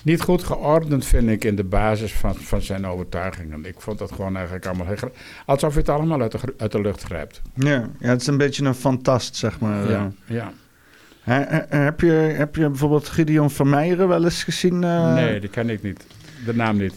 niet 0.04 0.22
goed 0.22 0.44
geordend, 0.44 1.06
vind 1.06 1.30
ik, 1.30 1.44
in 1.44 1.56
de 1.56 1.64
basis 1.64 2.14
van, 2.14 2.36
van 2.36 2.62
zijn 2.62 2.86
overtuigingen. 2.88 3.66
Ik 3.66 3.76
vond 3.78 4.00
dat 4.00 4.12
gewoon 4.12 4.36
eigenlijk 4.36 4.66
allemaal... 4.66 4.88
heel 4.88 5.12
Alsof 5.46 5.74
je 5.74 5.80
het 5.80 5.90
allemaal 5.90 6.22
uit 6.22 6.32
de, 6.32 6.40
uit 6.58 6.72
de 6.72 6.82
lucht 6.82 7.04
grijpt. 7.04 7.42
Ja. 7.54 7.90
ja, 8.00 8.10
het 8.10 8.22
is 8.22 8.28
een 8.28 8.38
beetje 8.38 8.66
een 8.66 8.76
fantast, 8.76 9.36
zeg 9.36 9.60
maar. 9.60 9.90
Ja, 9.90 10.12
ja. 10.26 10.52
Heb, 11.22 12.00
je, 12.00 12.12
heb 12.12 12.56
je 12.56 12.70
bijvoorbeeld 12.70 13.10
Gideon 13.10 13.50
Vermeijeren 13.50 14.08
wel 14.08 14.24
eens 14.24 14.44
gezien? 14.44 14.84
eh? 14.84 15.14
Nee, 15.14 15.40
die 15.40 15.50
ken 15.50 15.70
ik 15.70 15.84
niet. 15.84 16.06
De 16.46 16.56
naam 16.56 16.78
niet. 16.78 16.94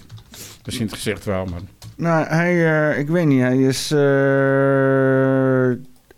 Misschien 0.64 0.86
het 0.86 0.94
gezicht 0.94 1.24
wel, 1.24 1.44
maar... 1.44 1.60
Nou, 1.96 2.26
hij, 2.26 2.90
eh, 2.92 2.98
ik 2.98 3.08
weet 3.08 3.26
niet, 3.26 3.40
hij 3.40 3.58
is. 3.58 3.90
eh, 3.90 5.70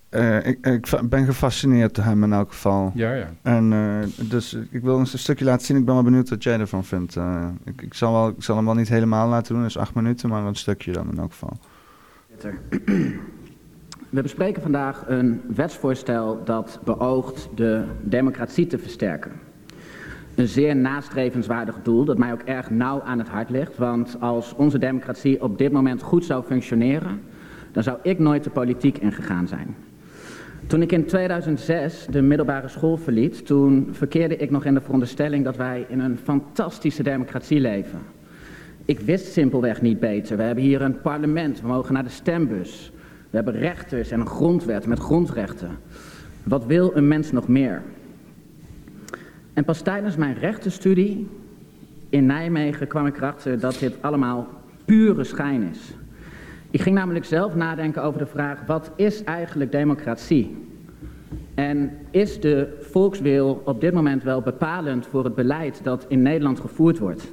eh, 0.09 0.47
ik, 0.47 0.89
ben 1.09 1.25
gefascineerd 1.25 1.95
door 1.95 2.05
hem 2.05 2.25
in 2.25 2.33
elk 2.33 2.53
geval. 2.53 2.93
Ja, 2.95 3.13
ja. 3.13 3.29
En 3.43 3.73
eh, 3.73 4.29
dus 4.29 4.59
ik 4.71 4.83
wil 4.83 4.99
een 4.99 5.07
stukje 5.07 5.45
laten 5.45 5.67
zien. 5.67 5.77
Ik 5.77 5.85
ben 5.85 5.95
wel 5.95 6.03
benieuwd 6.03 6.29
wat 6.29 6.43
jij 6.43 6.59
ervan 6.59 6.85
vindt. 6.85 7.17
Eh, 7.17 7.49
ik, 7.65 7.83
ik, 7.83 7.95
zal 7.95 8.13
wel, 8.13 8.29
ik 8.29 8.43
zal 8.43 8.57
hem 8.57 8.65
wel 8.65 8.75
niet 8.75 8.89
helemaal 8.89 9.29
laten 9.29 9.55
doen, 9.55 9.63
dus 9.63 9.79
acht 9.79 9.95
minuten, 9.95 10.29
maar 10.29 10.45
een 10.45 10.55
stukje 10.55 10.93
dan 10.93 11.11
in 11.11 11.19
elk 11.19 11.31
geval. 11.33 11.59
We 14.11 14.23
bespreken 14.23 14.63
vandaag 14.63 15.05
een 15.07 15.41
wetsvoorstel 15.55 16.45
dat 16.45 16.81
beoogt 16.85 17.49
de 17.55 17.85
democratie 18.03 18.67
te 18.67 18.79
versterken. 18.79 19.33
Een 20.35 20.49
zeer 20.49 20.77
nastrevenswaardig 20.77 21.83
doel 21.83 22.05
dat 22.05 22.19
mij 22.19 22.33
ook 22.33 22.43
erg 22.43 22.71
nauw 22.71 23.03
aan 23.03 23.19
het 23.19 23.29
hart 23.29 23.51
ligt. 23.51 23.77
Want 23.77 24.21
als 24.21 24.55
onze 24.55 24.79
democratie 24.79 25.43
op 25.43 25.59
dit 25.59 25.73
moment 25.73 26.03
goed 26.03 26.25
zou 26.25 26.45
functioneren, 26.45 27.21
dan 27.73 27.83
zou 27.83 27.99
ik 28.03 28.19
nooit 28.19 28.45
de 28.45 28.51
politiek 28.51 28.99
ingegaan 28.99 29.49
zijn. 29.49 29.86
Toen 30.67 30.83
ik 30.83 30.93
in 30.93 31.07
2006 31.07 32.07
de 32.11 32.23
middelbare 32.23 32.69
school 32.69 32.97
verliet, 32.97 33.47
toen 33.47 33.89
verkeerde 33.91 34.37
ik 34.37 34.51
nog 34.51 34.65
in 34.65 34.75
de 34.75 34.81
veronderstelling 34.81 35.45
dat 35.45 35.57
wij 35.57 35.87
in 35.89 36.01
een 36.01 36.19
fantastische 36.19 37.03
democratie 37.03 37.61
leven. 37.61 37.99
Ik 38.85 39.01
wist 39.01 39.33
simpelweg 39.33 39.83
niet 39.83 40.01
beter. 40.01 40.37
We 40.37 40.43
hebben 40.43 40.65
hier 40.65 40.83
een 40.83 41.01
parlement, 41.01 41.61
we 41.61 41.67
mogen 41.67 41.95
naar 41.95 42.05
de 42.05 42.11
stembus. 42.11 42.93
We 43.31 43.37
hebben 43.37 43.55
rechters 43.55 44.11
en 44.11 44.21
een 44.21 44.27
grondwet 44.27 44.87
met 44.87 44.99
grondrechten. 44.99 45.71
Wat 46.43 46.67
wil 46.67 46.91
een 46.95 47.09
mens 47.09 47.33
nog 47.33 47.49
meer? 47.49 47.83
En 49.53 49.65
pas 49.65 49.83
tijdens 49.83 50.17
mijn 50.17 50.39
rechtenstudie 50.39 51.29
in 52.09 52.27
Nijmegen 52.27 52.87
kwam 52.87 53.07
ik 53.07 53.17
erachter 53.17 53.61
dat 53.61 53.79
dit 53.79 53.95
allemaal 54.01 54.49
pure 54.85 55.25
schijn 55.25 55.63
is. 55.63 55.95
Ik 56.77 56.83
ging 56.83 56.95
namelijk 56.95 57.25
zelf 57.25 57.55
nadenken 57.55 58.03
over 58.03 58.19
de 58.19 58.27
vraag: 58.27 58.67
wat 58.67 58.91
is 58.97 59.25
eigenlijk 59.25 59.73
democratie? 59.73 60.57
En 61.55 61.91
is 62.11 62.41
de 62.41 62.77
volkswil 62.81 63.63
op 63.65 63.81
dit 63.81 63.93
moment 63.93 64.23
wel 64.23 64.41
bepalend 64.41 65.07
voor 65.07 65.25
het 65.25 65.35
beleid 65.35 65.81
dat 65.83 66.05
in 66.09 66.23
Nederland 66.23 66.61
gevoerd 66.61 66.99
wordt? 66.99 67.33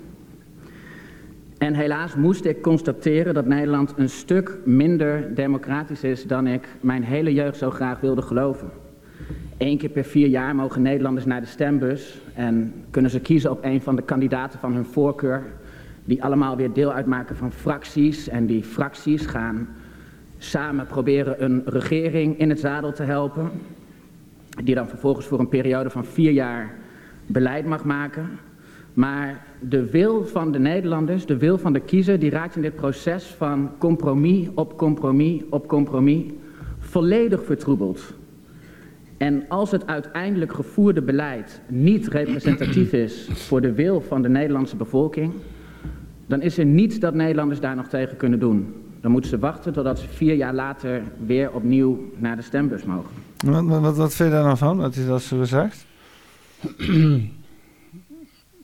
En 1.57 1.73
helaas 1.73 2.15
moest 2.15 2.45
ik 2.45 2.61
constateren 2.61 3.33
dat 3.33 3.45
Nederland 3.45 3.93
een 3.97 4.09
stuk 4.09 4.57
minder 4.65 5.35
democratisch 5.35 6.03
is 6.03 6.27
dan 6.27 6.47
ik 6.47 6.67
mijn 6.81 7.03
hele 7.03 7.33
jeugd 7.33 7.57
zo 7.57 7.69
graag 7.69 7.99
wilde 7.99 8.21
geloven. 8.21 8.69
Eén 9.57 9.77
keer 9.77 9.89
per 9.89 10.05
vier 10.05 10.27
jaar 10.27 10.55
mogen 10.55 10.81
Nederlanders 10.81 11.25
naar 11.25 11.41
de 11.41 11.47
stembus 11.47 12.21
en 12.33 12.73
kunnen 12.89 13.11
ze 13.11 13.19
kiezen 13.19 13.51
op 13.51 13.63
een 13.63 13.81
van 13.81 13.95
de 13.95 14.03
kandidaten 14.03 14.59
van 14.59 14.73
hun 14.73 14.85
voorkeur, 14.85 15.43
die 16.05 16.23
allemaal 16.23 16.55
weer 16.55 16.73
deel 16.73 16.93
uitmaken 16.93 17.35
van 17.35 17.51
fracties. 17.51 18.27
En 18.27 18.45
die 18.45 18.63
fracties 18.63 19.25
gaan 19.25 19.67
samen 20.37 20.85
proberen 20.85 21.43
een 21.43 21.61
regering 21.65 22.39
in 22.39 22.49
het 22.49 22.59
zadel 22.59 22.93
te 22.93 23.03
helpen, 23.03 23.51
die 24.63 24.75
dan 24.75 24.87
vervolgens 24.87 25.25
voor 25.25 25.39
een 25.39 25.49
periode 25.49 25.89
van 25.89 26.05
vier 26.05 26.31
jaar 26.31 26.75
beleid 27.25 27.65
mag 27.65 27.83
maken. 27.83 28.29
Maar 28.93 29.45
de 29.59 29.89
wil 29.89 30.25
van 30.25 30.51
de 30.51 30.59
Nederlanders, 30.59 31.25
de 31.25 31.37
wil 31.37 31.57
van 31.57 31.73
de 31.73 31.79
kiezer, 31.79 32.19
die 32.19 32.29
raakt 32.29 32.55
in 32.55 32.61
dit 32.61 32.75
proces 32.75 33.25
van 33.25 33.71
compromis 33.77 34.47
op 34.53 34.77
compromis 34.77 35.41
op 35.49 35.67
compromis 35.67 36.23
volledig 36.79 37.43
vertroebeld. 37.43 38.13
En 39.17 39.45
als 39.47 39.71
het 39.71 39.87
uiteindelijk 39.87 40.53
gevoerde 40.53 41.01
beleid 41.01 41.61
niet 41.67 42.07
representatief 42.07 42.93
is 42.93 43.29
voor 43.33 43.61
de 43.61 43.73
wil 43.73 44.01
van 44.01 44.21
de 44.21 44.29
Nederlandse 44.29 44.75
bevolking, 44.75 45.33
dan 46.25 46.41
is 46.41 46.57
er 46.57 46.65
niets 46.65 46.99
dat 46.99 47.13
Nederlanders 47.13 47.59
daar 47.59 47.75
nog 47.75 47.87
tegen 47.87 48.17
kunnen 48.17 48.39
doen. 48.39 48.73
Dan 49.01 49.11
moeten 49.11 49.29
ze 49.29 49.39
wachten 49.39 49.73
totdat 49.73 49.99
ze 49.99 50.07
vier 50.07 50.35
jaar 50.35 50.53
later 50.53 51.01
weer 51.25 51.51
opnieuw 51.51 52.11
naar 52.17 52.35
de 52.35 52.41
stembus 52.41 52.83
mogen. 52.83 53.11
Wat, 53.45 53.65
wat, 53.65 53.81
wat, 53.81 53.97
wat 53.97 54.13
vind 54.15 54.29
je 54.29 54.35
daar 54.35 54.43
nou 54.43 54.57
van, 54.57 54.77
wat 54.77 54.95
hij 54.95 55.05
dat 55.05 55.21
zo 55.21 55.43
zegt? 55.43 55.85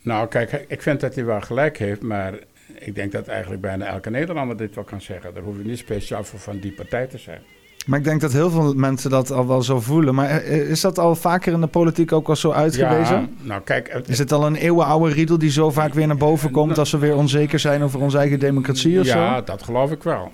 Nou, 0.02 0.28
kijk, 0.28 0.64
ik 0.68 0.82
vind 0.82 1.00
dat 1.00 1.14
hij 1.14 1.24
wel 1.24 1.40
gelijk 1.40 1.78
heeft, 1.78 2.02
maar 2.02 2.38
ik 2.78 2.94
denk 2.94 3.12
dat 3.12 3.28
eigenlijk 3.28 3.60
bijna 3.60 3.86
elke 3.86 4.10
Nederlander 4.10 4.56
dit 4.56 4.74
wel 4.74 4.84
kan 4.84 5.00
zeggen. 5.00 5.34
Daar 5.34 5.42
hoef 5.42 5.56
je 5.56 5.64
niet 5.64 5.78
speciaal 5.78 6.24
voor 6.24 6.38
van 6.38 6.58
die 6.58 6.72
partij 6.72 7.06
te 7.06 7.18
zijn. 7.18 7.40
Maar 7.86 7.98
ik 7.98 8.04
denk 8.04 8.20
dat 8.20 8.32
heel 8.32 8.50
veel 8.50 8.74
mensen 8.74 9.10
dat 9.10 9.30
al 9.32 9.46
wel 9.46 9.62
zo 9.62 9.80
voelen. 9.80 10.14
Maar 10.14 10.28
eh, 10.28 10.70
is 10.70 10.80
dat 10.80 10.98
al 10.98 11.14
vaker 11.16 11.52
in 11.52 11.60
de 11.60 11.66
politiek 11.66 12.12
ook 12.12 12.28
al 12.28 12.36
zo 12.36 12.50
uitgewezen? 12.50 13.16
Ja, 13.20 13.28
nou 13.42 13.60
kijk, 13.62 13.92
het- 13.92 14.08
Is 14.08 14.18
het 14.18 14.32
al 14.32 14.46
een 14.46 14.54
eeuwenoude 14.54 15.14
riedel 15.14 15.38
die 15.38 15.50
zo 15.50 15.70
vaak 15.70 15.94
weer 15.94 16.06
naar 16.06 16.16
boven 16.16 16.50
komt 16.50 16.78
als 16.78 16.90
we 16.90 16.98
weer 16.98 17.16
onzeker 17.16 17.58
zijn 17.58 17.82
over 17.82 18.00
onze 18.00 18.18
eigen 18.18 18.38
democratie 18.38 19.00
of 19.00 19.06
ja, 19.06 19.36
zo? 19.38 19.44
dat 19.44 19.62
geloof 19.62 19.90
ik 19.90 20.02
wel. 20.02 20.30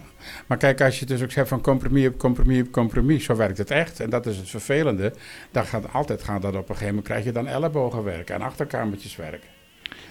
Maar 0.46 0.58
kijk, 0.58 0.80
als 0.80 0.98
je 0.98 1.06
dus 1.06 1.22
ook 1.22 1.30
zegt 1.30 1.48
van 1.48 1.60
compromis 1.60 2.06
op 2.06 2.18
compromis 2.18 2.60
op 2.60 2.70
compromis, 2.72 3.24
zo 3.24 3.36
werkt 3.36 3.58
het 3.58 3.70
echt. 3.70 4.00
En 4.00 4.10
dat 4.10 4.26
is 4.26 4.36
het 4.36 4.48
vervelende. 4.50 5.12
Dan 5.50 5.64
gaat 5.66 5.84
altijd 5.92 6.22
gaan 6.22 6.40
dat 6.40 6.50
op 6.54 6.58
een 6.58 6.64
gegeven 6.66 6.86
moment 6.86 7.04
krijg 7.06 7.24
je 7.24 7.32
dan 7.32 7.46
ellebogenwerk 7.46 8.30
en 8.30 8.40
achterkamertjeswerk. 8.40 9.42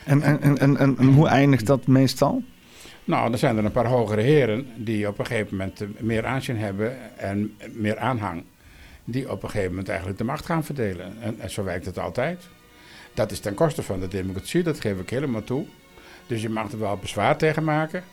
En, 0.03 0.21
en, 0.21 0.41
en, 0.41 0.57
en, 0.57 0.77
en 0.77 0.95
hoe 1.13 1.27
eindigt 1.27 1.65
dat 1.65 1.87
meestal? 1.87 2.43
Nou, 3.05 3.29
dan 3.29 3.39
zijn 3.39 3.57
er 3.57 3.65
een 3.65 3.71
paar 3.71 3.87
hogere 3.87 4.21
heren 4.21 4.67
die 4.75 5.07
op 5.07 5.19
een 5.19 5.25
gegeven 5.25 5.57
moment 5.57 5.81
eh, 5.81 5.87
meer 5.99 6.25
aanzien 6.25 6.57
hebben 6.57 7.17
en 7.17 7.57
meer 7.71 7.97
aanhang. 7.97 8.43
Die 9.03 9.31
op 9.31 9.43
een 9.43 9.49
gegeven 9.49 9.69
moment 9.69 9.89
eigenlijk 9.89 10.17
de 10.17 10.23
macht 10.23 10.45
gaan 10.45 10.63
verdelen. 10.63 11.13
En, 11.21 11.39
en 11.39 11.49
zo 11.49 11.63
werkt 11.63 11.85
het 11.85 11.99
altijd. 11.99 12.47
Dat 13.13 13.31
is 13.31 13.39
ten 13.39 13.53
koste 13.53 13.83
van 13.83 13.99
de 13.99 14.07
democratie, 14.07 14.63
dat 14.63 14.79
geef 14.79 14.99
ik 14.99 15.09
helemaal 15.09 15.43
toe. 15.43 15.65
Dus 16.27 16.41
je 16.41 16.49
mag 16.49 16.71
er 16.71 16.79
wel 16.79 16.97
bezwaar 16.97 17.37
tegen 17.37 17.63
maken. 17.63 18.03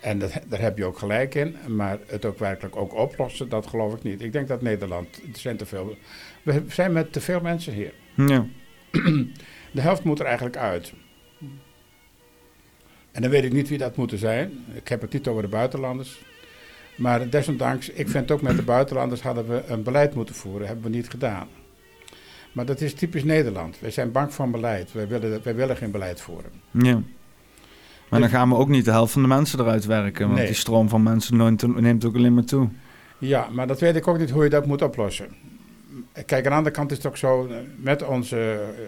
En 0.00 0.18
dat, 0.18 0.32
daar 0.48 0.60
heb 0.60 0.78
je 0.78 0.84
ook 0.84 0.98
gelijk 0.98 1.34
in. 1.34 1.56
Maar 1.66 1.98
het 2.06 2.24
ook 2.24 2.38
werkelijk 2.38 2.76
ook 2.76 2.94
oplossen, 2.94 3.48
dat 3.48 3.66
geloof 3.66 3.94
ik 3.94 4.02
niet. 4.02 4.22
Ik 4.22 4.32
denk 4.32 4.48
dat 4.48 4.62
Nederland, 4.62 5.16
er 5.16 5.38
zijn 5.38 5.56
te 5.56 5.66
veel, 5.66 5.96
we 6.42 6.64
zijn 6.68 6.92
met 6.92 7.12
te 7.12 7.20
veel 7.20 7.40
mensen 7.40 7.72
hier. 7.72 7.92
Ja. 8.14 8.46
De 9.72 9.80
helft 9.80 10.04
moet 10.04 10.18
er 10.18 10.26
eigenlijk 10.26 10.56
uit. 10.56 10.92
En 13.12 13.22
dan 13.22 13.30
weet 13.30 13.44
ik 13.44 13.52
niet 13.52 13.68
wie 13.68 13.78
dat 13.78 13.96
moeten 13.96 14.18
zijn. 14.18 14.50
Ik 14.74 14.88
heb 14.88 15.00
het 15.00 15.12
niet 15.12 15.28
over 15.28 15.42
de 15.42 15.48
buitenlanders. 15.48 16.20
Maar 16.96 17.28
desondanks, 17.30 17.88
ik 17.90 18.08
vind 18.08 18.30
ook 18.30 18.42
met 18.42 18.56
de 18.56 18.62
buitenlanders 18.62 19.20
hadden 19.22 19.48
we 19.48 19.62
een 19.66 19.82
beleid 19.82 20.14
moeten 20.14 20.34
voeren. 20.34 20.66
Hebben 20.66 20.84
we 20.90 20.96
niet 20.96 21.10
gedaan. 21.10 21.48
Maar 22.52 22.64
dat 22.66 22.80
is 22.80 22.94
typisch 22.94 23.24
Nederland. 23.24 23.76
Wij 23.80 23.90
zijn 23.90 24.12
bang 24.12 24.34
van 24.34 24.50
beleid. 24.50 24.92
Wij 24.92 25.08
willen, 25.08 25.40
wij 25.42 25.54
willen 25.54 25.76
geen 25.76 25.90
beleid 25.90 26.20
voeren. 26.20 26.50
ja. 26.70 27.02
Maar 28.08 28.20
dan 28.20 28.28
gaan 28.28 28.48
we 28.48 28.54
ook 28.54 28.68
niet 28.68 28.84
de 28.84 28.90
helft 28.90 29.12
van 29.12 29.22
de 29.22 29.28
mensen 29.28 29.60
eruit 29.60 29.84
werken. 29.84 30.24
Want 30.26 30.38
Nee. 30.38 30.46
die 30.46 30.54
stroom 30.56 30.88
van 30.88 31.02
mensen 31.02 31.36
neemt, 31.82 32.04
ook 32.04 32.14
alleen 32.16 32.34
maar 32.34 32.44
toe. 32.44 32.68
Ja, 33.18 33.48
maar 33.52 33.66
dat 33.66 33.80
weet 33.80 33.96
ik 33.96 34.08
ook 34.08 34.18
niet 34.18 34.30
hoe 34.30 34.44
je 34.44 34.50
dat 34.50 34.66
moet 34.66 34.82
oplossen. 34.82 35.28
Kijk, 36.12 36.32
aan 36.32 36.42
de 36.42 36.56
andere 36.56 36.74
kant 36.74 36.90
is 36.90 36.96
het 36.96 37.06
ook 37.06 37.16
zo, 37.16 37.46
eh, 37.46 37.56
met 37.76 38.02
onze, 38.02 38.36
eh, 38.36 38.82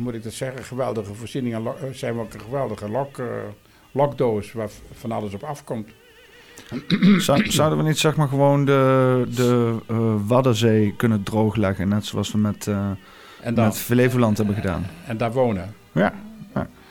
moet 0.00 0.14
ik 0.14 0.22
dat 0.22 0.32
zeggen, 0.32 0.64
geweldige 0.64 1.14
voorzieningen, 1.14 1.66
eh, 1.66 1.72
zijn 1.92 2.14
we 2.14 2.20
ook 2.20 2.34
een 2.34 2.40
geweldige 2.40 2.88
lok, 2.90 3.18
eh, 3.18 3.26
lokdoos 3.92 4.52
waar 4.52 4.68
van 4.92 5.12
alles 5.12 5.34
op 5.34 5.42
afkomt. 5.42 5.88
Zou- 7.18 7.50
zouden 7.50 7.78
we 7.78 7.84
niet 7.84 7.98
zeg 7.98 8.16
maar 8.16 8.28
gewoon 8.28 8.64
de, 8.64 9.24
de 9.34 9.76
eh, 9.86 10.14
Waddenzee 10.26 10.94
kunnen 10.96 11.22
droogleggen? 11.22 11.88
Net 11.88 12.04
zoals 12.06 12.32
we 12.32 12.38
met, 12.38 12.66
En, 12.66 13.54
dan, 13.54 13.64
met 13.64 13.76
Flevoland 13.78 14.36
hebben 14.36 14.54
gedaan. 14.54 14.86
en 15.06 15.16
daar 15.16 15.32
wonen. 15.32 15.74
Ja. 15.92 16.12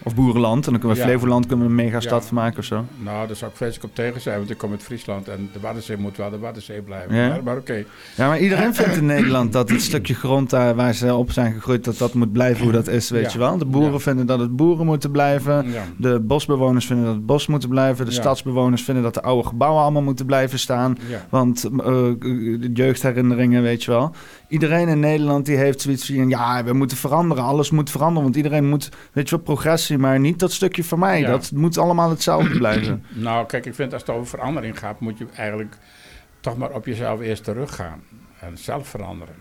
Of 0.04 0.16
Boerenland. 0.16 0.66
En 0.66 0.72
dan 0.72 0.80
kunnen 0.80 0.98
we 0.98 1.04
Ja. 1.04 1.10
Flevoland 1.10 1.46
kunnen 1.46 1.66
we 1.66 1.72
een 1.72 1.78
megastad 1.86 2.22
Ja. 2.22 2.28
van 2.28 2.36
maken 2.38 2.58
of 2.60 2.66
zo. 2.66 2.86
Nou, 2.98 3.28
daar 3.28 3.36
zou 3.36 3.52
ik 3.52 3.58
vreselijk 3.58 3.86
op 3.86 3.96
tegen 3.96 4.22
zijn, 4.22 4.38
want 4.38 4.50
ik 4.50 4.58
kom 4.58 4.72
uit 4.72 4.84
Friesland 4.84 5.28
en 5.28 5.50
de 5.54 5.60
Waddenzee 5.60 5.98
moet 5.98 6.18
wel 6.18 6.30
de 6.30 6.38
Waddenzee 6.40 6.82
blijven. 6.82 7.16
Ja. 7.16 7.28
Maar, 7.28 7.44
maar 7.44 7.58
oké. 7.58 7.84
Ja, 8.16 8.28
maar 8.28 8.40
iedereen 8.40 8.76
vindt 8.76 8.96
in 8.96 9.06
Nederland 9.06 9.54
dat 9.54 9.70
het 9.70 9.82
stukje 9.82 10.14
grond 10.14 10.50
daar 10.50 10.76
waar 10.76 10.94
ze 10.94 11.16
op 11.16 11.32
zijn 11.32 11.54
gegroeid, 11.54 11.84
dat 11.84 11.98
dat 11.98 12.14
moet 12.14 12.32
blijven 12.32 12.64
hoe 12.64 12.72
dat 12.72 12.88
is, 12.88 13.10
weet 13.10 13.32
je 13.34 13.40
wel. 13.40 13.58
De 13.58 13.66
boeren 13.66 14.02
vinden 14.02 14.26
dat 14.26 14.40
het 14.40 14.56
boeren 14.56 14.86
moeten 14.86 15.12
blijven. 15.12 15.66
De 15.98 16.20
bosbewoners 16.20 16.86
vinden 16.86 17.06
dat 17.06 17.14
het 17.16 17.26
bos 17.26 17.48
moet 17.48 17.70
blijven. 17.70 18.06
De 18.06 18.12
stadsbewoners 18.12 18.84
vinden 18.84 19.04
dat 19.04 19.14
de 19.14 19.22
oude 19.22 19.48
gebouwen 19.48 19.82
allemaal 19.82 20.02
moeten 20.02 20.26
blijven 20.26 20.60
staan. 20.60 20.98
Want 21.30 21.64
eh, 21.64 21.70
de 22.20 22.70
jeugdherinneringen, 22.74 23.62
weet 23.62 23.84
je 23.84 23.92
wel. 23.92 24.12
Iedereen 24.50 24.88
in 24.88 25.00
Nederland 25.00 25.46
die 25.46 25.58
heeft 25.58 25.82
zoiets 25.82 26.06
van... 26.06 26.30
ja, 26.30 26.64
we 26.64 26.74
moeten 26.74 26.98
veranderen, 26.98 27.44
alles 27.44 27.70
moet 27.70 27.90
veranderen. 27.90 28.24
Want 28.24 28.36
iedereen 28.36 28.70
moet, 28.70 28.90
weet 29.12 29.30
je 29.30 29.36
wel, 29.36 29.46
progressie, 29.46 29.98
maar 29.98 30.20
niet 30.20 30.40
dat 30.40 30.52
stukje 30.52 30.84
van 30.84 31.00
mij. 31.00 31.20
Ja. 31.20 31.30
Dat 31.30 31.52
moet 31.52 31.78
allemaal 31.78 32.10
hetzelfde 32.10 32.58
blijven. 32.64 33.06
Nou, 33.10 33.46
kijk, 33.46 33.66
ik 33.66 33.76
vind 33.76 33.94
als 33.94 34.02
het 34.02 34.12
over 34.12 34.28
verandering 34.28 34.80
gaat, 34.80 35.00
moet 35.00 35.18
je 35.18 35.26
eigenlijk 35.36 35.78
toch 36.40 36.58
maar 36.58 36.72
op 36.72 36.86
jezelf 36.86 37.20
eerst 37.20 37.44
teruggaan. 37.44 38.02
En 38.40 38.58
zelf 38.58 38.88
veranderen. 38.88 39.36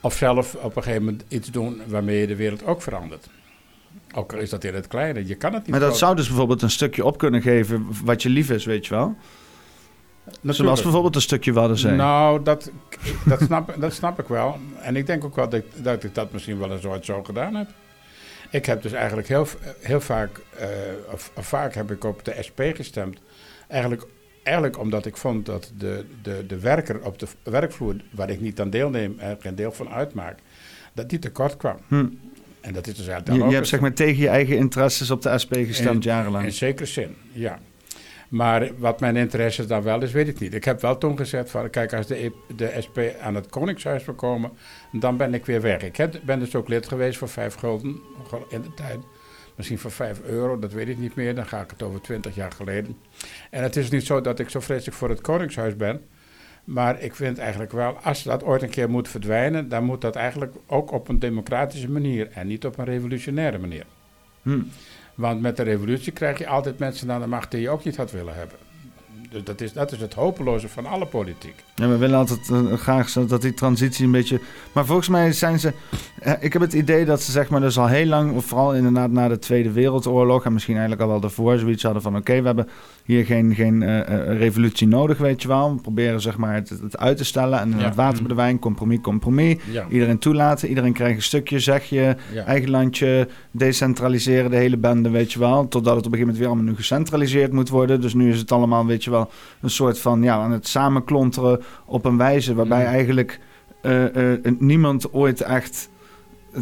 Of 0.00 0.14
zelf 0.14 0.54
op 0.54 0.76
een 0.76 0.82
gegeven 0.82 1.04
moment 1.04 1.24
iets 1.28 1.50
doen 1.50 1.80
waarmee 1.86 2.20
je 2.20 2.26
de 2.26 2.36
wereld 2.36 2.64
ook 2.64 2.82
verandert. 2.82 3.28
Ook 4.14 4.32
al 4.32 4.38
is 4.38 4.50
dat 4.50 4.64
in 4.64 4.74
het 4.74 4.86
kleine. 4.86 5.26
Je 5.26 5.34
kan 5.34 5.52
het 5.52 5.62
niet 5.62 5.70
Maar 5.70 5.80
dat 5.80 5.98
zou 5.98 6.16
dus 6.16 6.26
bijvoorbeeld 6.26 6.62
een 6.62 6.70
stukje 6.70 7.04
op 7.04 7.18
kunnen 7.18 7.42
geven... 7.42 7.86
wat 8.04 8.22
je 8.22 8.28
lief 8.28 8.50
is, 8.50 8.64
weet 8.64 8.86
je 8.86 8.94
wel. 8.94 9.16
Zoals 10.24 10.40
Natuurlijk. 10.42 10.82
bijvoorbeeld 10.82 11.14
een 11.14 11.20
stukje 11.20 11.52
Waddenzee. 11.52 11.92
Nou, 11.92 12.42
dat, 12.42 12.70
dat, 13.24 13.40
snap, 13.42 13.74
dat 13.80 13.92
snap 13.92 14.18
ik 14.20 14.26
wel. 14.28 14.58
En 14.80 14.96
ik 14.96 15.06
denk 15.06 15.24
ook 15.24 15.36
wel 15.36 15.48
dat, 15.48 15.60
ik- 15.60 15.84
dat 15.84 16.04
ik 16.04 16.14
dat 16.14 16.32
misschien 16.32 16.58
wel 16.58 16.72
eens 16.72 16.84
ooit 16.84 17.04
zo 17.04 17.22
gedaan 17.22 17.54
heb. 17.54 17.68
Ik 18.50 18.66
heb 18.66 18.82
dus 18.82 18.92
eigenlijk 18.92 19.28
heel, 19.28 19.46
heel 19.80 20.00
vaak, 20.00 20.40
eh, 20.58 20.66
of, 21.12 21.30
of 21.36 21.46
vaak 21.46 21.74
heb 21.74 21.90
ik 21.90 22.04
op 22.04 22.24
de 22.24 22.36
SP 22.46 22.60
gestemd. 22.74 23.18
Eigenlijk, 23.68 24.06
eigenlijk 24.42 24.78
omdat 24.78 25.06
ik 25.06 25.16
vond 25.16 25.46
dat 25.46 25.72
de, 25.78 26.04
de, 26.22 26.44
de 26.46 26.58
werker 26.58 27.00
op 27.04 27.18
de 27.18 27.26
werkvloer, 27.42 27.94
waar 28.10 28.30
ik 28.30 28.40
niet 28.40 28.60
aan 28.60 28.70
deelneem 28.70 29.14
en 29.18 29.36
geen 29.40 29.54
deel 29.54 29.72
van 29.72 29.88
uitmaak, 29.88 30.38
dat 30.92 31.08
die 31.08 31.18
tekort 31.18 31.56
kwam. 31.56 31.76
Hm. 31.88 32.06
En 32.60 32.72
dat 32.72 32.86
is 32.86 32.94
dus 32.94 33.06
eigenlijk 33.06 33.42
Je, 33.42 33.48
je 33.48 33.54
hebt 33.54 33.68
zeg 33.68 33.80
maar 33.80 33.92
tegen 33.92 34.22
je 34.22 34.28
eigen 34.28 34.56
interesses 34.56 35.10
op 35.10 35.22
de 35.22 35.38
SP 35.42 35.52
gestemd 35.54 36.04
In- 36.04 36.10
jarenlang. 36.10 36.44
in 36.44 36.52
zekere 36.52 36.86
zin, 36.86 37.16
ja. 37.32 37.58
Maar 38.32 38.70
wat 38.78 39.00
mijn 39.00 39.16
interesse 39.16 39.66
dan 39.66 39.82
wel 39.82 40.02
is, 40.02 40.12
weet 40.12 40.28
ik 40.28 40.40
niet. 40.40 40.54
Ik 40.54 40.64
heb 40.64 40.80
wel 40.80 40.98
toen 40.98 41.16
gezegd 41.16 41.50
van, 41.50 41.70
kijk, 41.70 41.92
als 41.92 42.06
de, 42.06 42.24
E- 42.24 42.30
de 42.56 42.76
SP 42.84 42.98
aan 43.20 43.34
het 43.34 43.48
Koningshuis 43.48 44.04
wil 44.04 44.14
komen, 44.14 44.50
dan 44.92 45.16
ben 45.16 45.34
ik 45.34 45.46
weer 45.46 45.60
weg. 45.60 45.82
Ik 45.82 46.24
ben 46.24 46.38
dus 46.38 46.54
ook 46.54 46.68
lid 46.68 46.88
geweest 46.88 47.18
voor 47.18 47.28
vijf 47.28 47.54
gulden 47.54 48.00
in 48.48 48.62
de 48.62 48.74
tijd. 48.74 48.98
Misschien 49.56 49.78
voor 49.78 49.90
vijf 49.90 50.20
euro, 50.22 50.58
dat 50.58 50.72
weet 50.72 50.88
ik 50.88 50.98
niet 50.98 51.14
meer. 51.14 51.34
Dan 51.34 51.46
ga 51.46 51.60
ik 51.60 51.70
het 51.70 51.82
over 51.82 52.00
twintig 52.00 52.34
jaar 52.34 52.52
geleden. 52.52 52.96
En 53.50 53.62
het 53.62 53.76
is 53.76 53.90
niet 53.90 54.06
zo 54.06 54.20
dat 54.20 54.38
ik 54.38 54.48
zo 54.48 54.60
vreselijk 54.60 54.96
voor 54.96 55.08
het 55.08 55.20
Koningshuis 55.20 55.76
ben. 55.76 56.00
Maar 56.64 57.00
ik 57.00 57.14
vind 57.14 57.38
eigenlijk 57.38 57.72
wel, 57.72 57.96
als 58.02 58.22
dat 58.22 58.44
ooit 58.44 58.62
een 58.62 58.70
keer 58.70 58.90
moet 58.90 59.08
verdwijnen, 59.08 59.68
dan 59.68 59.84
moet 59.84 60.00
dat 60.00 60.16
eigenlijk 60.16 60.54
ook 60.66 60.92
op 60.92 61.08
een 61.08 61.18
democratische 61.18 61.90
manier 61.90 62.30
en 62.30 62.46
niet 62.46 62.66
op 62.66 62.78
een 62.78 62.84
revolutionaire 62.84 63.58
manier. 63.58 63.84
Hm. 64.42 64.60
Want 65.22 65.40
met 65.40 65.56
de 65.56 65.62
revolutie 65.62 66.12
krijg 66.12 66.38
je 66.38 66.46
altijd 66.46 66.78
mensen 66.78 67.10
aan 67.10 67.20
de 67.20 67.26
macht 67.26 67.50
die 67.50 67.60
je 67.60 67.70
ook 67.70 67.84
niet 67.84 67.96
had 67.96 68.10
willen 68.10 68.34
hebben. 68.34 68.71
Dus 69.30 69.44
dat 69.44 69.60
is, 69.60 69.72
dat 69.72 69.92
is 69.92 70.00
het 70.00 70.14
hopeloze 70.14 70.68
van 70.68 70.86
alle 70.86 71.06
politiek. 71.06 71.54
Ja, 71.74 71.88
we 71.88 71.96
willen 71.96 72.18
altijd 72.18 72.50
eh, 72.50 72.72
graag 72.72 73.12
dat 73.12 73.42
die 73.42 73.54
transitie 73.54 74.04
een 74.04 74.10
beetje... 74.10 74.40
Maar 74.72 74.86
volgens 74.86 75.08
mij 75.08 75.32
zijn 75.32 75.58
ze... 75.60 75.72
eh, 76.20 76.32
ik 76.40 76.52
heb 76.52 76.62
het 76.62 76.72
idee 76.72 77.04
dat 77.04 77.22
ze 77.22 77.30
zeg 77.30 77.48
maar 77.48 77.60
dus 77.60 77.78
al 77.78 77.86
heel 77.86 78.06
lang... 78.06 78.32
of 78.36 78.44
vooral 78.44 78.74
inderdaad 78.74 79.10
na 79.10 79.28
de 79.28 79.38
Tweede 79.38 79.70
Wereldoorlog... 79.72 80.44
en 80.44 80.52
misschien 80.52 80.74
eigenlijk 80.74 81.02
al 81.04 81.08
wel 81.08 81.20
daarvoor 81.20 81.58
zoiets 81.58 81.82
hadden 81.82 82.02
van... 82.02 82.16
oké, 82.16 82.40
we 82.40 82.46
hebben 82.46 82.68
hier 83.04 83.24
geen, 83.24 83.54
geen 83.54 83.82
eh, 83.82 84.38
revolutie 84.38 84.86
nodig, 84.88 85.18
weet 85.18 85.42
je 85.42 85.48
wel. 85.48 85.74
We 85.74 85.80
proberen 85.80 86.20
zeg 86.20 86.36
maar 86.36 86.54
het, 86.54 86.68
het 86.68 86.98
uit 86.98 87.16
te 87.16 87.24
stellen... 87.24 87.58
en 87.60 87.70
Ja. 87.78 87.84
het 87.84 87.94
water 87.94 88.18
bij 88.18 88.28
de 88.28 88.34
wijn, 88.34 88.58
compromis, 88.58 89.00
compromis. 89.00 89.56
Ja. 89.70 89.86
Iedereen 89.88 90.18
toelaten, 90.18 90.68
iedereen 90.68 90.92
krijgt 90.92 91.16
een 91.16 91.22
stukje, 91.22 91.58
zeg 91.58 91.84
je... 91.84 92.16
ja. 92.32 92.44
eigen 92.44 92.70
landje, 92.70 93.28
decentraliseren, 93.50 94.50
de 94.50 94.56
hele 94.56 94.76
bende, 94.76 95.10
weet 95.10 95.32
je 95.32 95.38
wel. 95.38 95.68
Totdat 95.68 95.96
het 95.96 96.06
op 96.06 96.12
een 96.12 96.18
gegeven 96.18 96.20
moment 96.20 96.38
weer 96.38 96.46
allemaal 96.46 96.64
nu 96.64 96.74
gecentraliseerd 96.74 97.52
moet 97.52 97.68
worden. 97.68 98.00
Dus 98.00 98.14
nu 98.14 98.30
is 98.32 98.38
het 98.38 98.52
allemaal, 98.52 98.86
weet 98.86 99.04
je 99.04 99.10
wel, 99.12 99.30
een 99.60 99.70
soort 99.70 99.98
van, 99.98 100.22
ja, 100.22 100.34
aan 100.36 100.52
het 100.52 100.68
samenklonteren 100.68 101.62
op 101.86 102.04
een 102.04 102.16
wijze 102.16 102.54
waarbij 102.54 102.80
Mm. 102.84 102.86
eigenlijk 102.92 103.40
eh, 103.82 104.32
eh, 104.34 104.38
niemand 104.58 105.12
ooit 105.12 105.40
echt 105.40 105.88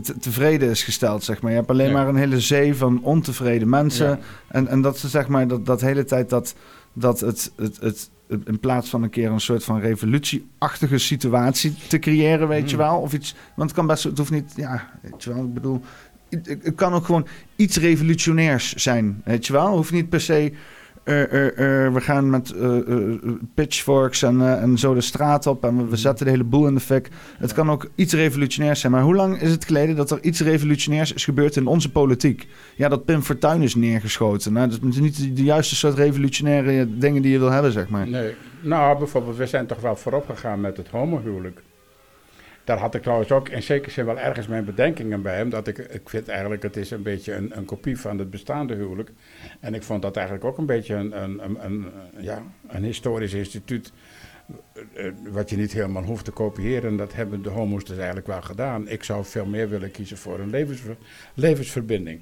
te- 0.03 0.19
tevreden 0.19 0.71
is 0.71 0.83
gesteld, 0.83 1.25
zeg 1.25 1.41
maar. 1.43 1.51
Je 1.51 1.57
hebt 1.57 1.71
alleen 1.71 1.87
Ja. 1.87 1.93
maar 1.93 2.09
een 2.09 2.17
hele 2.17 2.41
zee 2.41 2.75
van 2.75 3.01
ontevreden 3.03 3.69
mensen. 3.69 4.09
Ja. 4.09 4.19
En, 4.49 4.69
en 4.69 4.81
dat 4.81 4.99
ze, 4.99 5.09
zeg 5.09 5.29
maar, 5.29 5.49
dat, 5.49 5.67
dat 5.67 5.81
hele 5.81 6.05
tijd 6.05 6.31
dat, 6.31 6.55
dat 6.93 7.21
het, 7.21 7.53
het, 7.57 7.81
het, 7.81 8.11
in 8.45 8.59
plaats 8.61 8.89
van 8.91 9.03
een 9.03 9.11
keer 9.11 9.31
een 9.31 9.41
soort 9.41 9.65
van 9.65 9.81
revolutieachtige 9.81 10.99
situatie 10.99 11.75
te 11.89 11.99
creëren, 11.99 12.49
weet 12.49 12.71
je 12.71 12.77
Mm. 12.77 12.83
wel. 12.83 12.97
Of 12.97 13.13
iets, 13.13 13.35
want 13.57 13.69
het 13.71 13.79
kan 13.79 13.87
best, 13.87 14.05
het 14.05 14.19
hoeft 14.19 14.31
niet, 14.31 14.53
ja, 14.57 14.91
weet 15.03 15.25
je 15.25 15.33
wel, 15.35 15.45
ik 15.45 15.55
bedoel, 15.55 15.81
het, 16.31 16.47
het 16.63 16.75
kan 16.75 16.93
ook 16.93 17.05
gewoon 17.05 17.27
iets 17.57 17.77
revolutionairs 17.77 18.75
zijn, 18.75 19.23
weet 19.25 19.47
je 19.47 19.53
wel. 19.53 19.67
Het 19.67 19.75
hoeft 19.75 19.93
niet 19.93 20.09
per 20.09 20.21
se, 20.21 20.53
we 21.05 22.01
gaan 22.01 22.31
met 22.31 22.51
eh, 22.51 22.79
eh, 22.79 23.19
pitchforks 23.55 24.23
en, 24.23 24.41
eh, 24.41 24.63
en 24.63 24.79
zo 24.79 24.95
de 24.95 25.01
straat 25.01 25.47
op 25.47 25.65
en 25.65 25.77
we, 25.77 25.85
we 25.85 25.97
zetten 25.97 26.25
de 26.25 26.31
hele 26.31 26.45
boel 26.45 26.67
in 26.67 26.75
de 26.75 26.81
fik. 26.81 27.09
Het 27.39 27.53
kan 27.53 27.71
ook 27.71 27.91
iets 27.95 28.13
revolutionairs 28.13 28.81
zijn. 28.81 28.93
Maar 28.93 29.03
hoe 29.03 29.15
lang 29.15 29.41
is 29.41 29.51
het 29.51 29.65
geleden 29.65 29.97
dat 29.97 30.11
er 30.11 30.23
iets 30.23 30.41
revolutionairs 30.41 31.13
is 31.13 31.25
gebeurd 31.25 31.57
in 31.57 31.67
onze 31.67 31.91
politiek? 31.91 32.49
Ja, 32.77 32.89
dat 32.89 33.05
Pim 33.05 33.23
Fortuyn 33.23 33.63
is 33.63 33.75
neergeschoten. 33.75 34.53
Nou, 34.53 34.69
dat 34.69 34.79
is 34.83 34.99
niet 34.99 35.17
de, 35.17 35.33
de 35.33 35.45
juiste 35.45 35.77
soort 35.77 35.95
revolutionaire 35.95 36.99
dingen 36.99 37.23
die 37.23 37.33
je 37.33 37.39
wil 37.39 37.51
hebben, 37.51 37.73
zeg 37.73 37.89
maar. 37.89 38.09
Nee. 38.09 38.35
Nou, 38.61 38.99
bijvoorbeeld, 38.99 39.37
we 39.37 39.47
zijn 39.47 39.67
toch 39.67 39.81
wel 39.81 39.97
voorop 39.97 40.27
gegaan 40.27 40.61
met 40.61 40.77
het 40.77 40.89
homohuwelijk. 40.89 41.63
Daar 42.65 42.79
had 42.79 42.95
ik 42.95 43.03
trouwens 43.03 43.31
ook 43.33 43.49
in 43.49 43.63
zekere 43.63 43.91
zin 43.91 44.05
wel 44.05 44.19
ergens 44.19 44.47
mijn 44.47 44.65
bedenkingen 44.65 45.23
bij. 45.23 45.43
Omdat 45.43 45.67
ik, 45.67 45.79
ik 45.79 46.09
vind 46.09 46.29
eigenlijk, 46.29 46.63
het 46.63 46.77
is 46.77 46.91
een 46.91 47.03
beetje 47.03 47.35
een, 47.35 47.57
een 47.57 47.65
kopie 47.65 47.99
van 47.99 48.19
het 48.19 48.31
bestaande 48.31 48.75
huwelijk. 48.75 49.11
En 49.61 49.75
ik 49.75 49.83
vond 49.83 50.03
dat 50.03 50.17
eigenlijk 50.17 50.47
ook 50.47 50.59
een 50.59 50.67
beetje 50.67 50.95
een, 50.95 51.23
een, 51.23 51.65
een, 51.65 51.87
ja, 52.19 52.43
een 52.69 52.85
historisch 52.85 53.33
instituut. 53.35 53.93
eh, 54.95 55.07
eh, 55.07 55.13
Wat 55.31 55.51
je 55.51 55.57
niet 55.57 55.73
helemaal 55.73 56.03
hoeft 56.05 56.25
te 56.25 56.31
kopiëren. 56.31 56.91
En 56.91 56.97
dat 56.97 57.15
hebben 57.15 57.43
de 57.43 57.49
homo's 57.49 57.85
dus 57.85 57.97
eigenlijk 57.97 58.27
wel 58.27 58.43
gedaan. 58.43 58.89
Ik 58.89 59.05
zou 59.05 59.25
veel 59.25 59.47
meer 59.47 59.69
willen 59.69 59.91
kiezen 59.91 60.17
voor 60.17 60.39
een 60.39 60.51
levensver- 60.51 60.97
levensverbinding. 61.35 62.21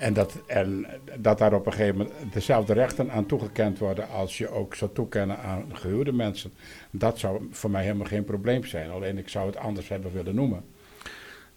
En 0.00 0.12
dat, 0.12 0.32
en 0.46 0.86
dat 1.18 1.38
daar 1.38 1.52
op 1.54 1.66
een 1.66 1.72
gegeven 1.72 1.96
moment 1.96 2.14
dezelfde 2.32 2.72
rechten 2.72 3.10
aan 3.10 3.26
toegekend 3.26 3.78
worden 3.78 4.08
als 4.08 4.38
je 4.38 4.48
ook 4.48 4.74
zou 4.74 4.90
toekennen 4.94 5.38
aan 5.38 5.64
gehuwde 5.72 6.12
mensen. 6.12 6.52
Dat 6.90 7.18
zou 7.18 7.48
voor 7.50 7.70
mij 7.70 7.82
helemaal 7.82 8.06
geen 8.06 8.24
probleem 8.24 8.64
zijn. 8.64 8.90
Alleen 8.90 9.18
ik 9.18 9.28
zou 9.28 9.46
het 9.46 9.56
anders 9.56 9.88
hebben 9.88 10.12
willen 10.12 10.34
noemen. 10.34 10.64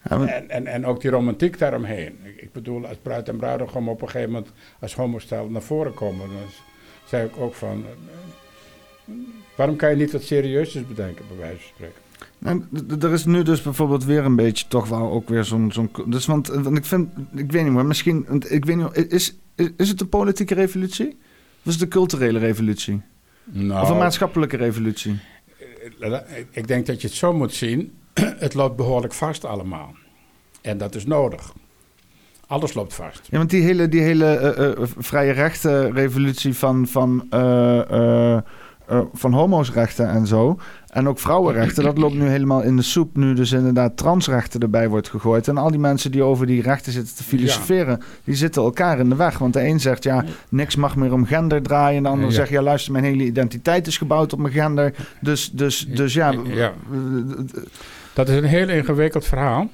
Ja, 0.10 0.18
maar- 0.18 0.28
En, 0.28 0.50
en, 0.50 0.68
en 0.68 0.86
ook 0.86 1.02
die 1.02 1.12
romantiek 1.12 1.58
daaromheen. 1.58 2.18
Ik, 2.38 2.52
bedoel, 2.52 2.88
als 2.88 2.98
bruid 3.02 3.30
en 3.30 3.38
bruidegom 3.38 3.90
op 3.90 4.02
een 4.02 4.10
gegeven 4.10 4.32
moment 4.32 4.52
als 4.80 4.96
homostel 4.96 5.50
naar 5.50 5.62
voren 5.62 5.94
komen, 5.94 6.28
dan 6.28 6.38
zei 7.06 7.26
ik 7.28 7.38
ook 7.38 7.54
van. 7.54 7.86
eh, 9.06 9.14
waarom 9.56 9.76
kan 9.76 9.90
je 9.90 9.96
niet 9.96 10.12
wat 10.12 10.24
serieus 10.24 10.88
bedenken, 10.88 11.26
bij 11.28 11.38
wijze 11.38 11.58
van 11.58 11.68
spreken? 11.76 12.02
D- 12.98 13.04
er 13.04 13.12
is 13.14 13.26
nu 13.26 13.44
dus 13.44 13.62
bijvoorbeeld 13.62 14.04
weer 14.06 14.26
een 14.26 14.36
beetje 14.36 14.66
toch 14.68 14.88
wel 14.88 15.12
ook 15.12 15.30
weer 15.30 15.44
zo'n... 15.44 15.72
zo'n 15.72 15.90
dus 16.06 16.26
want, 16.26 16.48
want 16.48 16.78
ik 16.78 16.86
vind, 16.86 17.10
ik 17.36 17.52
weet 17.52 17.64
niet 17.64 17.74
maar 17.74 17.86
misschien, 17.86 18.26
ik 18.48 18.66
weet 18.66 18.76
niet, 18.76 19.12
is, 19.12 19.36
is, 19.56 19.70
is 19.78 19.90
het 19.90 20.02
een 20.02 20.10
politieke 20.10 20.54
revolutie? 20.54 21.08
Of 21.08 21.66
is 21.66 21.74
het 21.74 21.82
een 21.82 21.90
culturele 21.90 22.40
revolutie? 22.40 23.02
Nou, 23.44 23.82
Of 23.82 23.90
een 23.90 23.98
maatschappelijke 23.98 24.58
revolutie? 24.58 25.20
eh, 26.00 26.20
ik 26.52 26.68
denk 26.68 26.86
dat 26.86 27.02
je 27.02 27.08
het 27.08 27.16
zo 27.16 27.34
moet 27.34 27.54
zien. 27.54 27.94
het 28.46 28.54
loopt 28.54 28.76
behoorlijk 28.76 29.14
vast 29.14 29.46
allemaal. 29.46 29.94
En 30.62 30.78
dat 30.78 30.96
is 30.96 31.06
nodig. 31.06 31.54
Alles 32.48 32.74
loopt 32.74 32.94
vast. 32.94 33.28
Ja, 33.30 33.38
want 33.38 33.50
die 33.50 33.62
hele, 33.62 33.90
die 33.90 34.02
hele 34.02 34.26
eh, 34.26 34.72
eh, 34.72 34.78
vrije 34.98 35.32
rechten 35.32 35.94
revolutie 35.94 36.54
van, 36.56 36.88
van, 36.88 37.26
eh, 37.30 38.38
eh, 38.86 38.98
eh, 38.98 39.04
van 39.14 39.34
homo'srechten 39.34 40.10
en 40.10 40.28
zo. 40.28 40.60
En 40.88 41.08
ook 41.08 41.20
vrouwenrechten, 41.20 41.84
dat 41.84 41.98
loopt 41.98 42.14
nu 42.14 42.28
helemaal 42.28 42.62
in 42.62 42.76
de 42.76 42.82
soep. 42.82 43.16
Nu 43.18 43.34
dus 43.34 43.52
inderdaad 43.52 43.98
transrechten 43.98 44.60
erbij 44.60 44.90
wordt 44.90 45.10
gegooid. 45.10 45.48
En 45.48 45.58
al 45.58 45.70
die 45.72 45.80
mensen 45.80 46.12
die 46.12 46.24
over 46.24 46.46
die 46.46 46.62
rechten 46.62 46.92
zitten 46.92 47.16
te 47.16 47.24
filosoferen, 47.24 48.02
die 48.24 48.36
zitten 48.36 48.64
elkaar 48.64 49.00
in 49.00 49.10
de 49.10 49.16
weg. 49.16 49.38
Want 49.38 49.54
de 49.54 49.64
een 49.68 49.80
zegt, 49.80 50.04
ja, 50.04 50.26
niks 50.50 50.76
mag 50.76 50.96
meer 50.96 51.14
om 51.14 51.26
gender 51.26 51.62
draaien. 51.62 51.98
En 51.98 52.04
de 52.04 52.10
ander 52.10 52.28
Ja. 52.28 52.34
zegt, 52.34 52.50
ja, 52.50 52.62
luister, 52.62 52.92
mijn 52.92 53.04
hele 53.04 53.24
identiteit 53.24 53.88
is 53.88 53.98
gebouwd 53.98 54.34
op 54.34 54.40
mijn 54.40 54.54
gender. 54.54 54.94
Dus, 55.22 55.52
dus, 55.52 55.86
dus 55.88 56.14
ja, 56.14 56.34
Ja. 56.44 56.74
Dat 58.14 58.30
is 58.30 58.36
een 58.38 58.44
heel 58.44 58.70
ingewikkeld 58.70 59.26
verhaal. 59.26 59.70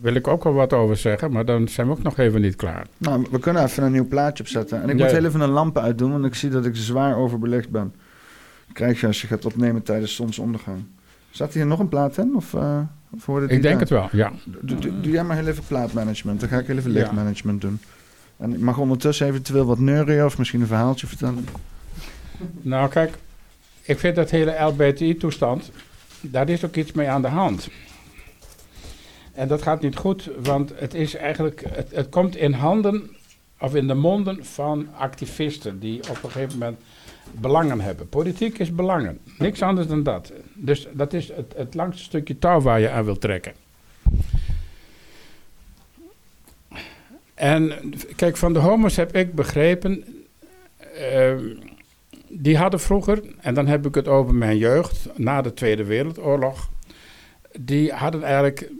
Wil 0.00 0.14
ik 0.14 0.28
ook 0.28 0.44
wel 0.44 0.52
wat 0.52 0.72
over 0.72 0.96
zeggen, 0.96 1.32
maar 1.32 1.44
dan 1.44 1.68
zijn 1.68 1.86
we 1.86 1.92
ook 1.92 2.02
nog 2.02 2.18
even 2.18 2.40
niet 2.40 2.56
klaar. 2.56 2.86
Nou, 2.98 3.26
we 3.30 3.38
kunnen 3.38 3.64
even 3.64 3.82
een 3.82 3.92
nieuw 3.92 4.08
plaatje 4.08 4.42
opzetten. 4.42 4.82
En 4.82 4.88
ik 4.88 4.98
Ja, 4.98 5.04
moet 5.04 5.12
heel 5.14 5.24
even 5.24 5.40
een 5.40 5.48
lampen 5.50 5.82
uitdoen, 5.82 6.10
want 6.12 6.24
ik 6.24 6.34
zie 6.34 6.50
dat 6.50 6.64
ik 6.66 6.76
zwaar 6.76 7.16
overbelicht 7.16 7.70
ben. 7.70 7.94
Krijg 8.72 9.00
je 9.00 9.06
als 9.06 9.20
je 9.20 9.26
gaat 9.26 9.44
opnemen 9.44 9.82
tijdens 9.82 10.14
zonsondergang. 10.14 10.84
Zat 11.30 11.54
hier 11.54 11.66
nog 11.66 11.78
een 11.78 11.88
plaat 11.88 12.18
in? 12.18 12.32
Of, 12.36 12.54
eh 12.54 12.80
of 13.10 13.26
hoorde 13.26 13.44
Ik 13.46 13.50
denk 13.62 13.62
daar? 13.62 13.80
het 13.80 13.88
wel, 13.90 14.08
ja. 14.12 14.32
Doe, 14.44 14.78
doe- 14.78 15.00
doe 15.00 15.12
jij 15.12 15.24
maar 15.24 15.36
heel 15.36 15.46
even 15.46 15.64
plaatmanagement. 15.66 16.40
Dan 16.40 16.48
ga 16.48 16.58
ik 16.58 16.66
heel 16.66 16.76
even 16.76 16.92
Ja. 16.92 16.98
lichtmanagement 16.98 17.60
doen. 17.60 17.80
En 18.36 18.52
ik 18.52 18.60
mag 18.60 18.78
ondertussen 18.78 19.26
eventueel 19.26 19.64
wat 19.64 19.78
neurien 19.78 20.24
of 20.24 20.38
misschien 20.38 20.60
een 20.60 20.66
verhaaltje 20.66 21.06
vertellen. 21.06 21.46
Nou, 22.62 22.88
kijk, 22.90 23.14
ik 23.82 23.98
vind 23.98 24.16
dat 24.16 24.30
hele 24.30 24.60
LBTI-toestand, 24.62 25.70
daar 26.20 26.48
is 26.48 26.64
ook 26.64 26.74
iets 26.76 26.92
mee 26.92 27.08
aan 27.08 27.22
de 27.22 27.28
hand. 27.28 27.68
En 29.32 29.48
dat 29.48 29.62
gaat 29.62 29.82
niet 29.82 29.96
goed, 29.96 30.30
want 30.42 30.72
het 30.76 30.94
is 30.94 31.14
eigenlijk, 31.14 31.64
het, 31.68 31.90
het 31.94 32.08
komt 32.08 32.36
in 32.36 32.52
handen 32.52 33.10
of 33.60 33.74
in 33.74 33.86
de 33.86 33.94
monden 33.94 34.44
van 34.44 34.88
activisten 34.98 35.78
die 35.80 36.00
op 36.00 36.22
een 36.22 36.30
gegeven 36.30 36.58
moment 36.58 36.78
belangen 37.32 37.80
hebben. 37.80 38.08
Politiek 38.08 38.58
is 38.58 38.74
belangen, 38.74 39.18
niks 39.38 39.62
anders 39.62 39.86
dan 39.86 40.02
dat. 40.02 40.32
Dus 40.54 40.88
dat 40.92 41.12
is 41.12 41.28
het, 41.28 41.52
het 41.56 41.74
langste 41.74 42.02
stukje 42.02 42.38
touw 42.38 42.60
waar 42.60 42.80
je 42.80 42.90
aan 42.90 43.04
wilt 43.04 43.20
trekken. 43.20 43.52
En 47.34 47.72
kijk, 48.16 48.36
van 48.36 48.52
de 48.52 48.58
homo's 48.58 48.96
heb 48.96 49.16
ik 49.16 49.34
begrepen. 49.34 50.04
ehm, 50.98 51.56
die 52.28 52.56
hadden 52.56 52.80
vroeger, 52.80 53.22
en 53.40 53.54
dan 53.54 53.66
heb 53.66 53.86
ik 53.86 53.94
het 53.94 54.08
over 54.08 54.34
mijn 54.34 54.56
jeugd, 54.56 55.08
na 55.16 55.42
de 55.42 55.54
Tweede 55.54 55.84
Wereldoorlog. 55.84 56.70
Die 57.60 57.92
hadden 57.92 58.22
eigenlijk 58.22 58.70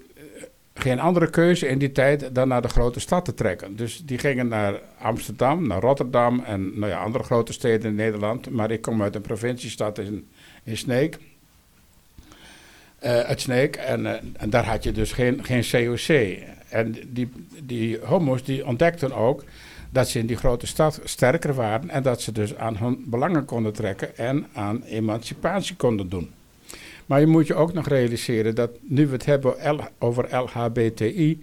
geen 0.75 1.01
andere 1.01 1.31
keuze 1.31 1.69
in 1.69 1.79
die 1.79 1.93
tijd 1.93 2.35
dan 2.35 2.49
naar 2.49 2.63
de 2.63 2.69
grote 2.69 3.01
stad 3.01 3.25
te 3.25 3.35
trekken. 3.35 3.77
Dus 3.77 4.03
die 4.05 4.19
gingen 4.19 4.49
naar 4.49 4.81
Amsterdam, 4.99 5.67
naar 5.67 5.81
Rotterdam 5.81 6.43
en 6.47 6.79
nou 6.79 6.93
ja, 6.93 7.03
andere 7.03 7.25
grote 7.25 7.53
steden 7.53 7.91
in 7.91 7.95
Nederland. 7.95 8.51
Maar 8.51 8.71
ik 8.71 8.81
kom 8.83 9.03
uit 9.03 9.15
een 9.15 9.21
provinciestad 9.21 9.99
in, 9.99 10.29
in 10.63 10.77
Sneek. 10.77 11.19
Uit 13.01 13.41
Sneek. 13.41 13.77
En, 13.77 14.07
eh, 14.07 14.21
en 14.37 14.51
daar 14.51 14.65
had 14.65 14.85
je 14.85 14.93
dus 14.93 15.13
geen, 15.13 15.45
geen 15.45 15.65
COC. 15.71 16.39
En 16.69 16.97
die, 17.07 17.31
die 17.63 17.99
homo's 18.03 18.45
die 18.45 18.67
ontdekten 18.67 19.13
ook 19.13 19.45
dat 19.91 20.09
ze 20.09 20.19
in 20.19 20.27
die 20.27 20.37
grote 20.37 20.67
stad 20.67 21.01
sterker 21.05 21.55
waren 21.55 21.91
en 21.91 22.03
dat 22.03 22.23
ze 22.23 22.33
dus 22.33 22.57
aan 22.57 22.77
hun 22.77 23.05
belangen 23.07 23.45
konden 23.45 23.73
trekken 23.73 24.17
en 24.17 24.47
aan 24.53 24.83
emancipatie 24.83 25.77
konden 25.77 26.09
doen. 26.09 26.31
Maar 27.07 27.21
je 27.21 27.27
moet 27.27 27.47
je 27.47 27.55
ook 27.55 27.73
nog 27.73 27.89
realiseren 27.89 28.55
dat 28.55 28.71
nu 28.81 29.07
we 29.07 29.13
het 29.13 29.25
hebben 29.25 29.55
over 29.99 30.37
LHBTI, 30.37 31.43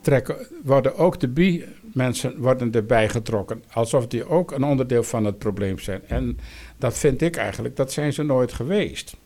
trekken, 0.00 0.46
worden 0.64 0.96
ook 0.96 1.20
de 1.20 1.28
bi-mensen 1.28 2.38
worden 2.38 2.72
erbij 2.72 3.08
getrokken. 3.08 3.62
Alsof 3.72 4.06
die 4.06 4.28
ook 4.28 4.50
een 4.50 4.64
onderdeel 4.64 5.02
van 5.02 5.24
het 5.24 5.38
probleem 5.38 5.78
zijn. 5.78 6.02
En 6.06 6.38
dat 6.78 6.98
vind 6.98 7.22
ik 7.22 7.36
eigenlijk, 7.36 7.76
dat 7.76 7.92
zijn 7.92 8.12
ze 8.12 8.22
nooit 8.22 8.52
geweest. 8.52 9.16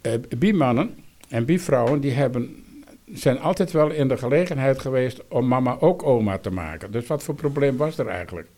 Eh, 0.00 0.12
Bi-mannen 0.38 0.94
en 1.28 1.44
bi-vrouwen 1.44 2.00
die 2.00 2.12
hebben 2.12 2.64
zijn 3.12 3.40
altijd 3.40 3.70
wel 3.70 3.90
in 3.90 4.08
de 4.08 4.16
gelegenheid 4.16 4.78
geweest 4.78 5.22
om 5.28 5.48
mama 5.48 5.76
ook 5.80 6.02
oma 6.02 6.38
te 6.38 6.50
maken. 6.50 6.90
Dus 6.90 7.06
wat 7.06 7.22
voor 7.22 7.34
probleem 7.34 7.76
was 7.76 7.98
er 7.98 8.06
eigenlijk? 8.06 8.48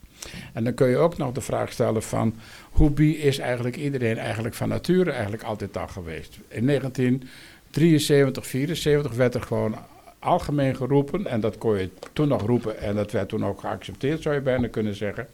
En 0.53 0.65
dan 0.65 0.75
kun 0.75 0.89
je 0.89 0.97
ook 0.97 1.17
nog 1.17 1.33
de 1.33 1.41
vraag 1.41 1.73
stellen 1.73 2.03
van 2.03 2.35
hoe 2.71 2.91
bi 2.91 3.19
is 3.19 3.39
eigenlijk 3.39 3.77
iedereen 3.77 4.19
eigenlijk 4.19 4.55
van 4.55 4.69
nature 4.69 5.11
eigenlijk 5.11 5.43
altijd 5.43 5.77
al 5.77 5.89
geweest. 5.89 6.39
In 6.49 6.67
1973, 6.67 8.47
74 8.47 9.15
werd 9.15 9.35
er 9.35 9.43
gewoon 9.43 9.77
algemeen 10.19 10.77
geroepen 10.77 11.27
en 11.27 11.41
dat 11.41 11.59
kon 11.59 11.79
je 11.79 11.91
toen 12.13 12.29
nog 12.29 12.43
roepen 12.43 12.79
en 12.79 12.95
dat 12.95 13.13
werd 13.13 13.29
toen 13.29 13.45
ook 13.45 13.61
geaccepteerd 13.61 14.23
zou 14.23 14.35
je 14.35 14.41
bijna 14.41 14.69
kunnen 14.69 14.95
zeggen. 14.95 15.27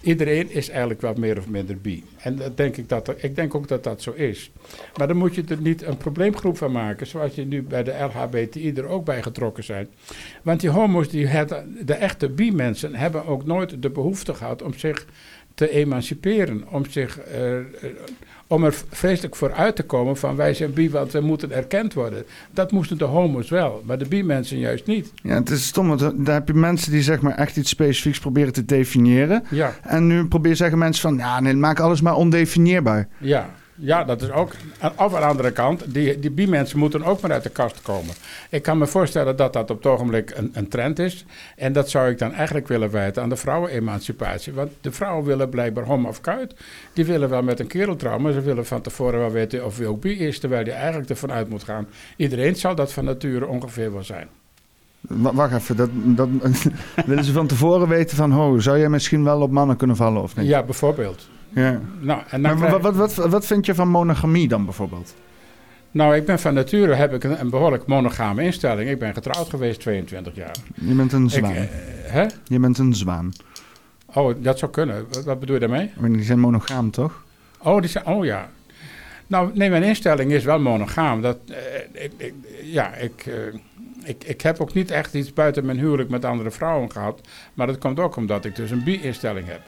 Iedereen 0.00 0.50
is 0.50 0.68
eigenlijk 0.68 1.00
wel 1.00 1.14
meer 1.14 1.38
of 1.38 1.48
minder 1.48 1.78
bi. 1.80 2.04
En 2.16 2.36
dat 2.36 2.56
denk 2.56 2.76
ik, 2.76 2.88
dat 2.88 3.14
ik 3.16 3.36
denk 3.36 3.54
ook 3.54 3.68
dat 3.68 3.84
dat 3.84 4.02
zo 4.02 4.10
is. 4.10 4.50
Maar 4.96 5.08
dan 5.08 5.16
moet 5.16 5.34
je 5.34 5.44
er 5.48 5.60
niet 5.60 5.82
een 5.82 5.96
probleemgroep 5.96 6.56
van 6.56 6.72
maken, 6.72 7.06
zoals 7.06 7.34
je 7.34 7.44
nu 7.44 7.62
bij 7.62 7.82
de 7.82 7.94
LHBTI 7.98 8.72
er 8.72 8.86
ook 8.86 9.04
bij 9.04 9.22
getrokken 9.22 9.64
zijn. 9.64 9.88
Want 10.42 10.60
die 10.60 10.70
homo's, 10.70 11.08
die 11.08 11.28
de 11.84 11.94
echte 11.94 12.28
bi-mensen, 12.28 12.94
hebben 12.94 13.26
ook 13.26 13.44
nooit 13.44 13.82
de 13.82 13.90
behoefte 13.90 14.34
gehad 14.34 14.62
om 14.62 14.74
zich 14.74 15.06
te 15.58 15.70
emanciperen. 15.70 16.68
Om, 16.68 16.86
zich, 16.86 17.18
eh, 17.18 17.58
eh, 17.58 17.64
om 18.50 18.64
er 18.64 18.74
vreselijk 18.90 19.36
voor 19.36 19.52
uit 19.52 19.76
te 19.76 19.82
komen 19.82 20.16
van 20.16 20.36
wij 20.36 20.54
zijn 20.54 20.72
bi, 20.72 20.90
want 20.90 21.12
we 21.12 21.20
moeten 21.20 21.52
erkend 21.52 21.94
worden. 21.94 22.24
Dat 22.50 22.72
moesten 22.72 22.98
de 22.98 23.04
homo's 23.04 23.48
wel, 23.50 23.82
maar 23.86 23.98
de 23.98 24.08
bi-mensen 24.08 24.58
juist 24.58 24.86
niet. 24.86 25.12
Ja, 25.22 25.34
het 25.34 25.50
is 25.50 25.66
stom, 25.66 25.88
want 25.88 26.00
daar 26.26 26.34
heb 26.34 26.48
je 26.48 26.54
mensen 26.54 26.92
die 26.92 27.02
zeg 27.02 27.20
maar 27.20 27.34
echt 27.34 27.56
iets 27.56 27.70
specifieks 27.70 28.18
proberen 28.18 28.52
te 28.52 28.64
definiëren. 28.64 29.44
Ja, 29.50 29.72
En 29.82 30.06
nu 30.06 30.26
probeer 30.26 30.56
zeggen 30.56 30.78
mensen 30.78 31.02
van, 31.02 31.18
ja, 31.18 31.40
nee, 31.40 31.54
maak 31.54 31.80
alles 31.80 32.00
maar 32.00 32.14
ondefinieerbaar. 32.14 33.08
ja. 33.18 33.50
Ja, 33.80 34.04
dat 34.04 34.22
is 34.22 34.30
ook. 34.30 34.50
Of 34.96 35.14
aan 35.14 35.20
de 35.20 35.26
andere 35.26 35.50
kant, 35.50 35.94
die, 35.94 36.18
die 36.18 36.30
bi-mensen 36.30 36.78
moeten 36.78 37.02
ook 37.04 37.20
maar 37.20 37.32
uit 37.32 37.42
de 37.42 37.48
kast 37.50 37.82
komen. 37.82 38.14
Ik 38.50 38.62
kan 38.62 38.78
me 38.78 38.86
voorstellen 38.86 39.36
dat 39.36 39.52
dat 39.52 39.70
op 39.70 39.76
het 39.76 39.86
ogenblik 39.86 40.32
een, 40.34 40.50
een 40.52 40.68
trend 40.68 40.98
is. 40.98 41.24
En 41.56 41.72
dat 41.72 41.90
zou 41.90 42.10
ik 42.10 42.18
dan 42.18 42.32
eigenlijk 42.32 42.68
willen 42.68 42.90
wijten 42.90 43.22
aan 43.22 43.28
de 43.28 43.36
vrouwenemancipatie. 43.36 44.52
Want 44.52 44.70
de 44.80 44.92
vrouwen 44.92 45.24
willen 45.24 45.48
blijkbaar 45.48 45.84
hom 45.84 46.06
of 46.06 46.20
kuit. 46.20 46.54
Die 46.92 47.04
willen 47.04 47.28
wel 47.28 47.42
met 47.42 47.60
een 47.60 47.66
kerel 47.66 47.96
trouwen, 47.96 48.22
maar 48.22 48.32
ze 48.32 48.40
willen 48.40 48.66
van 48.66 48.80
tevoren 48.80 49.20
wel 49.20 49.30
weten 49.30 49.64
of 49.64 49.76
wie 49.76 49.86
ook 49.86 50.00
bi 50.00 50.18
is. 50.26 50.38
Terwijl 50.38 50.64
je 50.64 50.72
eigenlijk 50.72 51.10
ervan 51.10 51.32
uit 51.32 51.48
moet 51.48 51.62
gaan. 51.64 51.86
Iedereen 52.16 52.56
zal 52.56 52.74
dat 52.74 52.92
van 52.92 53.04
nature 53.04 53.46
ongeveer 53.46 53.92
wel 53.92 54.04
zijn. 54.04 54.28
Wa- 55.00 55.34
Wacht 55.34 55.54
even, 55.54 55.76
dat, 55.76 55.90
dat, 55.92 56.28
willen 57.06 57.24
ze 57.24 57.32
van 57.32 57.46
tevoren 57.46 57.88
weten 57.88 58.16
van, 58.16 58.38
oh, 58.38 58.58
zou 58.60 58.78
jij 58.78 58.88
misschien 58.88 59.24
wel 59.24 59.40
op 59.40 59.50
mannen 59.50 59.76
kunnen 59.76 59.96
vallen 59.96 60.22
of 60.22 60.36
niet? 60.36 60.46
Ja, 60.46 60.62
bijvoorbeeld. 60.62 61.28
Ja. 61.58 61.80
Nou, 62.00 62.20
en 62.30 62.42
dan 62.42 62.58
Maar 62.58 62.68
krijg- 62.68 62.82
wat, 62.82 62.94
wat, 62.94 63.14
wat, 63.14 63.26
wat 63.30 63.46
vind 63.46 63.66
je 63.66 63.74
van 63.74 63.88
monogamie 63.88 64.48
dan 64.48 64.64
bijvoorbeeld? 64.64 65.14
nou, 65.90 66.16
ik 66.16 66.24
ben 66.26 66.38
van 66.38 66.54
nature 66.54 66.94
heb 66.94 67.12
ik 67.14 67.24
een, 67.24 67.40
een 67.40 67.50
behoorlijk 67.50 67.86
monogame 67.86 68.42
instelling. 68.42 68.90
Ik 68.90 68.98
ben 68.98 69.14
getrouwd 69.14 69.48
geweest 69.48 69.80
22 69.80 70.34
jaar. 70.34 70.54
Je 70.74 70.94
bent 70.94 71.12
een 71.12 71.24
Ik, 71.24 71.30
zwaan. 71.30 71.52
eh, 71.54 71.62
hè? 72.02 72.26
Je 72.44 72.58
bent 72.58 72.78
een 72.78 72.94
zwaan. 72.94 73.32
Oh, 74.14 74.34
dat 74.38 74.58
zou 74.58 74.70
kunnen. 74.70 75.06
Wat, 75.12 75.24
wat 75.24 75.40
bedoel 75.40 75.54
je 75.54 75.60
daarmee? 75.60 75.90
Maar 75.98 76.10
Die 76.12 76.22
zijn 76.22 76.38
monogaam, 76.38 76.90
toch? 76.90 77.22
Oh, 77.62 77.80
die 77.80 77.90
zijn, 77.90 78.06
oh 78.06 78.24
ja. 78.24 78.48
Nou, 79.26 79.50
nee, 79.54 79.70
mijn 79.70 79.82
instelling 79.82 80.32
is 80.32 80.44
wel 80.44 80.58
monogaam. 80.58 81.22
Dat, 81.22 81.38
eh, 81.48 82.02
ik, 82.04 82.12
ik, 82.16 82.34
ja, 82.62 82.94
ik, 82.94 83.26
eh, 83.26 83.34
ik, 84.04 84.24
ik 84.24 84.40
heb 84.40 84.60
ook 84.60 84.74
niet 84.74 84.90
echt 84.90 85.14
iets 85.14 85.32
buiten 85.32 85.64
mijn 85.64 85.78
huwelijk 85.78 86.08
met 86.10 86.24
andere 86.24 86.50
vrouwen 86.50 86.92
gehad. 86.92 87.20
Maar 87.54 87.66
dat 87.66 87.78
komt 87.78 87.98
ook 88.00 88.16
omdat 88.16 88.44
ik 88.44 88.56
dus 88.56 88.70
een 88.70 88.84
bi-instelling 88.84 89.46
heb. 89.46 89.60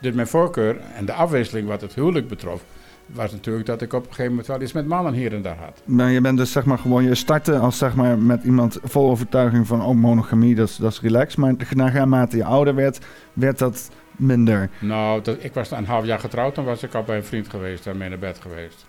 Dus 0.00 0.14
mijn 0.14 0.26
voorkeur 0.26 0.80
en 0.96 1.04
de 1.04 1.12
afwisseling 1.12 1.68
wat 1.68 1.80
het 1.80 1.94
huwelijk 1.94 2.28
betrof... 2.28 2.64
was 3.06 3.32
natuurlijk 3.32 3.66
dat 3.66 3.82
ik 3.82 3.92
op 3.92 4.00
een 4.00 4.08
gegeven 4.08 4.30
moment 4.30 4.46
wel 4.46 4.62
iets 4.62 4.72
met 4.72 4.86
mannen 4.86 5.12
hier 5.12 5.34
en 5.34 5.42
daar 5.42 5.56
had. 5.56 5.82
Maar 5.84 6.10
je 6.10 6.20
bent 6.20 6.38
dus 6.38 6.52
zeg 6.52 6.64
maar 6.64 6.78
gewoon, 6.78 7.04
je 7.04 7.14
startte 7.14 7.58
als 7.58 7.78
zeg 7.78 7.94
maar 7.94 8.18
met 8.18 8.44
iemand 8.44 8.78
vol 8.82 9.10
overtuiging 9.10 9.66
van, 9.66 9.84
oh, 9.84 9.94
monogamie, 9.94 10.54
dat 10.54 10.68
is, 10.68 10.76
dat 10.76 10.92
is 10.92 11.00
relaxed. 11.00 11.38
Maar 11.38 11.54
naarmate 11.74 12.36
je 12.36 12.44
ouder 12.44 12.74
werd, 12.74 12.98
werd 13.32 13.58
dat 13.58 13.90
minder. 14.16 14.70
Nou, 14.78 15.22
dat, 15.22 15.36
ik 15.40 15.54
was 15.54 15.70
een 15.70 15.86
half 15.86 16.04
jaar 16.04 16.18
getrouwd, 16.18 16.54
dan 16.54 16.64
was 16.64 16.82
ik 16.82 16.94
al 16.94 17.02
bij 17.02 17.16
een 17.16 17.24
vriend 17.24 17.48
geweest 17.48 17.86
en 17.86 17.96
mee 17.96 18.08
naar 18.08 18.18
bed 18.18 18.38
geweest. 18.40 18.86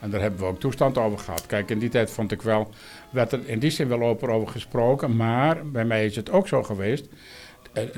En 0.00 0.10
daar 0.10 0.20
hebben 0.20 0.40
we 0.40 0.46
ook 0.46 0.60
toestand 0.60 0.98
over 0.98 1.18
gehad. 1.18 1.46
Kijk, 1.46 1.70
in 1.70 1.78
die 1.78 1.88
tijd 1.88 2.10
vond 2.10 2.32
ik 2.32 2.42
wel, 2.42 2.70
werd 3.10 3.32
er 3.32 3.40
in 3.44 3.58
die 3.58 3.70
zin 3.70 3.88
wel 3.88 4.02
open 4.02 4.28
over 4.28 4.48
gesproken, 4.48 5.16
maar 5.16 5.66
bij 5.66 5.84
mij 5.84 6.04
is 6.04 6.16
het 6.16 6.30
ook 6.30 6.48
zo 6.48 6.62
geweest. 6.62 7.08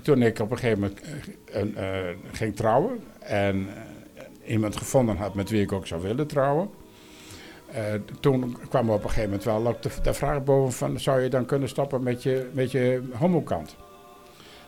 Toen 0.02 0.22
ik 0.22 0.38
op 0.38 0.50
een 0.50 0.58
gegeven 0.58 0.80
moment 0.80 1.00
eh, 1.00 1.60
een, 1.60 1.76
eh, 1.76 2.16
ging 2.32 2.56
trouwen 2.56 3.00
en 3.18 3.68
eh, 4.14 4.50
iemand 4.52 4.76
gevonden 4.76 5.16
had 5.16 5.34
met 5.34 5.50
wie 5.50 5.62
ik 5.62 5.72
ook 5.72 5.86
zou 5.86 6.02
willen 6.02 6.26
trouwen. 6.26 6.70
Toen 8.20 8.56
kwam 8.68 8.90
op 8.90 9.02
een 9.02 9.08
gegeven 9.08 9.28
moment 9.28 9.44
wel 9.44 9.66
ook 9.66 9.82
de, 9.82 9.90
de 10.02 10.14
vraag 10.14 10.44
boven 10.44 10.72
van... 10.72 11.00
zou 11.00 11.20
je 11.20 11.28
dan 11.28 11.44
kunnen 11.44 11.68
stoppen 11.68 12.02
met 12.02 12.22
je, 12.22 12.50
met 12.52 12.70
je 12.70 13.02
homokant? 13.12 13.76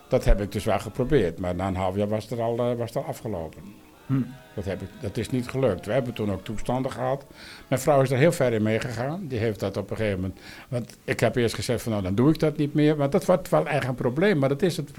Dat 0.09 0.25
heb 0.25 0.41
ik 0.41 0.51
dus 0.51 0.63
wel 0.63 0.79
geprobeerd, 0.79 1.39
maar 1.39 1.55
na 1.55 1.67
een 1.67 1.75
half 1.75 1.95
jaar 1.95 2.07
was 2.07 2.29
het 2.29 2.39
al, 2.39 2.55
was 2.55 2.93
het 2.93 2.95
al 2.95 3.03
afgelopen. 3.03 3.61
Hm. 4.05 4.21
Dat, 4.55 4.65
heb 4.65 4.81
ik, 4.81 4.87
dat 4.99 5.17
is 5.17 5.29
niet 5.29 5.47
gelukt. 5.47 5.85
We 5.85 5.91
hebben 5.91 6.13
toen 6.13 6.31
ook 6.31 6.43
toestanden 6.43 6.91
gehad. 6.91 7.25
Mijn 7.67 7.81
vrouw 7.81 8.01
is 8.01 8.11
er 8.11 8.17
heel 8.17 8.31
ver 8.31 8.53
in 8.53 8.63
meegegaan. 8.63 9.27
Die 9.27 9.39
heeft 9.39 9.59
dat 9.59 9.77
op 9.77 9.91
een 9.91 9.97
gegeven 9.97 10.19
moment. 10.19 10.39
Want 10.69 10.97
ik 11.03 11.19
heb 11.19 11.35
eerst 11.35 11.55
gezegd 11.55 11.81
van 11.81 11.91
nou 11.91 12.03
dan 12.03 12.15
doe 12.15 12.29
ik 12.29 12.39
dat 12.39 12.57
niet 12.57 12.73
meer. 12.73 12.95
Want 12.95 13.11
dat 13.11 13.25
wordt 13.25 13.49
wel 13.49 13.67
echt 13.67 13.87
een 13.87 13.95
probleem. 13.95 14.39
Maar 14.39 14.49
dat 14.49 14.61
is 14.61 14.77
het 14.77 14.91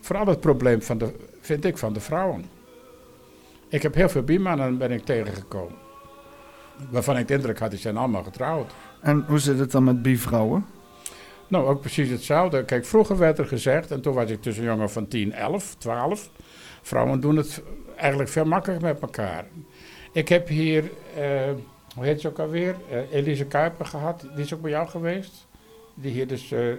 vooral 0.00 0.26
het 0.26 0.40
probleem 0.40 0.82
van 0.82 0.98
de, 0.98 1.14
vind 1.40 1.64
ik, 1.64 1.78
van 1.78 1.92
de 1.92 2.00
vrouwen. 2.00 2.44
Ik 3.68 3.82
heb 3.82 3.94
heel 3.94 4.08
veel 4.08 4.22
bimannen 4.22 4.78
ben 4.78 4.90
ik 4.90 5.04
tegengekomen. 5.04 5.76
Waarvan 6.90 7.18
ik 7.18 7.28
de 7.28 7.34
indruk 7.34 7.58
had, 7.58 7.70
die 7.70 7.78
zijn 7.78 7.96
allemaal 7.96 8.22
getrouwd. 8.22 8.72
En 9.00 9.24
hoe 9.26 9.38
zit 9.38 9.58
het 9.58 9.70
dan 9.70 9.84
met 9.84 10.02
bivrouwen? 10.02 10.66
Nou, 11.48 11.66
ook 11.66 11.80
precies 11.80 12.08
hetzelfde. 12.10 12.64
Kijk, 12.64 12.84
vroeger 12.84 13.18
werd 13.18 13.38
er 13.38 13.46
gezegd, 13.46 13.90
en 13.90 14.00
toen 14.00 14.14
was 14.14 14.30
ik 14.30 14.42
tussen 14.42 14.64
jongen 14.64 14.90
van 14.90 15.08
10, 15.08 15.32
11, 15.32 15.74
12. 15.78 16.30
Vrouwen 16.82 17.20
doen 17.20 17.36
het 17.36 17.62
eigenlijk 18.00 18.30
veel 18.30 18.44
makkelijker 18.44 18.88
met 18.88 19.00
elkaar. 19.00 19.44
Ik 20.12 20.28
heb 20.28 20.48
hier, 20.48 20.84
uh, 20.84 21.22
hoe 21.94 22.04
heet 22.04 22.20
ze 22.20 22.28
ook 22.28 22.38
alweer, 22.38 22.74
uh, 22.90 22.98
Elise 23.12 23.44
Kuiper 23.44 23.86
gehad. 23.86 24.20
Die 24.34 24.44
is 24.44 24.54
ook 24.54 24.60
bij 24.60 24.70
jou 24.70 24.88
geweest. 24.88 25.48
Die 25.94 26.12
hier 26.12 26.26
dus 26.26 26.52
uh, 26.52 26.72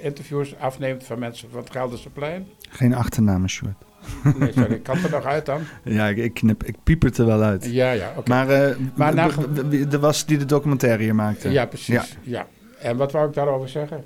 interviews 0.00 0.58
afneemt 0.58 1.04
van 1.04 1.18
mensen 1.18 1.50
van 1.50 1.60
het 1.60 1.70
Gelderse 1.70 2.10
plein. 2.10 2.48
Geen 2.70 2.94
achternamen, 2.94 3.48
Sjoerd. 3.48 3.74
Nee, 4.38 4.52
sorry, 4.52 4.72
ik 4.72 4.82
kan 4.82 5.04
er 5.04 5.10
nog 5.10 5.24
uit 5.24 5.46
dan. 5.46 5.60
Ja, 5.84 6.06
ik, 6.06 6.16
ik, 6.16 6.34
knip, 6.34 6.64
ik 6.64 6.76
piep 6.82 7.02
het 7.02 7.18
er 7.18 7.26
wel 7.26 7.42
uit. 7.42 7.64
Ja, 7.64 7.90
ja, 7.90 8.08
oké. 8.08 8.18
Okay. 8.18 8.46
Maar, 8.46 8.76
maar 8.94 9.14
na, 9.14 9.28
er 9.90 9.98
was 9.98 10.26
die 10.26 10.38
de 10.38 10.44
documentaire 10.44 11.02
hier 11.02 11.14
maakte. 11.14 11.50
Ja, 11.50 11.66
precies. 11.66 11.94
Ja. 11.94 12.04
ja. 12.22 12.46
En 12.78 12.96
wat 12.96 13.12
wou 13.12 13.28
ik 13.28 13.34
daarover 13.34 13.68
zeggen? 13.68 14.04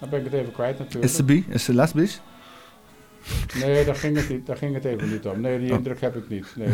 Dan 0.00 0.08
ben 0.10 0.18
ik 0.18 0.24
het 0.24 0.34
even 0.34 0.52
kwijt 0.52 0.78
natuurlijk. 0.78 1.04
Is 1.04 1.16
ze 1.16 1.24
bi? 1.24 1.46
Is 1.48 1.64
ze 1.64 1.74
lesbisch? 1.74 2.20
Nee, 3.60 3.84
daar 3.84 3.94
ging, 3.94 4.16
het 4.16 4.28
niet, 4.28 4.46
daar 4.46 4.56
ging 4.56 4.74
het 4.74 4.84
even 4.84 5.10
niet 5.10 5.26
om. 5.26 5.40
Nee, 5.40 5.58
die 5.58 5.70
oh. 5.70 5.76
indruk 5.76 6.00
heb 6.00 6.16
ik 6.16 6.28
niet. 6.28 6.46
Nee. 6.56 6.68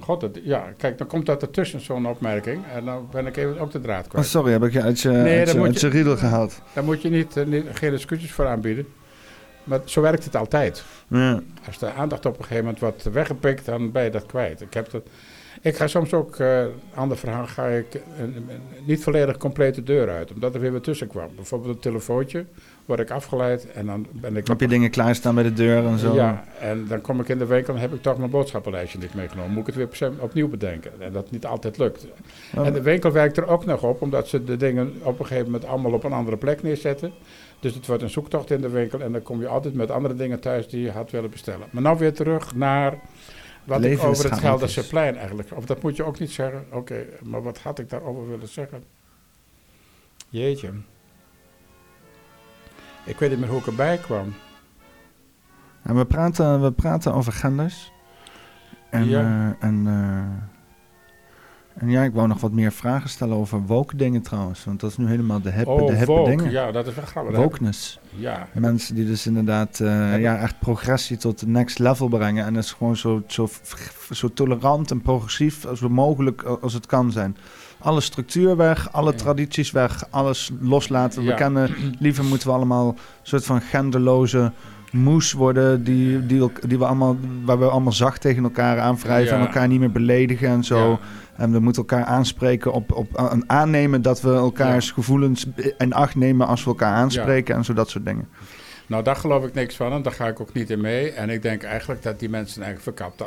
God, 0.00 0.22
het, 0.22 0.40
ja, 0.42 0.72
kijk, 0.76 0.98
dan 0.98 1.06
komt 1.06 1.26
dat 1.26 1.42
ertussen, 1.42 1.80
zo'n 1.80 2.06
opmerking. 2.06 2.62
En 2.74 2.84
dan 2.84 3.08
ben 3.10 3.26
ik 3.26 3.36
even 3.36 3.58
ook 3.58 3.70
de 3.70 3.80
draad 3.80 4.08
kwijt. 4.08 4.24
Oh, 4.24 4.30
sorry, 4.30 4.52
heb 4.52 4.64
ik 4.64 4.72
je 4.72 4.82
uit 4.82 5.00
je, 5.00 5.08
nee, 5.08 5.38
uit 5.38 5.50
je, 5.50 5.60
uit 5.60 5.80
je 5.80 5.88
riedel 5.88 6.16
gehaald. 6.16 6.60
Daar 6.72 6.84
moet 6.84 7.02
je 7.02 7.08
niet, 7.08 7.36
uh, 7.36 7.44
niet, 7.46 7.64
geen 7.72 7.92
excuses 7.92 8.32
voor 8.32 8.46
aanbieden. 8.46 8.86
Maar 9.64 9.80
zo 9.84 10.00
werkt 10.00 10.24
het 10.24 10.36
altijd. 10.36 10.84
Ja. 11.08 11.42
Als 11.66 11.78
de 11.78 11.92
aandacht 11.92 12.26
op 12.26 12.32
een 12.32 12.42
gegeven 12.42 12.64
moment 12.64 12.80
wordt 12.80 13.02
weggepikt, 13.02 13.64
dan 13.64 13.92
ben 13.92 14.04
je 14.04 14.10
dat 14.10 14.26
kwijt. 14.26 14.60
Ik 14.60 14.74
heb 14.74 14.90
dat... 14.90 15.08
Ik 15.60 15.76
ga 15.76 15.86
soms 15.86 16.12
ook, 16.12 16.38
uh, 16.38 16.64
ander 16.94 17.16
verhaal, 17.16 17.46
ga 17.46 17.66
ik 17.66 18.00
niet 18.84 19.02
volledig 19.02 19.36
complete 19.36 19.82
deur 19.82 20.10
uit, 20.10 20.32
omdat 20.32 20.54
er 20.54 20.60
weer 20.60 20.72
wat 20.72 20.84
tussen 20.84 21.08
kwam. 21.08 21.28
Bijvoorbeeld 21.36 21.74
een 21.74 21.80
telefoontje, 21.80 22.46
word 22.86 23.00
ik 23.00 23.10
afgeleid 23.10 23.72
en 23.72 23.86
dan 23.86 24.06
ben 24.10 24.36
ik... 24.36 24.46
Heb 24.46 24.60
je 24.60 24.68
dingen 24.68 24.90
klaarstaan 24.90 25.34
bij 25.34 25.44
de 25.44 25.52
deur 25.52 25.86
en 25.86 25.98
zo? 25.98 26.14
Ja, 26.14 26.44
en 26.60 26.86
dan 26.86 27.00
kom 27.00 27.20
ik 27.20 27.28
in 27.28 27.38
de 27.38 27.46
winkel 27.46 27.74
en 27.74 27.80
heb 27.80 27.94
ik 27.94 28.02
toch 28.02 28.18
mijn 28.18 28.30
boodschappenlijstje 28.30 28.98
niet 28.98 29.14
meegenomen. 29.14 29.52
Moet 29.52 29.68
ik 29.68 29.74
het 29.74 29.98
weer 29.98 30.12
opnieuw 30.18 30.48
bedenken 30.48 30.92
en 30.98 31.12
dat 31.12 31.30
niet 31.30 31.46
altijd 31.46 31.78
lukt. 31.78 32.06
Oh. 32.56 32.66
En 32.66 32.72
de 32.72 32.82
winkel 32.82 33.12
werkt 33.12 33.36
er 33.36 33.46
ook 33.46 33.64
nog 33.64 33.82
op, 33.82 34.02
omdat 34.02 34.28
ze 34.28 34.44
de 34.44 34.56
dingen 34.56 34.94
op 35.02 35.18
een 35.18 35.26
gegeven 35.26 35.50
moment 35.50 35.64
allemaal 35.64 35.92
op 35.92 36.04
een 36.04 36.12
andere 36.12 36.36
plek 36.36 36.62
neerzetten. 36.62 37.12
Dus 37.60 37.74
het 37.74 37.86
wordt 37.86 38.02
een 38.02 38.10
zoektocht 38.10 38.50
in 38.50 38.60
de 38.60 38.68
winkel 38.68 39.00
en 39.00 39.12
dan 39.12 39.22
kom 39.22 39.40
je 39.40 39.48
altijd 39.48 39.74
met 39.74 39.90
andere 39.90 40.14
dingen 40.14 40.40
thuis 40.40 40.68
die 40.68 40.82
je 40.82 40.90
had 40.90 41.10
willen 41.10 41.30
bestellen. 41.30 41.66
Maar 41.70 41.82
nou 41.82 41.98
weer 41.98 42.14
terug 42.14 42.54
naar 42.54 42.98
wat 43.64 43.84
ik 43.84 44.02
over 44.02 44.30
het 44.30 44.38
Gelderse 44.38 44.88
plein 44.88 45.16
eigenlijk. 45.16 45.48
Of 45.54 45.64
dat 45.64 45.82
moet 45.82 45.96
je 45.96 46.04
ook 46.04 46.18
niet 46.18 46.30
zeggen. 46.30 46.64
Oké, 46.68 46.76
okay, 46.76 47.06
maar 47.22 47.42
wat 47.42 47.58
had 47.58 47.78
ik 47.78 47.90
daarover 47.90 48.28
willen 48.28 48.48
zeggen? 48.48 48.84
Jeetje. 50.28 50.70
Ik 53.06 53.18
weet 53.18 53.30
niet 53.30 53.38
meer 53.38 53.48
hoe 53.48 53.58
ik 53.58 53.66
erbij 53.66 53.98
kwam. 53.98 54.34
Nou, 55.82 55.98
we, 55.98 56.04
praten, 56.04 56.62
we 56.62 56.72
praten 56.72 57.14
over 57.14 57.32
genders. 57.32 57.92
En, 58.90 59.08
ja. 59.08 59.20
Uh, 59.20 59.68
en, 59.68 59.84
uh, 59.86 61.82
en 61.82 61.90
ja, 61.90 62.02
ik 62.02 62.12
wou 62.12 62.28
nog 62.28 62.40
wat 62.40 62.52
meer 62.52 62.72
vragen 62.72 63.08
stellen 63.08 63.36
over 63.36 63.62
woke 63.66 63.96
dingen 63.96 64.22
trouwens. 64.22 64.64
Want 64.64 64.80
dat 64.80 64.90
is 64.90 64.96
nu 64.96 65.06
helemaal 65.06 65.40
de 65.40 65.50
hippe, 65.50 65.70
oh, 65.70 65.86
de 65.86 65.94
hippe 65.94 66.12
woke. 66.12 66.30
dingen. 66.30 66.50
Ja, 66.50 66.72
dat 66.72 66.86
is 66.86 66.94
wel 66.94 67.04
grappig. 67.04 67.36
Wokeness. 67.36 68.00
Ja. 68.10 68.48
Mensen 68.52 68.94
die 68.94 69.06
dus 69.06 69.26
inderdaad 69.26 69.78
uh, 69.82 70.20
ja, 70.20 70.38
echt 70.38 70.58
progressie 70.58 71.16
tot 71.16 71.38
de 71.38 71.48
next 71.48 71.78
level 71.78 72.08
brengen. 72.08 72.44
En 72.44 72.54
dat 72.54 72.64
is 72.64 72.72
gewoon 72.72 72.96
zo, 72.96 73.22
zo, 73.26 73.48
zo 74.10 74.32
tolerant 74.32 74.90
en 74.90 75.02
progressief 75.02 75.66
als 75.66 75.80
mogelijk 75.80 76.42
als 76.42 76.72
het 76.72 76.86
kan 76.86 77.12
zijn. 77.12 77.36
Alle 77.78 78.00
structuur 78.00 78.56
weg, 78.56 78.92
alle 78.92 79.10
ja. 79.10 79.16
tradities 79.16 79.70
weg, 79.70 80.04
alles 80.10 80.50
loslaten. 80.60 81.24
We 81.24 81.34
kennen, 81.34 81.74
liever 81.98 82.24
moeten 82.24 82.48
we 82.48 82.54
allemaal 82.54 82.88
een 82.88 82.96
soort 83.22 83.44
van 83.44 83.60
genderloze 83.60 84.52
moes 84.92 85.32
worden 85.32 85.84
die, 85.84 86.26
die, 86.26 86.50
die 86.66 86.78
we 86.78 86.86
allemaal, 86.86 87.16
waar 87.44 87.58
we 87.58 87.64
allemaal 87.68 87.92
zacht 87.92 88.20
tegen 88.20 88.42
elkaar 88.42 88.78
aanwrijven 88.78 89.36
en 89.36 89.40
elkaar 89.40 89.68
niet 89.68 89.80
meer 89.80 89.92
beledigen 89.92 90.48
en 90.48 90.64
zo. 90.64 90.98
En 91.36 91.52
we 91.52 91.58
moeten 91.58 91.82
elkaar 91.82 92.04
aanspreken 92.04 92.72
op, 92.72 92.92
op 92.92 93.16
en 93.16 93.44
aannemen 93.46 94.02
dat 94.02 94.20
we 94.20 94.34
elkaars 94.34 94.90
gevoelens 94.90 95.46
in 95.78 95.92
acht 95.92 96.14
nemen 96.14 96.46
als 96.46 96.64
we 96.64 96.70
elkaar 96.70 96.94
aanspreken 96.94 97.54
en 97.54 97.64
zo 97.64 97.72
dat 97.72 97.90
soort 97.90 98.04
dingen. 98.04 98.28
Nou, 98.86 99.02
daar 99.02 99.16
geloof 99.16 99.44
ik 99.44 99.54
niks 99.54 99.76
van 99.76 99.92
en 99.92 100.02
daar 100.02 100.12
ga 100.12 100.26
ik 100.26 100.40
ook 100.40 100.52
niet 100.52 100.70
in 100.70 100.80
mee. 100.80 101.10
En 101.10 101.30
ik 101.30 101.42
denk 101.42 101.62
eigenlijk 101.62 102.02
dat 102.02 102.18
die 102.18 102.28
mensen 102.28 102.62
eigenlijk 102.62 102.96
verkapte 102.96 103.26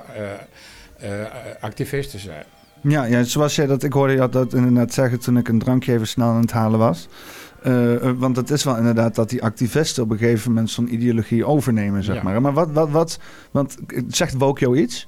uh, 1.02 1.10
uh, 1.10 1.26
activisten 1.60 2.20
zijn. 2.20 2.44
Ja, 2.82 3.04
ja, 3.06 3.24
zoals 3.24 3.56
jij 3.56 3.66
dat, 3.66 3.84
ik 3.84 3.94
hoorde 3.94 4.14
je 4.14 4.30
dat 4.30 4.54
inderdaad 4.54 4.94
zeggen 4.94 5.20
toen 5.20 5.38
ik 5.38 5.48
een 5.48 5.60
drankje 5.60 5.94
even 5.94 6.08
snel 6.08 6.28
aan 6.28 6.42
het 6.42 6.52
halen 6.52 6.80
was. 6.80 7.08
Uh, 7.68 8.12
want 8.18 8.36
het 8.36 8.50
is 8.52 8.64
wel 8.64 8.78
inderdaad 8.78 9.16
dat 9.16 9.30
die 9.30 9.44
activisten 9.44 10.04
op 10.04 10.12
een 10.12 10.18
gegeven 10.18 10.52
moment 10.52 10.70
zo'n 10.70 10.94
ideologie 10.94 11.46
overnemen, 11.46 12.04
zeg 12.04 12.16
Ja. 12.16 12.24
maar. 12.24 12.42
Maar 12.42 12.54
wat, 12.54 12.70
wat, 12.72 12.90
wat, 12.90 13.20
want 13.52 13.78
zegt 14.08 14.34
Woke 14.38 14.60
jou 14.60 14.78
iets? 14.78 15.08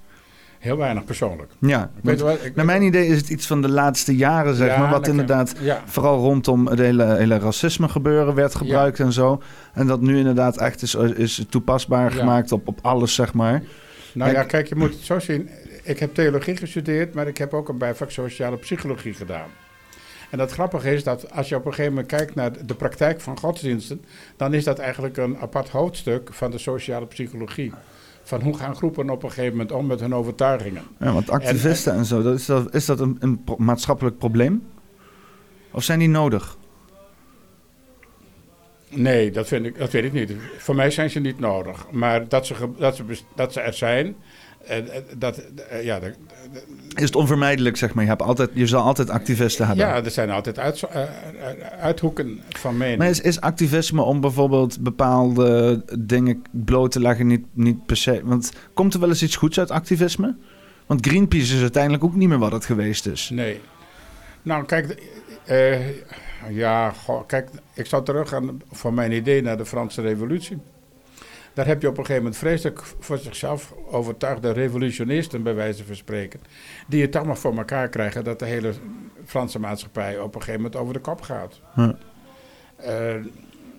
Heel 0.60 0.78
weinig 0.78 1.04
persoonlijk. 1.04 1.52
Ja, 1.60 1.84
Ik 1.84 1.90
weet 2.04 2.20
want 2.22 2.38
wel, 2.38 2.48
ik, 2.48 2.56
naar 2.56 2.66
mijn 2.66 2.82
idee 2.82 3.08
is 3.08 3.18
het 3.18 3.30
iets 3.30 3.48
van 3.48 3.62
de 3.62 3.70
laatste 3.70 4.16
jaren, 4.16 4.56
zeg 4.56 4.68
Ja, 4.68 4.80
maar. 4.80 4.90
Wat 4.92 5.08
inderdaad 5.08 5.54
Ja, 5.62 5.82
vooral 5.86 6.18
rondom 6.20 6.68
het 6.68 6.80
hele, 6.80 7.16
hele 7.16 7.40
racisme 7.40 7.90
gebeuren 7.90 8.36
werd 8.36 8.56
gebruikt 8.56 9.00
en 9.00 9.14
zo. 9.14 9.42
En 9.74 9.88
dat 9.88 10.02
nu 10.02 10.18
inderdaad 10.18 10.58
echt 10.58 10.82
is, 10.82 10.96
is 10.96 11.46
toepasbaar 11.50 12.12
gemaakt 12.12 12.52
op, 12.52 12.68
op 12.68 12.80
alles, 12.82 13.14
zeg 13.16 13.34
maar. 13.34 13.64
nou 14.14 14.30
ja, 14.32 14.36
Kijk- 14.36 14.48
kijk, 14.48 14.68
je 14.68 14.76
moet 14.76 14.94
het 14.94 15.02
zo 15.04 15.20
zien. 15.20 15.50
Ik 15.92 16.00
heb 16.00 16.14
theologie 16.14 16.58
gestudeerd, 16.58 17.14
maar 17.14 17.28
ik 17.28 17.38
heb 17.38 17.54
ook 17.54 17.70
een 17.70 17.78
bijvak 17.78 18.12
sociale 18.12 18.58
psychologie 18.58 19.14
gedaan. 19.14 19.50
En 20.30 20.40
het 20.40 20.52
grappige 20.52 20.94
is 20.94 21.04
dat 21.04 21.32
als 21.32 21.50
je 21.50 21.56
op 21.56 21.66
een 21.66 21.72
gegeven 21.74 21.94
moment 21.94 22.12
kijkt 22.12 22.36
naar 22.36 22.66
de 22.66 22.76
praktijk 22.76 23.22
van 23.22 23.40
godsdiensten, 23.40 24.06
dan 24.38 24.54
is 24.54 24.64
dat 24.64 24.80
eigenlijk 24.80 25.18
een 25.18 25.38
apart 25.38 25.70
hoofdstuk 25.70 26.34
van 26.34 26.52
de 26.52 26.58
sociale 26.58 27.06
psychologie. 27.06 27.74
Van 28.24 28.42
hoe 28.42 28.58
gaan 28.58 28.76
groepen 28.76 29.10
op 29.10 29.24
een 29.24 29.30
gegeven 29.30 29.52
moment 29.52 29.72
om 29.72 29.86
met 29.86 30.00
hun 30.00 30.16
overtuigingen. 30.16 30.84
Ja, 31.00 31.14
want 31.14 31.30
activisten 31.30 31.94
en, 31.94 32.06
zo, 32.06 32.22
dat 32.22 32.40
is, 32.40 32.46
dat, 32.46 32.74
is 32.74 32.86
dat 32.86 33.00
een, 33.00 33.18
een 33.20 33.44
pro- 33.44 33.56
maatschappelijk 33.58 34.18
probleem? 34.18 34.68
Of 35.72 35.84
zijn 35.84 36.00
die 36.00 36.10
nodig? 36.10 36.58
Nee, 38.90 39.32
dat, 39.32 39.48
vind 39.48 39.66
ik, 39.66 39.78
dat 39.78 39.92
weet 39.92 40.04
ik 40.04 40.14
niet. 40.14 40.32
Voor 40.58 40.76
mij 40.76 40.92
zijn 40.92 41.10
ze 41.10 41.20
niet 41.20 41.40
nodig. 41.40 41.92
Maar 41.92 42.28
dat 42.28 42.46
ze, 42.46 42.56
dat 42.78 42.96
ze, 42.96 43.04
dat 43.36 43.54
ze 43.54 43.60
er 43.62 43.74
zijn, 43.74 44.16
dat, 45.18 45.38
eh, 45.70 45.84
ja, 45.84 46.00
dat- 46.00 46.18
Is 46.96 47.04
het 47.04 47.16
onvermijdelijk, 47.16 47.78
zeg 47.78 47.94
maar? 47.94 48.04
Je, 48.04 48.10
hebt 48.10 48.22
altijd, 48.22 48.50
je 48.54 48.68
zal 48.68 48.82
altijd 48.82 49.10
activisten 49.10 49.68
hebben. 49.68 49.86
ja, 49.86 50.04
er 50.04 50.12
zijn 50.12 50.30
altijd 50.30 50.60
uit, 50.60 50.84
eh, 50.84 51.02
eh, 51.04 51.10
uithoeken 51.80 52.42
van 52.50 52.78
mening. 52.78 52.98
Maar 52.98 53.10
is, 53.10 53.22
is 53.22 53.42
activisme 53.42 54.02
om 54.02 54.22
bijvoorbeeld 54.22 54.80
bepaalde 54.80 55.82
dingen 56.00 56.42
bloot 56.52 56.92
te 56.92 57.00
leggen 57.00 57.28
niet, 57.28 57.46
niet 57.54 57.86
per 57.86 57.98
se... 57.98 58.22
Want 58.24 58.52
komt 58.74 58.94
er 58.94 59.00
wel 59.00 59.10
eens 59.10 59.24
iets 59.24 59.36
goeds 59.36 59.60
uit 59.60 59.72
activisme? 59.72 60.36
Want 60.86 61.08
Greenpeace 61.08 61.56
is 61.56 61.62
uiteindelijk 61.62 62.04
ook 62.04 62.16
niet 62.16 62.30
meer 62.30 62.38
wat 62.40 62.52
het 62.52 62.66
geweest 62.66 63.06
is. 63.06 63.30
Nee. 63.30 63.60
Nou, 64.42 64.66
kijk, 64.66 65.02
ja, 66.50 66.90
goh, 66.92 67.26
kijk, 67.28 67.50
ik 67.74 67.86
zou 67.86 68.04
teruggaan 68.06 68.62
voor 68.72 68.94
mijn 68.94 69.12
idee 69.12 69.42
naar 69.42 69.58
de 69.58 69.66
Franse 69.66 70.02
Revolutie. 70.02 70.58
Daar 71.54 71.68
heb 71.68 71.82
je 71.82 71.88
op 71.88 71.98
een 71.98 72.06
gegeven 72.06 72.24
moment 72.24 72.42
vreselijk 72.42 72.82
voor 73.00 73.18
zichzelf 73.18 73.74
overtuigde 73.92 74.52
revolutionisten, 74.52 75.44
bij 75.44 75.56
wijze 75.56 75.86
van 75.86 75.96
spreken, 75.96 76.40
die 76.88 77.02
het 77.02 77.12
toch 77.12 77.26
maar 77.26 77.38
voor 77.38 77.58
elkaar 77.58 77.90
krijgen 77.90 78.24
dat 78.24 78.40
de 78.40 78.46
hele 78.46 78.74
Franse 79.26 79.60
maatschappij 79.60 80.20
op 80.20 80.36
een 80.36 80.42
gegeven 80.42 80.62
moment 80.62 80.82
over 80.82 80.94
de 80.94 81.00
kop 81.00 81.22
gaat. 81.22 81.62
Ja. 81.76 81.98
Eh, 82.76 83.16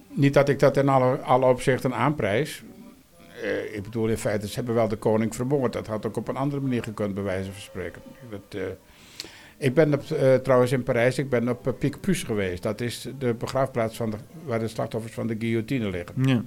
niet 0.08 0.34
dat 0.34 0.48
ik 0.48 0.58
dat 0.58 0.76
in 0.76 0.88
alle, 0.88 1.16
alle 1.16 1.46
opzichten 1.46 1.94
aanprijs. 1.94 2.62
Eh, 3.42 3.74
ik 3.74 3.82
bedoel, 3.82 4.08
in 4.08 4.18
feite, 4.18 4.48
ze 4.48 4.54
hebben 4.54 4.74
wel 4.74 4.88
de 4.88 4.96
koning 4.96 5.34
vermoord. 5.34 5.72
Dat 5.72 5.86
had 5.86 6.06
ook 6.06 6.16
op 6.16 6.28
een 6.28 6.36
andere 6.36 6.62
manier 6.62 6.82
gekund, 6.82 7.14
bij 7.14 7.22
wijze 7.22 7.52
van 7.52 7.60
spreken. 7.60 8.02
Dat, 8.30 8.60
eh, 8.60 8.60
ik 9.56 9.74
ben 9.74 9.94
op, 9.94 10.02
trouwens 10.42 10.72
in 10.72 10.82
Parijs, 10.82 11.18
ik 11.18 11.28
ben 11.28 11.48
op 11.48 11.66
uh, 11.66 11.72
Picpus 11.78 12.22
geweest. 12.22 12.62
Dat 12.62 12.80
is 12.80 13.08
de 13.18 13.34
begraafplaats 13.34 13.96
van 13.96 14.10
de, 14.10 14.16
waar 14.44 14.58
de 14.58 14.68
slachtoffers 14.68 15.14
van 15.14 15.26
de 15.26 15.36
guillotine 15.38 15.90
liggen. 15.90 16.14
Ja. 16.24 16.42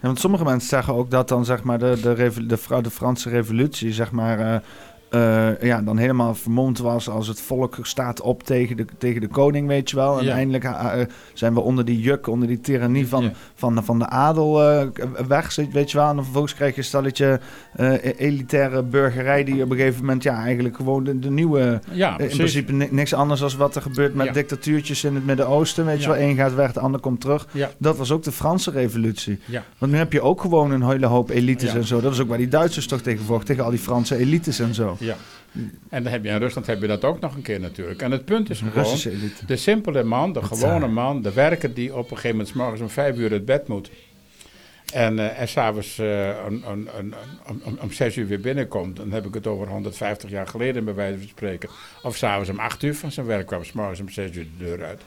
Want 0.00 0.20
sommige 0.20 0.44
mensen 0.44 0.68
zeggen 0.68 0.94
ook 0.94 1.10
dat 1.10 1.28
dan 1.28 1.44
zeg 1.44 1.62
maar 1.62 1.78
de, 1.78 1.98
de, 2.02 2.32
de, 2.46 2.82
de 2.82 2.90
Franse 2.90 3.28
revolutie 3.28 3.92
zeg 3.92 4.10
maar 4.10 4.62
eh, 5.10 5.60
ja, 5.62 5.82
dan 5.82 5.96
helemaal 5.96 6.34
vermomd 6.34 6.78
was 6.78 7.08
als 7.08 7.28
het 7.28 7.40
volk 7.40 7.78
staat 7.82 8.20
op 8.20 8.42
tegen 8.42 8.76
de, 8.76 8.84
tegen 8.98 9.20
de 9.20 9.28
koning, 9.28 9.66
weet 9.68 9.90
je 9.90 9.96
wel. 9.96 10.18
En 10.18 10.24
Ja. 10.24 10.34
eindelijk 10.34 10.64
eh, 10.64 11.00
eh, 11.00 11.06
zijn 11.34 11.54
we 11.54 11.60
onder 11.60 11.84
die 11.84 12.00
juk, 12.00 12.26
onder 12.26 12.48
die 12.48 12.60
tirannie 12.60 13.08
van, 13.08 13.22
Ja. 13.22 13.32
van, 13.54 13.84
van 13.84 13.98
de 13.98 14.06
adel 14.08 14.52
weg, 15.28 15.54
weet 15.72 15.90
je 15.90 15.98
wel. 15.98 16.08
En 16.08 16.14
dan 16.14 16.24
vervolgens 16.24 16.54
krijg 16.54 16.72
je 16.74 16.78
een 16.78 16.84
stelletje 16.84 17.40
eh, 17.76 17.92
elitaire 18.20 18.82
burgerij 18.82 19.44
die 19.44 19.62
op 19.62 19.70
een 19.70 19.76
gegeven 19.76 20.00
moment 20.00 20.22
ja, 20.22 20.42
eigenlijk 20.42 20.76
gewoon 20.76 21.04
de, 21.04 21.18
de 21.18 21.30
nieuwe... 21.30 21.80
Ja, 21.92 22.18
in 22.18 22.28
principe 22.28 22.72
ni- 22.72 22.88
niks 22.90 23.14
anders 23.14 23.40
dan 23.40 23.50
wat 23.56 23.76
er 23.76 23.82
gebeurt 23.82 24.14
met 24.14 24.34
dictatuurtjes 24.34 25.04
in 25.04 25.14
het 25.14 25.26
Midden-Oosten, 25.26 25.84
weet 25.84 26.02
je 26.02 26.08
wel. 26.08 26.18
Eén 26.18 26.36
gaat 26.36 26.54
weg, 26.54 26.72
de 26.72 26.80
ander 26.80 27.00
komt 27.00 27.20
terug. 27.20 27.46
Ja, 27.52 27.70
Dat 27.78 27.96
was 27.96 28.10
ook 28.12 28.22
de 28.22 28.32
Franse 28.32 28.70
revolutie. 28.70 29.38
ja. 29.44 29.64
Want 29.78 29.92
nu 29.92 29.98
heb 29.98 30.12
je 30.12 30.20
ook 30.20 30.40
gewoon 30.40 30.70
een 30.70 30.88
hele 30.88 31.06
hoop 31.06 31.30
elites 31.30 31.74
en 31.74 31.84
zo. 31.84 32.00
Dat 32.00 32.12
is 32.12 32.20
ook 32.20 32.28
waar 32.28 32.38
die 32.38 32.48
Duitsers 32.48 32.86
toch 32.86 33.00
tegen 33.00 33.24
vochten, 33.24 33.46
tegen 33.46 33.64
al 33.64 33.70
die 33.70 33.78
Franse 33.78 34.16
elites 34.16 34.58
en 34.58 34.74
zo. 34.74 34.96
Ja. 35.00 35.16
En 35.88 36.02
dan 36.02 36.12
heb 36.12 36.24
je 36.24 36.30
in 36.30 36.38
Rusland 36.38 36.66
heb 36.66 36.80
je 36.80 36.86
dat 36.86 37.04
ook 37.04 37.20
nog 37.20 37.34
een 37.34 37.42
keer 37.42 37.60
natuurlijk. 37.60 38.02
En 38.02 38.10
het 38.10 38.24
punt 38.24 38.50
is 38.50 38.62
gewoon... 38.72 38.98
De 39.46 39.56
simpele 39.56 40.02
man, 40.02 40.32
de 40.32 40.42
gewone 40.42 40.86
man, 40.86 41.22
de 41.22 41.32
werker 41.32 41.74
die 41.74 41.94
op 41.94 42.10
een 42.10 42.16
gegeven 42.16 42.30
moment 42.30 42.48
's 42.48 42.52
morgens 42.52 42.80
om 42.80 42.88
vijf 42.88 43.16
uur 43.16 43.32
uit 43.32 43.44
bed 43.44 43.68
moet. 43.68 43.90
En, 44.92 45.18
eh 45.18 45.40
en 45.40 45.48
s'avonds 45.48 45.98
eh 45.98 46.30
om, 46.46 46.64
om, 46.64 46.88
om, 47.46 47.60
om, 47.64 47.78
om 47.80 47.92
zes 47.92 48.16
uur 48.16 48.26
weer 48.26 48.40
binnenkomt. 48.40 48.96
Dan 48.96 49.12
heb 49.12 49.26
ik 49.26 49.34
het 49.34 49.46
over 49.46 49.68
150 49.68 50.30
jaar 50.30 50.46
geleden 50.46 50.84
bij 50.84 50.94
wijze 50.94 51.18
van 51.18 51.28
spreken. 51.28 51.68
Of 52.02 52.16
s'avonds 52.16 52.50
om 52.50 52.58
acht 52.58 52.82
uur 52.82 52.94
van 52.94 53.12
zijn 53.12 53.26
werk 53.26 53.46
kwam, 53.46 53.64
's 53.64 53.72
morgens 53.72 54.00
om 54.00 54.08
zes 54.08 54.36
uur 54.36 54.46
de 54.58 54.64
deur 54.64 54.84
uit. 54.84 55.02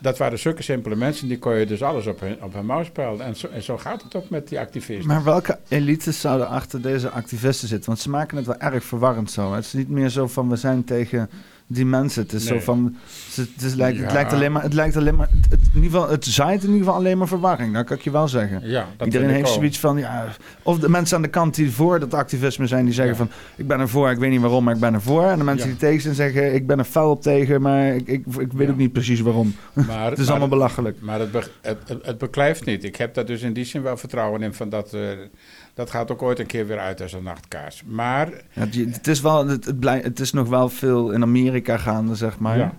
Dat 0.00 0.18
waren 0.18 0.38
zulke 0.38 0.62
simpele 0.62 0.96
mensen, 0.96 1.28
die 1.28 1.38
kon 1.38 1.54
je 1.54 1.66
dus 1.66 1.82
alles 1.82 2.06
op 2.06 2.20
hun, 2.20 2.42
op 2.42 2.54
hun 2.54 2.66
mouw 2.66 2.84
spelden. 2.84 3.26
En 3.26 3.36
zo, 3.36 3.46
en 3.46 3.62
zo 3.62 3.78
gaat 3.78 4.02
het 4.02 4.14
ook 4.14 4.30
met 4.30 4.48
die 4.48 4.58
activisten. 4.58 5.06
Maar 5.06 5.24
welke 5.24 5.58
elites 5.68 6.20
zouden 6.20 6.48
achter 6.48 6.82
deze 6.82 7.10
activisten 7.10 7.68
zitten? 7.68 7.86
Want 7.86 8.00
ze 8.00 8.10
maken 8.10 8.36
het 8.36 8.46
wel 8.46 8.58
erg 8.58 8.84
verwarrend 8.84 9.30
zo. 9.30 9.52
Het 9.52 9.64
is 9.64 9.72
niet 9.72 9.88
meer 9.88 10.08
zo 10.08 10.26
van 10.26 10.48
we 10.48 10.56
zijn 10.56 10.84
tegen 10.84 11.30
die 11.72 11.86
mensen. 11.86 12.22
Het 12.22 12.32
is 12.32 12.44
zo 12.44 12.58
van. 12.60 12.96
Het, 13.34 13.74
lijkt, 13.74 13.98
het 14.00 14.12
lijkt 14.12 14.32
alleen 14.32 14.52
maar. 14.52 14.62
Het 14.62 14.72
lijkt 14.74 14.96
alleen 14.96 15.14
maar. 15.14 15.28
Het, 15.50 15.60
in 15.74 15.82
ieder 15.82 15.90
geval, 15.90 16.08
het 16.10 16.24
zaait 16.24 16.62
in 16.62 16.68
ieder 16.68 16.84
geval 16.84 16.94
alleen 17.00 17.18
maar 17.18 17.28
verwarring. 17.28 17.74
Dat 17.74 17.84
kan 17.84 17.96
ik 17.96 18.02
je 18.02 18.10
wel 18.10 18.28
zeggen. 18.28 18.60
ja, 18.68 18.86
dat 18.96 19.06
Iedereen 19.06 19.28
heeft 19.28 19.48
ook. 19.48 19.54
zoiets 19.54 19.78
van, 19.78 19.98
ja, 19.98 20.26
of 20.62 20.78
de 20.78 20.88
mensen 20.88 21.16
aan 21.16 21.22
de 21.22 21.28
kant 21.28 21.54
die 21.54 21.70
voor 21.70 22.00
dat 22.00 22.14
activisme 22.14 22.66
zijn, 22.66 22.84
die 22.84 22.94
zeggen 22.94 23.12
Ja. 23.14 23.18
van, 23.18 23.30
ik 23.56 23.66
ben 23.66 23.80
ervoor, 23.80 24.10
ik 24.10 24.18
weet 24.18 24.30
niet 24.30 24.40
waarom, 24.40 24.64
maar 24.64 24.74
ik 24.74 24.80
ben 24.80 24.94
ervoor. 24.94 25.24
En 25.24 25.38
de 25.38 25.44
mensen 25.44 25.68
die 25.68 25.76
tegen 25.76 26.00
zijn 26.00 26.14
zeggen, 26.14 26.54
ik 26.54 26.66
ben 26.66 26.78
er 26.78 26.84
fel 26.84 27.10
op 27.10 27.22
tegen, 27.22 27.60
maar 27.62 27.86
ik, 27.94 28.06
ik, 28.08 28.24
ik 28.38 28.52
weet 28.52 28.70
ook 28.70 28.76
niet 28.76 28.92
precies 28.92 29.20
waarom. 29.20 29.54
Maar, 29.72 30.10
Het 30.10 30.12
is 30.12 30.18
maar- 30.18 30.28
allemaal 30.30 30.48
belachelijk. 30.48 30.96
Maar 31.00 31.20
het, 31.20 31.30
be- 31.32 31.50
het, 31.60 31.78
het, 32.02 32.18
beklijft 32.18 32.64
niet. 32.64 32.84
Ik 32.84 32.96
heb 32.96 33.14
daar 33.14 33.26
dus 33.26 33.42
in 33.42 33.52
die 33.52 33.64
zin 33.64 33.82
wel 33.82 33.96
vertrouwen 33.96 34.42
in 34.42 34.54
van 34.54 34.68
dat, 34.68 34.92
eh, 34.94 35.00
dat 35.74 35.90
gaat 35.90 36.10
ook 36.10 36.22
ooit 36.22 36.38
een 36.38 36.46
keer 36.46 36.66
weer 36.66 36.78
uit 36.78 37.02
als 37.02 37.12
een 37.12 37.22
nachtkaars. 37.22 37.82
Maar 37.86 38.28
Ja, 38.52 38.66
het, 38.90 39.06
is 39.06 39.20
wel, 39.20 39.46
het, 39.46 39.72
het, 39.82 40.20
is 40.20 40.32
nog 40.32 40.48
wel 40.48 40.68
veel 40.68 41.10
in 41.10 41.22
Amerika 41.22 41.76
gaande, 41.76 42.14
zeg 42.14 42.38
maar. 42.38 42.58
Ja. 42.58 42.72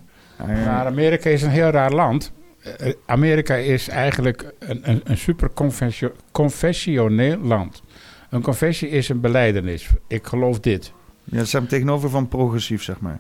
Maar 0.45 0.85
Amerika 0.85 1.29
is 1.29 1.41
een 1.41 1.49
heel 1.49 1.69
raar 1.69 1.91
land. 1.91 2.31
Eh, 2.77 2.93
Amerika 3.05 3.55
is 3.55 3.87
eigenlijk 3.87 4.53
een, 4.59 4.89
een, 4.89 5.01
een 5.03 5.17
super 5.17 5.49
confessio- 5.53 6.15
confessioneel 6.31 7.37
land. 7.37 7.81
Een 8.29 8.41
confessie 8.41 8.89
is 8.89 9.09
een 9.09 9.19
beleidenis. 9.21 9.89
Ik 10.07 10.27
geloof 10.27 10.59
dit. 10.59 10.93
Ja, 11.23 11.39
ze 11.39 11.45
zijn 11.45 11.67
tegenover 11.67 12.09
van 12.09 12.27
progressief, 12.27 12.83
zeg 12.83 12.99
maar. 12.99 13.19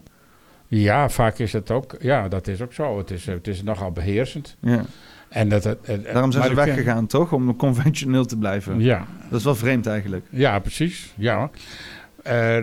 Ja, 0.67 1.09
vaak 1.09 1.37
is 1.37 1.53
het 1.53 1.71
ook. 1.71 1.95
Ja, 1.99 2.27
dat 2.27 2.47
is 2.47 2.61
ook 2.61 2.73
zo. 2.73 2.97
Het 2.97 3.11
is, 3.11 3.25
het 3.25 3.47
is 3.47 3.63
nogal 3.63 3.91
beheersend. 3.91 4.57
Ja. 4.59 4.85
En 5.31 5.49
dat, 5.49 5.63
Daarom 6.03 6.31
zijn 6.31 6.43
ze 6.43 6.55
weggegaan, 6.55 7.07
toch? 7.07 7.31
Om 7.33 7.55
conventioneel 7.55 8.25
te 8.25 8.37
blijven. 8.37 8.79
Ja, 8.79 9.05
Dat 9.29 9.39
is 9.39 9.45
wel 9.45 9.55
vreemd 9.55 9.87
eigenlijk. 9.87 10.25
ja, 10.29 10.59
precies. 10.59 11.13
Ja. 11.15 11.49
Eh, 12.23 12.55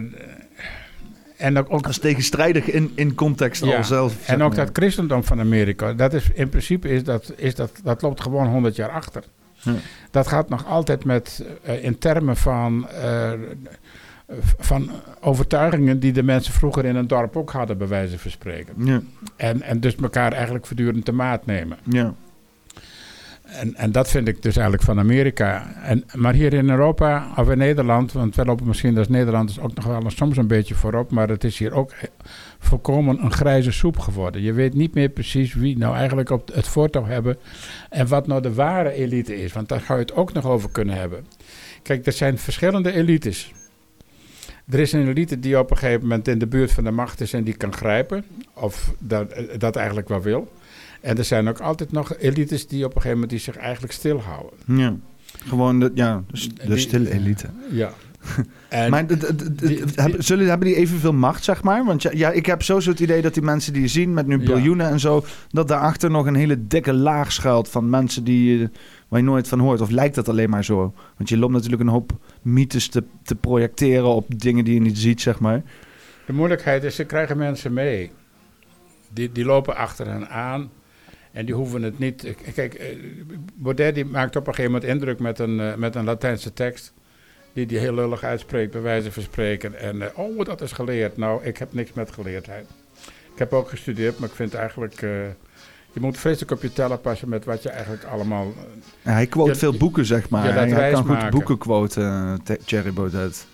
en 1.36 1.58
ook, 1.58 1.66
ook 1.72 1.82
Dat 1.82 1.90
is 1.90 1.98
tegenstrijdig 1.98 2.70
in, 2.70 2.92
in 2.94 3.14
context 3.14 3.64
Ja, 3.64 3.76
al 3.76 3.84
zelf. 3.84 4.28
En 4.28 4.42
ook 4.42 4.56
maar. 4.56 4.64
dat 4.66 4.76
christendom 4.76 5.24
van 5.24 5.40
Amerika, 5.40 5.92
dat 5.92 6.12
is 6.14 6.30
in 6.34 6.48
principe 6.48 6.88
is 6.88 7.04
dat, 7.04 7.32
is 7.36 7.54
dat, 7.54 7.80
dat 7.84 8.02
loopt 8.02 8.20
gewoon 8.20 8.46
100 8.46 8.76
jaar 8.76 8.90
achter. 8.90 9.22
Ja. 9.52 9.74
Dat 10.10 10.26
gaat 10.26 10.48
nog 10.48 10.66
altijd 10.66 11.04
met 11.04 11.44
eh, 11.62 11.84
in 11.84 11.98
termen 11.98 12.36
van, 12.36 12.88
eh, 12.88 13.32
van 14.58 14.90
overtuigingen 15.20 16.00
die 16.00 16.12
de 16.12 16.22
mensen 16.22 16.52
vroeger 16.52 16.84
in 16.84 16.96
een 16.96 17.06
dorp 17.06 17.36
ook 17.36 17.50
hadden, 17.50 17.78
bij 17.78 17.88
wijze 17.88 18.18
van 18.18 18.30
spreken. 18.30 18.74
Ja, 18.76 19.00
En, 19.36 19.62
en 19.62 19.80
dus 19.80 19.94
elkaar 19.96 20.32
eigenlijk 20.32 20.66
voortdurend 20.66 21.04
te 21.04 21.12
maat 21.12 21.46
nemen. 21.46 21.78
ja. 21.84 22.14
En, 23.48 23.74
en 23.74 23.92
dat 23.92 24.10
vind 24.10 24.28
ik 24.28 24.42
dus 24.42 24.54
eigenlijk 24.54 24.84
van 24.84 24.98
Amerika. 24.98 25.74
En, 25.82 26.04
maar 26.14 26.34
hier 26.34 26.52
in 26.52 26.70
Europa 26.70 27.28
of 27.36 27.50
in 27.50 27.58
Nederland, 27.58 28.12
want 28.12 28.36
wij 28.36 28.44
lopen 28.44 28.66
misschien 28.66 28.98
als 28.98 29.08
Nederlanders 29.08 29.60
ook 29.60 29.74
nog 29.74 29.84
wel 29.84 30.10
soms 30.10 30.36
een 30.36 30.46
beetje 30.46 30.74
voorop, 30.74 31.10
maar 31.10 31.28
het 31.28 31.44
is 31.44 31.58
hier 31.58 31.72
ook 31.72 31.92
volkomen 32.58 33.24
een 33.24 33.32
grijze 33.32 33.72
soep 33.72 33.98
geworden. 33.98 34.42
Je 34.42 34.52
weet 34.52 34.74
niet 34.74 34.94
meer 34.94 35.08
precies 35.08 35.54
wie 35.54 35.78
nou 35.78 35.96
eigenlijk 35.96 36.30
op 36.30 36.48
het 36.54 36.68
voortouw 36.68 37.04
hebben 37.04 37.38
en 37.90 38.08
wat 38.08 38.26
nou 38.26 38.42
de 38.42 38.54
ware 38.54 38.90
elite 38.90 39.42
is, 39.42 39.52
want 39.52 39.68
daar 39.68 39.82
zou 39.86 39.98
je 39.98 40.04
het 40.04 40.14
ook 40.14 40.32
nog 40.32 40.46
over 40.46 40.70
kunnen 40.70 40.94
hebben. 40.94 41.26
Kijk, 41.82 42.06
er 42.06 42.12
zijn 42.12 42.38
verschillende 42.38 42.92
elites. 42.92 43.52
Er 44.68 44.78
is 44.78 44.92
een 44.92 45.08
elite 45.08 45.40
die 45.40 45.58
op 45.58 45.70
een 45.70 45.76
gegeven 45.76 46.02
moment 46.02 46.28
in 46.28 46.38
de 46.38 46.46
buurt 46.46 46.72
van 46.72 46.84
de 46.84 46.90
macht 46.90 47.20
is 47.20 47.32
en 47.32 47.44
die 47.44 47.56
kan 47.56 47.72
grijpen, 47.72 48.24
of 48.54 48.94
dat, 48.98 49.34
dat 49.58 49.76
eigenlijk 49.76 50.08
wel 50.08 50.20
wil. 50.20 50.52
En 51.00 51.18
er 51.18 51.24
zijn 51.24 51.48
ook 51.48 51.60
altijd 51.60 51.92
nog 51.92 52.16
elites 52.16 52.66
die 52.66 52.78
op 52.84 52.90
een 52.90 53.00
gegeven 53.00 53.12
moment 53.12 53.30
die 53.30 53.38
zich 53.40 53.56
eigenlijk 53.56 53.92
stilhouden. 53.92 54.58
ja. 54.66 54.96
Gewoon 55.46 55.80
de, 55.80 55.90
ja, 55.94 56.22
de, 56.30 56.48
Die- 56.66 56.78
stille 56.78 57.10
elite. 57.12 57.46
Ja. 57.70 57.92
En 58.68 58.90
maar 58.90 59.04
zullen, 60.18 60.46
hebben 60.48 60.66
die 60.68 60.76
evenveel 60.76 61.12
macht, 61.12 61.44
zeg 61.44 61.62
maar? 61.62 61.84
Want 61.84 62.02
ja, 62.02 62.10
ja, 62.14 62.30
ik 62.30 62.46
heb 62.46 62.62
sowieso 62.62 62.90
het 62.90 63.00
idee 63.00 63.22
dat 63.22 63.34
die 63.34 63.42
mensen 63.42 63.72
die 63.72 63.82
je 63.82 63.88
zien 63.88 64.14
met 64.14 64.26
nu 64.26 64.38
Ja. 64.38 64.44
biljoenen 64.44 64.88
en 64.90 65.00
zo... 65.00 65.24
dat 65.50 65.68
daarachter 65.68 66.10
nog 66.10 66.26
een 66.26 66.34
hele 66.34 66.66
dikke 66.66 66.92
laag 66.92 67.32
schuilt 67.32 67.68
van 67.68 67.90
mensen 67.90 68.24
die, 68.24 68.62
eh, 68.62 68.68
waar 69.08 69.20
je 69.20 69.26
nooit 69.26 69.48
van 69.48 69.58
hoort. 69.58 69.80
Of 69.80 69.90
lijkt 69.90 70.14
dat 70.14 70.28
alleen 70.28 70.50
maar 70.50 70.64
zo? 70.64 70.94
Want 71.16 71.28
je 71.28 71.36
loopt 71.38 71.52
natuurlijk 71.52 71.82
een 71.82 71.88
hoop 71.88 72.12
mythes 72.42 72.88
te, 72.88 73.04
te 73.22 73.34
projecteren 73.34 74.08
op 74.08 74.26
dingen 74.40 74.64
die 74.64 74.74
je 74.74 74.80
niet 74.80 74.98
ziet, 74.98 75.20
zeg 75.20 75.38
maar. 75.40 75.62
de 76.26 76.32
moeilijkheid 76.32 76.84
is, 76.84 76.94
ze 76.94 77.04
krijgen 77.04 77.36
mensen 77.36 77.72
mee. 77.72 78.10
Die, 79.12 79.32
die 79.32 79.44
lopen 79.44 79.76
achter 79.76 80.06
hen 80.06 80.28
aan. 80.28 80.70
En 81.38 81.44
die 81.46 81.54
hoeven 81.54 81.82
het 81.82 81.98
niet... 81.98 82.24
eh, 82.24 82.34
Kijk, 82.54 82.74
eh, 82.74 82.86
Baudet 83.54 83.94
die 83.94 84.04
maakt 84.04 84.36
op 84.36 84.46
een 84.46 84.54
gegeven 84.54 84.72
moment 84.72 84.90
indruk 84.92 85.18
met 85.18 85.38
een, 85.38 85.60
eh, 85.60 85.74
met 85.74 85.94
een 85.94 86.04
Latijnse 86.04 86.52
tekst. 86.52 86.92
Die 87.52 87.66
die 87.66 87.78
heel 87.78 87.94
lullig 87.94 88.22
uitspreekt, 88.22 88.72
bij 88.72 88.80
wijze 88.80 89.12
van 89.12 89.22
spreken. 89.22 89.78
En, 89.80 90.16
oh, 90.16 90.44
dat 90.44 90.60
is 90.60 90.72
geleerd. 90.72 91.16
Nou, 91.16 91.44
ik 91.44 91.56
heb 91.58 91.72
niks 91.72 91.92
met 91.92 92.12
geleerdheid. 92.12 92.66
Ik 93.32 93.38
heb 93.38 93.52
ook 93.52 93.68
gestudeerd, 93.68 94.18
maar 94.18 94.28
ik 94.28 94.34
vind 94.34 94.54
eigenlijk... 94.54 95.00
je 95.92 96.00
moet 96.00 96.18
vreselijk 96.18 96.50
op 96.50 96.62
je 96.62 96.72
tellen 96.72 97.00
passen 97.00 97.28
met 97.28 97.44
wat 97.44 97.62
je 97.62 97.68
eigenlijk 97.68 98.04
allemaal... 98.04 98.52
Ja, 99.02 99.12
hij 99.12 99.26
quote 99.26 99.50
Je- 99.50 99.56
veel 99.56 99.76
boeken, 99.76 100.04
zeg 100.06 100.28
maar. 100.28 100.54
hij 100.54 100.90
kan 100.92 101.04
goed 101.04 101.30
boeken 101.30 101.58
quoten, 101.58 102.40
Te- 102.44 102.58
Thierry 102.64 102.92
Baudet. 102.92 103.46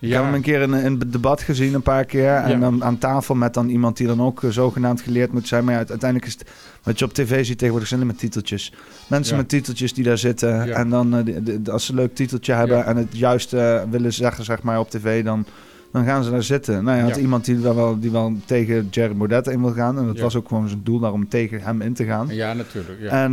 Ik 0.00 0.08
Ja. 0.08 0.14
heb 0.14 0.24
hem 0.24 0.34
een 0.34 0.40
keer 0.42 0.60
in 0.60 0.72
een 0.72 0.98
debat 1.06 1.40
gezien, 1.42 1.74
een 1.74 1.82
paar 1.82 2.04
keer. 2.04 2.34
En 2.34 2.50
Ja. 2.50 2.58
dan 2.58 2.84
aan 2.84 2.98
tafel 2.98 3.34
met 3.34 3.54
dan 3.54 3.68
iemand 3.68 3.96
die 3.96 4.06
dan 4.06 4.22
ook 4.22 4.42
eh, 4.42 4.50
zogenaamd 4.50 5.00
geleerd 5.00 5.32
moet 5.32 5.48
zijn. 5.48 5.64
Maar 5.64 5.72
ja, 5.72 5.78
uiteindelijk 5.78 6.24
is 6.26 6.32
het... 6.32 6.50
Wat 6.82 6.98
je 6.98 7.04
op 7.04 7.12
tv 7.14 7.44
ziet 7.44 7.56
tegenwoordig 7.58 7.88
zijn 7.88 8.06
maar 8.06 8.14
titeltjes. 8.14 8.72
Mensen 9.06 9.36
met 9.36 9.48
titeltjes 9.48 9.92
die 9.94 10.04
daar 10.04 10.18
zitten. 10.18 10.74
En 10.74 10.88
dan, 10.90 11.16
eh, 11.16 11.24
de- 11.24 11.42
de- 11.42 11.62
de- 11.62 11.70
als 11.72 11.84
ze 11.84 11.90
een 11.92 11.98
leuk 11.98 12.14
titeltje 12.14 12.52
hebben 12.52 12.84
en 12.86 12.96
het 12.96 13.16
juiste 13.16 13.58
eh, 13.60 13.82
willen 13.90 14.12
zeggen, 14.12 14.44
zeg 14.44 14.62
maar, 14.62 14.78
op 14.78 14.90
tv, 14.90 15.24
dan, 15.24 15.44
dan 15.92 16.04
gaan 16.04 16.24
ze 16.24 16.30
daar 16.30 16.42
zitten. 16.42 16.84
Nou 16.84 16.96
ja, 16.98 17.02
had 17.04 17.14
Ja. 17.14 17.20
iemand 17.20 17.44
die 17.44 17.56
wel, 17.58 18.00
die 18.00 18.10
wel 18.10 18.32
tegen 18.44 18.88
Jerry 18.90 19.14
Baudet 19.16 19.46
in 19.46 19.60
wil 19.60 19.72
gaan. 19.72 19.98
En 19.98 20.06
dat 20.06 20.16
Ja. 20.16 20.22
was 20.22 20.36
ook 20.36 20.48
gewoon 20.48 20.68
zijn 20.68 20.80
doel, 20.84 20.98
daarom 20.98 21.28
tegen 21.28 21.60
hem 21.62 21.80
in 21.80 21.92
te 21.94 22.04
gaan. 22.04 22.26
Ja, 22.30 22.52
natuurlijk. 22.52 23.00
Ja. 23.00 23.10
En, 23.24 23.32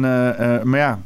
maar 0.70 0.80
ja, 0.80 1.00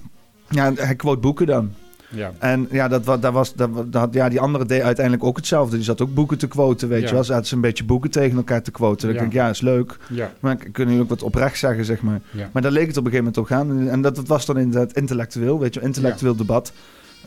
ja, 0.50 0.74
hij 0.76 0.96
quote 0.96 1.20
boeken 1.20 1.46
dan. 1.48 1.72
Ja. 2.12 2.32
En 2.40 2.68
ja, 2.72 2.88
dat, 2.88 3.06
dat 3.06 3.34
was, 3.34 3.54
dat, 3.54 3.92
dat, 3.94 4.14
ja, 4.14 4.30
die 4.30 4.40
andere 4.40 4.66
deed 4.66 4.82
uiteindelijk 4.82 5.26
ook 5.26 5.36
hetzelfde. 5.38 5.76
Die 5.76 5.86
zat 5.86 6.02
ook 6.02 6.14
boeken 6.14 6.38
te 6.38 6.48
quoten, 6.48 6.88
weet 6.90 7.02
Ja. 7.02 7.08
je 7.08 7.14
wel. 7.14 7.24
Ze 7.24 7.32
hadden 7.32 7.50
ze 7.50 7.56
een 7.56 7.62
beetje 7.62 7.84
boeken 7.84 8.12
tegen 8.12 8.38
elkaar 8.38 8.62
te 8.62 8.72
quoten. 8.72 9.06
Dan 9.08 9.14
Ja. 9.14 9.20
denk 9.20 9.32
ik, 9.32 9.38
ja, 9.38 9.50
is 9.50 9.62
leuk. 9.62 9.98
ja. 10.10 10.34
Maar 10.40 10.56
kunnen 10.56 10.94
jullie 10.94 11.02
ook 11.02 11.10
wat 11.10 11.24
oprecht 11.24 11.58
zeggen, 11.58 11.86
zeg 11.86 12.02
maar. 12.02 12.22
Maar 12.52 12.62
daar 12.62 12.72
leek 12.72 12.88
het 12.88 12.98
op 12.98 13.06
een 13.06 13.12
gegeven 13.12 13.34
moment 13.34 13.38
op 13.38 13.46
gaan. 13.58 13.90
En 13.90 14.02
dat, 14.02 14.16
dat 14.16 14.28
was 14.28 14.46
dan 14.46 14.58
inderdaad 14.58 14.94
intellectueel, 14.98 15.60
weet 15.60 15.74
je. 15.74 15.82
Intellectueel 15.82 16.36
debat. 16.36 16.72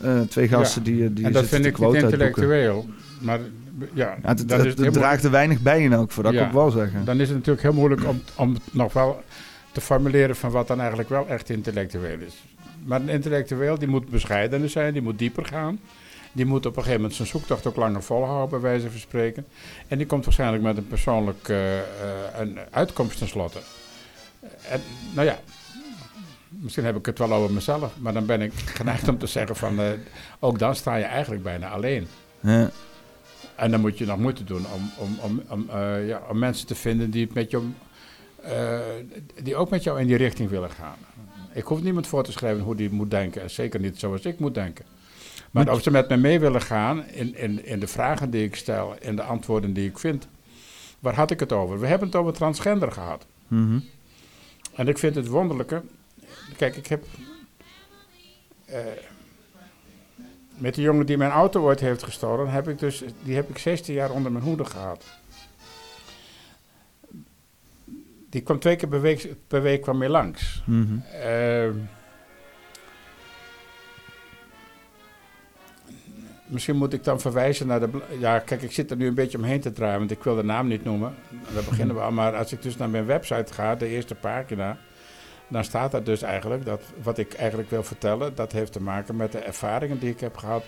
Eh, 0.01 0.19
twee 0.21 0.47
gasten 0.47 0.83
die, 0.83 1.03
eh, 1.03 1.09
die 1.13 1.25
en 1.25 1.31
dat 1.31 1.45
vind 1.45 1.65
ik 1.65 1.79
niet 1.79 1.93
intellectueel. 1.93 2.85
Maar 3.19 3.39
ja, 3.93 4.15
Ja, 4.21 4.35
het, 4.35 4.93
draagt 4.93 5.23
er 5.23 5.31
weinig 5.31 5.61
bij 5.61 5.83
in 5.83 5.93
elk 5.93 6.11
voor, 6.11 6.23
dat 6.23 6.33
Ja. 6.33 6.39
kan 6.39 6.47
ik 6.47 6.53
wel 6.53 6.71
zeggen. 6.71 7.05
dan 7.05 7.19
is 7.19 7.27
het 7.27 7.37
natuurlijk 7.37 7.63
heel 7.63 7.73
moeilijk 7.73 8.07
om, 8.07 8.21
om 8.35 8.57
nog 8.71 8.93
wel 8.93 9.21
te 9.71 9.81
formuleren 9.81 10.35
van 10.35 10.51
wat 10.51 10.67
dan 10.67 10.79
eigenlijk 10.79 11.09
wel 11.09 11.27
echt 11.27 11.49
intellectueel 11.49 12.17
is. 12.27 12.43
Maar 12.85 13.01
een 13.01 13.09
intellectueel 13.09 13.79
die 13.79 13.87
moet 13.87 14.09
bescheidener 14.09 14.69
zijn, 14.69 14.93
die 14.93 15.01
moet 15.01 15.19
dieper 15.19 15.45
gaan. 15.45 15.79
Die 16.31 16.45
moet 16.45 16.65
op 16.65 16.71
een 16.71 16.81
gegeven 16.81 17.01
moment 17.01 17.15
zijn 17.15 17.27
zoektocht 17.27 17.65
ook 17.65 17.75
langer 17.75 18.03
volhouden, 18.03 18.49
bij 18.49 18.59
wijze 18.69 18.91
van 18.91 18.99
spreken. 18.99 19.45
En 19.87 19.97
die 19.97 20.07
komt 20.07 20.25
waarschijnlijk 20.25 20.63
met 20.63 20.77
een 20.77 20.87
persoonlijk 20.87 21.49
eh, 21.49 21.79
eh, 21.79 21.85
een 22.37 22.59
uitkomst 22.71 23.17
tenslotte. 23.17 23.59
En 24.69 24.81
nou 25.13 25.27
ja, 25.27 25.39
misschien 26.49 26.85
heb 26.85 26.95
ik 26.95 27.05
het 27.05 27.17
wel 27.17 27.33
over 27.33 27.53
mezelf, 27.53 27.93
maar 27.99 28.13
dan 28.13 28.25
ben 28.25 28.41
ik 28.41 28.53
geneigd 28.79 29.07
om 29.07 29.17
te 29.17 29.27
zeggen 29.27 29.55
van, 29.55 29.79
eh, 29.79 29.89
ook 30.39 30.59
dan 30.59 30.75
sta 30.75 30.95
je 30.95 31.03
eigenlijk 31.03 31.43
bijna 31.43 31.69
alleen. 31.69 32.07
Ja. 32.39 32.71
En 33.55 33.71
dan 33.71 33.79
moet 33.79 33.97
je 33.97 34.05
nog 34.05 34.17
moeite 34.17 34.43
doen 34.43 34.65
om, 34.73 34.91
om, 34.97 35.17
om, 35.19 35.41
om, 35.47 35.79
ja, 36.05 36.21
om 36.29 36.39
mensen 36.39 36.67
te 36.67 36.75
vinden 36.75 37.09
die, 37.09 37.29
met 37.33 37.51
jou, 37.51 37.63
die 39.43 39.55
ook 39.55 39.69
met 39.69 39.83
jou 39.83 39.99
in 39.99 40.07
die 40.07 40.17
richting 40.17 40.49
willen 40.49 40.71
gaan. 40.71 40.97
Ik 41.55 41.63
hoef 41.63 41.81
niemand 41.81 42.07
voor 42.07 42.23
te 42.23 42.31
schrijven 42.31 42.63
hoe 42.63 42.75
die 42.75 42.89
moet 42.91 43.11
denken. 43.11 43.41
En 43.41 43.49
zeker 43.49 43.79
niet 43.79 43.99
zoals 43.99 44.21
ik 44.25 44.39
moet 44.39 44.53
denken. 44.53 44.85
Maar 45.51 45.71
of 45.71 45.81
ze 45.83 45.91
met 45.91 46.09
me 46.09 46.17
mee 46.17 46.39
willen 46.39 46.61
gaan 46.61 47.07
in, 47.07 47.35
in, 47.35 47.65
in 47.65 47.79
de 47.79 47.87
vragen 47.87 48.29
die 48.29 48.43
ik 48.43 48.55
stel, 48.55 48.95
in 48.99 49.15
de 49.15 49.21
antwoorden 49.23 49.73
die 49.73 49.89
ik 49.89 49.97
vind. 49.99 50.27
Waar 50.99 51.15
had 51.15 51.31
ik 51.31 51.39
het 51.39 51.51
over? 51.51 51.79
We 51.79 51.87
hebben 51.87 52.07
het 52.07 52.17
over 52.17 52.33
transgender 52.33 52.91
gehad. 52.91 53.25
Mhm. 53.47 53.79
En 54.73 54.87
ik 54.87 54.97
vind 54.97 55.15
het 55.15 55.27
wonderlijke. 55.27 55.81
Kijk, 56.57 56.75
ik 56.75 56.87
heb. 56.87 57.03
eh, 58.65 58.79
met 60.57 60.75
de 60.75 60.81
jongen 60.81 61.05
die 61.05 61.17
mijn 61.17 61.31
auto 61.31 61.61
ooit 61.63 61.79
heeft 61.79 62.03
gestolen, 62.03 62.49
heb 62.49 62.67
ik 62.67 62.79
dus, 62.79 63.03
die 63.23 63.35
heb 63.35 63.49
ik 63.49 63.57
16 63.57 63.93
jaar 63.93 64.11
onder 64.11 64.31
mijn 64.31 64.43
hoede 64.43 64.65
gehad. 64.65 65.03
Die 68.35 68.43
kwam 68.43 68.59
twee 68.59 68.75
keer 68.75 68.89
per 68.89 69.01
week, 69.01 69.35
per 69.47 69.61
week 69.61 69.81
kwam 69.81 69.97
mee 69.97 70.09
langs. 70.09 70.63
Mhm. 70.65 70.97
Eh, 71.21 71.69
misschien 76.45 76.75
moet 76.75 76.93
ik 76.93 77.03
dan 77.03 77.19
verwijzen 77.19 77.67
naar 77.67 77.79
de. 77.79 77.89
Ja, 78.19 78.39
kijk, 78.39 78.61
ik 78.61 78.71
zit 78.71 78.91
er 78.91 78.97
nu 78.97 79.07
een 79.07 79.13
beetje 79.13 79.37
omheen 79.37 79.59
te 79.59 79.71
draaien, 79.71 79.99
want 79.99 80.11
ik 80.11 80.23
wil 80.23 80.35
de 80.35 80.43
naam 80.43 80.67
niet 80.67 80.83
noemen. 80.83 81.15
Daar 81.53 81.63
beginnen 81.63 81.95
we 81.95 82.01
al. 82.01 82.11
Maar 82.11 82.35
als 82.35 82.51
ik 82.51 82.61
dus 82.61 82.77
naar 82.77 82.89
mijn 82.89 83.05
website 83.05 83.53
ga, 83.53 83.75
de 83.75 83.87
eerste 83.87 84.15
pagina. 84.15 84.77
Dan 85.47 85.63
staat 85.63 85.93
er 85.93 86.03
dus 86.03 86.21
eigenlijk 86.21 86.65
dat 86.65 86.81
wat 87.03 87.17
ik 87.17 87.33
eigenlijk 87.33 87.69
wil 87.69 87.83
vertellen, 87.83 88.35
dat 88.35 88.51
heeft 88.51 88.71
te 88.71 88.81
maken 88.81 89.15
met 89.15 89.31
de 89.31 89.39
ervaringen 89.39 89.99
die 89.99 90.09
ik 90.09 90.19
heb 90.19 90.37
gehad. 90.37 90.63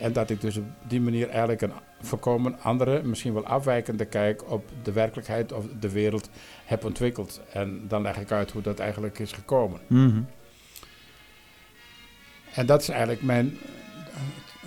En 0.00 0.12
dat 0.12 0.30
ik 0.30 0.40
dus 0.40 0.56
op 0.56 0.64
die 0.88 1.00
manier 1.00 1.28
eigenlijk 1.28 1.60
een 1.60 1.72
voorkomen 2.00 2.60
andere, 2.60 3.02
misschien 3.02 3.34
wel 3.34 3.46
afwijkende 3.46 4.04
kijk 4.04 4.50
op 4.50 4.64
de 4.82 4.92
werkelijkheid 4.92 5.52
of 5.52 5.64
de 5.80 5.90
wereld 5.90 6.30
heb 6.64 6.84
ontwikkeld. 6.84 7.40
En 7.52 7.84
dan 7.88 8.02
leg 8.02 8.16
ik 8.16 8.32
uit 8.32 8.50
hoe 8.50 8.62
dat 8.62 8.78
eigenlijk 8.78 9.18
is 9.18 9.32
gekomen. 9.32 9.80
Mhm. 9.86 10.20
En 12.54 12.66
dat 12.66 12.82
is 12.82 12.88
eigenlijk 12.88 13.22
mijn, 13.22 13.58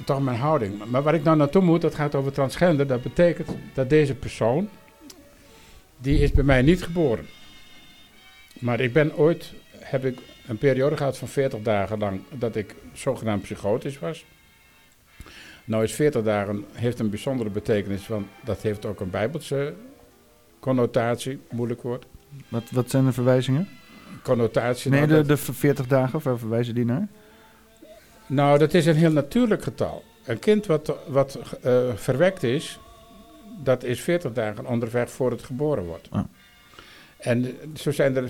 toch 0.05 0.21
mijn 0.21 0.37
houding. 0.37 0.85
Maar 0.85 1.03
waar 1.03 1.13
ik 1.13 1.23
nou 1.23 1.37
naartoe 1.37 1.61
moet, 1.61 1.81
dat 1.81 1.95
gaat 1.95 2.15
over 2.15 2.31
transgender. 2.31 2.87
Dat 2.87 3.01
betekent 3.01 3.49
dat 3.73 3.89
deze 3.89 4.15
persoon, 4.15 4.69
die 5.97 6.19
is 6.19 6.31
bij 6.31 6.43
mij 6.43 6.61
niet 6.61 6.83
geboren. 6.83 7.25
Maar 8.59 8.79
ik 8.79 8.93
ben 8.93 9.17
ooit, 9.17 9.53
heb 9.79 10.05
ik 10.05 10.19
een 10.47 10.57
periode 10.57 10.97
gehad 10.97 11.17
van 11.17 11.27
40 11.27 11.61
dagen 11.61 11.99
lang 11.99 12.21
dat 12.29 12.55
ik 12.55 12.75
zogenaamd 12.93 13.41
psychotisch 13.41 13.99
was. 13.99 14.25
Nou 15.65 15.83
is 15.83 15.93
40 15.93 16.23
dagen, 16.23 16.65
heeft 16.71 16.99
een 16.99 17.09
bijzondere 17.09 17.49
betekenis, 17.49 18.07
want 18.07 18.27
dat 18.43 18.61
heeft 18.61 18.85
ook 18.85 18.99
een 18.99 19.09
bijbelse 19.09 19.73
connotatie, 20.59 21.39
moeilijk 21.51 21.81
woord. 21.81 22.05
Wat, 22.49 22.63
wat 22.71 22.89
zijn 22.89 23.05
de 23.05 23.11
verwijzingen? 23.11 23.67
Connotatie. 24.23 24.91
Nee, 24.91 25.05
nou, 25.05 25.21
de, 25.21 25.27
de 25.27 25.37
40 25.37 25.87
dagen, 25.87 26.19
waar 26.23 26.37
verwijzen 26.37 26.75
die 26.75 26.85
naar? 26.85 27.07
Nou, 28.27 28.57
dat 28.57 28.73
is 28.73 28.85
een 28.85 28.95
heel 28.95 29.11
natuurlijk 29.11 29.63
getal. 29.63 30.03
Een 30.25 30.39
kind 30.39 30.65
wat, 30.65 30.95
wat 31.07 31.39
eh, 31.61 31.93
verwekt 31.95 32.43
is, 32.43 32.79
dat 33.63 33.83
is 33.83 34.01
40 34.01 34.33
dagen 34.33 34.65
onderweg 34.65 35.11
voor 35.11 35.31
het 35.31 35.43
geboren 35.43 35.83
wordt. 35.83 36.07
Ah. 36.11 36.23
En 37.23 37.57
zo 37.75 37.91
zijn 37.91 38.15
er 38.15 38.23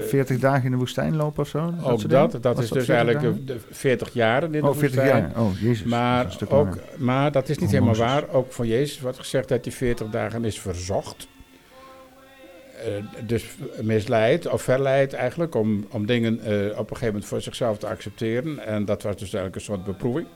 eh, 0.00 0.02
40 0.02 0.38
dagen 0.38 0.64
in 0.64 0.70
de 0.70 0.76
woestijn 0.76 1.16
lopen 1.16 1.42
of 1.42 1.48
zo? 1.48 1.74
ook 1.82 2.08
dat. 2.08 2.30
dingen? 2.30 2.40
Dat 2.42 2.56
Was 2.56 2.64
is 2.64 2.70
dus 2.70 2.84
40 2.84 2.88
eigenlijk 2.94 3.20
dagen? 3.20 3.46
de, 3.46 3.54
de 3.54 3.60
40 3.74 4.12
jaren 4.12 4.54
in 4.54 4.60
de 4.62 4.68
Oh, 4.68 4.76
40 4.76 4.96
woestijn. 4.98 5.22
jaar. 5.22 5.40
Oh, 5.42 5.52
jezus. 5.60 5.76
dat 5.78 5.86
is 5.86 5.90
Maar, 5.90 6.24
een 6.24 6.32
stuk 6.32 6.52
ook, 6.52 6.78
maar 6.96 7.32
dat 7.32 7.48
is 7.48 7.58
niet 7.58 7.66
Oh, 7.68 7.72
helemaal 7.74 7.94
waar. 7.94 8.28
Ook 8.28 8.52
van 8.52 8.66
Jezus 8.66 9.00
wordt 9.00 9.18
gezegd 9.18 9.48
dat 9.48 9.64
die 9.64 9.72
40 9.72 10.10
dagen 10.10 10.44
is 10.44 10.60
verzocht. 10.60 11.28
Eh, 12.84 13.26
dus 13.26 13.44
misleid 13.82 14.46
of 14.48 14.62
verleid 14.62 15.12
eigenlijk 15.12 15.54
om, 15.54 15.86
om 15.90 16.06
dingen 16.06 16.40
eh, 16.40 16.52
op 16.70 16.78
een 16.78 16.86
gegeven 16.86 17.06
moment 17.06 17.24
voor 17.24 17.40
zichzelf 17.40 17.78
te 17.78 17.86
accepteren. 17.86 18.58
En 18.66 18.84
dat 18.84 19.02
was 19.02 19.12
dus 19.12 19.22
eigenlijk 19.32 19.54
een 19.54 19.60
soort 19.60 19.84
beproeving. 19.84 20.26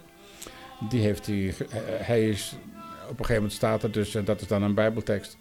Die 0.89 1.01
heeft 1.01 1.27
hij, 1.27 1.55
hij 1.89 2.29
is, 2.29 2.57
op 3.03 3.09
een 3.11 3.17
gegeven 3.17 3.35
moment 3.35 3.53
staat 3.53 3.83
er 3.83 3.91
dus, 3.91 4.15
en 4.15 4.25
dat 4.25 4.41
is 4.41 4.47
dan 4.47 4.63
een 4.63 4.75
bijbeltekst, 4.75 5.37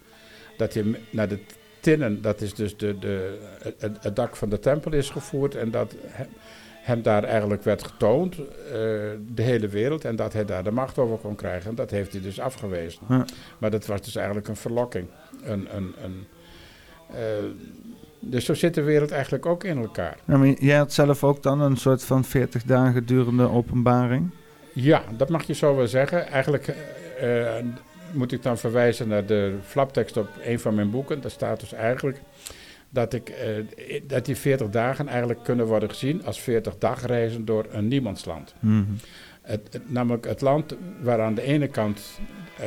dat 0.58 0.74
hij 0.74 0.84
naar 1.10 1.28
de 1.28 1.40
tinnen, 1.84 2.22
dat 2.22 2.42
is 2.42 2.54
dus 2.54 2.78
de, 2.78 3.00
de, 3.00 3.38
het, 3.78 3.98
het 4.02 4.16
dak 4.16 4.36
van 4.36 4.50
de 4.50 4.60
tempel 4.60 4.94
is 4.94 5.10
gevoerd 5.10 5.56
en 5.56 5.72
dat 5.72 5.96
he- 6.08 6.26
hem 6.82 7.02
daar 7.02 7.24
eigenlijk 7.24 7.64
werd 7.64 7.84
getoond, 7.84 8.38
eh, 8.38 8.44
de 9.34 9.42
hele 9.42 9.68
wereld, 9.68 10.06
en 10.06 10.16
dat 10.16 10.34
hij 10.34 10.46
daar 10.46 10.64
de 10.64 10.72
macht 10.72 10.98
over 10.98 11.18
kon 11.18 11.36
krijgen. 11.36 11.70
En 11.70 11.76
dat 11.76 11.92
heeft 11.92 12.12
hij 12.12 12.22
dus 12.22 12.40
afgewezen. 12.40 13.02
Ja. 13.10 13.26
Maar 13.58 13.72
dat 13.72 13.86
was 13.86 14.02
dus 14.02 14.16
eigenlijk 14.16 14.48
een 14.48 14.56
verlokking. 14.56 15.08
Een, 15.44 15.76
een, 15.76 15.94
een, 16.04 16.28
eh, 17.10 17.18
dus 18.20 18.46
zo 18.46 18.54
zit 18.54 18.74
de 18.74 18.82
wereld 18.82 19.12
eigenlijk 19.12 19.46
ook 19.46 19.64
in 19.64 19.78
elkaar. 19.78 20.18
Ja, 20.26 20.38
maar 20.38 20.48
jij 20.48 20.78
had 20.78 20.94
zelf 20.94 21.24
ook 21.24 21.44
dan 21.44 21.62
een 21.62 21.78
soort 21.78 22.04
van 22.04 22.24
40 22.24 22.64
dagen 22.64 23.06
durende 23.06 23.50
openbaring. 23.50 24.30
Ja, 24.74 25.04
dat 25.18 25.30
mag 25.30 25.44
je 25.44 25.54
zo 25.54 25.76
wel 25.76 25.88
zeggen. 25.88 26.28
Eigenlijk 26.28 26.68
eh, 27.20 27.56
moet 28.14 28.32
ik 28.32 28.44
dan 28.44 28.58
verwijzen 28.58 29.08
naar 29.08 29.26
de 29.26 29.58
flaptekst 29.66 30.18
op 30.18 30.28
een 30.42 30.60
van 30.60 30.76
mijn 30.76 30.90
boeken. 30.90 31.22
Daar 31.22 31.32
staat 31.32 31.60
dus 31.60 31.74
eigenlijk 31.74 32.22
dat, 32.90 33.14
ik, 33.14 33.30
eh, 33.30 33.48
dat 34.08 34.26
die 34.26 34.36
40 34.36 34.70
dagen 34.70 35.08
eigenlijk 35.08 35.44
kunnen 35.44 35.66
worden 35.66 35.90
gezien 35.90 36.26
als 36.26 36.40
40 36.42 36.78
dagreizen 36.78 37.46
door 37.46 37.66
een 37.72 37.88
niemandsland. 37.88 38.56
Mhm. 38.60 38.84
Het, 39.42 39.68
het- 39.72 39.92
namelijk 39.92 40.26
het 40.26 40.42
land 40.42 40.76
waar 41.02 41.22
aan 41.22 41.34
de 41.36 41.42
ene 41.42 41.68
kant 41.68 42.20
eh, 42.60 42.66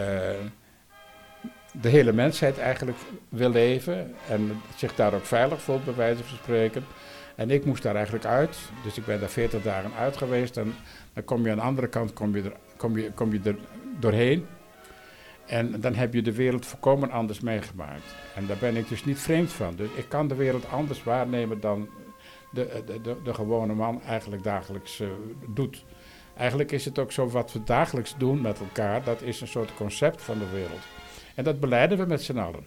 de 1.81 1.89
hele 1.89 2.13
mensheid 2.13 2.59
eigenlijk 2.59 2.99
wil 3.29 3.51
leven 3.51 4.15
en 4.29 4.51
zich 4.77 4.95
daar 4.95 5.15
ook 5.15 5.25
veilig 5.25 5.61
voelt, 5.63 5.85
bij 5.85 5.95
wijze 5.95 6.25
van 6.25 6.37
spreken. 6.37 6.85
En 7.35 7.51
ik 7.51 7.65
moest 7.65 7.83
daar 7.83 7.95
eigenlijk 7.95 8.25
uit, 8.25 8.57
dus 8.85 8.97
ik 8.99 9.05
ben 9.07 9.21
daar 9.21 9.29
40 9.29 9.63
dagen 9.63 9.91
uit 9.99 10.17
geweest. 10.17 10.57
En 10.57 10.75
dan 11.13 11.25
kom 11.25 11.45
je 11.45 11.51
aan 11.51 11.57
de 11.57 11.63
andere 11.63 11.87
kant 11.89 12.13
kom 12.13 12.37
je 12.37 12.43
er, 12.43 12.53
kom 12.77 12.99
je, 12.99 13.11
kom 13.15 13.33
je 13.33 13.41
er 13.45 13.57
doorheen. 14.01 14.47
En 15.47 15.81
dan 15.81 15.95
heb 15.95 16.15
je 16.15 16.23
de 16.23 16.35
wereld 16.35 16.67
volkomen 16.67 17.11
anders 17.11 17.41
meegemaakt. 17.41 18.15
En 18.35 18.47
daar 18.47 18.57
ben 18.57 18.77
ik 18.77 18.89
dus 18.89 19.05
niet 19.05 19.19
vreemd 19.19 19.53
van. 19.53 19.77
Dus 19.77 19.89
ik 19.95 20.09
kan 20.09 20.29
de 20.29 20.35
wereld 20.35 20.69
anders 20.71 21.03
waarnemen 21.03 21.61
dan 21.61 21.89
de, 22.51 22.83
de, 22.87 23.01
de, 23.01 23.17
de 23.25 23.35
gewone 23.35 23.75
man 23.75 24.03
eigenlijk 24.03 24.43
dagelijks 24.43 25.01
eh, 25.01 25.09
doet. 25.55 25.85
Eigenlijk 26.37 26.73
is 26.73 26.85
het 26.85 26.99
ook 26.99 27.13
zo 27.13 27.29
wat 27.29 27.53
we 27.53 27.65
dagelijks 27.65 28.15
doen 28.19 28.41
met 28.41 28.61
elkaar, 28.61 29.05
dat 29.05 29.23
is 29.23 29.41
een 29.41 29.49
soort 29.49 29.75
concept 29.75 30.23
van 30.23 30.39
de 30.39 30.51
wereld. 30.53 30.83
En 31.35 31.45
dat 31.45 31.61
beleiden 31.61 31.99
we 31.99 32.07
met 32.07 32.23
z'n 32.23 32.39
allen. 32.39 32.67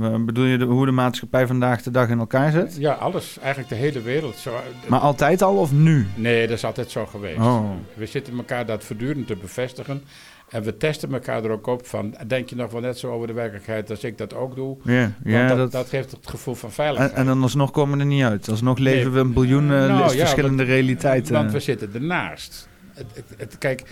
Eh, 0.00 0.24
Bedoel 0.24 0.44
je 0.44 0.58
de, 0.58 0.64
hoe 0.64 0.86
de 0.86 0.92
maatschappij 0.92 1.46
vandaag 1.46 1.82
de 1.82 1.90
dag 1.90 2.08
in 2.08 2.18
elkaar 2.18 2.50
zit? 2.50 2.76
Ja, 2.78 2.92
alles, 2.92 3.38
eigenlijk 3.38 3.68
de 3.68 3.74
hele 3.74 4.00
wereld. 4.00 4.36
Zo, 4.36 4.60
Maar 4.86 5.00
altijd 5.00 5.42
al 5.42 5.56
of 5.56 5.72
nu? 5.72 6.06
Nee, 6.14 6.46
dat 6.46 6.56
is 6.56 6.64
altijd 6.64 6.90
zo 6.90 7.06
geweest. 7.06 7.38
Oh. 7.38 7.70
We 7.94 8.06
zitten 8.06 8.36
elkaar 8.36 8.66
dat 8.66 8.84
voortdurend 8.84 9.26
te 9.26 9.36
bevestigen. 9.36 10.02
En 10.48 10.62
we 10.62 10.76
testen 10.76 11.12
elkaar 11.12 11.44
er 11.44 11.50
ook 11.50 11.66
op 11.66 11.86
van, 11.86 12.14
denk 12.26 12.48
je 12.50 12.56
nog 12.56 12.70
wel 12.72 12.80
net 12.80 12.98
zo 12.98 13.10
over 13.12 13.26
de 13.26 13.32
werkelijkheid 13.32 13.90
als 13.90 14.04
ik 14.04 14.18
dat 14.18 14.34
ook 14.34 14.54
doe? 14.54 14.76
Ja, 14.82 15.00
Want 15.00 15.12
ja 15.22 15.48
dat, 15.48 15.56
dat, 15.56 15.72
dat 15.72 15.88
geeft 15.88 16.10
het 16.10 16.26
gevoel 16.26 16.54
van 16.54 16.68
en, 16.68 16.74
veiligheid. 16.74 17.12
en 17.12 17.26
dan 17.26 17.42
alsnog 17.42 17.70
komen 17.70 17.94
we 17.96 18.00
er 18.04 18.08
niet 18.10 18.22
uit. 18.24 18.48
Alsnog 18.48 18.78
leven 18.78 19.02
Nee. 19.04 19.12
we 19.12 19.18
een 19.18 19.32
biljoen 19.32 19.62
eh, 19.62 19.68
Nou, 19.68 19.98
ja, 19.98 20.08
verschillende 20.08 20.62
realiteiten. 20.62 21.32
Want 21.32 21.52
we 21.52 21.60
zitten 21.60 21.90
ernaast. 21.94 22.68
Het, 22.92 23.06
het, 23.14 23.24
het- 23.36 23.58
kijk, 23.58 23.82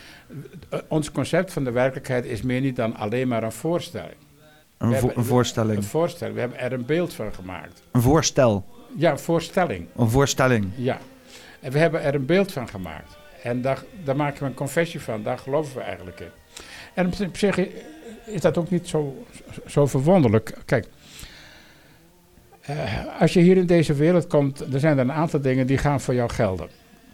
eh, 0.69 0.79
ons 0.89 1.11
concept 1.13 1.53
van 1.53 1.65
de 1.65 1.71
werkelijkheid 1.71 2.25
is 2.25 2.43
meer 2.43 2.61
niet 2.61 2.77
dan 2.77 2.97
alleen 2.97 3.29
maar 3.29 3.43
een 3.43 3.53
voorstelling. 3.53 4.15
een, 4.79 4.89
we 4.89 4.95
vo- 4.95 5.01
hebben- 5.07 5.19
een 5.19 5.29
voorstelling. 5.29 5.77
Een 5.77 5.83
voorstelling. 5.83 6.35
We 6.35 6.41
hebben 6.41 6.61
er 6.61 6.73
een 6.73 6.85
beeld 6.87 7.15
van 7.15 7.35
gemaakt. 7.35 7.83
Een 7.93 8.03
voorstel. 8.03 8.65
Ja, 8.97 9.11
een 9.11 9.19
voorstelling. 9.19 9.87
Een 9.97 10.11
voorstelling. 10.11 10.67
Ja. 10.77 10.99
En 11.61 11.73
we 11.73 11.79
hebben 11.79 12.03
er 12.03 12.15
een 12.15 12.27
beeld 12.27 12.53
van 12.53 12.69
gemaakt. 12.69 13.17
En 13.43 13.61
daar, 13.63 13.83
daar 14.05 14.17
maken 14.17 14.41
we 14.43 14.47
een 14.49 14.55
confessie 14.55 15.01
van. 15.01 15.23
Daar 15.23 15.39
geloven 15.39 15.75
we 15.77 15.81
eigenlijk 15.83 16.21
in. 16.21 16.27
En 16.95 17.07
op 17.07 17.37
zich 17.37 17.59
is 18.25 18.41
dat 18.41 18.59
ook 18.59 18.71
niet 18.71 18.89
zo, 18.89 19.25
zo 19.67 19.87
verwonderlijk. 19.87 20.55
Kijk, 20.65 20.87
eh, 22.61 23.21
als 23.21 23.33
je 23.33 23.41
hier 23.41 23.57
in 23.57 23.67
deze 23.67 23.95
wereld 23.95 24.27
komt, 24.27 24.61
er 24.73 24.81
zijn 24.81 24.99
er 24.99 25.05
een 25.05 25.13
aantal 25.13 25.41
dingen 25.41 25.67
die 25.67 25.79
gaan 25.79 26.01
voor 26.01 26.15
jou 26.15 26.31
gelden. 26.31 26.69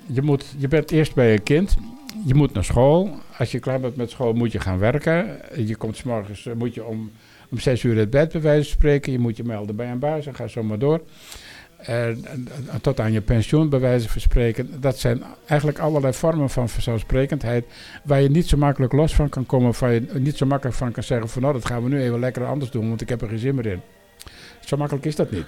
Je, 0.07 0.22
moet, 0.22 0.45
je 0.59 0.68
bent 0.68 0.91
eerst 0.91 1.14
bij 1.14 1.33
een 1.33 1.43
kind. 1.43 1.76
Je 2.24 2.35
moet 2.35 2.53
naar 2.53 2.64
school. 2.64 3.11
Als 3.39 3.53
je 3.53 3.59
klaar 3.59 3.81
bent 3.81 3.97
met 3.97 4.11
school, 4.11 4.33
moet 4.33 4.53
je 4.53 4.61
gaan 4.61 4.78
werken. 4.78 5.41
Je 5.66 5.76
komt 5.76 5.97
s 5.97 6.03
morgens, 6.03 6.47
eh, 6.47 6.55
moet 6.55 6.74
je 6.74 6.85
om, 6.85 7.11
om 7.51 7.59
zes 7.59 7.83
uur 7.83 7.99
uit 7.99 8.11
bed, 8.11 8.33
bij 8.33 8.41
wijze 8.41 8.68
van 8.68 8.72
spreken. 8.72 9.12
Je 9.12 9.18
moet 9.18 9.37
je 9.37 9.45
melden 9.45 9.76
bij 9.76 9.91
een 9.91 9.99
baas 9.99 10.26
en 10.26 10.35
ga 10.35 10.47
zo 10.47 10.62
maar 10.62 10.78
door. 10.78 11.01
Eh, 11.83 12.07
en- 12.07 12.49
en 12.70 12.81
tot 12.81 13.01
aan 13.01 13.12
je 13.12 13.20
pensioen, 13.20 13.68
bij 13.68 13.81
wijze 13.81 14.09
van 14.09 14.20
spreken. 14.20 14.81
Dat 14.81 14.99
zijn 14.99 15.22
eigenlijk 15.47 15.78
allerlei 15.78 16.12
vormen 16.14 16.51
van 16.51 16.68
vanzelfsprekendheid. 16.68 17.64
Waar 18.05 18.20
je 18.20 18.31
niet 18.31 18.49
zo 18.49 18.57
makkelijk 18.57 18.93
los 18.93 19.14
van 19.14 19.28
kan 19.28 19.47
komen. 19.47 19.72
Waar 19.78 19.93
je 19.93 20.07
niet 20.14 20.37
zo 20.37 20.47
makkelijk 20.47 20.76
van 20.76 20.93
kan 20.93 21.03
zeggen: 21.03 21.28
van 21.28 21.43
nou, 21.43 21.55
dat 21.55 21.66
gaan 21.66 21.83
we 21.83 21.89
nu 21.89 22.01
even 22.01 22.20
lekker 22.20 22.45
anders 22.47 22.70
doen, 22.70 22.89
want 22.89 23.01
ik 23.01 23.09
heb 23.09 23.22
er 23.22 23.28
geen 23.28 23.39
zin 23.39 23.55
meer 23.55 23.66
in. 23.66 23.81
Zo 24.61 24.76
makkelijk 24.76 25.07
is 25.07 25.16
dat 25.16 25.31
niet. 25.31 25.47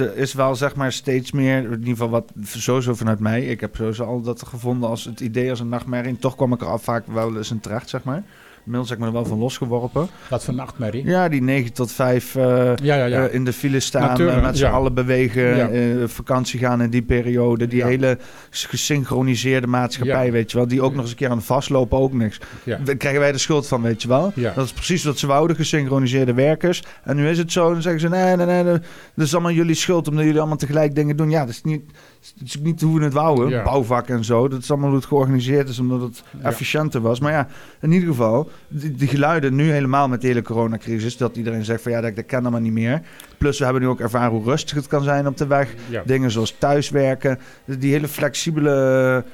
Er- 0.00 0.16
is 0.16 0.32
wel 0.32 0.54
zeg 0.54 0.74
maar 0.74 0.92
steeds 0.92 1.32
meer, 1.32 1.56
in 1.64 1.70
ieder 1.70 1.88
geval 1.88 2.08
wat 2.08 2.32
sowieso 2.42 2.94
vanuit 2.94 3.18
mij. 3.20 3.44
Ik 3.46 3.60
heb 3.60 3.76
sowieso 3.76 4.04
al 4.04 4.20
dat 4.20 4.42
gevonden 4.46 4.88
als 4.88 5.04
het 5.04 5.20
idee 5.20 5.50
als 5.50 5.60
een 5.60 5.68
nachtmerrie. 5.68 6.18
Toch 6.18 6.36
kwam 6.36 6.52
ik 6.52 6.60
er 6.60 6.66
al 6.66 6.78
vaak 6.78 7.06
wel 7.06 7.36
eens 7.36 7.50
in 7.50 7.60
terecht, 7.60 7.88
zeg 7.88 8.04
maar. 8.04 8.22
Inmiddels 8.66 8.90
heb 8.90 8.98
ik 8.98 9.04
me 9.04 9.10
er 9.10 9.22
wel 9.22 9.30
van 9.30 9.38
losgeworpen. 9.38 10.08
Wat 10.28 10.44
voor 10.44 10.54
nachtmerrie. 10.54 11.04
Ja, 11.04 11.28
die 11.28 11.42
9 11.42 11.72
tot 11.72 11.92
5 11.92 12.34
eh, 12.34 12.44
Ja, 12.44 12.94
ja, 12.96 13.04
ja. 13.04 13.26
eh, 13.26 13.34
in 13.34 13.44
de 13.44 13.52
file 13.52 13.80
staan, 13.80 14.20
eh, 14.20 14.42
met 14.42 14.58
z'n 14.58 14.64
allen 14.64 14.94
bewegen, 14.94 16.10
vakantie 16.10 16.58
gaan 16.58 16.82
in 16.82 16.90
die 16.90 17.02
periode. 17.02 17.66
Die 17.66 17.84
hele 17.84 18.18
gesynchroniseerde 18.50 19.66
maatschappij, 19.66 20.32
weet 20.32 20.50
je 20.50 20.56
wel. 20.56 20.66
Die 20.66 20.82
ook 20.82 20.92
nog 20.92 21.00
eens 21.00 21.10
een 21.10 21.16
keer 21.16 21.30
aan 21.30 21.36
het 21.36 21.46
vastlopen, 21.46 21.98
ook 21.98 22.12
niks. 22.12 22.40
Daar 22.64 22.96
krijgen 22.96 23.20
wij 23.20 23.32
de 23.32 23.38
schuld 23.38 23.66
van, 23.66 23.82
weet 23.82 24.02
je 24.02 24.08
wel. 24.08 24.32
Dat 24.54 24.64
is 24.64 24.72
precies 24.72 25.04
wat 25.04 25.18
ze 25.18 25.26
wouden, 25.26 25.56
gesynchroniseerde 25.56 26.34
werkers. 26.34 26.82
En 27.04 27.16
nu 27.16 27.28
is 27.28 27.38
het 27.38 27.52
zo, 27.52 27.72
dan 27.72 27.82
zeggen 27.82 28.00
ze, 28.00 28.08
nee, 28.08 28.36
nee, 28.36 28.46
nee, 28.46 28.62
nee, 28.62 28.78
dat 29.14 29.26
is 29.26 29.32
allemaal 29.32 29.52
jullie 29.52 29.74
schuld, 29.74 30.08
omdat 30.08 30.24
jullie 30.24 30.38
allemaal 30.38 30.56
tegelijk 30.56 30.94
dingen 30.94 31.16
doen. 31.16 31.30
Ja, 31.30 31.40
dat 31.40 31.48
is 31.48 31.62
niet, 31.62 31.82
dat 32.38 32.46
is 32.48 32.58
niet 32.60 32.80
hoe 32.80 32.98
we 32.98 33.04
het 33.04 33.12
wouden, 33.12 33.48
Ja. 33.48 33.62
bouwvak 33.62 34.08
en 34.08 34.24
zo. 34.24 34.48
Dat 34.48 34.62
is 34.62 34.70
allemaal 34.70 34.88
hoe 34.88 34.98
het 34.98 35.06
georganiseerd 35.08 35.68
is, 35.68 35.78
omdat 35.78 36.00
het 36.00 36.22
Ja. 36.40 36.48
efficiënter 36.48 37.00
was. 37.00 37.20
Maar 37.20 37.32
ja, 37.32 37.48
in 37.80 37.92
ieder 37.92 38.08
geval, 38.08 38.50
die, 38.68 38.92
die 38.94 39.08
geluiden 39.08 39.54
nu 39.54 39.70
helemaal 39.70 40.08
met 40.08 40.20
de 40.20 40.26
hele 40.26 40.42
coronacrisis, 40.42 41.16
dat 41.16 41.36
iedereen 41.36 41.64
zegt 41.64 41.82
van 41.82 41.92
ja, 41.92 42.00
dat, 42.00 42.16
dat 42.16 42.26
kan 42.26 42.40
allemaal 42.42 42.60
niet 42.60 42.72
meer. 42.72 43.02
Plus 43.38 43.58
we 43.58 43.64
hebben 43.64 43.82
nu 43.82 43.88
ook 43.88 44.00
ervaren 44.00 44.30
hoe 44.30 44.44
rustig 44.44 44.76
het 44.76 44.86
kan 44.86 45.02
zijn 45.02 45.26
op 45.26 45.36
de 45.36 45.46
weg. 45.46 45.74
Ja. 45.88 46.02
Dingen 46.06 46.30
zoals 46.30 46.54
thuiswerken. 46.58 47.38
Die 47.64 47.92
hele 47.92 48.08
flexibele 48.08 49.24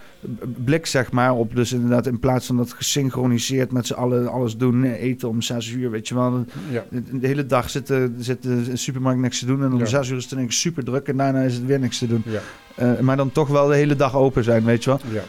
blik, 0.65 0.87
zeg 0.87 1.13
maar. 1.13 1.35
Op 1.35 1.55
dus 1.57 1.73
inderdaad, 1.73 2.07
in 2.07 2.19
plaats 2.19 2.47
van 2.47 2.57
dat 2.57 2.73
gesynchroniseerd 2.73 3.73
met 3.73 3.87
z'n 3.87 3.93
allen 3.95 4.29
alles 4.29 4.57
doen. 4.57 4.85
Eten 4.85 5.29
om 5.29 5.43
zes 5.43 5.71
uur, 5.71 5.91
weet 5.91 6.09
je 6.09 6.15
wel. 6.15 6.45
Ja. 6.71 6.85
De, 6.91 7.19
de 7.19 7.27
hele 7.27 7.47
dag 7.47 7.71
zitten, 7.71 8.15
zitten 8.19 8.51
in 8.51 8.65
de 8.65 8.77
supermarkt 8.77 9.21
niks 9.21 9.39
te 9.39 9.47
doen. 9.47 9.63
En 9.63 9.73
om 9.73 9.79
Ja. 9.79 9.85
zes 9.87 10.09
uur 10.11 10.17
is 10.17 10.23
het 10.25 10.33
ineens 10.33 10.61
super 10.61 10.85
druk. 10.85 11.09
En 11.09 11.17
daarna 11.17 11.41
is 11.41 11.55
het 11.55 11.67
weer 11.67 11.79
niks 11.81 11.99
te 11.99 12.07
doen. 12.07 12.23
Ja. 12.27 12.41
Eh, 12.75 12.99
maar 12.99 13.17
dan 13.17 13.33
toch 13.33 13.49
wel 13.49 13.67
de 13.67 13.75
hele 13.75 13.97
dag 13.97 14.15
open 14.17 14.45
zijn, 14.45 14.65
weet 14.65 14.85
je 14.85 14.91
wel. 14.91 15.01
Ja. 15.13 15.23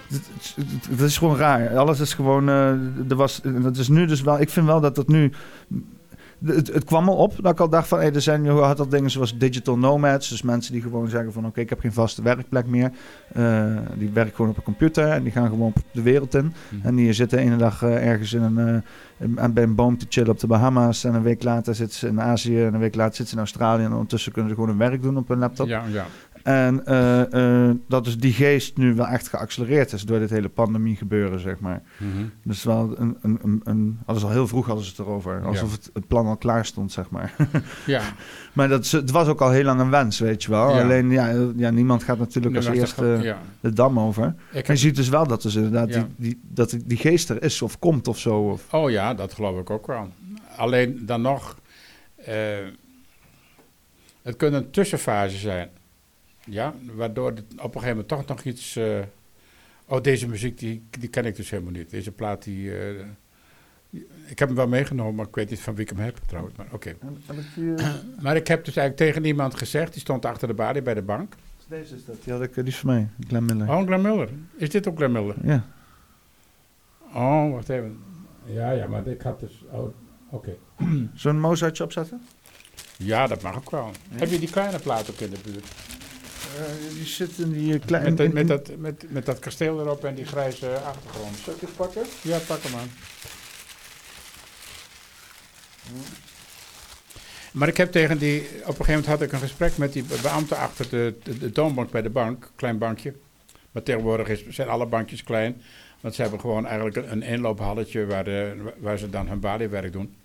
Het 0.90 1.00
is 1.02 1.18
gewoon 1.18 1.38
raar. 1.38 1.78
Alles 1.78 2.00
is 2.00 2.14
gewoon. 2.14 2.50
eh, 2.50 2.66
er 3.10 3.16
was, 3.16 3.42
dat 3.62 3.78
is 3.78 3.88
nu 3.88 4.06
dus 4.06 4.22
wel. 4.22 4.40
Ik 4.42 4.50
vind 4.50 4.66
wel 4.66 4.82
dat 4.82 4.98
het 4.98 5.08
nu. 5.08 5.32
Het, 6.46 6.74
het 6.74 6.84
kwam 6.84 7.10
al 7.10 7.16
op 7.16 7.34
dat 7.42 7.52
ik 7.52 7.60
al 7.60 7.70
dacht 7.70 7.88
van. 7.88 8.00
Hey, 8.00 8.14
er 8.14 8.22
zijn 8.22 8.44
je 8.44 8.52
had 8.52 8.80
al 8.80 8.90
dingen 8.90 9.12
zoals 9.12 9.38
digital 9.38 9.78
nomads. 9.78 10.30
Dus 10.30 10.42
mensen 10.42 10.74
die 10.74 10.82
gewoon 10.82 11.10
zeggen 11.10 11.34
van 11.34 11.46
oké, 11.46 11.60
ik 11.60 11.70
heb 11.70 11.80
geen 11.80 11.94
vaste 11.94 12.22
werkplek 12.22 12.66
meer. 12.66 12.92
Eh, 13.34 13.66
die 13.98 14.10
werken 14.10 14.36
gewoon 14.36 14.52
op 14.52 14.58
een 14.58 14.64
computer 14.64 15.10
en 15.10 15.24
die 15.24 15.32
gaan 15.32 15.50
gewoon 15.50 15.74
de 15.92 16.02
wereld 16.02 16.36
in. 16.36 16.54
Mhm. 16.70 16.88
En 16.88 16.96
die 16.96 17.14
zitten 17.14 17.40
ene 17.40 17.56
dag 17.56 17.84
eh, 17.84 18.08
ergens 18.08 18.34
in 18.34 18.42
een, 18.42 18.84
eh, 19.18 19.46
bij 19.50 19.64
een 19.64 19.76
boom 19.76 19.98
te 19.98 20.06
chillen 20.10 20.30
op 20.30 20.40
de 20.40 20.48
Bahama's. 20.48 21.04
En 21.04 21.14
een 21.14 21.24
week 21.24 21.44
later 21.44 21.76
zitten 21.76 21.98
ze 21.98 22.08
in 22.08 22.22
Azië. 22.22 22.64
En 22.64 22.74
een 22.74 22.80
week 22.80 22.96
later 22.96 23.16
zitten 23.16 23.28
ze 23.28 23.34
in 23.34 23.40
Australië. 23.40 23.84
En 23.84 23.92
ondertussen 23.92 24.32
kunnen 24.32 24.50
ze 24.50 24.56
gewoon 24.56 24.70
hun 24.70 24.90
werk 24.90 25.02
doen 25.02 25.18
op 25.18 25.28
hun 25.28 25.40
laptop. 25.40 25.68
Ja, 25.68 25.84
ja. 25.92 26.06
En 26.44 26.86
eh, 26.86 27.68
eh, 27.68 27.76
dat 27.88 28.08
is 28.08 28.18
die 28.18 28.34
geest 28.34 28.78
nu 28.78 28.94
wel 28.94 29.08
echt 29.08 29.28
geaccelereerd 29.28 29.94
is 29.94 30.02
door 30.04 30.20
dit 30.20 30.30
hele 30.30 30.50
pandemie 30.50 30.96
gebeuren, 30.96 31.40
zeg 31.40 31.60
maar. 31.60 31.82
Mhm. 31.98 32.24
Dus 32.44 32.64
wel 32.64 32.96
een, 32.98 33.18
een, 33.22 33.40
een, 33.42 33.62
een 33.64 34.00
hadden 34.06 34.20
ze 34.22 34.26
al 34.26 34.34
heel 34.34 34.48
vroeg 34.48 34.66
hadden 34.66 34.86
ze 34.86 34.90
het 34.90 35.00
erover. 35.00 35.42
Alsof 35.46 35.70
Ja. 35.70 35.76
het, 35.76 35.90
het 35.94 36.08
plan 36.08 36.26
al 36.26 36.38
klaar 36.38 36.66
stond, 36.66 36.92
zeg 36.92 37.10
maar. 37.10 37.36
ja. 37.86 38.02
maar 38.54 38.68
dat 38.68 38.92
het 38.92 39.12
was 39.12 39.28
ook 39.28 39.42
al 39.42 39.52
heel 39.52 39.64
lang 39.64 39.80
een 39.80 39.90
wens, 39.90 40.20
weet 40.20 40.44
je 40.44 40.50
wel. 40.50 40.76
Ja. 40.76 40.82
Alleen, 40.82 41.12
ja, 41.12 41.52
ja, 41.56 41.70
niemand 41.70 42.04
gaat 42.04 42.18
natuurlijk 42.18 42.56
als 42.56 42.68
eerste 42.68 43.20
ja. 43.22 43.38
de 43.60 43.74
dam 43.74 44.00
over. 44.00 44.36
Je 44.64 44.76
ziet 44.76 44.96
dus 44.96 45.10
wel 45.10 45.28
dat 45.28 45.42
dus 45.42 45.56
inderdaad 45.56 45.94
die, 45.94 46.06
die, 46.16 46.40
dat 46.44 46.78
die, 46.86 46.98
geest 46.98 47.30
er 47.30 47.44
is 47.44 47.62
of 47.62 47.80
komt 47.80 48.08
of 48.08 48.20
zo. 48.20 48.40
Of, 48.40 48.74
oh 48.74 48.92
ja, 48.92 49.14
dat 49.14 49.34
geloof 49.34 49.60
ik 49.60 49.70
ook 49.70 49.88
wel. 49.88 50.10
Alleen 50.56 51.06
dan 51.06 51.22
nog, 51.22 51.58
eh, 52.16 52.36
het 54.22 54.36
kan 54.36 54.54
een 54.54 54.72
tussenfase 54.72 55.38
zijn. 55.38 55.70
Ja, 56.46 56.74
waardoor 56.96 57.30
het 57.30 57.40
op 57.40 57.48
een 57.76 57.82
gegeven 57.82 57.88
moment 57.90 58.08
toch 58.08 58.26
nog 58.26 58.44
iets. 58.44 58.76
eh, 58.76 59.00
oh, 59.86 60.02
deze 60.02 60.28
muziek 60.28 60.58
die, 60.60 60.84
die 61.00 61.10
ken 61.10 61.26
ik 61.26 61.36
dus 61.36 61.50
helemaal 61.50 61.72
niet. 61.72 61.90
Deze 61.90 62.12
plaat 62.12 62.44
die. 62.44 62.78
eh, 62.78 62.90
ik 64.26 64.40
heb 64.40 64.48
hem 64.48 64.56
wel 64.58 64.68
meegenomen, 64.68 65.16
maar 65.16 65.28
ik 65.28 65.36
weet 65.36 65.50
niet 65.50 65.60
van 65.60 65.76
wie 65.76 65.84
ik 65.84 65.90
hem 65.90 66.00
heb 66.00 66.18
trouwens. 66.28 66.56
Maar 66.58 66.68
oké. 66.72 66.96
Maar 68.22 68.36
ik 68.36 68.48
heb 68.48 68.66
dus 68.66 68.76
eigenlijk 68.76 69.10
tegen 69.10 69.26
iemand 69.30 69.56
gezegd, 69.56 69.92
die 69.94 70.02
stond 70.02 70.26
achter 70.26 70.48
de 70.48 70.54
balie 70.54 70.82
bij 70.82 70.94
de 70.94 71.02
bank. 71.02 71.34
Deze 71.68 71.96
is 71.96 72.06
dat. 72.06 72.24
Die, 72.24 72.34
had 72.34 72.42
ik, 72.42 72.54
die 72.56 72.64
is 72.64 72.78
voor 72.78 72.90
mij, 72.90 73.10
Glenn 73.28 73.46
Miller. 73.46 73.70
Oh, 73.70 73.86
Glenn 73.86 74.02
Miller. 74.02 74.30
Is 74.56 74.70
dit 74.70 74.88
ook 74.88 74.96
Glenn 74.98 75.12
Miller? 75.12 75.36
Ja. 75.44 75.66
Oh, 77.14 77.52
wacht 77.52 77.70
even. 77.70 77.98
Ja, 78.46 78.72
ja, 78.72 78.88
maar 78.88 79.08
ik 79.08 79.22
had 79.22 79.40
dus. 79.40 79.64
Oh, 79.72 79.94
oké. 80.30 80.56
Zo'n 81.14 81.40
Mozartje 81.40 81.84
opzetten? 81.84 82.22
Ja, 82.98 83.28
dat 83.28 83.42
mag 83.42 83.56
ook 83.58 83.72
wel. 83.72 83.92
Heb 84.10 84.30
je 84.30 84.40
die 84.40 84.50
kleine 84.50 84.80
plaat 84.80 85.10
ook 85.12 85.20
in 85.20 85.30
de 85.30 85.38
buurt? 85.44 85.66
Eh, 86.58 86.96
die 86.96 87.06
zit 87.06 87.38
in 87.38 87.52
die 87.52 87.74
eh, 87.74 87.82
kleine... 87.86 88.10
Met, 88.10 88.18
dat- 88.18 88.34
met, 88.34 88.48
dat, 88.48 88.78
met, 88.78 89.06
met 89.12 89.26
dat 89.26 89.40
kasteel 89.40 89.80
erop 89.80 90.04
en 90.04 90.16
die 90.16 90.26
grijze 90.26 90.78
achtergrond. 90.78 91.38
Zal 91.38 91.54
ik 91.54 91.62
het 91.62 91.76
pakken? 91.76 92.04
Ja, 92.22 92.38
pak 92.38 92.64
hem 92.64 92.76
aan. 92.76 92.92
Maar 97.52 97.68
ik 97.68 97.78
heb 97.78 97.92
tegen 97.92 98.18
die... 98.18 98.40
Op 98.42 98.50
een 98.52 98.64
gegeven 98.64 98.86
moment 98.88 99.06
had 99.06 99.22
ik 99.22 99.32
een 99.32 99.40
gesprek 99.40 99.78
met 99.78 99.94
die 99.94 100.06
beambte 100.22 100.56
achter 100.56 100.90
de, 100.90 101.16
de, 101.24 101.38
de 101.38 101.52
toonbank 101.52 101.92
bij 101.92 102.02
de 102.02 102.10
bank. 102.10 102.52
Klein 102.56 102.78
bankje. 102.78 103.14
Maar 103.72 103.84
tegenwoordig 103.84 104.28
is, 104.28 104.48
zijn 104.50 104.68
alle 104.68 104.86
bankjes 104.86 105.24
klein. 105.24 105.62
Want 106.02 106.16
ze 106.16 106.22
hebben 106.22 106.40
gewoon 106.40 106.66
eigenlijk 106.66 106.96
een, 106.96 107.12
een 107.12 107.22
inloophalletje 107.24 108.06
waar, 108.06 108.24
de, 108.24 108.56
waar 108.78 108.98
ze 108.98 109.10
dan 109.10 109.28
hun 109.28 109.40
baliewerk 109.40 109.92
doen. 109.94 110.16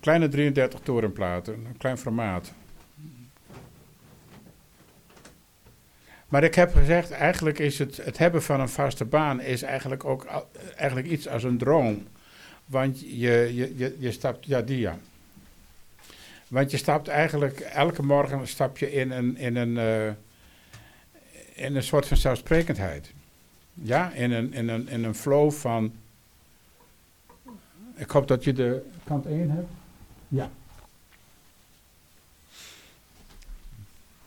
Kleine 0.00 0.28
33 0.28 0.80
torenplaten, 0.80 1.54
een 1.54 1.76
klein 1.76 1.98
formaat. 1.98 2.52
Maar 6.28 6.44
ik 6.44 6.54
heb 6.54 6.74
gezegd, 6.74 7.10
eigenlijk 7.10 7.58
is 7.58 7.78
het, 7.78 7.96
het 7.96 8.18
hebben 8.18 8.42
van 8.42 8.60
een 8.60 8.68
vaste 8.68 9.04
baan 9.04 9.40
is 9.40 9.62
eigenlijk 9.62 10.04
ook 10.04 10.46
eigenlijk 10.76 11.08
iets 11.08 11.28
als 11.28 11.42
een 11.42 11.58
droom. 11.58 12.06
Want 12.64 13.00
je, 13.00 13.50
je, 13.54 13.72
je, 13.76 13.96
je 13.98 14.12
stapt, 14.12 14.46
ja 14.46 14.62
die 14.62 14.78
ja. 14.78 14.98
Want 16.48 16.70
je 16.70 16.76
stapt 16.76 17.08
eigenlijk, 17.08 17.60
elke 17.60 18.02
morgen 18.02 18.48
stap 18.48 18.78
je 18.78 18.92
in 18.92 19.10
een, 19.10 19.36
in 19.36 19.56
een, 19.56 19.78
eh, 19.78 20.12
in 21.64 21.76
een 21.76 21.82
soort 21.82 22.06
van 22.06 22.16
zelfsprekendheid. 22.16 23.12
Ja, 23.74 24.12
in 24.12 24.32
een, 24.32 24.52
in 24.52 24.68
een, 24.68 24.88
in 24.88 25.04
een 25.04 25.14
flow 25.14 25.52
van, 25.52 25.92
ik 27.94 28.10
hoop 28.10 28.28
dat 28.28 28.44
je 28.44 28.52
de 28.52 28.82
kant 29.04 29.26
1 29.26 29.50
hebt. 29.50 29.68
Ja. 30.28 30.50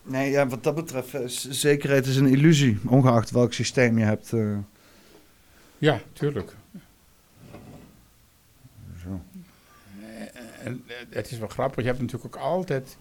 Nee, 0.04 0.32
ja, 0.32 0.48
wat 0.48 0.64
dat 0.64 0.76
betreft, 0.76 1.14
eh, 1.14 1.22
zekerheid 1.50 2.06
is 2.06 2.16
een 2.16 2.28
illusie, 2.28 2.78
ongeacht 2.86 3.32
welk 3.32 3.54
systeem 3.54 3.98
je 3.98 4.04
hebt. 4.04 4.34
eh. 4.34 4.58
Ja, 5.78 6.00
tuurlijk. 6.14 6.56
Zo. 9.04 9.22
En 10.64 10.84
eh, 10.88 10.96
het 11.10 11.32
is 11.32 11.38
wel 11.38 11.48
grappig, 11.48 11.84
je 11.84 11.90
hebt 11.90 12.02
natuurlijk 12.02 12.36
ook 12.36 12.42
altijd 12.42 12.98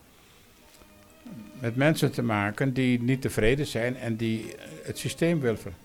met 1.61 1.77
mensen 1.77 2.13
te 2.13 2.23
maken 2.23 2.73
die 2.73 3.03
niet 3.03 3.21
tevreden 3.21 3.67
zijn 3.67 3.97
en 3.97 4.17
die 4.17 4.55
het 4.83 4.99
systeem 4.99 5.41
willen. 5.41 5.85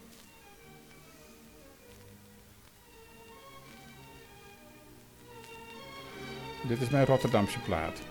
Dit 6.68 6.82
is 6.82 6.90
mijn 6.90 7.06
Rotterdamse 7.06 7.60
plaat. 7.60 8.02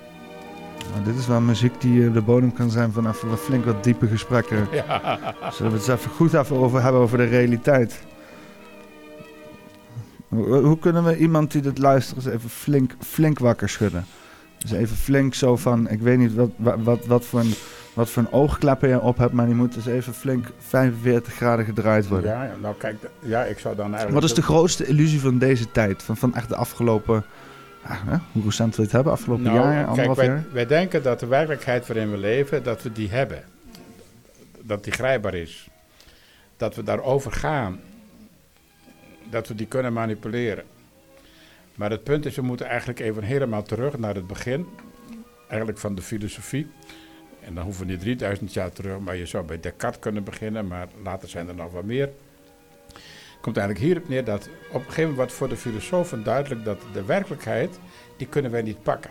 Nou, 0.93 1.05
dit 1.05 1.16
is 1.16 1.27
wel 1.27 1.40
muziek 1.40 1.81
die 1.81 2.06
eh, 2.06 2.12
de 2.12 2.20
bodem 2.20 2.52
kan 2.52 2.70
zijn 2.70 2.93
van 2.93 3.09
even 3.09 3.28
wat 3.28 3.40
flink 3.40 3.64
wat 3.64 3.85
diepe 3.85 4.06
gesprekken. 4.06 4.68
Ja. 4.72 5.18
Zullen 5.52 5.72
we 5.72 5.78
het 5.78 5.89
eens 5.89 5.98
even 5.98 6.10
goed 6.10 6.35
even 6.35 6.56
over 6.56 6.82
hebben 6.82 7.01
over 7.01 7.18
de 7.18 7.24
realiteit? 7.24 8.02
Hoe, 10.28 10.56
hoe 10.56 10.78
kunnen 10.78 11.05
we 11.05 11.16
iemand 11.16 11.52
die 11.52 11.62
dit 11.62 11.78
luistert 11.78 12.16
eens 12.16 12.35
even 12.35 12.51
flink, 12.51 12.94
flink 13.01 13.39
wakker 13.39 13.68
schudden? 13.68 14.05
Dus 14.59 14.70
even 14.70 14.97
flink 14.97 15.35
zo 15.35 15.56
van, 15.56 15.89
ik 15.89 16.01
weet 16.01 16.18
niet 16.18 16.35
wat, 16.35 16.51
wat, 16.56 17.06
wat, 17.06 17.24
voor, 17.24 17.40
een, 17.40 17.55
wat 17.94 18.10
voor 18.10 18.24
een 18.31 18.89
je 18.89 19.01
op 19.01 19.18
hebt, 19.18 19.32
maar 19.32 19.47
die 19.47 19.55
moet 19.55 19.74
dus 19.74 19.86
even 19.86 20.14
flink 20.14 20.47
45 20.59 21.35
graden 21.35 21.64
gedraaid 21.64 22.09
worden. 22.09 22.31
Ja, 22.31 22.44
ja, 22.44 22.55
nou 22.60 22.74
kijk, 22.78 22.97
ja, 23.18 23.44
ik 23.44 23.59
zou 23.59 23.77
dan 23.77 23.85
eigenlijk... 23.85 24.20
Wat 24.20 24.31
is 24.31 24.35
de 24.35 24.43
grootste 24.43 24.86
illusie 24.86 25.20
van 25.20 25.39
deze 25.39 25.70
tijd? 25.70 26.02
Van, 26.02 26.16
van 26.16 26.35
echt 26.35 26.48
de 26.48 26.56
afgelopen, 26.56 27.24
ja, 27.82 28.02
hè? 28.05 28.16
hoe 28.32 28.43
recent 28.43 28.77
je 28.77 28.82
het 28.82 28.93
hebben? 28.93 29.12
Afgelopen 29.12 29.44
Nou, 29.44 29.57
jaar, 29.59 29.74
kijk, 29.74 29.86
anderhalf 29.89 30.16
wij, 30.16 30.27
jaar? 30.27 30.44
wij 30.52 30.66
denken 30.66 31.02
dat 31.02 31.20
de 31.20 31.27
werkelijkheid 31.27 31.86
waarin 31.86 32.11
we 32.11 32.16
leven, 32.16 32.62
dat 32.62 32.82
we 32.82 32.93
die 32.93 33.11
hebben. 33.11 33.44
Dat 34.61 34.85
die 34.85 34.93
grijpbaar 34.93 35.35
is. 35.35 35.69
Dat 36.57 36.74
we 36.74 36.82
daarover 36.82 37.32
gaan. 37.32 37.81
Dat 39.31 39.48
we 39.48 39.55
die 39.55 39.66
kunnen 39.66 39.93
manipuleren. 39.93 40.65
Maar 41.74 41.90
het 41.90 42.05
punt 42.05 42.27
is, 42.27 42.36
we 42.36 42.43
moeten 42.43 42.66
eigenlijk 42.66 43.01
even 43.01 43.23
helemaal 43.23 43.62
terug 43.62 43.98
naar 43.98 44.15
het 44.15 44.27
begin. 44.27 44.66
Eigenlijk 45.48 45.78
van 45.78 45.94
de 45.94 46.02
filosofie. 46.02 46.66
En 47.40 47.55
dan 47.55 47.65
hoeven 47.65 47.86
we 47.86 47.93
niet 47.93 48.01
3000 48.01 48.52
jaar 48.52 48.73
terug, 48.73 48.98
maar 48.98 49.16
je 49.16 49.27
zou 49.27 49.44
bij 49.44 49.61
Descartes 49.61 50.01
kunnen 50.01 50.24
beginnen, 50.24 50.66
maar 50.66 50.89
later 51.05 51.28
zijn 51.28 51.48
er 51.48 51.55
nog 51.55 51.73
wat 51.73 51.85
meer. 51.85 52.09
Komt 53.41 53.57
eigenlijk 53.57 53.87
hierop 53.87 54.09
neer 54.09 54.25
dat 54.25 54.49
op 54.69 54.75
een 54.75 54.81
gegeven 54.81 55.01
moment 55.01 55.17
wordt 55.17 55.33
voor 55.33 55.49
de 55.49 55.57
filosofen 55.57 56.25
duidelijk 56.25 56.65
dat 56.65 56.81
de 56.93 57.05
werkelijkheid, 57.05 57.79
die 58.17 58.27
kunnen 58.27 58.51
wij 58.51 58.62
niet 58.62 58.83
pakken. 58.83 59.11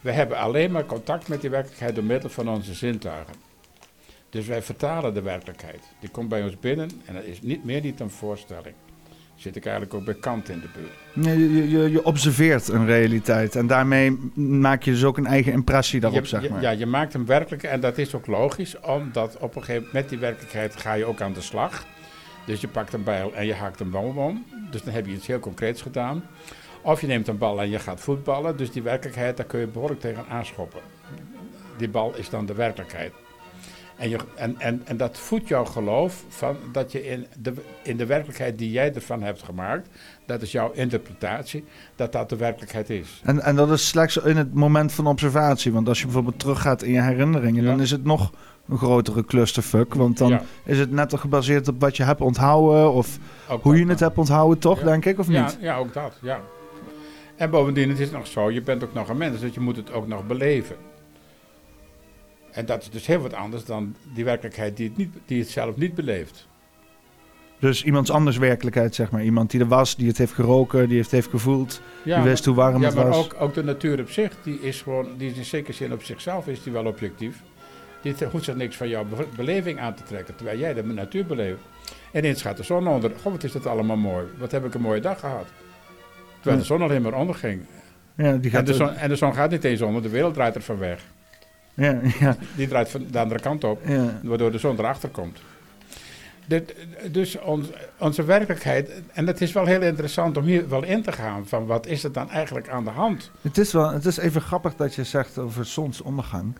We 0.00 0.12
hebben 0.12 0.38
alleen 0.38 0.70
maar 0.70 0.86
contact 0.86 1.28
met 1.28 1.40
die 1.40 1.50
werkelijkheid 1.50 1.94
door 1.94 2.04
middel 2.04 2.30
van 2.30 2.48
onze 2.48 2.74
zintuigen. 2.74 3.34
Dus 4.30 4.46
wij 4.46 4.62
vertalen 4.62 5.14
de 5.14 5.22
werkelijkheid. 5.22 5.80
Die 6.00 6.10
komt 6.10 6.28
bij 6.28 6.42
ons 6.42 6.58
binnen 6.60 6.90
en 7.04 7.14
dat 7.14 7.24
is 7.24 7.42
niet 7.42 7.64
meer 7.64 7.80
niet 7.80 8.00
een 8.00 8.10
voorstelling. 8.10 8.74
Zit 9.34 9.56
ik 9.56 9.64
eigenlijk 9.64 9.94
ook 9.94 10.04
bij 10.04 10.14
Kant 10.14 10.48
in 10.48 10.60
de 10.60 10.68
buurt. 10.74 11.36
Je, 11.38 11.68
je, 11.70 11.90
je 11.90 12.04
observeert 12.04 12.68
een 12.68 12.86
realiteit 12.86 13.56
en 13.56 13.66
daarmee 13.66 14.18
maak 14.34 14.82
je 14.82 14.90
dus 14.90 15.04
ook 15.04 15.16
een 15.16 15.26
eigen 15.26 15.52
impressie 15.52 16.00
daarop, 16.00 16.20
je, 16.20 16.26
zeg 16.26 16.48
maar. 16.48 16.62
ja, 16.62 16.70
je 16.70 16.86
maakt 16.86 17.12
hem 17.12 17.26
werkelijk 17.26 17.62
en 17.62 17.80
dat 17.80 17.98
is 17.98 18.14
ook 18.14 18.26
logisch, 18.26 18.80
omdat 18.80 19.36
op 19.36 19.56
een 19.56 19.60
gegeven 19.60 19.74
moment 19.74 19.92
met 19.92 20.08
die 20.08 20.18
werkelijkheid 20.18 20.76
ga 20.76 20.92
je 20.92 21.04
ook 21.04 21.20
aan 21.20 21.32
de 21.32 21.40
slag. 21.40 21.86
Dus 22.46 22.60
je 22.60 22.68
pakt 22.68 22.92
een 22.92 23.04
bijl 23.04 23.34
en 23.34 23.46
je 23.46 23.54
haakt 23.54 23.80
een 23.80 23.90
boom 23.90 24.18
om. 24.18 24.44
Dus 24.70 24.82
dan 24.82 24.94
heb 24.94 25.06
je 25.06 25.12
iets 25.12 25.26
heel 25.26 25.38
concreets 25.38 25.82
gedaan. 25.82 26.24
Of 26.82 27.00
je 27.00 27.06
neemt 27.06 27.28
een 27.28 27.38
bal 27.38 27.60
en 27.60 27.70
je 27.70 27.78
gaat 27.78 28.00
voetballen. 28.00 28.56
Dus 28.56 28.70
die 28.70 28.82
werkelijkheid, 28.82 29.36
daar 29.36 29.46
kun 29.46 29.60
je 29.60 29.66
behoorlijk 29.66 30.00
tegen 30.00 30.24
aanschoppen. 30.28 30.80
Die 31.76 31.88
bal 31.88 32.14
is 32.16 32.30
dan 32.30 32.46
de 32.46 32.54
werkelijkheid. 32.54 33.12
En, 33.96 34.08
je, 34.08 34.18
en, 34.34 34.60
en, 34.60 34.82
en 34.84 34.96
dat 34.96 35.18
voedt 35.18 35.48
jouw 35.48 35.64
geloof 35.64 36.24
van 36.28 36.56
dat 36.72 36.92
je 36.92 37.06
in 37.06 37.26
de, 37.38 37.52
in 37.82 37.96
de 37.96 38.06
werkelijkheid 38.06 38.58
die 38.58 38.70
jij 38.70 38.94
ervan 38.94 39.22
hebt 39.22 39.42
gemaakt, 39.42 39.88
dat 40.26 40.42
is 40.42 40.52
jouw 40.52 40.72
interpretatie, 40.72 41.64
dat 41.96 42.12
dat 42.12 42.28
de 42.28 42.36
werkelijkheid 42.36 42.90
is. 42.90 43.20
En, 43.24 43.40
en 43.40 43.56
dat 43.56 43.70
is 43.70 43.88
slechts 43.88 44.16
in 44.16 44.36
het 44.36 44.54
moment 44.54 44.92
van 44.92 45.06
observatie. 45.06 45.72
Want 45.72 45.88
als 45.88 45.98
je 45.98 46.04
bijvoorbeeld 46.04 46.38
teruggaat 46.38 46.82
in 46.82 46.92
je 46.92 47.02
herinneringen, 47.02 47.62
Ja. 47.62 47.70
dan 47.70 47.80
is 47.80 47.90
het 47.90 48.04
nog 48.04 48.32
een 48.68 48.78
grotere 48.78 49.24
clusterfuck. 49.24 49.94
Want 49.94 50.18
dan 50.18 50.28
Ja, 50.28 50.42
is 50.64 50.78
het 50.78 50.90
net 50.90 51.14
gebaseerd 51.18 51.68
op 51.68 51.80
wat 51.80 51.96
je 51.96 52.02
hebt 52.02 52.20
onthouden 52.20 52.92
of 52.92 53.18
ook 53.48 53.62
hoe 53.62 53.78
je 53.78 53.86
het 53.86 54.00
hebt 54.00 54.18
onthouden, 54.18 54.58
toch, 54.58 54.78
Ja. 54.78 54.84
denk 54.84 55.04
ik, 55.04 55.18
of 55.18 55.28
Ja, 55.28 55.44
niet? 55.44 55.58
ja, 55.60 55.76
ook 55.76 55.92
dat, 55.92 56.18
ja. 56.22 56.40
En 57.36 57.50
bovendien, 57.50 57.88
het 57.88 57.98
is 58.00 58.10
nog 58.10 58.26
zo, 58.26 58.50
je 58.50 58.60
bent 58.62 58.84
ook 58.84 58.94
nog 58.94 59.08
een 59.08 59.16
mens, 59.16 59.40
dus 59.40 59.54
je 59.54 59.60
moet 59.60 59.76
het 59.76 59.92
ook 59.92 60.06
nog 60.06 60.26
beleven. 60.26 60.76
En 62.50 62.66
dat 62.66 62.82
is 62.82 62.90
dus 62.90 63.06
heel 63.06 63.18
wat 63.20 63.34
anders 63.34 63.64
dan 63.64 63.94
die 64.14 64.24
werkelijkheid 64.24 64.76
die 64.76 64.88
het, 64.88 64.96
niet, 64.96 65.14
die 65.26 65.38
het 65.40 65.50
zelf 65.50 65.76
niet 65.76 65.94
beleeft. 65.94 66.48
Dus 67.58 67.84
iemands 67.84 68.10
anders 68.10 68.36
werkelijkheid, 68.36 68.94
zeg 68.94 69.10
maar. 69.10 69.22
Iemand 69.24 69.50
die 69.50 69.60
er 69.60 69.66
was, 69.68 69.96
die 69.96 70.08
het 70.08 70.18
heeft 70.18 70.32
geroken, 70.32 70.88
die 70.88 71.00
het 71.00 71.10
heeft 71.10 71.30
gevoeld, 71.30 71.80
Ja, 72.04 72.20
die 72.20 72.28
wist 72.30 72.44
hoe 72.44 72.54
warm 72.54 72.80
ja, 72.80 72.86
het 72.86 72.94
maar 72.96 73.06
was. 73.08 73.16
ook, 73.18 73.34
ook 73.38 73.54
de 73.54 73.64
natuur 73.64 74.00
op 74.00 74.10
zich, 74.10 74.32
die 74.42 74.60
is 74.60 74.82
gewoon, 74.82 75.06
die 75.18 75.30
is 75.30 75.36
in 75.36 75.44
zekere 75.44 75.72
zin 75.72 75.92
op 75.92 76.02
zichzelf 76.02 76.46
is 76.46 76.62
die 76.62 76.72
wel 76.72 76.84
objectief. 76.86 77.42
Die 78.02 78.14
hoeft 78.30 78.44
zich 78.44 78.54
niks 78.56 78.76
van 78.76 78.88
jouw 78.88 79.04
be- 79.04 79.26
beleving 79.36 79.80
aan 79.80 79.94
te 79.94 80.02
trekken, 80.02 80.36
terwijl 80.36 80.58
jij 80.58 80.74
de 80.74 80.84
natuur 80.84 81.26
beleeft. 81.26 81.58
En 82.12 82.18
ineens 82.18 82.42
gaat 82.42 82.56
de 82.56 82.62
zon 82.62 82.86
onder. 82.88 83.10
Goh, 83.22 83.32
wat 83.32 83.44
is 83.44 83.52
dat 83.52 83.66
allemaal 83.66 83.96
mooi. 83.96 84.24
Wat 84.38 84.50
heb 84.50 84.64
ik 84.64 84.74
een 84.74 84.80
mooie 84.80 85.00
dag 85.00 85.20
gehad. 85.20 85.46
Terwijl 86.40 86.60
de 86.60 86.66
zon 86.66 86.82
alleen 86.82 87.02
maar 87.02 87.14
onderging. 87.14 87.62
Ja, 88.16 88.32
die 88.32 88.50
En 88.50 88.56
gaat 88.56 88.66
de, 88.66 88.72
ook- 88.72 88.78
zon, 88.78 88.94
en 88.94 89.08
de 89.08 89.16
zon 89.16 89.34
gaat 89.34 89.50
niet 89.50 89.64
eens 89.64 89.80
onder, 89.82 90.02
de 90.02 90.08
wereld 90.08 90.34
draait 90.34 90.54
er 90.54 90.62
van 90.62 90.78
weg. 90.78 91.00
ja, 91.74 92.00
ja, 92.20 92.36
Die 92.56 92.68
draait 92.68 92.88
van 92.90 93.06
de 93.10 93.18
andere 93.18 93.40
kant 93.40 93.64
op, 93.64 93.80
ja. 93.86 94.20
waardoor 94.22 94.52
de 94.52 94.58
zon 94.58 94.78
erachter 94.78 95.08
komt. 95.08 95.38
Dit- 96.46 96.74
dus 97.10 97.38
ons, 97.38 97.66
onze 97.98 98.24
werkelijkheid, 98.24 98.90
en 99.12 99.26
het 99.26 99.40
is 99.40 99.52
wel 99.52 99.66
heel 99.66 99.82
interessant 99.82 100.36
om 100.36 100.44
hier 100.44 100.68
wel 100.68 100.84
in 100.84 101.02
te 101.02 101.12
gaan, 101.12 101.46
van 101.46 101.66
wat 101.66 101.86
is 101.86 102.04
er 102.04 102.12
dan 102.12 102.30
eigenlijk 102.30 102.68
aan 102.68 102.84
de 102.84 102.90
hand? 102.90 103.30
Het 103.40 103.58
is 103.58 103.72
wel, 103.72 103.90
het 103.90 104.04
is 104.06 104.16
even 104.16 104.40
grappig 104.40 104.74
dat 104.74 104.94
je 104.94 105.04
zegt 105.04 105.38
over 105.38 105.64
zonsondergang. 105.64 106.54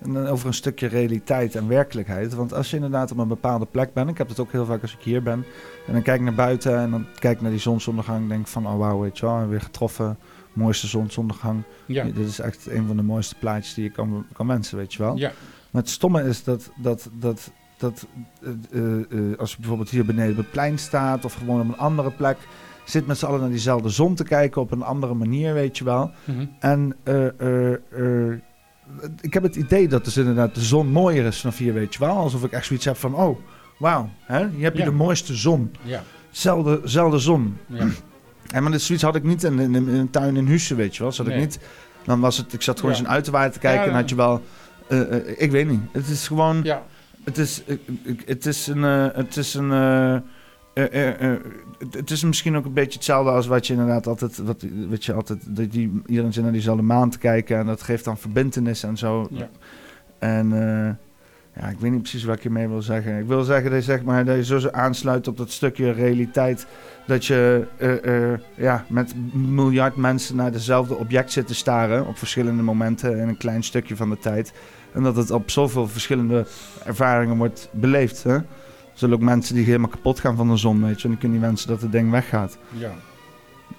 En 0.00 0.12
dan 0.12 0.26
over 0.26 0.46
een 0.46 0.54
stukje 0.54 0.86
realiteit 0.86 1.54
en 1.54 1.68
werkelijkheid. 1.68 2.34
Want 2.34 2.54
als 2.54 2.70
je 2.70 2.76
inderdaad 2.76 3.12
op 3.12 3.18
een 3.18 3.28
bepaalde 3.28 3.66
plek 3.66 3.92
bent, 3.92 4.10
ik 4.10 4.18
heb 4.18 4.28
het 4.28 4.40
ook 4.40 4.52
heel 4.52 4.64
vaak 4.66 4.82
als 4.82 4.92
ik 4.92 5.02
hier 5.02 5.22
ben, 5.22 5.44
en 5.86 5.92
dan 5.92 6.02
kijk 6.02 6.18
ik 6.18 6.24
naar 6.24 6.34
buiten 6.34 6.78
en 6.78 6.90
dan 6.90 7.06
kijk 7.18 7.34
ik 7.36 7.40
naar 7.40 7.50
die 7.50 7.60
zonsondergang, 7.60 8.28
denk 8.28 8.46
van, 8.46 8.66
oh 8.66 8.78
wauw, 8.78 9.00
weet 9.00 9.18
je 9.18 9.26
wel, 9.26 9.48
weer 9.48 9.60
getroffen, 9.60 10.18
mooiste 10.52 10.86
zonsondergang. 10.86 11.62
Ja, 11.86 12.04
Dit 12.04 12.16
is 12.16 12.38
echt 12.40 12.66
een 12.70 12.86
van 12.86 12.96
de 12.96 13.02
mooiste 13.02 13.34
plaatjes 13.34 13.74
die 13.74 13.84
je 13.84 13.90
kan, 13.90 14.26
kan 14.32 14.46
wensen, 14.46 14.76
weet 14.76 14.92
je 14.94 15.02
wel. 15.02 15.16
ja, 15.16 15.32
Maar 15.70 15.82
het 15.82 15.90
stomme 15.90 16.22
is 16.22 16.44
dat, 16.44 16.70
dat, 16.76 17.08
dat, 17.12 17.50
dat 17.78 18.06
eh, 18.42 18.50
eh, 18.72 19.00
eh, 19.32 19.38
als 19.38 19.50
je 19.50 19.56
bijvoorbeeld 19.58 19.90
hier 19.90 20.04
beneden 20.04 20.30
op 20.30 20.36
het 20.36 20.50
plein 20.50 20.78
staat 20.78 21.24
of 21.24 21.34
gewoon 21.34 21.60
op 21.60 21.68
een 21.68 21.78
andere 21.78 22.10
plek, 22.10 22.36
zit 22.84 23.06
met 23.06 23.18
z'n 23.18 23.26
allen 23.26 23.40
naar 23.40 23.48
diezelfde 23.48 23.88
zon 23.88 24.14
te 24.14 24.24
kijken 24.24 24.60
op 24.60 24.70
een 24.70 24.82
andere 24.82 25.14
manier, 25.14 25.54
weet 25.54 25.78
je 25.78 25.84
wel. 25.84 26.10
mhm. 26.24 26.46
En 26.58 26.96
eh, 27.02 27.26
ik 29.20 29.34
heb 29.34 29.42
het 29.42 29.56
idee 29.56 29.88
dat 29.88 30.04
dus 30.04 30.16
inderdaad 30.16 30.54
de 30.54 30.60
zon 30.60 30.86
mooier 30.88 31.24
is 31.24 31.40
vanaf 31.40 31.58
hier, 31.58 31.74
weet 31.74 31.92
je 31.94 32.00
wel. 32.00 32.16
Alsof 32.16 32.44
ik 32.44 32.52
echt 32.52 32.66
zoiets 32.66 32.84
heb 32.84 32.96
van, 32.96 33.14
oh, 33.14 33.38
wauw, 33.78 34.10
hè? 34.22 34.48
hier 34.48 34.64
heb 34.64 34.72
je 34.72 34.78
Ja. 34.78 34.84
de 34.84 34.90
mooiste 34.94 35.34
zon. 35.34 35.72
ja, 35.82 36.02
Zelfde, 36.30 36.80
zelfde 36.84 37.18
zon. 37.18 37.56
ja. 37.66 37.86
En 38.50 38.62
maar 38.62 38.72
dit 38.72 38.82
zoiets 38.82 39.04
had 39.04 39.14
ik 39.14 39.22
niet 39.22 39.42
in, 39.44 39.58
in, 39.58 39.74
in 39.74 39.88
een 39.88 40.10
tuin 40.10 40.36
in 40.36 40.46
Husse, 40.46 40.74
weet 40.74 40.96
je 40.96 41.02
wel. 41.02 41.12
Zat 41.12 41.26
ik 41.28 41.36
niet, 41.36 41.58
dan 42.04 42.20
was 42.20 42.36
het, 42.36 42.52
ik 42.52 42.62
zat 42.62 42.80
gewoon 42.80 42.94
Ja. 42.94 43.16
eens 43.16 43.28
een 43.28 43.50
te 43.50 43.58
kijken 43.58 43.86
en 43.86 43.94
had 43.94 44.08
je 44.08 44.14
wel, 44.14 44.42
eh, 44.88 45.16
eh, 45.16 45.34
ik 45.36 45.50
weet 45.50 45.68
niet. 45.68 45.80
Het 45.92 46.08
is 46.08 46.26
gewoon, 46.26 46.60
ja. 46.62 46.82
het 47.24 47.38
is, 47.38 47.62
ik- 48.02 48.22
het 48.26 48.46
is 48.46 48.66
een, 48.66 48.84
eh, 48.84 49.06
het 49.12 49.36
is 49.36 49.54
een, 49.54 49.72
eh, 50.74 50.84
eh, 51.08 51.32
eh, 51.32 51.40
het- 51.90 52.10
is 52.10 52.24
misschien 52.24 52.56
ook 52.56 52.64
een 52.64 52.72
beetje 52.72 52.94
hetzelfde 52.98 53.30
als 53.30 53.46
wat 53.46 53.66
je 53.66 53.72
inderdaad 53.72 54.06
altijd, 54.06 54.38
wat, 54.38 54.64
wat 54.88 55.04
je 55.04 55.12
altijd, 55.12 55.56
dat 55.56 55.70
die, 55.70 56.02
iedereen 56.06 56.32
zit 56.32 56.42
naar 56.42 56.52
diezelfde 56.52 56.82
maan 56.82 57.10
te 57.10 57.18
kijken 57.18 57.58
en 57.58 57.66
dat 57.66 57.82
geeft 57.82 58.04
dan 58.04 58.18
verbindenis 58.18 58.82
en 58.82 58.96
zo. 58.96 59.28
Ja. 59.30 59.48
En 60.18 60.48
ja, 61.56 61.68
ik 61.68 61.78
weet 61.78 61.90
niet 61.90 62.00
precies 62.00 62.24
wat 62.24 62.36
ik 62.36 62.42
hiermee 62.42 62.68
wil 62.68 62.82
zeggen. 62.82 63.18
Ik 63.18 63.26
wil 63.26 63.44
zeggen 63.44 63.70
dat 63.70 63.78
je, 63.78 63.84
zeg 63.84 64.02
maar, 64.02 64.24
dat 64.24 64.36
je 64.36 64.44
zo 64.44 64.58
zo 64.58 64.68
aansluit 64.70 65.28
op 65.28 65.36
dat 65.36 65.50
stukje 65.50 65.90
realiteit. 65.90 66.66
Dat 67.06 67.26
je 67.26 67.66
ja, 68.54 68.84
met 68.88 69.14
miljard 69.32 69.96
mensen 69.96 70.36
naar 70.36 70.52
dezelfde 70.52 70.96
object 70.96 71.32
zit 71.32 71.46
te 71.46 71.54
staren. 71.54 72.06
Op 72.06 72.18
verschillende 72.18 72.62
momenten 72.62 73.16
in 73.18 73.28
een 73.28 73.36
klein 73.36 73.62
stukje 73.62 73.96
van 73.96 74.10
de 74.10 74.18
tijd. 74.18 74.52
En 74.92 75.02
dat 75.02 75.16
het 75.16 75.30
op 75.30 75.50
zoveel 75.50 75.88
verschillende 75.88 76.46
ervaringen 76.84 77.36
wordt 77.36 77.68
beleefd. 77.72 78.22
Hè? 78.22 78.38
Zullen 79.00 79.14
ook 79.16 79.22
mensen 79.22 79.54
die 79.54 79.64
helemaal 79.64 79.88
kapot 79.88 80.20
gaan 80.20 80.36
van 80.36 80.48
de 80.48 80.56
zon, 80.56 80.84
weet 80.84 80.96
je. 80.96 81.02
En 81.04 81.10
dan 81.10 81.18
kun 81.18 81.32
je 81.32 81.38
wensen 81.38 81.68
dat 81.68 81.80
het 81.80 81.92
ding 81.92 82.10
weggaat. 82.10 82.58
ja. 82.72 82.92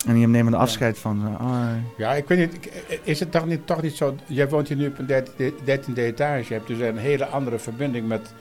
En 0.07 0.14
die 0.14 0.27
nemen 0.27 0.52
er 0.53 0.57
Ja. 0.60 0.64
afscheid 0.65 0.98
van. 0.99 1.22
Zo, 1.22 1.43
ah, 1.43 1.68
Ja, 1.98 2.14
ik 2.14 2.27
weet 2.27 2.38
niet, 2.38 2.53
ik- 2.53 2.99
is 3.03 3.19
het 3.19 3.31
toch 3.31 3.45
niet, 3.45 3.68
toch 3.68 3.81
niet 3.81 3.95
zo, 3.95 4.15
jij 4.26 4.49
woont 4.49 4.68
hier 4.68 4.77
nu 4.77 4.88
op 4.88 4.99
een 4.99 5.06
dertiende 5.06 5.53
dertiende 5.64 6.02
etage, 6.03 6.45
je 6.48 6.53
hebt 6.53 6.68
dus 6.68 6.80
een 6.80 6.98
hele 6.98 7.26
andere 7.26 7.60
verbinding 7.60 8.07
met, 8.07 8.34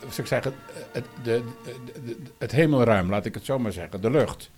zou 0.00 0.12
ik 0.16 0.26
zeggen, 0.26 0.52
het, 0.92 1.04
de, 1.22 1.42
de- 1.64 1.72
de- 2.04 2.16
het 2.38 2.52
hemelruim, 2.52 3.10
laat 3.10 3.24
ik 3.26 3.34
het 3.34 3.44
zo 3.44 3.58
maar 3.58 3.72
zeggen, 3.72 4.00
de 4.00 4.10
lucht. 4.10 4.50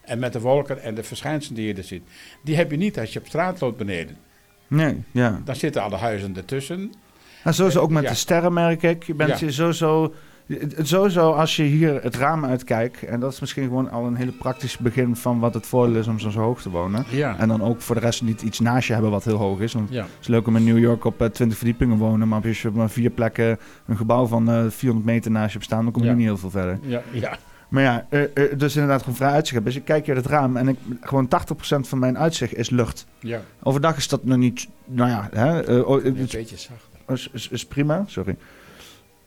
En 0.00 0.18
met 0.18 0.32
de 0.32 0.40
wolken 0.40 0.82
en 0.82 0.94
de 0.94 1.02
verschijnselen 1.02 1.56
die 1.56 1.66
je 1.66 1.74
er 1.74 1.84
ziet. 1.84 2.02
Die 2.42 2.56
heb 2.56 2.70
je 2.70 2.76
niet 2.76 2.98
als 2.98 3.12
je 3.12 3.18
op 3.18 3.26
straat 3.26 3.60
loopt 3.60 3.76
beneden. 3.76 4.16
nee, 4.68 5.02
ja. 5.10 5.40
Dan 5.44 5.56
zitten 5.56 5.82
alle 5.82 5.96
huizen 5.96 6.36
ertussen. 6.36 6.92
En 7.44 7.54
sowieso 7.54 7.80
ook 7.80 7.90
met 7.90 8.02
Ja. 8.02 8.08
de 8.08 8.14
sterren 8.14 8.52
merk 8.52 8.82
ik. 8.82 9.02
Je 9.02 9.14
bent 9.14 9.38
Ja. 9.40 9.46
je 9.46 9.52
sowieso... 9.52 10.14
het- 10.58 10.76
het- 10.76 10.88
Sowieso 10.88 11.30
als 11.32 11.56
je 11.56 11.62
hier 11.62 12.02
het 12.02 12.16
raam 12.16 12.44
uitkijkt... 12.44 13.02
en 13.02 13.20
dat 13.20 13.32
is 13.32 13.40
misschien 13.40 13.64
gewoon 13.64 13.90
al 13.90 14.06
een 14.06 14.14
hele 14.14 14.32
praktisch 14.32 14.78
begin... 14.78 15.16
van 15.16 15.38
wat 15.38 15.54
het 15.54 15.66
voordeel 15.66 15.96
is 15.96 16.06
om 16.06 16.18
zo 16.18 16.30
hoog 16.30 16.62
te 16.62 16.70
wonen. 16.70 17.04
Ja. 17.10 17.38
En 17.38 17.48
dan 17.48 17.62
ook 17.62 17.80
voor 17.80 17.94
de 17.94 18.00
rest 18.00 18.22
niet 18.22 18.42
iets 18.42 18.60
naast 18.60 18.86
je 18.86 18.92
hebben 18.92 19.10
wat 19.10 19.24
heel 19.24 19.36
hoog 19.36 19.60
is. 19.60 19.72
Want 19.72 19.90
ja. 19.90 20.02
het 20.02 20.10
is 20.20 20.26
leuk 20.28 20.46
om 20.46 20.56
in 20.56 20.64
New 20.64 20.78
York 20.78 21.04
op 21.04 21.20
eh, 21.20 21.28
20 21.28 21.56
verdiepingen 21.58 21.96
wonen... 21.96 22.28
maar 22.28 22.42
als 22.46 22.62
je 22.62 22.68
op 22.68 22.74
maar 22.74 22.90
vier 22.90 23.10
plekken 23.10 23.58
een 23.86 23.96
gebouw 23.96 24.26
van 24.26 24.50
eh 24.50 24.64
400 24.68 25.06
meter 25.12 25.30
naast 25.30 25.46
je 25.46 25.52
hebt 25.52 25.64
staan... 25.64 25.82
dan 25.84 25.92
kom 25.92 26.02
je 26.02 26.08
Ja. 26.08 26.14
niet 26.14 26.24
heel 26.26 26.36
veel 26.38 26.50
verder. 26.50 26.78
Ja, 26.82 27.02
ja, 27.12 27.36
Maar 27.68 27.82
ja, 27.82 28.06
eh, 28.08 28.22
eh, 28.22 28.58
dus 28.58 28.74
inderdaad 28.74 29.00
gewoon 29.00 29.16
vrij 29.16 29.30
uitzicht 29.30 29.54
hebben. 29.54 29.72
Dus 29.72 29.80
ik 29.80 29.86
kijk 29.86 30.06
hier 30.06 30.16
het 30.16 30.26
raam 30.26 30.56
en 30.56 30.68
ik, 30.68 30.78
gewoon 31.00 31.28
80% 31.28 31.28
van 31.80 31.98
mijn 31.98 32.18
uitzicht 32.18 32.54
is 32.54 32.70
lucht. 32.70 33.06
ja. 33.20 33.40
Overdag 33.62 33.96
is 33.96 34.08
dat 34.08 34.24
nog 34.24 34.36
niet... 34.38 34.68
Nou 34.84 35.10
ja, 35.10 35.28
hè, 35.32 35.62
eh, 35.62 35.88
oh, 35.88 36.04
Een 36.04 36.14
beetje 36.14 36.38
is, 37.06 37.28
is, 37.32 37.48
is 37.48 37.66
prima, 37.66 38.04
sorry. 38.06 38.36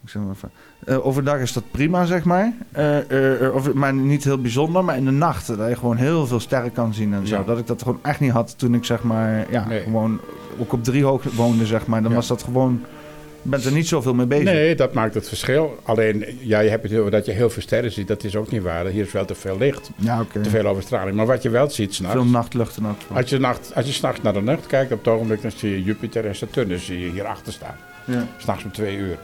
Ik 0.03 0.09
zeg 0.09 0.21
maar 0.21 0.31
even. 0.35 0.51
Eh, 0.85 1.05
overdag 1.05 1.39
is 1.39 1.53
dat 1.53 1.63
prima, 1.71 2.05
zeg 2.05 2.23
maar. 2.23 2.53
Eh, 2.71 3.53
of, 3.53 3.73
maar 3.73 3.93
niet 3.93 4.23
heel 4.23 4.41
bijzonder. 4.41 4.83
Maar 4.83 4.97
in 4.97 5.05
de 5.05 5.11
nacht, 5.11 5.47
dat 5.57 5.69
je 5.69 5.75
gewoon 5.75 5.95
heel 5.97 6.27
veel 6.27 6.39
sterren 6.39 6.71
kan 6.71 6.93
zien 6.93 7.13
en 7.13 7.27
zo. 7.27 7.35
Ja. 7.35 7.43
Dat 7.43 7.57
ik 7.57 7.67
dat 7.67 7.81
gewoon 7.81 7.99
echt 8.01 8.19
niet 8.19 8.31
had 8.31 8.57
toen 8.57 8.73
ik, 8.73 8.85
zeg 8.85 9.03
maar, 9.03 9.45
ja, 9.51 9.67
Nee. 9.67 9.81
gewoon 9.81 10.19
ook 10.57 10.73
op 10.73 10.83
drie 10.83 11.03
hoog 11.03 11.23
woonde, 11.35 11.65
zeg 11.65 11.87
maar. 11.87 12.01
Dan 12.01 12.09
Ja. 12.11 12.15
was 12.17 12.27
dat 12.27 12.43
gewoon, 12.43 12.81
je 13.41 13.49
bent 13.49 13.65
er 13.65 13.71
niet 13.71 13.87
zoveel 13.87 14.13
mee 14.13 14.25
bezig. 14.25 14.43
Nee, 14.45 14.75
dat 14.75 14.93
maakt 14.93 15.13
het 15.13 15.27
verschil. 15.27 15.79
Alleen, 15.83 16.25
ja, 16.39 16.59
je 16.59 16.69
hebt 16.69 16.89
het 16.89 16.99
over 16.99 17.11
dat 17.11 17.25
je 17.25 17.31
heel 17.31 17.49
veel 17.49 17.61
sterren 17.61 17.91
ziet. 17.91 18.07
Dat 18.07 18.23
is 18.23 18.35
ook 18.35 18.51
niet 18.51 18.61
waar. 18.61 18.85
Hier 18.85 19.05
is 19.05 19.11
wel 19.11 19.25
te 19.25 19.35
veel 19.35 19.57
licht. 19.57 19.89
Ja, 19.95 20.21
oké. 20.21 20.41
Te 20.41 20.49
veel 20.49 20.65
overstraling. 20.65 21.15
Maar 21.15 21.25
wat 21.25 21.43
je 21.43 21.49
wel 21.49 21.69
ziet 21.69 21.93
s'nachts... 21.93 22.15
Veel 22.15 22.25
nachtlucht 22.25 22.77
en. 22.77 22.85
Als 23.13 23.29
je, 23.29 23.39
nacht, 23.39 23.71
als 23.75 23.85
je 23.85 23.91
s'nachts 23.91 24.21
naar 24.21 24.33
de 24.33 24.43
lucht 24.43 24.67
kijkt, 24.67 24.91
op 24.91 24.97
het 25.05 25.13
ogenblik 25.13 25.41
dan 25.41 25.51
zie 25.55 25.69
je 25.71 25.83
Jupiter 25.83 26.25
en 26.25 26.35
Saturnus 26.35 26.85
zie 26.85 26.99
je 26.99 27.11
hierachter 27.11 27.53
staan. 27.53 27.75
Ja. 28.05 28.27
S'nachts 28.37 28.63
om 28.63 28.71
twee 28.71 28.97
uur. 28.97 29.17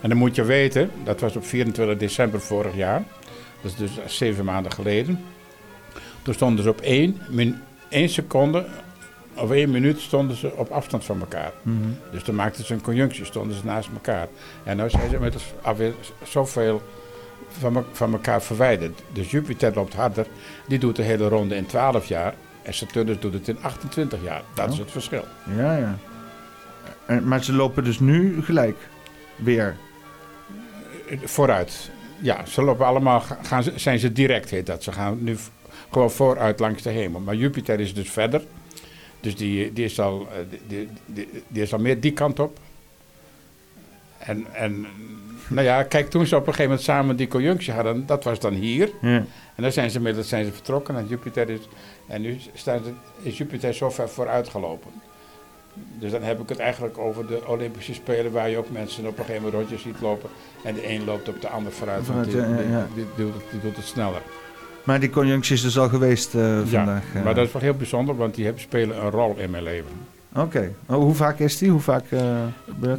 En 0.00 0.08
dan 0.08 0.18
moet 0.18 0.34
je 0.34 0.44
weten, 0.44 0.90
dat 1.04 1.20
was 1.20 1.36
op 1.36 1.46
24 1.46 1.96
december 1.96 2.40
vorig 2.40 2.74
jaar. 2.74 3.02
Dat 3.60 3.70
is 3.72 3.76
dus 3.76 4.16
zeven 4.16 4.44
maanden 4.44 4.72
geleden. 4.72 5.20
Toen 6.22 6.34
stonden 6.34 6.64
ze 6.64 6.70
op 6.70 6.80
één, 6.80 7.20
min, 7.28 7.56
één 7.88 8.08
seconde 8.08 8.66
of 9.34 9.50
één 9.50 9.70
minuut 9.70 10.00
stonden 10.00 10.36
ze 10.36 10.52
op 10.56 10.70
afstand 10.70 11.04
van 11.04 11.20
elkaar. 11.20 11.52
Mhm. 11.62 11.76
Dus 12.12 12.22
toen 12.22 12.34
maakten 12.34 12.64
ze 12.64 12.74
een 12.74 12.80
conjunctie, 12.80 13.24
stonden 13.24 13.56
ze 13.56 13.64
naast 13.64 13.88
elkaar. 13.92 14.28
En 14.64 14.76
nu 14.76 14.90
zijn 14.90 15.10
ze 15.10 15.18
met 15.18 15.34
alweer 15.62 15.92
zoveel 16.22 16.82
van, 17.48 17.72
me- 17.72 17.82
van 17.92 18.12
elkaar 18.12 18.42
verwijderd. 18.42 19.02
Dus 19.12 19.30
Jupiter 19.30 19.72
loopt 19.74 19.94
harder, 19.94 20.26
die 20.68 20.78
doet 20.78 20.96
de 20.96 21.02
hele 21.02 21.28
ronde 21.28 21.56
in 21.56 21.66
12 21.66 22.06
jaar. 22.06 22.34
En 22.62 22.74
Saturnus 22.74 23.18
doet 23.20 23.32
het 23.32 23.48
in 23.48 23.58
28 23.60 24.18
jaar. 24.22 24.42
Dat 24.54 24.72
is 24.72 24.78
het 24.78 24.90
verschil. 24.90 25.24
Ja, 25.56 25.76
ja. 25.76 25.98
En, 27.06 27.28
maar 27.28 27.44
ze 27.44 27.52
lopen 27.52 27.84
dus 27.84 28.00
nu 28.00 28.42
gelijk. 28.42 28.76
Weer. 29.38 29.76
Vooruit. 31.24 31.90
Ja, 32.20 32.46
ze 32.46 32.62
lopen 32.62 32.86
allemaal, 32.86 33.20
ga- 33.20 33.38
gaan 33.42 33.64
zijn 33.74 33.98
ze 33.98 34.12
direct, 34.12 34.50
heet 34.50 34.66
dat. 34.66 34.82
Ze 34.82 34.92
gaan 34.92 35.18
nu 35.20 35.36
gewoon 35.92 36.10
vooruit 36.10 36.60
langs 36.60 36.82
de 36.82 36.90
hemel. 36.90 37.20
Maar 37.20 37.34
Jupiter 37.34 37.80
is 37.80 37.94
dus 37.94 38.10
verder. 38.10 38.42
Dus 39.20 39.36
die, 39.36 39.72
die, 39.72 39.84
is, 39.84 40.00
al, 40.00 40.28
eh, 40.32 40.58
die, 40.66 40.88
die, 41.48 41.62
is 41.62 41.72
al 41.72 41.78
meer 41.78 42.00
die 42.00 42.12
kant 42.12 42.38
op. 42.40 42.58
En, 44.18 44.46
en 44.54 44.86
nou 45.48 45.66
ja, 45.66 45.82
kijk, 45.82 46.10
toen 46.10 46.26
ze 46.26 46.34
op 46.34 46.40
een 46.40 46.46
gegeven 46.46 46.64
moment 46.70 46.86
samen 46.86 47.16
die 47.16 47.28
conjunctie 47.28 47.72
hadden, 47.72 48.06
dat 48.06 48.24
was 48.24 48.40
dan 48.40 48.54
hier. 48.54 48.90
Ja. 49.00 49.08
En 49.54 49.62
dan 49.62 49.72
zijn 49.72 49.90
ze 49.90 49.96
inmiddels 49.96 50.28
zijn 50.28 50.44
ze 50.44 50.52
vertrokken 50.52 50.96
en 50.96 51.06
Jupiter 51.08 51.50
is. 51.50 51.60
En 52.06 52.20
nu 52.22 52.36
staan 52.54 52.84
ze, 52.84 52.92
is 53.22 53.38
Jupiter 53.38 53.74
zo 53.74 53.90
ver 53.90 54.08
vooruit 54.08 54.48
gelopen. 54.48 54.90
Dus 55.98 56.10
dan 56.10 56.22
heb 56.22 56.40
ik 56.40 56.48
het 56.48 56.58
eigenlijk 56.58 56.98
over 56.98 57.26
de 57.26 57.46
Olympische 57.46 57.94
Spelen, 57.94 58.32
waar 58.32 58.50
je 58.50 58.56
ook 58.56 58.70
mensen 58.70 59.06
op 59.06 59.18
een 59.18 59.24
gegeven 59.24 59.42
moment 59.42 59.54
rondjes 59.60 59.82
ziet 59.82 60.00
lopen. 60.00 60.30
En 60.64 60.74
de 60.74 60.88
een 60.90 61.04
loopt 61.04 61.28
op 61.28 61.40
de 61.40 61.48
ander 61.48 61.72
vooruit, 61.72 62.06
want 62.06 62.24
die, 62.24 62.34
doet, 63.16 63.34
het, 63.34 63.42
die 63.50 63.60
doet 63.60 63.76
het 63.76 63.84
sneller. 63.84 64.22
Maar 64.84 65.00
die 65.00 65.10
conjunctie 65.10 65.54
is 65.54 65.62
dus 65.62 65.78
al 65.78 65.88
geweest 65.88 66.34
eh, 66.34 66.56
vandaag. 66.64 67.02
ja, 67.12 67.18
eh. 67.18 67.24
maar 67.24 67.34
dat 67.34 67.46
is 67.46 67.52
wel 67.52 67.62
heel 67.62 67.74
bijzonder, 67.74 68.16
want 68.16 68.34
die 68.34 68.52
spelen 68.56 69.04
een 69.04 69.10
rol 69.10 69.36
in 69.36 69.50
mijn 69.50 69.62
leven. 69.62 69.90
Oké. 70.34 70.72
Oh, 70.86 70.96
hoe 70.96 71.14
vaak 71.14 71.38
is 71.38 71.58
die? 71.58 71.70
Hoe 71.70 71.80
vaak 71.80 72.04
eh 72.10 72.20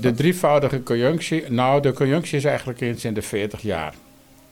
De 0.02 0.14
drievoudige 0.14 0.84
conjunctie, 0.84 1.44
nou, 1.52 1.82
de 1.82 1.94
conjunctie 1.94 2.38
is 2.38 2.46
eigenlijk 2.46 2.82
eens 2.82 3.06
in 3.06 3.14
de 3.14 3.22
40 3.22 3.62
jaar. 3.62 3.94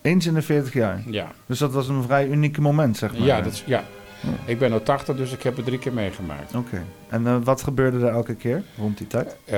Eens 0.01 0.25
in 0.25 0.33
de 0.33 0.41
40 0.41 0.73
jaar. 0.73 1.01
Ja, 1.05 1.31
Dus 1.45 1.59
dat 1.59 1.71
was 1.71 1.87
een 1.87 2.03
vrij 2.03 2.27
unieke 2.27 2.61
moment, 2.61 2.97
zeg 2.97 3.17
maar. 3.17 3.27
ja, 3.27 3.41
dat 3.41 3.53
is, 3.53 3.63
ja. 3.65 3.83
Ja. 4.19 4.29
ik 4.45 4.59
ben 4.59 4.71
al 4.71 4.83
80, 4.83 5.15
dus 5.15 5.31
ik 5.31 5.43
heb 5.43 5.55
het 5.55 5.65
drie 5.65 5.79
keer 5.79 5.93
meegemaakt. 5.93 6.55
Oké. 6.55 6.85
En 7.09 7.27
eh, 7.27 7.37
wat 7.43 7.63
gebeurde 7.63 8.05
er 8.05 8.13
elke 8.13 8.35
keer 8.35 8.63
rond 8.77 8.97
die 8.97 9.07
tijd? 9.07 9.35
Eh, 9.45 9.53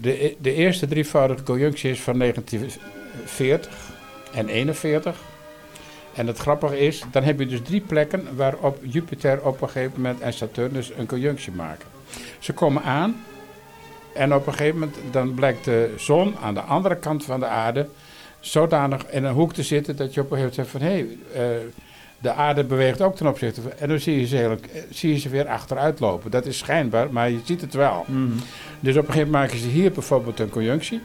de, 0.00 0.36
de 0.38 0.54
eerste 0.54 0.86
drievoudige 0.86 1.42
conjunctie 1.42 1.90
is 1.90 2.00
van 2.00 2.18
1940 2.18 3.70
en 4.34 4.48
41. 4.48 5.20
En 6.14 6.26
het 6.26 6.38
grappige 6.38 6.78
is, 6.78 7.04
dan 7.10 7.22
heb 7.22 7.38
je 7.38 7.46
dus 7.46 7.62
drie 7.62 7.80
plekken 7.80 8.36
waarop 8.36 8.78
Jupiter 8.82 9.46
op 9.46 9.62
een 9.62 9.68
gegeven 9.68 9.92
moment 10.00 10.20
en 10.20 10.32
Saturnus 10.32 10.92
een 10.96 11.06
conjunctie 11.06 11.52
maken. 11.52 11.86
Ze 12.38 12.52
komen 12.52 12.82
aan 12.82 13.24
en 14.14 14.34
op 14.34 14.46
een 14.46 14.52
gegeven 14.52 14.78
moment 14.78 14.98
dan 15.10 15.34
blijkt 15.34 15.64
de 15.64 15.94
zon 15.96 16.36
aan 16.42 16.54
de 16.54 16.60
andere 16.60 16.96
kant 16.96 17.24
van 17.24 17.40
de 17.40 17.46
aarde 17.46 17.88
zodanig 18.40 19.06
in 19.10 19.24
een 19.24 19.34
hoek 19.34 19.52
te 19.52 19.62
zitten 19.62 19.96
dat 19.96 20.14
je 20.14 20.20
op 20.20 20.30
een 20.30 20.38
gegeven 20.38 20.64
moment 20.64 20.70
zegt 20.70 20.70
van 20.70 20.80
hé, 20.80 21.06
hey, 21.32 21.56
eh, 21.56 21.56
de 22.22 22.32
aarde 22.32 22.64
beweegt 22.64 23.00
ook 23.00 23.16
ten 23.16 23.26
opzichte 23.26 23.62
van... 23.62 23.72
En 23.78 23.88
dan 23.88 23.98
zie 23.98 24.20
je, 24.20 24.26
ze 24.26 24.36
heel, 24.36 24.56
zie 24.90 25.12
je 25.12 25.18
ze 25.18 25.28
weer 25.28 25.48
achteruit 25.48 26.00
lopen. 26.00 26.30
Dat 26.30 26.46
is 26.46 26.58
schijnbaar, 26.58 27.12
maar 27.12 27.30
je 27.30 27.40
ziet 27.44 27.60
het 27.60 27.74
wel. 27.74 28.04
Dus 28.80 28.96
op 28.96 29.06
een 29.06 29.12
gegeven 29.12 29.30
moment 29.30 29.32
maken 29.32 29.58
ze 29.58 29.68
hier 29.68 29.92
bijvoorbeeld 29.92 30.40
een 30.40 30.50
conjunctie. 30.50 31.00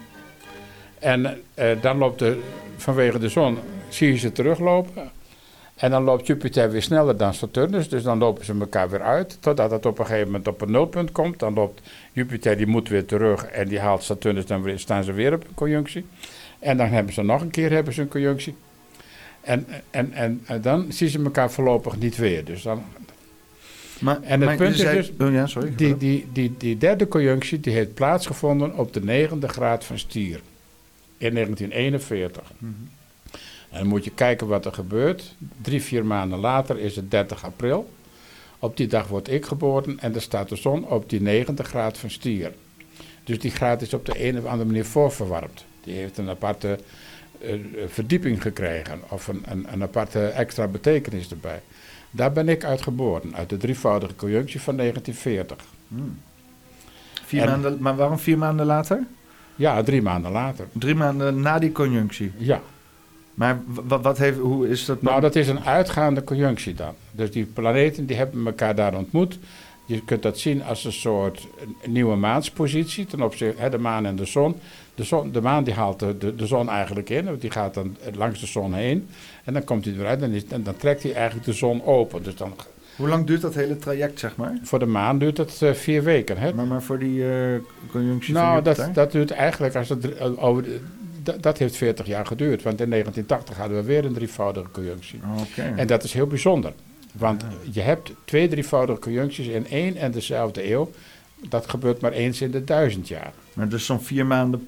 En 1.00 1.42
eh, 1.54 1.82
dan 1.82 1.98
loopt 1.98 2.20
de, 2.20 2.42
vanwege 2.78 3.20
de 3.20 3.30
zon, 3.30 3.58
zie 3.90 4.12
je 4.12 4.18
ze 4.18 4.32
teruglopen. 4.32 5.12
En 5.76 5.92
dan 5.92 6.04
loopt 6.04 6.28
Jupiter 6.28 6.72
weer 6.72 6.82
sneller 6.82 7.18
dan 7.18 7.34
Saturnus. 7.34 7.90
Dus 7.90 8.04
dan 8.04 8.18
lopen 8.18 8.46
ze 8.46 8.54
elkaar 8.60 8.90
weer 8.90 9.02
uit. 9.02 9.38
Totdat 9.42 9.72
het 9.72 9.86
op 9.86 10.00
een 10.00 10.06
gegeven 10.06 10.26
moment 10.26 10.48
op 10.48 10.62
een 10.62 10.72
nulpunt 10.72 11.12
komt. 11.12 11.40
Dan 11.40 11.54
loopt 11.54 11.82
Jupiter, 12.12 12.58
die 12.58 12.68
moet 12.68 12.90
weer 12.90 13.06
terug. 13.06 13.46
En 13.46 13.68
die 13.68 13.80
haalt 13.80 14.04
Saturnus, 14.04 14.46
dan 14.46 14.62
weer, 14.62 14.80
staan 14.80 15.04
ze 15.04 15.14
weer 15.14 15.34
op 15.34 15.44
een 15.48 15.54
conjunctie. 15.54 16.06
En 16.60 16.78
dan 16.78 16.88
hebben 16.88 17.14
ze 17.14 17.24
nog 17.24 17.42
een 17.42 17.52
keer 17.52 17.72
hebben 17.72 17.94
ze 17.94 18.02
een 18.02 18.08
conjunctie. 18.08 18.56
En, 19.48 19.66
en, 19.90 20.14
en, 20.14 20.42
en 20.46 20.62
dan 20.62 20.86
zien 20.92 21.10
ze 21.10 21.24
elkaar 21.24 21.52
voorlopig 21.52 21.98
niet 21.98 22.16
weer. 22.18 22.46
Dus 22.46 22.62
dan, 22.62 22.84
Maar, 24.00 24.22
En 24.22 24.40
het 24.40 24.50
maar 24.50 24.58
punt 24.58 24.74
is 24.74 24.80
zei- 24.80 24.96
dus- 24.96 25.28
Oh 25.28 25.34
ja, 25.34 25.48
sorry. 25.48 25.74
die, 25.76 25.98
die, 25.98 26.28
die, 26.34 26.54
die 26.58 26.78
derde 26.78 27.08
conjunctie 27.08 27.60
die 27.60 27.74
heeft 27.74 27.94
plaatsgevonden 27.94 28.76
op 28.78 28.94
de 28.94 29.04
negende 29.04 29.48
graad 29.48 29.84
van 29.86 30.00
stier. 30.00 30.40
In 31.18 31.34
1941. 31.34 32.42
En 33.70 33.78
dan 33.80 33.88
moet 33.88 34.04
je 34.04 34.12
kijken 34.12 34.48
wat 34.48 34.66
er 34.66 34.74
gebeurt. 34.74 35.36
Drie, 35.62 35.82
vier 35.82 36.06
maanden 36.06 36.40
later 36.40 36.80
is 36.80 36.96
het 36.96 37.12
30 37.12 37.44
april. 37.46 37.90
Op 38.60 38.78
die 38.78 38.88
dag 38.88 39.08
word 39.08 39.30
ik 39.30 39.46
geboren 39.46 40.00
en 40.00 40.16
er 40.16 40.22
staat 40.22 40.50
de 40.50 40.56
zon 40.56 40.86
op 40.88 41.10
die 41.10 41.22
negende 41.22 41.64
graad 41.64 41.98
van 41.98 42.10
stier. 42.10 42.52
Dus 43.24 43.40
die 43.40 43.52
graad 43.52 43.82
is 43.82 43.94
op 43.94 44.06
de 44.06 44.28
een 44.28 44.38
of 44.38 44.46
andere 44.46 44.66
manier 44.66 44.86
voorverwarmd. 44.86 45.66
Die 45.84 45.96
heeft 45.96 46.18
een 46.18 46.30
aparte 46.30 46.80
verdieping 47.88 48.42
gekregen 48.42 49.00
of 49.10 49.28
een, 49.28 49.44
een, 49.46 49.66
een 49.74 49.82
aparte 49.82 50.26
extra 50.28 50.68
betekenis 50.68 51.30
erbij. 51.30 51.62
Daar 52.12 52.32
ben 52.32 52.50
ik 52.50 52.64
uit 52.64 52.82
geboren, 52.82 53.36
uit 53.36 53.50
de 53.50 53.58
drievoudige 53.58 54.16
conjunctie 54.16 54.62
van 54.62 54.78
1940. 54.78 55.68
Vier 57.26 57.42
en- 57.42 57.48
maanden, 57.50 57.78
maar 57.80 57.96
waarom 57.96 58.20
vier 58.20 58.38
maanden 58.38 58.66
later? 58.66 59.04
Ja, 59.56 59.84
drie 59.84 60.02
maanden 60.02 60.32
later. 60.32 60.68
Drie 60.72 60.96
maanden 60.96 61.42
na 61.42 61.60
die 61.60 61.72
conjunctie. 61.72 62.32
Ja, 62.38 62.62
Maar 63.34 63.60
w- 63.66 64.02
wat 64.02 64.18
heeft, 64.18 64.38
hoe 64.38 64.70
is 64.70 64.86
dat? 64.86 65.02
nou 65.02 65.22
dat 65.22 65.36
is 65.36 65.48
een 65.48 65.64
uitgaande 65.66 66.24
conjunctie 66.24 66.74
dan. 66.74 66.94
Dus 67.12 67.32
die 67.32 67.46
planeten 67.46 68.06
die 68.06 68.16
hebben 68.18 68.46
elkaar 68.46 68.76
daar 68.76 68.96
ontmoet. 68.96 69.40
Je 69.86 70.02
kunt 70.04 70.22
dat 70.22 70.40
zien 70.40 70.64
als 70.64 70.86
een 70.86 70.92
soort 70.92 71.48
eh, 71.60 71.88
nieuwe 71.90 72.16
maanspositie 72.16 73.06
ten 73.06 73.22
opzichte 73.22 73.62
hè, 73.62 73.70
de 73.70 73.78
maan 73.78 74.06
en 74.06 74.16
de 74.16 74.26
zon. 74.26 74.60
De, 74.98 75.04
zon, 75.04 75.32
de 75.32 75.42
maan 75.42 75.64
die 75.64 75.74
haalt 75.74 76.00
de, 76.00 76.18
de, 76.18 76.36
de 76.36 76.48
zon 76.48 76.70
eigenlijk 76.70 77.10
in, 77.10 77.26
want 77.26 77.42
die 77.42 77.52
gaat 77.52 77.74
dan 77.74 77.98
langs 78.14 78.40
de 78.40 78.46
zon 78.46 78.74
heen. 78.74 79.08
En 79.44 79.54
dan 79.54 79.64
komt 79.64 79.86
hij 79.86 79.94
eruit 79.94 80.22
en, 80.22 80.32
is, 80.32 80.46
en 80.46 80.64
dan 80.64 80.78
trekt 80.78 81.04
hij 81.04 81.14
eigenlijk 81.14 81.46
de 81.46 81.54
zon 81.54 81.84
open. 81.86 82.24
Dus 82.24 82.36
dan, 82.36 82.54
Hoe 82.96 83.08
lang 83.08 83.26
duurt 83.26 83.42
dat 83.42 83.56
hele 83.56 83.78
traject, 83.78 84.20
zeg 84.20 84.36
maar? 84.36 84.58
voor 84.64 84.80
de 84.80 84.86
maan 84.86 85.18
duurt 85.18 85.38
het 85.38 85.62
eh, 85.62 85.74
vier 85.74 86.04
weken. 86.04 86.38
Hè? 86.38 86.54
Maar, 86.54 86.68
maar 86.68 86.84
voor 86.84 87.00
die 87.00 87.30
eh, 87.30 87.60
conjunctie 87.92 88.34
Nou, 88.34 88.62
dat, 88.62 88.90
dat 88.94 89.12
duurt 89.12 89.32
eigenlijk 89.32 89.76
als 89.76 89.90
het 89.90 90.16
eh, 90.16 90.44
over. 90.44 90.66
dat, 91.24 91.44
dat 91.44 91.58
heeft 91.58 91.76
40 91.76 92.06
jaar 92.06 92.26
geduurd, 92.26 92.64
want 92.64 92.82
in 92.82 92.90
1980 92.90 93.58
hadden 93.58 93.78
we 93.78 93.84
weer 93.84 94.06
een 94.06 94.14
drievoudige 94.14 94.72
conjunctie. 94.72 95.20
En 95.76 95.88
dat 95.88 96.04
is 96.04 96.14
heel 96.14 96.28
bijzonder. 96.28 96.74
Want 97.12 97.46
je 97.72 97.82
hebt 97.82 98.12
twee 98.26 98.48
drievoudige 98.48 99.00
conjuncties 99.00 99.48
in 99.48 99.68
één 99.68 99.96
en 99.96 100.12
dezelfde 100.12 100.72
eeuw. 100.72 100.92
Dat 101.50 101.70
gebeurt 101.70 102.02
maar 102.02 102.12
eens 102.12 102.42
in 102.42 102.52
de 102.52 102.64
duizend 102.64 103.08
jaar. 103.08 103.34
Maar 103.54 103.70
dus 103.70 103.86
zo'n 103.86 104.02
vier 104.02 104.26
maanden, 104.26 104.68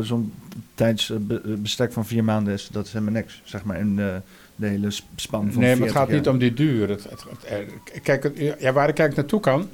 zo'n 0.00 0.32
tijdsbestek 0.74 1.92
van 1.92 2.06
vier 2.06 2.24
maanden 2.24 2.54
is, 2.54 2.68
dat 2.72 2.86
is 2.86 2.92
helemaal 2.92 3.14
niks, 3.14 3.40
zeg 3.44 3.64
maar, 3.64 3.78
in 3.78 3.96
de, 3.96 4.20
de 4.56 4.66
hele 4.66 4.90
sp- 4.90 5.04
span 5.16 5.52
van 5.52 5.62
nee, 5.62 5.76
maar 5.76 5.86
het 5.86 5.92
40 5.92 5.96
gaat 5.96 6.06
jaar. 6.08 6.16
niet 6.16 6.28
om 6.28 6.38
die 6.38 6.54
duur. 6.54 6.88
Het, 6.88 7.02
het, 7.10 7.24
het- 7.30 7.44
eh, 7.44 7.56
kijk, 8.02 8.30
ja, 8.58 8.72
waar 8.72 8.88
ik 8.88 8.98
eigenlijk 8.98 9.16
naartoe 9.16 9.40
kan, 9.40 9.68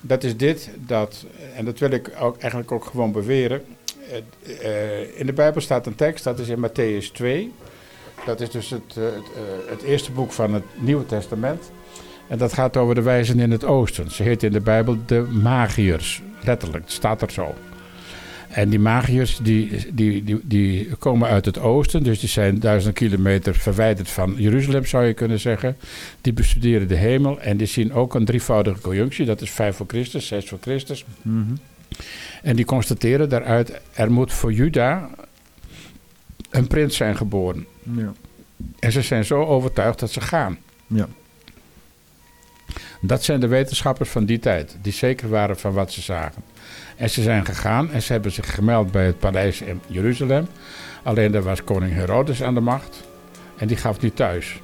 dat 0.00 0.24
is 0.24 0.36
dit, 0.36 0.70
dat, 0.86 1.26
en 1.56 1.64
dat 1.64 1.78
wil 1.78 1.90
ik 1.90 2.10
ook, 2.20 2.38
eigenlijk 2.38 2.72
ook 2.72 2.84
gewoon 2.84 3.12
beweren. 3.12 3.62
Eh, 4.10 5.00
eh, 5.00 5.18
in 5.20 5.26
de 5.26 5.32
Bijbel 5.32 5.60
staat 5.60 5.86
een 5.86 5.94
tekst, 5.94 6.24
dat 6.24 6.38
is 6.38 6.48
in 6.48 6.66
Matthäus 6.68 7.12
2. 7.12 7.52
Dat 8.26 8.40
is 8.40 8.50
dus 8.50 8.70
het, 8.70 8.96
eh, 8.96 9.02
het, 9.04 9.12
eh, 9.14 9.70
het 9.70 9.82
eerste 9.82 10.12
boek 10.12 10.32
van 10.32 10.54
het 10.54 10.64
Nieuwe 10.78 11.06
Testament. 11.06 11.70
En 12.28 12.38
dat 12.38 12.52
gaat 12.52 12.76
over 12.76 12.94
de 12.94 13.02
wijzen 13.02 13.40
in 13.40 13.50
het 13.50 13.64
oosten. 13.64 14.10
Ze 14.10 14.22
heet 14.22 14.42
in 14.42 14.52
de 14.52 14.60
Bijbel 14.60 14.96
de 15.06 15.20
magiërs. 15.20 16.22
Letterlijk, 16.44 16.84
het 16.84 16.92
staat 16.92 17.22
er 17.22 17.30
zo. 17.30 17.54
En 18.50 18.68
die 18.68 18.78
magiërs 18.78 19.38
die, 19.42 19.86
die, 19.92 20.24
die, 20.24 20.40
die 20.42 20.96
komen 20.98 21.28
uit 21.28 21.44
het 21.44 21.58
oosten, 21.58 22.02
dus 22.02 22.20
die 22.20 22.28
zijn 22.28 22.58
duizend 22.58 22.94
kilometer 22.94 23.54
verwijderd 23.54 24.10
van 24.10 24.34
Jeruzalem, 24.36 24.86
zou 24.86 25.04
je 25.04 25.14
kunnen 25.14 25.40
zeggen. 25.40 25.76
Die 26.20 26.32
bestuderen 26.32 26.88
de 26.88 26.94
hemel 26.94 27.40
en 27.40 27.56
die 27.56 27.66
zien 27.66 27.92
ook 27.92 28.14
een 28.14 28.24
drievoudige 28.24 28.80
conjunctie, 28.80 29.26
dat 29.26 29.40
is 29.40 29.50
5 29.50 29.76
voor 29.76 29.86
Christus, 29.86 30.26
6 30.26 30.48
voor 30.48 30.58
Christus. 30.60 31.04
Mhm. 31.22 31.54
En 32.42 32.56
die 32.56 32.64
constateren 32.64 33.28
daaruit, 33.28 33.80
er 33.92 34.12
moet 34.12 34.32
voor 34.32 34.52
Juda 34.52 35.10
een 36.50 36.66
prins 36.66 36.96
zijn 36.96 37.16
geboren. 37.16 37.66
Ja. 37.82 38.12
En 38.78 38.92
ze 38.92 39.02
zijn 39.02 39.24
zo 39.24 39.44
overtuigd 39.44 39.98
dat 39.98 40.10
ze 40.10 40.20
gaan. 40.20 40.58
Ja. 40.86 41.08
Dat 43.00 43.24
zijn 43.24 43.40
de 43.40 43.46
wetenschappers 43.46 44.10
van 44.10 44.24
die 44.24 44.38
tijd, 44.38 44.76
die 44.82 44.92
zeker 44.92 45.28
waren 45.28 45.58
van 45.58 45.72
wat 45.72 45.92
ze 45.92 46.00
zagen. 46.00 46.42
En 47.00 47.10
ze 47.10 47.22
zijn 47.22 47.44
gegaan 47.46 47.90
en 47.90 48.02
ze 48.02 48.12
hebben 48.12 48.32
zich 48.32 48.54
gemeld 48.54 48.92
bij 48.92 49.06
het 49.06 49.18
paleis 49.18 49.60
in 49.60 49.80
Jeruzalem. 49.86 50.46
Alleen 51.02 51.32
daar 51.32 51.42
was 51.42 51.64
koning 51.64 51.92
Herodes 51.92 52.42
aan 52.42 52.54
de 52.54 52.60
macht 52.60 53.02
en 53.56 53.66
die 53.66 53.76
gaf 53.76 54.00
niet 54.00 54.16
thuis. 54.16 54.60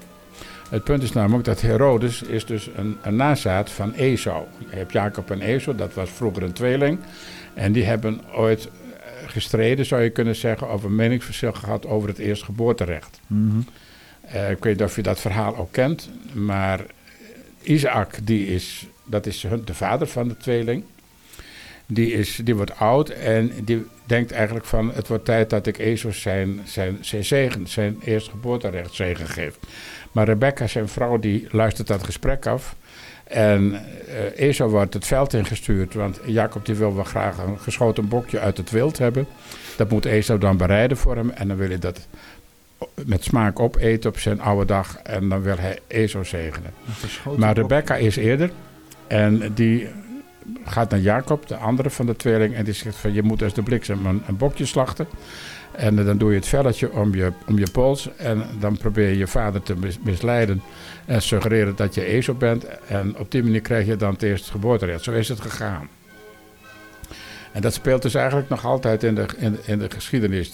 Het 0.71 0.85
punt 0.85 1.03
is 1.03 1.13
namelijk 1.13 1.45
dat 1.45 1.61
Herodes 1.61 2.23
is 2.23 2.47
dus 2.47 2.69
een, 2.77 2.97
een 3.03 3.17
nazaat 3.17 3.71
van 3.71 3.93
Esau. 3.93 4.45
Je 4.71 4.77
hebt 4.77 4.93
Jacob 4.93 5.31
en 5.31 5.41
Esau, 5.41 5.77
dat 5.77 5.95
was 5.95 6.11
vroeger 6.11 6.43
een 6.43 6.53
tweeling. 6.53 6.99
En 7.55 7.73
die 7.73 7.85
hebben 7.85 8.21
ooit 8.35 8.67
eh, 8.69 9.29
gestreden, 9.29 9.87
zou 9.87 10.03
je 10.03 10.11
kunnen 10.11 10.37
zeggen, 10.37 10.73
of 10.73 10.83
een 10.83 10.95
meningsverschil 10.95 11.53
gehad 11.53 11.87
over 11.87 12.09
het 12.09 12.19
eerstgeboorterecht. 12.19 13.21
Eh, 14.21 14.51
ik 14.51 14.65
weet 14.65 14.79
niet 14.79 14.89
of 14.89 14.97
je 14.97 15.03
dat 15.03 15.21
verhaal 15.21 15.57
ook 15.57 15.73
kent, 15.73 16.11
maar 16.33 16.81
Isaac, 17.63 18.19
die 18.23 18.47
is, 18.47 18.87
dat 19.05 19.27
is 19.27 19.43
hun- 19.43 19.63
de 19.65 19.75
vader 19.75 20.07
van 20.07 20.29
de 20.29 20.37
tweeling. 20.37 20.85
Die, 21.87 22.13
is, 22.13 22.41
die 22.45 22.55
wordt 22.55 22.79
oud 22.79 23.09
en 23.09 23.53
die, 23.65 23.87
denkt 24.07 24.33
eigenlijk 24.33 24.67
van... 24.67 24.93
het 24.95 25.09
wordt 25.09 25.25
tijd 25.25 25.51
dat 25.51 25.67
ik 25.67 25.79
Ezo 25.79 26.11
zijn, 26.11 26.61
zijn, 26.65 26.99
zijn, 27.01 27.25
zegen, 27.25 27.67
zijn 27.67 27.99
eerste 28.05 28.31
geboorterecht 28.31 28.95
zegen 28.95 29.27
geef. 29.27 29.59
Maar 30.13 30.27
Rebecca, 30.27 30.67
zijn 30.67 30.89
vrouw, 30.89 31.19
die 31.19 31.47
luistert 31.51 31.89
dat 31.89 32.03
gesprek 32.03 32.47
af... 32.47 32.77
En 33.27 33.73
uh, 33.73 34.49
Esau 34.49 34.71
wordt 34.71 34.95
het 34.95 35.07
veld 35.07 35.33
ingestuurd, 35.33 35.95
want 35.95 36.21
Jacob 36.25 36.67
die 36.67 36.75
wil 36.75 36.95
wel 36.95 37.05
graag 37.05 37.39
een 37.39 37.59
geschoten 37.59 38.09
bokje 38.09 38.41
uit 38.41 38.57
het 38.57 38.71
wild 38.71 38.99
hebben. 38.99 39.27
Dat 39.77 39.91
moet 39.91 40.05
Esau 40.05 40.39
dan 40.39 40.57
bereiden 40.57 40.97
voor 40.97 41.17
hem 41.17 41.31
en 41.31 41.49
dan 41.49 41.57
wil 41.57 41.69
hij 41.69 41.79
dat 41.79 42.07
met 43.07 43.25
smaak 43.25 43.61
opeten 43.61 44.11
op 44.11 44.19
zijn 44.19 44.41
oude 44.41 44.65
dag 44.65 44.97
en 44.97 45.29
dan 45.29 45.43
wil 45.43 45.57
hij 45.59 45.79
Esau 45.87 46.25
zegenen. 46.25 46.73
Maar 47.37 47.55
Rebecca 47.55 47.97
is 47.97 48.17
eerder 48.17 48.51
en 49.07 49.53
die 49.55 49.89
gaat 50.65 50.91
naar 50.91 51.01
Jacob, 51.01 51.49
de 51.49 51.57
andere 51.57 51.91
van 51.91 52.07
de 52.07 52.17
tweeling, 52.17 52.55
en 52.55 52.65
die 52.65 52.75
zegt 52.75 52.97
van 52.97 53.13
je 53.13 53.23
moet 53.23 53.43
als 53.43 53.55
de 53.55 53.63
bliksem 53.63 54.07
een, 54.07 54.37
bokje 54.37 54.67
slachten. 54.67 55.07
En 55.73 55.97
dan 55.97 56.19
doe 56.19 56.31
je 56.31 56.37
het 56.37 56.47
velletje 56.47 56.93
om 56.93 57.15
je, 57.15 57.33
om 57.47 57.59
je 57.59 57.71
pols. 57.73 58.09
En 58.17 58.45
dan 58.59 58.77
probeer 58.77 59.09
je 59.09 59.17
je 59.17 59.27
vader 59.27 59.63
te 59.63 59.75
misleiden. 60.03 60.63
En 61.05 61.23
suggereren 61.23 61.77
dat 61.77 61.95
je 61.95 62.05
ezel 62.05 62.35
bent. 62.35 62.67
En 62.89 63.17
op 63.19 63.31
die 63.31 63.43
manier 63.43 63.61
krijg 63.61 63.87
je 63.87 63.97
dan 63.97 64.13
het 64.13 64.23
eerste 64.23 64.51
geboorterecht. 64.51 65.03
Zo 65.03 65.13
is 65.13 65.29
het 65.29 65.41
gegaan. 65.41 65.89
En 67.53 67.63
dat 67.63 67.75
speelt 67.75 68.03
dus 68.03 68.15
eigenlijk 68.15 68.49
nog 68.49 68.65
altijd 68.65 69.03
in 69.03 69.15
de, 69.15 69.27
in, 69.65 69.79
de 69.79 69.91
geschiedenis. 69.91 70.53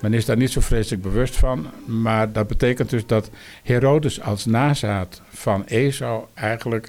Men 0.00 0.14
is 0.14 0.24
daar 0.24 0.36
niet 0.36 0.50
zo 0.50 0.60
vreselijk 0.60 1.02
bewust 1.02 1.36
van. 1.36 1.66
Maar 1.84 2.32
dat 2.32 2.46
betekent 2.46 2.90
dus 2.90 3.06
dat 3.06 3.30
Herodes 3.62 4.20
als 4.20 4.44
nazaat 4.44 5.22
van 5.28 5.64
Esau 5.64 6.24
eigenlijk 6.34 6.88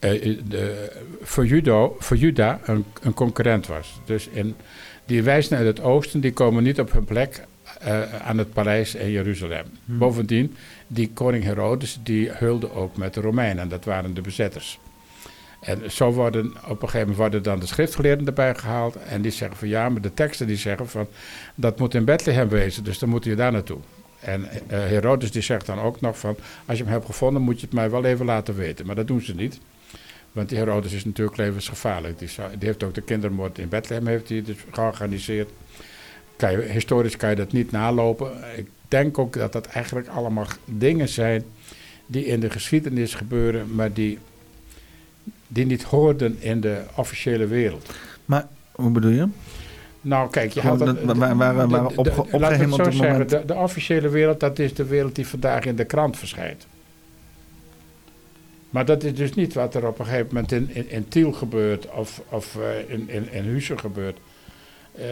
de, 0.00 0.90
voor, 1.22 1.46
Judo, 1.46 1.96
voor 1.98 2.16
Juda 2.16 2.60
een, 2.64 2.84
een 3.02 3.14
concurrent 3.14 3.66
was. 3.66 4.00
Dus 4.04 4.28
in 4.28 4.54
die 5.06 5.22
wijzen 5.22 5.56
uit 5.56 5.66
het 5.66 5.80
oosten, 5.80 6.20
die 6.20 6.32
komen 6.32 6.62
niet 6.62 6.80
op 6.80 6.92
hun 6.92 7.04
plek 7.04 7.46
uh, 7.86 8.14
aan 8.14 8.38
het 8.38 8.52
paleis 8.52 8.94
in 8.94 9.10
Jeruzalem. 9.10 9.64
Hmm. 9.84 9.98
Bovendien, 9.98 10.56
die 10.86 11.10
koning 11.14 11.44
Herodes, 11.44 11.98
die 12.02 12.30
hulde 12.30 12.72
ook 12.72 12.96
met 12.96 13.14
de 13.14 13.20
Romeinen. 13.20 13.68
Dat 13.68 13.84
waren 13.84 14.14
de 14.14 14.20
bezetters. 14.20 14.78
En 15.60 15.92
zo 15.92 16.12
worden 16.12 16.46
op 16.46 16.82
een 16.82 16.88
gegeven 16.88 16.98
moment 16.98 17.16
worden 17.16 17.42
dan 17.42 17.60
de 17.60 17.66
schriftgeleerden 17.66 18.26
erbij 18.26 18.54
gehaald. 18.54 18.96
En 18.96 19.22
die 19.22 19.30
zeggen 19.30 19.56
van 19.56 19.68
ja, 19.68 19.88
maar 19.88 20.00
de 20.00 20.14
teksten 20.14 20.46
die 20.46 20.56
zeggen 20.56 20.88
van 20.88 21.06
dat 21.54 21.78
moet 21.78 21.94
in 21.94 22.04
Bethlehem 22.04 22.48
wezen, 22.48 22.84
dus 22.84 22.98
dan 22.98 23.08
moet 23.08 23.24
je 23.24 23.34
daar 23.34 23.52
naartoe. 23.52 23.78
En 24.20 24.40
uh, 24.42 24.48
Herodes 24.68 25.30
die 25.30 25.42
zegt 25.42 25.66
dan 25.66 25.78
ook 25.78 26.00
nog 26.00 26.18
van 26.18 26.36
als 26.66 26.78
je 26.78 26.84
hem 26.84 26.92
hebt 26.92 27.06
gevonden 27.06 27.42
moet 27.42 27.60
je 27.60 27.66
het 27.66 27.74
mij 27.74 27.90
wel 27.90 28.04
even 28.04 28.26
laten 28.26 28.56
weten. 28.56 28.86
Maar 28.86 28.94
dat 28.94 29.06
doen 29.06 29.20
ze 29.20 29.34
niet. 29.34 29.60
Want 30.32 30.48
die 30.48 30.58
Herodes 30.58 30.92
is 30.92 31.04
natuurlijk 31.04 31.36
levensgevaarlijk. 31.36 32.18
Die, 32.18 32.28
heeft 32.58 32.82
ook 32.82 32.94
de 32.94 33.00
kindermoord 33.00 33.58
in 33.58 33.68
Bethlehem 33.68 34.06
heeft 34.06 34.28
hij 34.28 34.42
dus 34.42 34.56
georganiseerd. 34.70 35.50
Historisch 36.68 37.16
kan 37.16 37.30
je 37.30 37.36
dat 37.36 37.52
niet 37.52 37.70
nalopen. 37.70 38.30
Ik 38.56 38.68
denk 38.88 39.18
ook 39.18 39.32
dat 39.32 39.52
dat 39.52 39.66
eigenlijk 39.66 40.08
allemaal 40.08 40.46
dingen 40.64 41.08
zijn 41.08 41.44
die 42.06 42.24
in 42.24 42.40
de 42.40 42.50
geschiedenis 42.50 43.14
gebeuren, 43.14 43.74
maar 43.74 43.92
die, 43.92 44.18
die 45.46 45.66
niet 45.66 45.82
hoorden 45.82 46.36
in 46.40 46.60
de 46.60 46.82
officiële 46.94 47.46
wereld. 47.46 47.90
Maar 48.24 48.46
hoe 48.72 48.90
bedoel 48.90 49.10
je? 49.10 49.28
Nou, 50.08 50.30
kijk, 50.30 50.52
je 50.52 50.60
had 50.60 50.78
dat, 50.78 51.02
waar, 51.02 51.36
waar, 51.36 51.68
waar 51.68 51.86
op, 51.86 52.04
het 52.04 52.94
zeggen, 52.94 53.28
de, 53.28 53.42
de 53.46 53.54
officiële 53.54 54.08
wereld, 54.08 54.40
dat 54.40 54.58
is 54.58 54.74
de 54.74 54.84
wereld 54.84 55.14
die 55.14 55.26
vandaag 55.26 55.64
in 55.64 55.76
de 55.76 55.84
krant 55.84 56.18
verschijnt. 56.18 56.66
Maar 58.70 58.84
dat 58.84 59.02
is 59.04 59.14
dus 59.14 59.34
niet 59.34 59.54
wat 59.54 59.74
er 59.74 59.86
op 59.86 59.98
een 59.98 60.04
gegeven 60.04 60.26
moment 60.26 60.52
in, 60.52 60.70
in, 60.72 60.90
in 60.90 61.08
Tiel 61.08 61.32
gebeurt 61.32 61.90
of, 61.90 62.22
of 62.28 62.56
uh, 62.56 62.90
in, 62.90 63.08
in, 63.08 63.32
in 63.32 63.60
gebeurt. 63.78 64.18
Uh, 64.98 65.04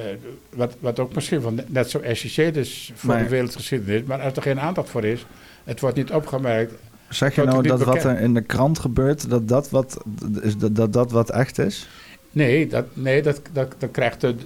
wat, 0.51 0.77
wat 0.81 0.99
ook 0.99 1.15
misschien 1.15 1.41
wel 1.41 1.55
net 1.67 1.91
zo 1.91 1.99
essentieel 1.99 2.55
is 2.55 2.93
voor 2.95 3.15
nee. 3.15 3.23
de 3.23 3.29
wereldgeschiedenis, 3.29 4.03
maar 4.03 4.21
als 4.21 4.37
er 4.37 4.43
geen 4.43 4.61
aandacht 4.61 4.89
voor 4.89 5.05
is, 5.05 5.27
het 5.65 5.81
wordt 5.81 5.97
niet 5.97 6.11
opgemerkt. 6.11 6.73
Zeg 7.09 7.35
je 7.35 7.43
nou 7.43 7.63
dat 7.63 7.83
wat 7.83 8.05
er 8.05 8.21
in 8.21 8.35
de 8.35 8.43
krant 8.43 8.79
gebeurt, 8.79 9.31
dat 9.31 9.49
dat 9.49 9.71
wat, 9.71 10.05
is, 10.43 10.57
dat, 10.57 10.77
dat, 10.77 10.93
dat 10.93 11.11
wat 11.11 11.31
echt 11.31 11.59
is? 11.59 11.89
Nee, 12.37 12.67
dat, 12.67 12.85
nee 12.93 13.23
dat, 13.23 13.41
dat, 13.53 13.75
dat 13.79 13.91
krijgt 13.91 14.23
een, 14.23 14.41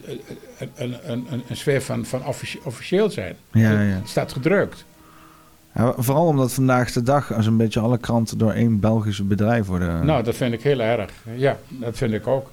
een, 0.75 0.97
een, 1.05 1.27
een 1.49 1.57
sfeer 1.57 1.83
van, 1.83 2.05
van 2.05 2.23
officieel 2.65 3.11
zijn. 3.11 3.37
Ja, 3.53 3.71
ja. 3.71 3.79
Het 3.79 4.09
staat 4.09 4.33
gedrukt. 4.33 4.85
Ja, 5.75 5.95
vooral 5.97 6.27
omdat 6.27 6.53
vandaag 6.53 6.93
de 6.93 7.03
dag 7.03 7.31
een 7.31 7.57
beetje 7.57 7.81
alle 7.81 7.99
kranten 7.99 8.39
door 8.39 8.53
één 8.53 8.81
Belgische 8.81 9.25
bedrijf 9.25 9.67
worden. 9.67 10.07
Nou, 10.07 10.23
dat 10.23 10.37
vind 10.37 10.53
ik 10.53 10.63
heel 10.63 10.81
erg. 10.81 11.11
Ja, 11.37 11.59
dat 11.69 11.97
vind 11.97 12.13
ik 12.13 12.27
ook. 12.27 12.51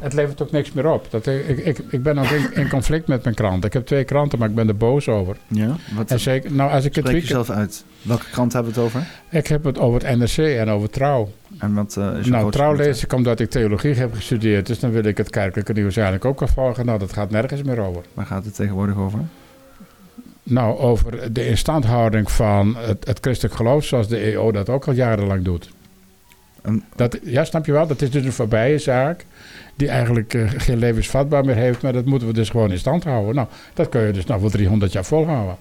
Het 0.00 0.12
levert 0.12 0.42
ook 0.42 0.50
niks 0.50 0.72
meer 0.72 0.90
op. 0.90 1.06
Dat, 1.10 1.26
ik, 1.26 1.58
ik, 1.58 1.78
ik 1.78 2.02
ben 2.02 2.18
ook 2.18 2.30
in, 2.30 2.54
in, 2.54 2.68
conflict 2.68 3.06
met 3.06 3.22
mijn 3.22 3.34
krant. 3.34 3.64
Ik 3.64 3.72
heb 3.72 3.86
twee 3.86 4.04
kranten, 4.04 4.38
maar 4.38 4.48
ik 4.48 4.54
ben 4.54 4.68
er 4.68 4.76
boos 4.76 5.08
over. 5.08 5.36
Ja? 5.46 5.76
Wat, 5.94 6.10
en 6.10 6.20
zeker, 6.20 6.52
nou, 6.52 6.70
als 6.70 6.84
ik 6.84 6.94
het 6.94 7.04
weekend, 7.04 7.26
jezelf 7.28 7.50
uit. 7.50 7.84
Welke 8.02 8.24
krant 8.30 8.52
hebben 8.52 8.74
we 8.74 8.80
het 8.80 8.88
over? 8.88 9.06
Ik 9.30 9.46
heb 9.46 9.64
het 9.64 9.78
over 9.78 10.06
het 10.06 10.18
NRC 10.18 10.56
en 10.56 10.68
over 10.68 10.90
Trouw. 10.90 11.30
En 11.58 11.74
wat 11.74 11.96
uh, 11.98 12.18
is 12.18 12.26
Nou, 12.26 12.50
Trouw 12.50 12.74
lees 12.74 13.04
ik 13.04 13.12
omdat 13.12 13.40
ik 13.40 13.50
theologie 13.50 13.94
heb 13.94 14.14
gestudeerd. 14.14 14.66
Dus 14.66 14.78
dan 14.78 14.90
wil 14.90 15.04
ik 15.04 15.16
het 15.16 15.30
kerkelijke 15.30 15.72
nieuws 15.72 15.96
eigenlijk 15.96 16.24
ook 16.24 16.48
volgen. 16.48 16.86
Nou, 16.86 16.98
dat 16.98 17.12
gaat 17.12 17.30
nergens 17.30 17.62
meer 17.62 17.80
over. 17.80 18.02
Waar 18.14 18.26
gaat 18.26 18.44
het 18.44 18.54
tegenwoordig 18.54 18.96
over? 18.96 19.18
Nou, 20.42 20.78
over 20.78 21.32
de 21.32 21.48
instandhouding 21.48 22.30
van 22.30 22.76
het, 22.78 23.06
het 23.06 23.18
christelijk 23.20 23.54
geloof, 23.54 23.84
zoals 23.84 24.08
de 24.08 24.16
EO 24.16 24.52
dat 24.52 24.68
ook 24.68 24.86
al 24.86 24.92
jarenlang 24.92 25.44
doet. 25.44 25.70
dat, 26.96 27.18
ja, 27.22 27.44
snap 27.44 27.66
je 27.66 27.72
wel? 27.72 27.86
Dat 27.86 28.02
is 28.02 28.10
dus 28.10 28.24
een 28.24 28.32
voorbije 28.32 28.78
zaak 28.78 29.24
die 29.80 29.88
eigenlijk 29.88 30.34
uh, 30.34 30.50
geen 30.56 30.78
levensvatbaar 30.78 31.44
meer 31.44 31.54
heeft, 31.54 31.82
maar 31.82 31.92
dat 31.92 32.04
moeten 32.04 32.28
we 32.28 32.34
dus 32.34 32.48
gewoon 32.48 32.70
in 32.70 32.78
stand 32.78 33.04
houden. 33.04 33.34
Nou, 33.34 33.48
dat 33.74 33.88
kun 33.88 34.00
je 34.00 34.12
dus 34.12 34.26
nog 34.26 34.40
wel 34.40 34.50
300 34.50 34.92
jaar 34.92 35.04
volhouden. 35.04 35.56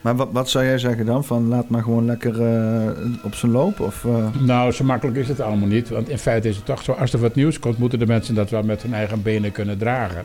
Maar 0.00 0.16
wat, 0.16 0.28
wat 0.32 0.50
zou 0.50 0.64
jij 0.64 0.78
zeggen 0.78 1.06
dan? 1.06 1.24
Van 1.24 1.48
laat 1.48 1.68
maar 1.68 1.82
gewoon 1.82 2.04
lekker 2.04 2.40
uh, 2.40 2.90
op 3.22 3.34
zijn 3.34 3.52
loop? 3.52 3.80
Of, 3.80 4.04
uh... 4.04 4.28
Nou, 4.40 4.72
zo 4.72 4.84
makkelijk 4.84 5.16
is 5.16 5.28
het 5.28 5.40
allemaal 5.40 5.68
niet. 5.68 5.88
Want 5.88 6.08
in 6.08 6.18
feite 6.18 6.48
is 6.48 6.56
het 6.56 6.64
toch 6.64 6.82
zo, 6.82 6.92
als 6.92 7.12
er 7.12 7.18
wat 7.18 7.34
nieuws 7.34 7.58
komt, 7.58 7.78
moeten 7.78 7.98
de 7.98 8.06
mensen 8.06 8.34
dat 8.34 8.50
wel 8.50 8.62
met 8.62 8.82
hun 8.82 8.94
eigen 8.94 9.22
benen 9.22 9.52
kunnen 9.52 9.78
dragen. 9.78 10.24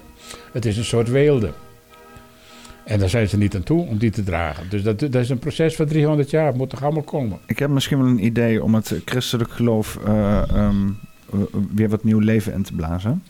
Het 0.52 0.66
is 0.66 0.78
een 0.78 0.84
soort 0.84 1.10
weelde. 1.10 1.52
En 2.84 3.00
daar 3.00 3.10
zijn 3.10 3.30
ze 3.30 3.38
niet 3.38 3.56
aan 3.56 3.64
toe 3.64 3.88
om 3.88 3.98
die 3.98 4.12
te 4.12 4.24
dragen. 4.24 4.70
Dus 4.70 4.84
dat, 4.84 5.00
dat 5.00 5.16
is 5.16 5.30
een 5.30 5.40
proces 5.40 5.76
van 5.76 5.86
300 5.86 6.30
jaar. 6.30 6.46
Het 6.46 6.58
moet 6.58 6.70
toch 6.70 6.84
allemaal 6.84 7.04
komen. 7.04 7.40
Ik 7.46 7.60
heb 7.60 7.70
misschien 7.70 7.98
wel 7.98 8.08
een 8.08 8.26
idee 8.26 8.64
om 8.64 8.76
het 8.76 9.02
christelijk 9.06 9.52
geloof 9.52 10.00
uh, 10.08 10.42
um, 10.56 11.00
weer 11.74 11.90
wat 11.90 12.04
nieuw 12.04 12.20
leven 12.20 12.54
in 12.54 12.64
te 12.64 12.74
blazen. 12.74 13.24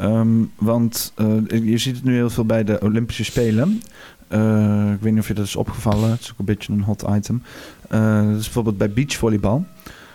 Um, 0.00 0.52
want 0.56 1.12
uh, 1.16 1.36
je 1.48 1.78
ziet 1.78 1.94
het 1.94 2.04
nu 2.04 2.14
heel 2.14 2.30
veel 2.30 2.44
bij 2.44 2.64
de 2.64 2.80
Olympische 2.80 3.24
Spelen. 3.24 3.82
Uh, 4.28 4.92
ik 4.92 5.00
weet 5.00 5.12
niet 5.12 5.20
of 5.20 5.28
je 5.28 5.34
dat 5.34 5.44
is 5.44 5.56
opgevallen. 5.56 6.10
Het 6.10 6.20
is 6.20 6.32
ook 6.32 6.38
een 6.38 6.44
beetje 6.44 6.72
een 6.72 6.82
hot 6.82 7.04
item. 7.08 7.42
dat 7.88 8.38
is 8.38 8.44
bijvoorbeeld 8.44 8.78
bij 8.78 8.90
beachvolleybal 8.90 9.64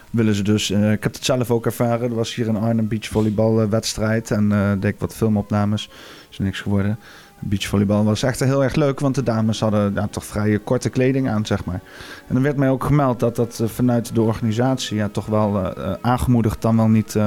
willen 0.10 0.36
ze 0.36 0.44
dus. 0.44 0.72
Ik 0.72 1.04
heb 1.04 1.14
het 1.14 1.26
zelf 1.26 1.52
ook 1.52 1.66
ervaren. 1.66 2.10
Er 2.10 2.16
was 2.16 2.36
hier 2.36 2.48
een 2.48 2.58
Arnhem 2.58 2.88
beachvolleybalwedstrijd. 2.88 4.32
En 4.32 4.50
deed 4.80 4.94
ik 4.94 5.00
wat 5.00 5.16
filmopnames. 5.16 5.90
Is 6.30 6.38
niks 6.38 6.60
geworden 6.60 7.00
beachvolleybal 7.44 8.04
was 8.04 8.24
echt 8.24 8.40
heel 8.40 8.64
erg 8.64 8.76
leuk, 8.76 9.00
want 9.00 9.16
de 9.16 9.24
dames 9.24 9.60
hadden 9.60 9.94
ja, 9.94 10.08
toch 10.08 10.26
vrij 10.26 10.60
korte 10.60 10.90
kleding 10.90 11.30
aan, 11.30 11.46
zeg 11.46 11.66
maar. 11.66 11.82
En 12.28 12.34
dan 12.34 12.44
werd 12.44 12.58
mij 12.58 12.70
ook 12.70 12.84
gemeld 12.84 13.20
dat 13.20 13.36
dat 13.36 13.60
eh, 13.60 13.68
vanuit 13.68 14.16
de 14.16 14.22
organisatie 14.22 14.98
ja, 14.98 15.10
toch 15.10 15.26
wel 15.26 15.60
uh, 15.60 15.94
aangemoedigd, 16.02 16.62
dan 16.62 16.76
wel 16.76 16.88
niet 16.88 17.18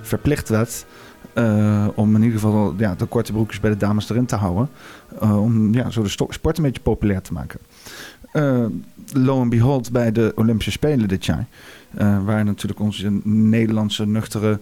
verplicht 0.00 0.48
werd. 0.48 0.86
Om 1.94 2.14
in 2.14 2.22
ieder 2.22 2.40
geval 2.40 2.74
ja, 2.76 2.94
de 2.94 3.06
korte 3.06 3.32
broekjes 3.32 3.60
bij 3.60 3.70
de 3.70 3.76
dames 3.76 4.10
erin 4.10 4.26
te 4.26 4.36
houden. 4.36 4.68
om 5.20 5.74
ja, 5.74 5.90
zo 5.90 6.02
de 6.02 6.08
sport 6.08 6.56
een 6.56 6.62
beetje 6.62 6.82
populair 6.82 7.22
te 7.22 7.32
maken. 7.32 7.60
lo 9.12 9.40
and 9.40 9.50
behold, 9.50 9.92
bij 9.92 10.12
de 10.12 10.32
Olympische 10.34 10.70
Spelen 10.70 11.08
dit 11.08 11.24
jaar. 11.24 11.46
waren 12.24 12.46
natuurlijk 12.46 12.80
onze 12.80 13.10
Nederlandse 13.24 14.06
nuchtere 14.06 14.60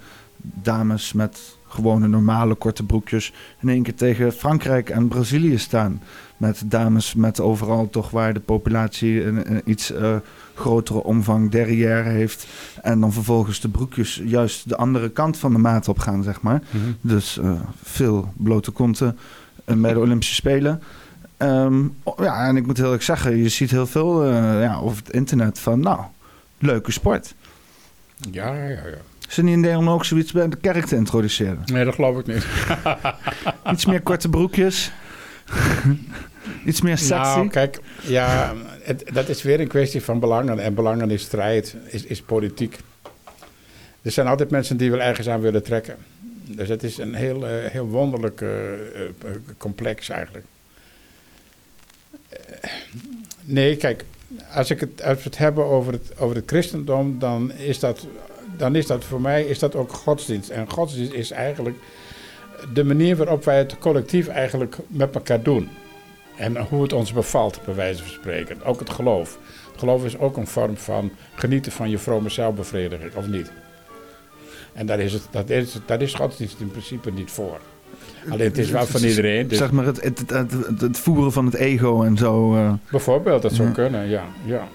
dames 0.63 1.13
met 1.13 1.57
gewone 1.75 2.09
normale 2.09 2.55
korte 2.55 2.85
broekjes 2.85 3.33
in 3.61 3.69
één 3.69 3.83
keer 3.83 3.95
tegen 3.95 4.33
Frankrijk 4.33 4.91
en 4.91 5.09
Brazilië 5.09 5.59
staan. 5.59 6.03
Met 6.37 6.63
dames 6.65 7.15
met 7.15 7.41
overal 7.41 7.91
toch 7.91 8.11
waar 8.11 8.35
de 8.35 8.41
populatie 8.41 9.25
een, 9.25 9.63
iets 9.65 9.93
uh, 9.93 10.17
grotere 10.55 11.03
omvang 11.03 11.51
derrière 11.51 12.09
heeft. 12.09 12.47
En 12.83 13.01
dan 13.01 13.13
vervolgens 13.13 13.61
de 13.61 13.69
broekjes 13.69 14.23
juist 14.25 14.69
de 14.69 14.77
andere 14.77 15.11
kant 15.11 15.39
van 15.39 15.53
de 15.53 15.59
maat 15.59 15.89
op 15.89 15.99
gaan, 15.99 16.23
zeg 16.23 16.41
maar. 16.41 16.63
Mhm. 16.71 16.85
Dus 17.01 17.39
uh, 17.39 17.53
veel 17.83 18.33
blote 18.37 18.71
konten 18.71 19.19
uh, 19.67 19.77
bij 19.77 19.93
de 19.93 20.01
Olympische 20.01 20.35
Spelen. 20.35 20.83
Um, 21.39 21.95
ja, 22.17 22.47
en 22.47 22.57
ik 22.57 22.67
moet 22.67 22.77
heel 22.77 22.93
erg 22.93 23.03
zeggen, 23.03 23.37
je 23.37 23.49
ziet 23.49 23.71
heel 23.71 23.87
veel 23.87 24.31
ja, 24.61 24.77
over 24.77 24.97
het 24.97 25.15
internet 25.15 25.59
van, 25.59 25.81
nou, 25.81 26.01
leuke 26.59 26.93
sport. 26.93 27.35
Ja, 28.31 28.55
ja, 28.55 28.69
ja. 28.69 29.14
Er 29.37 29.43
niet 29.43 29.55
in 29.55 29.61
Nederland 29.61 29.89
ook 29.89 30.05
zoiets 30.05 30.33
bij 30.33 30.49
de 30.49 30.57
kerk 30.57 30.87
te 30.87 30.97
introduceren? 30.97 31.63
Nee, 31.65 31.85
dat 31.85 31.95
geloof 31.95 32.19
ik 32.19 32.27
niet. 32.27 32.47
Iets 33.73 33.87
meer 33.87 34.01
korte 34.01 34.29
broekjes. 34.29 34.93
Iets 36.67 36.81
meer 36.81 36.99
sexy. 36.99 37.37
Nou, 37.37 37.49
kijk, 37.49 37.81
ja, 38.03 38.55
het, 38.83 39.05
dat 39.13 39.29
is 39.29 39.43
weer 39.43 39.61
een 39.61 39.69
kwestie 39.69 40.03
van 40.03 40.21
belangen. 40.21 40.59
En 40.59 40.75
belangen 40.75 41.11
is 41.11 41.23
strijd, 41.23 41.77
is, 41.85 42.05
is 42.05 42.23
politiek. 42.23 42.79
Er 44.03 44.11
zijn 44.11 44.27
altijd 44.27 44.51
mensen 44.51 44.77
die 44.77 44.91
wel 44.91 45.01
ergens 45.01 45.29
aan 45.29 45.41
willen 45.41 45.63
trekken. 45.63 45.97
Dus 46.47 46.69
het 46.69 46.83
is 46.83 46.99
een 46.99 47.15
heel, 47.15 47.47
eh, 47.47 47.71
heel 47.71 47.87
wonderlijk 47.87 48.41
eh, 48.41 48.73
eh, 48.73 49.11
complex 49.59 50.09
eigenlijk. 50.09 50.45
Nee, 53.45 53.77
kijk, 53.77 54.05
als, 54.53 54.71
ik 54.71 54.81
het, 54.81 55.03
als 55.03 55.17
we 55.17 55.25
het 55.25 55.39
hebben 55.39 55.65
over 55.65 55.93
het, 55.93 56.19
over 56.19 56.37
het 56.37 56.45
christendom, 56.47 57.19
dan 57.19 57.53
is, 57.53 57.79
dat, 57.79 58.07
dan 58.57 58.75
is 58.77 58.87
dat 58.87 59.05
voor 59.05 59.21
mij 59.21 59.45
is 59.45 59.59
dat 59.59 59.75
ook 59.75 59.93
godsdienst. 59.93 60.49
En 60.51 60.71
godsdienst 60.71 61.13
is 61.13 61.31
eigenlijk 61.31 61.77
de 62.73 62.85
manier 62.85 63.17
waarop 63.17 63.45
wij 63.45 63.59
het 63.59 63.79
collectief 63.79 64.29
eigenlijk 64.29 64.77
met 64.87 65.15
elkaar 65.15 65.43
doen. 65.43 65.69
En 66.37 66.57
hoe 66.57 66.83
het 66.83 66.93
ons 66.93 67.13
bevalt, 67.13 67.61
bij 67.65 67.75
wijze 67.75 68.03
van 68.03 68.13
spreken. 68.13 68.63
Ook 68.65 68.79
het 68.79 68.91
geloof. 68.91 69.39
Het 69.71 69.79
geloof 69.79 70.05
is 70.05 70.19
ook 70.19 70.37
een 70.37 70.47
vorm 70.47 70.77
van 70.77 71.11
genieten 71.35 71.73
van 71.73 71.91
je 71.91 71.99
vrome 71.99 72.29
zelfbevrediging, 72.29 73.15
of 73.15 73.27
niet? 73.27 73.53
En 74.73 74.87
daar 74.87 75.01
is, 75.01 75.13
het, 75.13 75.23
dat 75.31 75.51
is, 75.51 75.77
daar 75.87 76.03
is 76.03 76.15
godsdienst 76.15 76.61
in 76.61 76.71
principe 76.71 77.11
niet 77.11 77.31
voor. 77.31 77.59
Alleen 78.31 78.47
het 78.47 78.59
is 78.59 78.71
wel 78.71 78.87
van 78.87 79.03
iedereen. 79.03 79.49
Dus 79.49 79.59
Zeg 79.59 79.71
maar 79.71 79.85
het, 79.85 80.03
het, 80.03 80.23
het, 80.31 80.53
het, 80.81 80.99
voeren 80.99 81.33
van 81.33 81.45
het 81.45 81.55
ego 81.55 82.03
en 82.03 82.17
zo. 82.17 82.55
eh. 82.57 82.73
bijvoorbeeld, 82.91 83.43
dat 83.43 83.53
zou 83.53 83.69
Ja. 83.69 83.75
kunnen, 83.75 84.09
ja. 84.09 84.25
ja. 84.45 84.69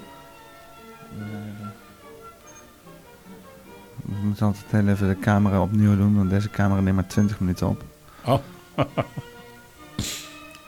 We 4.10 4.26
moeten 4.26 4.45
altijd 4.45 4.65
heel 4.69 4.88
even 4.88 5.07
de 5.07 5.19
camera 5.19 5.61
opnieuw 5.61 5.98
doen, 5.98 6.15
want 6.15 6.30
deze 6.30 6.49
camera 6.49 6.81
neemt 6.81 6.95
maar 6.95 7.07
20 7.07 7.40
minuten 7.40 7.68
op. 7.68 7.84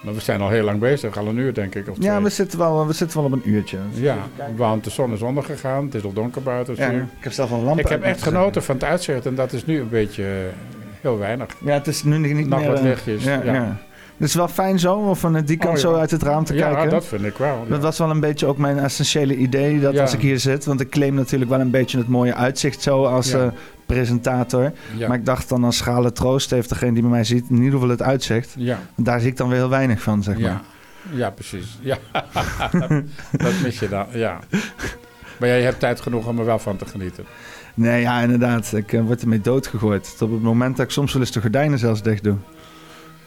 Maar 0.02 0.14
we 0.14 0.20
zijn 0.20 0.42
al 0.42 0.50
heel 0.50 0.64
lang 0.64 0.80
bezig, 0.80 1.18
al 1.18 1.28
een 1.28 1.38
uur 1.38 1.54
denk 1.54 1.76
ik. 1.76 1.90
Of 1.90 1.98
Ja, 2.00 2.12
twee. 2.12 2.24
we 2.24 2.30
zitten, 2.30 2.60
wel, 2.60 2.88
we 2.88 2.94
zitten 2.94 3.18
wel 3.18 3.26
op 3.26 3.32
een 3.32 3.50
uurtje. 3.50 3.78
ja 3.94 4.18
want 4.56 4.84
de 4.84 4.90
zon 4.90 5.14
is 5.14 5.22
ondergegaan, 5.22 5.86
het 5.86 5.96
is 5.96 6.04
al 6.04 6.14
donker 6.14 6.42
buiten. 6.42 6.76
Ja, 6.78 6.88
zie 6.88 6.96
je. 6.96 7.02
ik 7.02 7.24
heb 7.24 7.32
zelf 7.32 7.52
een 7.52 7.64
lamp 7.64 7.80
ik 7.80 7.88
heb 7.88 8.02
echt 8.02 8.24
genoten 8.24 8.64
van 8.64 8.76
het 8.76 8.84
uitzicht 8.84 9.26
en 9.26 9.36
dat 9.36 9.54
is 9.54 9.66
nu 9.66 9.80
een 9.80 9.90
beetje 9.90 10.24
eh, 10.24 10.30
heel 11.02 11.18
weinig. 11.18 11.56
Ja, 11.66 11.74
het 11.74 11.88
is 11.88 12.04
nu 12.04 12.18
niet 12.18 12.48
Nog 12.48 12.60
meer... 12.60 12.70
wat 12.72 12.82
lichtjes, 12.82 13.24
Ja, 13.24 13.42
ja. 13.44 13.54
ja. 13.54 13.78
Het 14.22 14.30
is 14.30 14.36
wel 14.36 14.48
fijn 14.48 14.80
zo, 14.80 14.96
om 14.96 15.16
van 15.16 15.42
die 15.42 15.58
kant 15.58 15.70
Oh, 15.78 15.82
ja. 15.82 15.90
zo 15.90 15.96
uit 15.96 16.12
het 16.12 16.24
raam 16.24 16.44
te 16.44 16.54
ja, 16.54 16.72
kijken. 16.72 16.90
dat 16.90 17.06
vind 17.06 17.24
ik 17.24 17.38
wel. 17.38 17.62
ja. 17.64 17.70
Dat 17.70 17.82
was 17.82 17.98
wel 17.98 18.10
een 18.10 18.20
beetje 18.20 18.46
ook 18.46 18.58
mijn 18.58 18.80
essentiële 18.80 19.36
idee, 19.36 19.80
dat 19.80 19.94
Ja. 19.94 20.02
als 20.02 20.14
ik 20.14 20.22
hier 20.22 20.40
zit... 20.40 20.66
Want 20.66 20.82
ik 20.82 20.90
claim 20.90 21.14
natuurlijk 21.14 21.50
wel 21.50 21.60
een 21.60 21.70
beetje 21.72 21.98
het 21.98 22.08
mooie 22.08 22.34
uitzicht 22.36 22.82
zo 22.82 23.06
als 23.06 23.32
Ja. 23.32 23.40
eh, 23.40 23.48
presentator. 23.86 24.72
ja. 24.98 25.08
Maar 25.08 25.18
ik 25.18 25.26
dacht 25.26 25.50
dan 25.50 25.64
als 25.64 25.78
schale 25.78 26.12
troost 26.12 26.50
heeft 26.50 26.70
degene 26.70 26.92
die 26.94 27.02
bij 27.02 27.12
mij 27.12 27.24
ziet... 27.24 27.46
in 27.50 27.56
ieder 27.56 27.72
geval 27.72 27.90
het 27.90 28.02
uitzicht. 28.02 28.54
ja. 28.58 28.80
Daar 28.96 29.20
zie 29.20 29.30
ik 29.30 29.38
dan 29.38 29.48
weer 29.50 29.58
heel 29.58 29.70
weinig 29.70 30.02
van, 30.02 30.24
zeg 30.24 30.34
maar. 30.40 30.50
Ja, 30.52 30.62
ja 31.12 31.30
precies. 31.30 31.78
Ja. 31.82 31.98
dat, 32.72 32.90
dat 33.32 33.54
mis 33.64 33.80
je 33.80 33.90
dan, 33.90 34.06
ja. 34.14 34.40
Maar 35.40 35.50
jij 35.50 35.62
hebt 35.62 35.80
tijd 35.80 36.02
genoeg 36.02 36.28
om 36.28 36.40
er 36.40 36.46
wel 36.46 36.60
van 36.60 36.78
te 36.78 36.86
genieten. 36.86 37.26
Nee, 37.74 38.02
ja, 38.02 38.22
inderdaad. 38.22 38.74
Ik 38.74 38.94
eh, 38.94 39.02
word 39.02 39.22
ermee 39.22 39.42
doodgegooid. 39.42 40.04
Tot 40.18 40.28
op 40.30 40.34
het 40.36 40.44
moment 40.44 40.78
dat 40.78 40.86
ik 40.86 40.92
soms 40.92 41.14
wel 41.14 41.22
eens 41.22 41.32
de 41.32 41.42
gordijnen 41.42 41.80
zelfs 41.80 42.02
dicht 42.02 42.24
doe. 42.24 42.36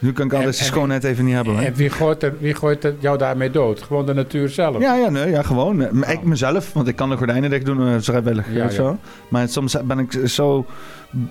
Nu 0.05 0.13
kan 0.13 0.27
ik 0.27 0.33
alles 0.33 0.59
de 0.59 0.65
schoonheid 0.65 1.05
even 1.05 1.25
niet 1.25 1.35
hebben. 1.35 1.55
hoor. 1.55 1.63
En 1.63 1.75
wie 1.75 1.91
gooit, 1.91 2.23
er, 2.23 2.35
wie 2.39 2.55
gooit 2.55 2.85
er 2.85 2.95
jou 2.99 3.19
daarmee 3.19 3.51
dood? 3.51 3.83
Gewoon 3.83 4.07
de 4.07 4.15
natuur 4.15 4.49
zelf? 4.49 4.81
Ja, 4.81 4.95
ja, 4.95 5.09
nee, 5.09 5.31
ja, 5.31 5.43
gewoon. 5.43 5.83
Eh, 5.83 5.93
Oh. 6.05 6.11
Ik 6.11 6.23
mezelf, 6.23 6.73
want 6.73 6.89
ik 6.89 6.97
kan 6.97 7.11
de 7.11 7.17
gordijnen 7.17 7.51
dicht 7.51 7.65
doen, 7.65 7.81
uh, 7.81 7.95
vrijwillig 7.99 8.47
Ja, 8.53 8.65
of 8.65 8.71
ja. 8.71 8.77
zo. 8.77 8.99
Maar 9.29 9.49
soms 9.49 9.77
ben 9.85 9.99
ik 9.99 10.19
zo 10.29 10.67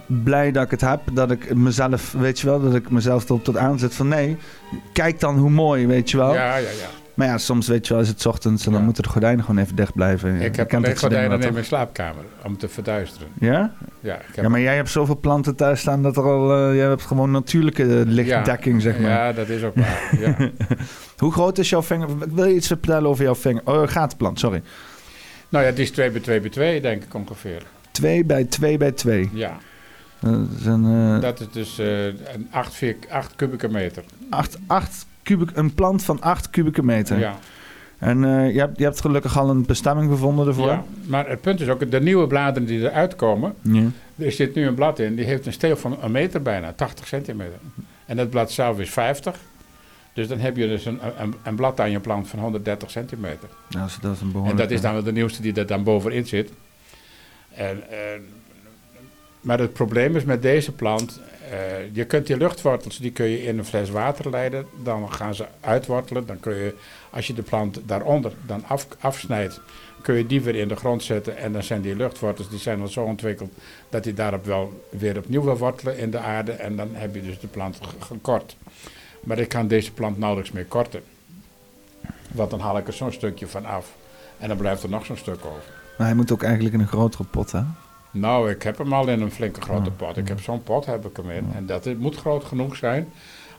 blij 0.06 0.52
dat 0.52 0.64
ik 0.64 0.72
het 0.72 0.82
heb, 0.82 1.00
dat 1.14 1.32
ik 1.32 1.56
mezelf, 1.56 2.12
weet 2.12 2.40
je 2.40 2.48
wel, 2.48 2.62
dat 2.62 2.76
ik 2.76 2.90
mezelf 2.90 3.24
erop 3.30 3.44
tot 3.44 3.58
aanzet 3.58 3.96
van 3.96 4.08
nee, 4.08 4.38
kijk 4.94 5.20
dan 5.20 5.38
hoe 5.38 5.50
mooi, 5.50 5.88
weet 5.88 6.12
je 6.12 6.18
wel. 6.18 6.34
ja, 6.34 6.56
ja. 6.56 6.58
ja. 6.58 7.02
Maar 7.14 7.28
ja, 7.28 7.38
soms 7.38 7.68
weet 7.68 7.88
je 7.88 7.94
wel, 7.94 8.02
is 8.02 8.08
het 8.08 8.26
ochtends 8.26 8.66
en 8.66 8.72
dan 8.72 8.84
moeten 8.84 9.04
de 9.04 9.10
gordijnen 9.10 9.46
gewoon 9.46 9.62
even 9.62 9.76
dicht 9.76 9.94
blijven. 9.94 10.42
Ik 10.42 10.56
heb 10.56 10.74
alleen 10.74 10.98
gordijnen 10.98 11.42
in 11.42 11.54
mijn 11.54 11.66
slaapkamer 11.66 12.24
om 12.44 12.58
te 12.58 12.68
verduisteren. 12.68 13.28
Ja? 13.40 13.74
Ja, 14.00 14.16
ik 14.16 14.36
heb 14.36 14.44
ja 14.44 14.50
maar 14.50 14.60
jij 14.60 14.76
hebt 14.76 14.90
zoveel 14.90 15.18
planten 15.18 15.56
thuis 15.56 15.80
staan 15.80 16.02
dat 16.02 16.18
er 16.18 16.24
al. 16.24 16.70
Uh, 16.70 16.76
jij 16.76 16.88
hebt 16.88 17.02
gewoon 17.02 17.32
natuurlijke 17.32 17.84
eh, 17.84 18.06
lichtdekking, 18.06 18.82
zeg 18.82 19.00
maar. 19.00 19.10
Ja, 19.10 19.34
dat 19.34 19.50
is 19.50 19.64
ook 19.64 19.76
waar. 19.76 20.12
Hoe 21.18 21.32
groot 21.32 21.58
is 21.58 21.70
jouw 21.70 21.84
vinger? 21.84 22.08
Wil 22.34 22.46
je 22.46 22.56
iets 22.56 22.68
vertellen 22.68 23.10
over 23.10 23.24
jouw 23.24 23.36
vinger? 23.36 23.62
Oh, 23.66 23.88
gatenplant, 23.88 24.40
sorry. 24.40 24.62
Nou 25.50 25.64
ja, 25.64 25.70
het 25.70 25.80
is 25.80 25.92
2 25.92 26.12
bij 26.12 26.22
2 26.22 26.40
bij 26.40 26.50
2, 26.50 26.82
denk 26.82 27.04
ik 27.04 27.14
ongeveer. 27.14 27.64
2 27.92 28.26
bij 28.26 28.44
2 28.44 28.78
bij 28.78 28.92
2? 28.92 29.30
Ja. 29.34 29.58
Dat 30.20 30.48
is, 30.60 30.66
een, 30.66 30.86
uh... 30.86 31.22
dat 31.22 31.40
is 31.40 31.48
dus 31.52 31.82
8 32.52 32.82
uh, 32.82 32.94
kubieke 33.36 33.68
meter. 33.68 34.04
8 34.30 34.58
8 34.68 35.06
een 35.54 35.74
plant 35.74 36.04
van 36.04 36.22
8 36.22 36.50
kubieke 36.50 36.84
meter. 36.84 37.20
Ja. 37.20 37.38
En 37.98 38.24
eh, 38.24 38.54
je, 38.54 38.60
hebt, 38.60 38.78
je 38.78 38.84
hebt 38.84 39.02
gelukkig 39.02 39.38
al 39.38 39.50
een 39.50 39.66
bestemming 39.66 40.12
gevonden 40.12 40.48
ervoor. 40.48 40.68
Ja, 40.68 40.84
maar 41.06 41.30
het 41.30 41.42
punt 41.42 41.62
is 41.62 41.68
ook, 41.68 41.92
de 41.92 42.02
nieuwe 42.02 42.28
bladeren 42.28 42.68
die 42.68 42.80
eruit 42.80 43.16
komen, 43.16 43.54
ja. 43.62 43.84
er 44.16 44.32
zit 44.32 44.56
nu 44.56 44.68
een 44.68 44.76
blad 44.76 45.00
in, 45.00 45.16
die 45.16 45.26
heeft 45.26 45.46
een 45.46 45.54
steel 45.54 45.76
van 45.78 45.98
een 46.02 46.12
meter 46.12 46.42
bijna, 46.42 46.74
80 46.74 47.08
centimeter. 47.08 47.60
En 48.06 48.18
dat 48.18 48.30
blad 48.30 48.52
zelf 48.52 48.80
is 48.80 48.90
50. 48.90 49.36
Dus 50.14 50.28
dan 50.28 50.40
heb 50.40 50.58
je 50.58 50.68
dus 50.68 50.86
een, 50.86 51.00
een, 51.44 51.56
blad 51.56 51.80
aan 51.80 51.92
je 51.92 52.00
plant 52.00 52.28
van 52.28 52.40
130 52.40 52.92
centimeter. 52.92 53.50
Nou, 53.70 53.84
dat, 53.84 53.90
is, 53.90 53.98
dat 54.02 54.20
een 54.22 54.32
behoorlijk... 54.32 54.60
En 54.60 54.68
dat 54.68 54.72
is 54.72 54.82
dan 54.82 55.04
de 55.04 55.12
nieuwste 55.12 55.42
die 55.42 55.54
er 55.54 55.68
dan 55.68 55.84
bovenin 55.84 56.26
zit. 56.26 56.52
En, 57.54 57.90
en, 57.90 58.26
maar 59.42 59.60
het 59.60 59.74
probleem 59.74 60.16
is 60.16 60.24
met 60.24 60.42
deze 60.42 60.72
plant, 60.72 61.20
eh, 61.54 61.96
je 61.96 62.06
kunt 62.06 62.28
die 62.28 62.38
luchtwortels, 62.38 62.98
die 62.98 63.12
kun 63.12 63.26
je 63.26 63.44
in 63.44 63.58
een 63.58 63.66
fles 63.66 63.90
water 63.90 64.30
leiden. 64.30 64.66
Dan 64.84 65.14
gaan 65.14 65.36
ze 65.36 65.46
uitwortelen. 65.60 66.26
Dan 66.26 66.40
kun 66.40 66.56
je, 66.56 66.76
als 67.10 67.28
je 67.28 67.34
de 67.34 67.42
plant 67.42 67.80
daaronder 67.86 68.32
dan 68.46 68.64
af, 68.68 68.88
afsnijdt, 69.00 69.60
kun 70.02 70.16
je 70.16 70.26
die 70.28 70.42
weer 70.42 70.56
in 70.56 70.68
de 70.68 70.76
grond 70.76 71.04
zetten. 71.04 71.38
En 71.38 71.54
dan 71.54 71.64
zijn 71.64 71.82
die 71.82 71.96
luchtwortels, 71.96 72.50
die 72.50 72.60
zijn 72.60 72.82
al 72.82 72.88
zo 72.88 73.04
ontwikkeld, 73.04 73.52
dat 73.90 74.04
die 74.04 74.14
daarop 74.14 74.46
wel 74.46 74.84
weer 74.90 75.18
opnieuw 75.18 75.44
wil 75.44 75.58
wortelen 75.58 75.98
in 75.98 76.12
de 76.12 76.18
aarde. 76.20 76.52
En 76.52 76.76
dan 76.76 76.90
heb 76.92 77.16
je 77.16 77.22
dus 77.22 77.40
de 77.40 77.48
plant 77.48 77.78
ge- 77.82 78.06
gekort. 78.06 78.56
Maar 79.24 79.40
ik 79.40 79.50
kan 79.50 79.68
deze 79.68 79.92
plant 79.94 80.18
nauwelijks 80.18 80.52
meer 80.52 80.66
korten. 80.66 81.02
Want 82.32 82.50
dan 82.50 82.60
haal 82.60 82.78
ik 82.78 82.88
er 82.88 82.94
zo'n 82.94 83.12
stukje 83.12 83.48
van 83.48 83.66
af. 83.66 83.94
En 84.38 84.48
dan 84.48 84.58
blijft 84.58 84.84
er 84.84 84.90
nog 84.90 85.06
zo'n 85.06 85.18
stuk 85.18 85.46
over. 85.46 85.64
Maar 85.98 86.08
hij 86.08 86.16
moet 86.16 86.32
ook 86.32 86.44
eigenlijk 86.44 86.74
in 86.76 86.82
een 86.82 86.88
grotere 86.88 87.24
pot, 87.24 87.52
hè? 87.52 87.62
Nou, 88.14 88.50
ik 88.50 88.64
heb 88.64 88.78
hem 88.78 88.94
al 88.94 89.08
in 89.08 89.22
een 89.22 89.32
flinke 89.32 89.62
grote 89.62 89.92
pot. 89.92 90.18
Ik 90.18 90.28
heb 90.28 90.40
zo'n 90.40 90.64
pot 90.64 90.86
heb 90.86 91.06
ik 91.06 91.18
hem 91.18 91.30
in. 91.30 91.48
En 91.56 91.66
dat 91.66 91.86
moet 91.98 92.16
groot 92.16 92.44
genoeg 92.44 92.76
zijn. 92.76 93.12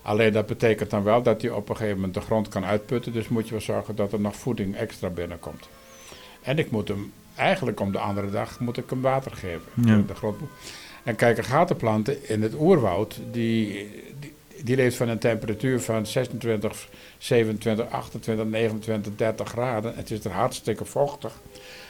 Alleen 0.03 0.33
dat 0.33 0.47
betekent 0.47 0.91
dan 0.91 1.03
wel 1.03 1.23
dat 1.23 1.43
hij 1.43 1.51
op 1.51 1.69
een 1.69 1.77
gegeven 1.77 1.97
moment 1.97 2.15
de 2.15 2.21
grond 2.21 2.49
kan 2.49 2.65
uitputten. 2.65 3.13
Dus 3.13 3.29
moet 3.29 3.45
je 3.45 3.51
wel 3.51 3.61
zorgen 3.61 3.97
dat 3.97 4.13
er 4.13 4.21
nog 4.21 4.37
voeding 4.37 4.77
extra 4.77 5.09
binnenkomt. 5.09 5.69
En 6.43 6.59
ik 6.59 6.71
moet 6.71 6.89
hem, 6.89 7.13
eigenlijk 7.35 7.81
om 7.81 7.93
de 7.93 7.99
andere 7.99 8.31
dag, 8.31 8.61
moet 8.61 8.77
ik 8.77 8.91
hem 8.91 9.01
water 9.01 9.33
geven. 9.33 9.63
Ja. 9.75 10.03
De 10.07 10.15
grond. 10.15 10.37
En 11.03 11.17
kijk, 11.17 11.39
een 11.39 11.45
gatenplanten 11.45 12.29
in 12.29 12.43
het 12.43 12.55
oerwoud, 12.59 13.21
die, 13.31 13.89
die, 14.21 14.33
die 14.63 14.77
leeft 14.77 14.97
van 14.97 15.09
een 15.09 15.19
temperatuur 15.19 15.81
van 15.81 16.07
26, 16.07 16.89
27, 17.19 17.91
28, 17.91 18.47
29, 18.47 19.13
30 19.17 19.49
graden. 19.49 19.95
Het 19.97 20.11
is 20.11 20.25
er 20.25 20.31
hartstikke 20.31 20.85
vochtig. 20.85 21.33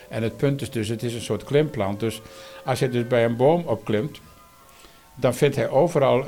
En 0.08 0.22
het 0.22 0.36
punt 0.36 0.60
is 0.62 0.70
dus, 0.70 0.88
het 0.88 1.02
is 1.02 1.14
een 1.14 1.20
soort 1.20 1.44
klimplant. 1.44 2.00
Dus 2.00 2.22
als 2.64 2.78
je 2.78 2.88
dus 2.88 3.06
bij 3.06 3.24
een 3.24 3.36
boom 3.36 3.62
opklimt, 3.66 4.20
dan 5.14 5.34
vindt 5.34 5.56
hij 5.56 5.68
overal 5.68 6.24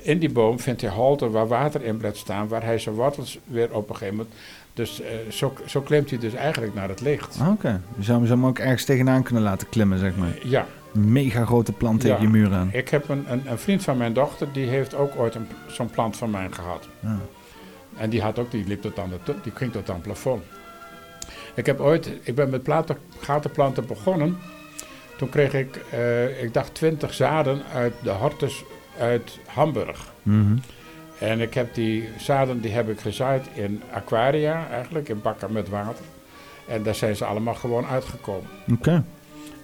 in 0.00 0.18
die 0.18 0.30
boom 0.32 0.60
vindt 0.60 0.80
hij 0.80 0.90
holten 0.90 1.30
waar 1.30 1.48
water 1.48 1.82
in 1.82 1.96
blijft 1.96 2.16
staan, 2.16 2.48
waar 2.48 2.62
hij 2.64 2.78
zijn 2.78 2.94
wortels 2.94 3.38
weer 3.44 3.74
op 3.74 3.88
een 3.88 3.96
gegeven 3.96 4.16
moment. 4.16 4.34
Dus 4.74 5.00
eh, 5.00 5.08
zo, 5.30 5.52
zo 5.66 5.80
klimt 5.80 6.10
hij 6.10 6.18
dus 6.18 6.34
eigenlijk 6.34 6.74
naar 6.74 6.88
het 6.88 7.00
licht. 7.00 7.38
Ah, 7.40 7.48
Oké. 7.50 7.80
Je 7.96 8.02
zou 8.04 8.26
hem 8.26 8.46
ook 8.46 8.58
ergens 8.58 8.84
tegenaan 8.84 9.22
kunnen 9.22 9.42
laten 9.42 9.68
klimmen, 9.68 9.98
zeg 9.98 10.16
maar. 10.16 10.28
Ja, 10.44 10.66
mega 10.92 11.44
grote 11.44 11.72
plant 11.72 12.00
tegen 12.00 12.16
Ja. 12.16 12.22
je 12.22 12.28
muur 12.28 12.52
aan. 12.52 12.68
ik 12.72 12.88
heb 12.88 13.08
een, 13.08 13.24
een, 13.32 13.42
een 13.46 13.58
vriend 13.58 13.82
van 13.82 13.96
mijn 13.96 14.12
dochter, 14.12 14.48
die 14.52 14.66
heeft 14.66 14.94
ook 14.94 15.12
ooit 15.16 15.34
een- 15.34 15.48
zo'n 15.66 15.90
plant 15.90 16.16
van 16.16 16.30
mij 16.30 16.48
gehad. 16.50 16.88
Ah. 17.04 17.10
En 17.96 18.10
die, 18.10 18.22
had 18.22 18.38
ook, 18.38 18.50
die, 18.50 18.64
liep 18.66 18.82
tot 18.82 18.98
aan 18.98 19.10
de, 19.24 19.34
die 19.42 19.52
ging 19.54 19.72
tot 19.72 19.88
aan 19.88 19.94
het 19.94 20.04
plafond. 20.04 20.42
Ik 21.54 21.66
heb 21.66 21.80
ooit, 21.80 22.10
ik 22.22 22.34
ben 22.34 22.50
met 22.50 22.62
platen, 22.62 22.96
gatenplanten 23.20 23.86
begonnen. 23.86 24.38
Toen 25.18 25.28
kreeg 25.28 25.54
ik, 25.54 25.80
eh, 25.90 26.42
ik 26.42 26.54
dacht, 26.54 26.74
20 26.74 27.14
zaden 27.14 27.62
uit 27.74 27.92
de 28.02 28.10
hortus 28.10 28.64
uit 28.98 29.38
Hamburg. 29.46 30.12
Mhm. 30.22 30.56
En 31.18 31.40
ik 31.40 31.54
heb 31.54 31.74
die 31.74 32.08
zaden 32.18 32.60
die 32.60 32.72
heb 32.72 32.88
ik 32.88 33.00
gezaaid 33.00 33.46
in 33.54 33.82
aquaria, 33.92 34.66
eigenlijk, 34.70 35.08
in 35.08 35.22
bakken 35.22 35.52
met 35.52 35.68
water. 35.68 36.04
En 36.68 36.82
daar 36.82 36.94
zijn 36.94 37.16
ze 37.16 37.24
allemaal 37.24 37.54
gewoon 37.54 37.86
uitgekomen. 37.86 38.50
Oké. 38.72 39.04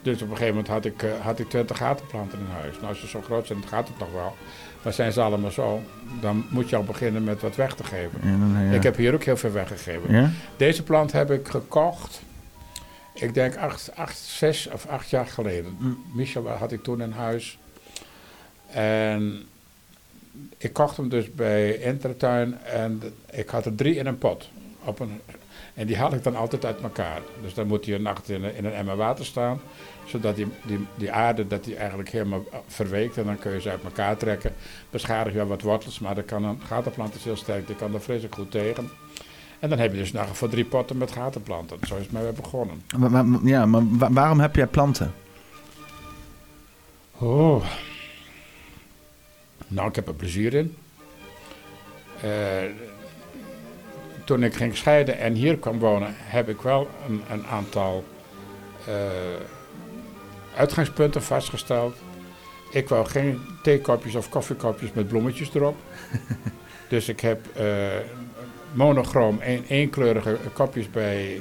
Dus 0.02 0.22
op 0.22 0.30
een 0.30 0.36
gegeven 0.36 0.54
moment 0.54 0.68
had 0.68 0.84
ik, 0.84 1.02
eh, 1.02 1.10
had 1.20 1.38
ik 1.38 1.48
20 1.48 1.76
gatenplanten 1.76 2.38
in 2.38 2.60
huis. 2.60 2.74
Nou, 2.74 2.88
als 2.88 3.00
ze 3.00 3.08
zo 3.08 3.20
groot 3.20 3.46
zijn, 3.46 3.60
dan 3.60 3.68
gaat 3.68 3.88
het 3.88 3.98
nog 3.98 4.12
wel. 4.12 4.36
Maar 4.82 4.92
zijn 4.92 5.12
ze 5.12 5.20
allemaal 5.20 5.50
zo, 5.50 5.82
dan 6.20 6.44
moet 6.48 6.68
je 6.68 6.76
al 6.76 6.84
beginnen 6.84 7.24
met 7.24 7.40
wat 7.40 7.56
weg 7.56 7.74
te 7.74 7.84
geven. 7.84 8.20
En 8.22 8.38
dan, 8.38 8.64
ja. 8.64 8.72
Ik 8.72 8.82
heb 8.82 8.96
hier 8.96 9.14
ook 9.14 9.24
heel 9.24 9.36
veel 9.36 9.52
weggegeven. 9.52 10.14
Ja? 10.14 10.30
Deze 10.56 10.82
plant 10.82 11.12
heb 11.12 11.30
ik 11.30 11.48
gekocht, 11.48 12.22
ik 13.14 13.34
denk 13.34 13.56
acht, 13.56 13.96
acht, 13.96 14.18
zes 14.18 14.66
of 14.68 14.86
acht 14.86 15.10
jaar 15.10 15.26
geleden. 15.26 15.98
Michel 16.14 16.48
had 16.48 16.72
ik 16.72 16.82
toen 16.82 17.00
in 17.02 17.10
huis. 17.10 17.58
En 18.70 19.46
ik 20.58 20.72
kocht 20.72 20.96
hem 20.96 21.08
dus 21.08 21.34
bij 21.34 21.76
Intertuin 21.76 22.58
en 22.62 23.02
ik 23.30 23.48
had 23.48 23.66
er 23.66 23.74
drie 23.74 23.94
in 23.96 24.06
een 24.06 24.18
pot. 24.18 24.48
Op 24.84 25.00
een, 25.00 25.20
en 25.74 25.86
die 25.86 25.96
haal 25.96 26.12
ik 26.14 26.22
dan 26.22 26.36
altijd 26.36 26.64
uit 26.64 26.80
elkaar. 26.80 27.20
Dus 27.42 27.54
dan 27.54 27.66
moet 27.66 27.84
hij 27.86 27.94
een 27.94 28.02
nacht 28.02 28.28
in, 28.28 28.44
een- 28.44 28.72
emmer 28.72 28.96
water 28.96 29.24
staan. 29.24 29.60
Zodat 30.06 30.36
die, 30.36 30.46
die, 30.66 30.86
die 30.94 31.12
aarde 31.12 31.46
dat 31.46 31.64
die 31.64 31.76
eigenlijk 31.76 32.08
helemaal 32.08 32.44
verweekt. 32.66 33.16
En 33.16 33.24
dan 33.24 33.38
kun 33.38 33.52
je 33.52 33.60
ze 33.60 33.70
uit 33.70 33.82
elkaar 33.84 34.16
trekken. 34.16 34.54
Beschadig 34.90 35.32
je 35.32 35.38
wel 35.38 35.46
wat 35.48 35.62
wortels. 35.62 35.98
Maar 35.98 36.14
dan 36.14 36.24
kan 36.24 36.44
een 36.44 36.60
gatenplant 36.66 37.14
is 37.14 37.24
heel 37.24 37.36
sterk. 37.36 37.66
Die 37.66 37.76
kan 37.76 37.94
er 37.94 38.00
vreselijk 38.02 38.34
goed 38.34 38.50
tegen. 38.50 38.90
En 39.64 39.70
dan 39.70 39.78
heb 39.78 39.92
je 39.92 39.98
dus 39.98 40.12
nog 40.12 40.36
voor 40.36 40.48
drie 40.48 40.64
potten 40.64 40.96
met 40.96 41.10
gatenplanten. 41.10 41.78
Zo 41.86 41.94
is 41.94 42.02
het 42.02 42.12
mij 42.12 42.22
weer 42.22 42.32
begonnen. 42.32 42.82
Maar, 42.98 43.10
maar- 43.26 43.40
ja, 43.44 43.66
maar 43.66 43.82
wa- 43.98 44.12
waarom 44.12 44.40
heb 44.40 44.56
jij 44.56 44.66
planten? 44.66 45.14
Oh. 47.18 47.64
Nou, 49.66 49.88
ik 49.88 49.94
heb 49.94 50.08
er 50.08 50.14
plezier 50.14 50.54
in. 50.54 50.76
Eh, 52.20 52.30
toen 54.24 54.42
ik 54.42 54.54
ging 54.54 54.76
scheiden 54.76 55.18
en 55.18 55.34
hier 55.34 55.58
kwam 55.58 55.78
wonen, 55.78 56.14
heb 56.16 56.48
ik 56.48 56.60
wel 56.60 56.88
een, 57.08 57.22
een 57.30 57.46
aantal 57.46 58.04
eh, 58.86 58.94
uitgangspunten 60.56 61.22
vastgesteld. 61.22 61.96
Ik 62.70 62.88
wou 62.88 63.06
geen 63.06 63.40
theekopjes 63.62 64.14
of 64.14 64.28
koffiekopjes 64.28 64.92
met 64.92 65.08
bloemetjes 65.08 65.54
erop. 65.54 65.76
dus 66.88 67.08
ik 67.08 67.20
heb 67.20 67.46
eh, 67.56 67.64
monochroom, 68.74 69.38
een, 69.42 69.64
eenkleurige 69.68 70.36
kopjes 70.52 70.90
bij, 70.90 71.40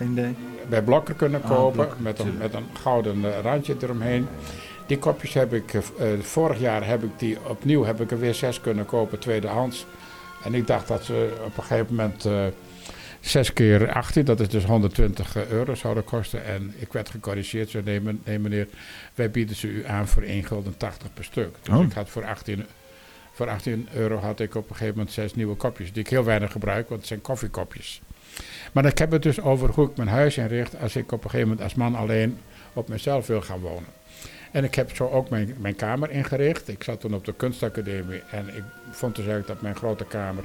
idee. 0.00 0.34
bij 0.68 0.82
Blokker 0.82 1.14
kunnen 1.14 1.42
Ah, 1.42 1.48
kopen. 1.48 1.72
Blokker, 1.72 2.02
met, 2.02 2.18
een, 2.18 2.36
met 2.38 2.54
een 2.54 2.66
gouden 2.82 3.24
eh, 3.24 3.40
randje 3.40 3.76
eromheen. 3.82 4.26
Die 4.86 4.98
kopjes 4.98 5.34
heb 5.34 5.52
ik, 5.52 5.74
eh, 5.74 5.80
vorig 6.20 6.58
jaar 6.58 6.86
heb 6.86 7.02
ik 7.02 7.10
die 7.16 7.38
opnieuw, 7.48 7.84
heb 7.84 8.00
ik 8.00 8.10
er 8.10 8.18
weer 8.18 8.34
zes 8.34 8.60
kunnen 8.60 8.86
kopen, 8.86 9.18
tweedehands. 9.18 9.86
En 10.44 10.54
ik 10.54 10.66
dacht 10.66 10.88
dat 10.88 11.04
ze 11.04 11.36
op 11.44 11.56
een 11.56 11.62
gegeven 11.62 11.94
moment 11.94 12.24
eh 12.24 12.46
6 13.20 13.52
keer 13.52 13.92
18, 13.92 14.24
dat 14.24 14.40
is 14.40 14.48
dus 14.48 14.64
120 14.64 15.36
euro 15.48 15.74
zouden 15.74 16.04
kosten. 16.04 16.44
En 16.44 16.74
ik 16.78 16.92
werd 16.92 17.10
gecorrigeerd, 17.10 17.70
zo 17.70 17.80
nee, 17.84 18.00
nee 18.24 18.38
meneer, 18.38 18.68
wij 19.14 19.30
bieden 19.30 19.56
ze 19.56 19.66
u 19.66 19.86
aan 19.86 20.08
voor 20.08 20.22
1 20.22 20.44
gulden 20.44 20.76
80 20.76 21.12
per 21.14 21.24
stuk. 21.24 21.54
Dus 21.62 21.74
Oh. 21.74 21.82
ik 21.84 21.92
had 21.92 22.08
voor 22.08 22.24
18, 22.24 22.64
voor 23.38 23.48
18 23.48 23.88
euro 23.92 24.16
had 24.16 24.40
ik 24.40 24.54
op 24.54 24.68
een 24.68 24.76
gegeven 24.76 24.96
moment 24.96 25.14
zes 25.14 25.34
nieuwe 25.34 25.54
kopjes, 25.54 25.92
die 25.92 26.02
ik 26.02 26.08
heel 26.08 26.24
weinig 26.24 26.52
gebruik, 26.52 26.88
want 26.88 27.00
het 27.00 27.08
zijn 27.08 27.20
koffiekopjes. 27.20 28.00
Maar 28.72 28.84
ik 28.84 28.98
heb 28.98 29.10
het 29.10 29.22
dus 29.22 29.40
over 29.40 29.70
hoe 29.70 29.90
ik 29.90 29.96
mijn 29.96 30.08
huis 30.08 30.36
inricht 30.36 30.80
als 30.80 30.96
ik 30.96 31.12
op 31.12 31.24
een 31.24 31.30
gegeven 31.30 31.48
moment 31.48 31.62
als 31.64 31.74
man 31.74 31.94
alleen 31.94 32.38
op 32.72 32.88
mezelf 32.88 33.26
wil 33.26 33.40
gaan 33.40 33.60
wonen. 33.60 33.88
En 34.52 34.64
ik 34.64 34.74
heb 34.74 34.96
zo 34.96 35.08
ook 35.08 35.28
mijn, 35.28 35.54
mijn 35.58 35.76
kamer 35.76 36.10
ingericht. 36.10 36.68
Ik 36.68 36.82
zat 36.82 37.00
toen 37.00 37.14
op 37.14 37.24
de 37.24 37.34
kunstacademie 37.34 38.22
en 38.30 38.48
ik 38.48 38.62
vond 38.90 39.16
dus 39.16 39.24
eigenlijk 39.24 39.46
dat 39.46 39.62
mijn 39.62 39.76
grote 39.76 40.04
kamer 40.04 40.44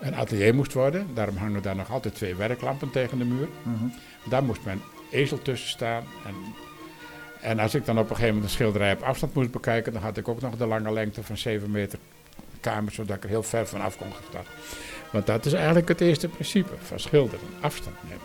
een 0.00 0.14
atelier 0.14 0.54
moest 0.54 0.72
worden. 0.72 1.06
Daarom 1.14 1.36
hangen 1.36 1.62
daar 1.62 1.76
nog 1.76 1.90
altijd 1.90 2.14
twee 2.14 2.34
werklampen 2.34 2.90
tegen 2.90 3.18
de 3.18 3.24
muur. 3.24 3.48
Mhm. 3.62 3.84
Daar 4.30 4.44
moest 4.44 4.64
mijn 4.64 4.80
ezel 5.10 5.42
tussen 5.42 5.68
staan. 5.68 6.04
En, 6.26 6.34
en 7.40 7.58
als 7.58 7.74
ik 7.74 7.84
dan 7.84 7.98
op 7.98 8.10
een 8.10 8.16
gegeven 8.16 8.34
moment 8.34 8.44
een 8.44 8.56
schilderij 8.56 8.92
op 8.92 9.02
afstand 9.02 9.34
moest 9.34 9.50
bekijken, 9.50 9.92
dan 9.92 10.02
had 10.02 10.16
ik 10.16 10.28
ook 10.28 10.40
nog 10.40 10.56
de 10.56 10.66
lange 10.66 10.92
lengte 10.92 11.22
van 11.22 11.36
7 11.36 11.70
meter 11.70 11.98
kamer, 12.60 12.92
zodat 12.92 13.16
ik 13.16 13.22
er 13.22 13.28
heel 13.28 13.42
ver 13.42 13.66
vanaf 13.66 13.96
kon 13.96 14.08
staan. 14.28 14.44
Want 15.10 15.26
dat 15.26 15.46
is 15.46 15.52
eigenlijk 15.52 15.88
het 15.88 16.00
eerste 16.00 16.28
principe 16.28 16.72
van 16.82 17.00
schilderen: 17.00 17.46
afstand 17.60 17.96
nemen. 18.02 18.24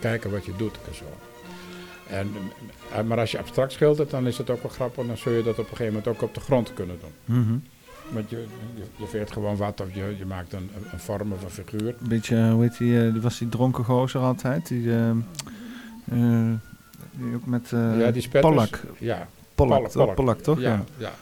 Kijken 0.00 0.30
wat 0.30 0.44
je 0.44 0.52
doet 0.56 0.78
en 0.88 0.94
zo. 0.94 1.04
En, 2.08 2.30
eh, 2.92 3.02
maar 3.02 3.18
als 3.18 3.30
je 3.30 3.38
abstract 3.38 3.72
schildert, 3.72 4.10
dan 4.10 4.26
is 4.26 4.38
het 4.38 4.50
ook 4.50 4.62
wel 4.62 4.70
grappig. 4.70 5.06
Dan 5.06 5.16
zul 5.16 5.32
je 5.32 5.42
dat 5.42 5.58
op 5.58 5.70
een 5.70 5.76
gegeven 5.76 5.86
moment 5.86 6.08
ook 6.08 6.22
op 6.22 6.34
de 6.34 6.40
grond 6.40 6.74
kunnen 6.74 6.98
doen. 7.00 7.36
Mhm. 7.36 7.56
Want 8.12 8.30
je, 8.30 8.46
je, 8.74 8.82
je 8.96 9.06
veert 9.06 9.32
gewoon 9.32 9.56
wat 9.56 9.80
of 9.80 9.94
je, 9.94 10.14
je 10.18 10.26
maakt 10.26 10.52
een, 10.52 10.70
vorm 10.96 11.32
of 11.32 11.42
een 11.42 11.50
figuur. 11.50 11.94
Een 12.00 12.08
beetje, 12.08 12.50
hoe 12.50 12.62
heet 12.62 12.78
die, 12.78 13.06
eh, 13.06 13.12
die 13.12 13.20
was 13.20 13.38
die 13.38 13.48
dronken 13.48 13.84
gozer 13.84 14.20
altijd? 14.20 14.68
Die, 14.68 14.90
eh, 14.90 15.10
eh, 15.10 16.54
die 17.12 17.34
ook 17.34 17.46
met 17.46 17.72
eh 17.72 17.98
ja, 17.98 18.10
die 18.10 18.22
spetters. 18.22 18.54
Pollack. 18.54 18.80
Ja, 18.98 19.28
Pollack? 19.54 20.14
Pollack, 20.14 20.40
toch? 20.40 20.60
Ja. 20.60 20.70
ja, 20.70 20.84
ja. 20.96 21.12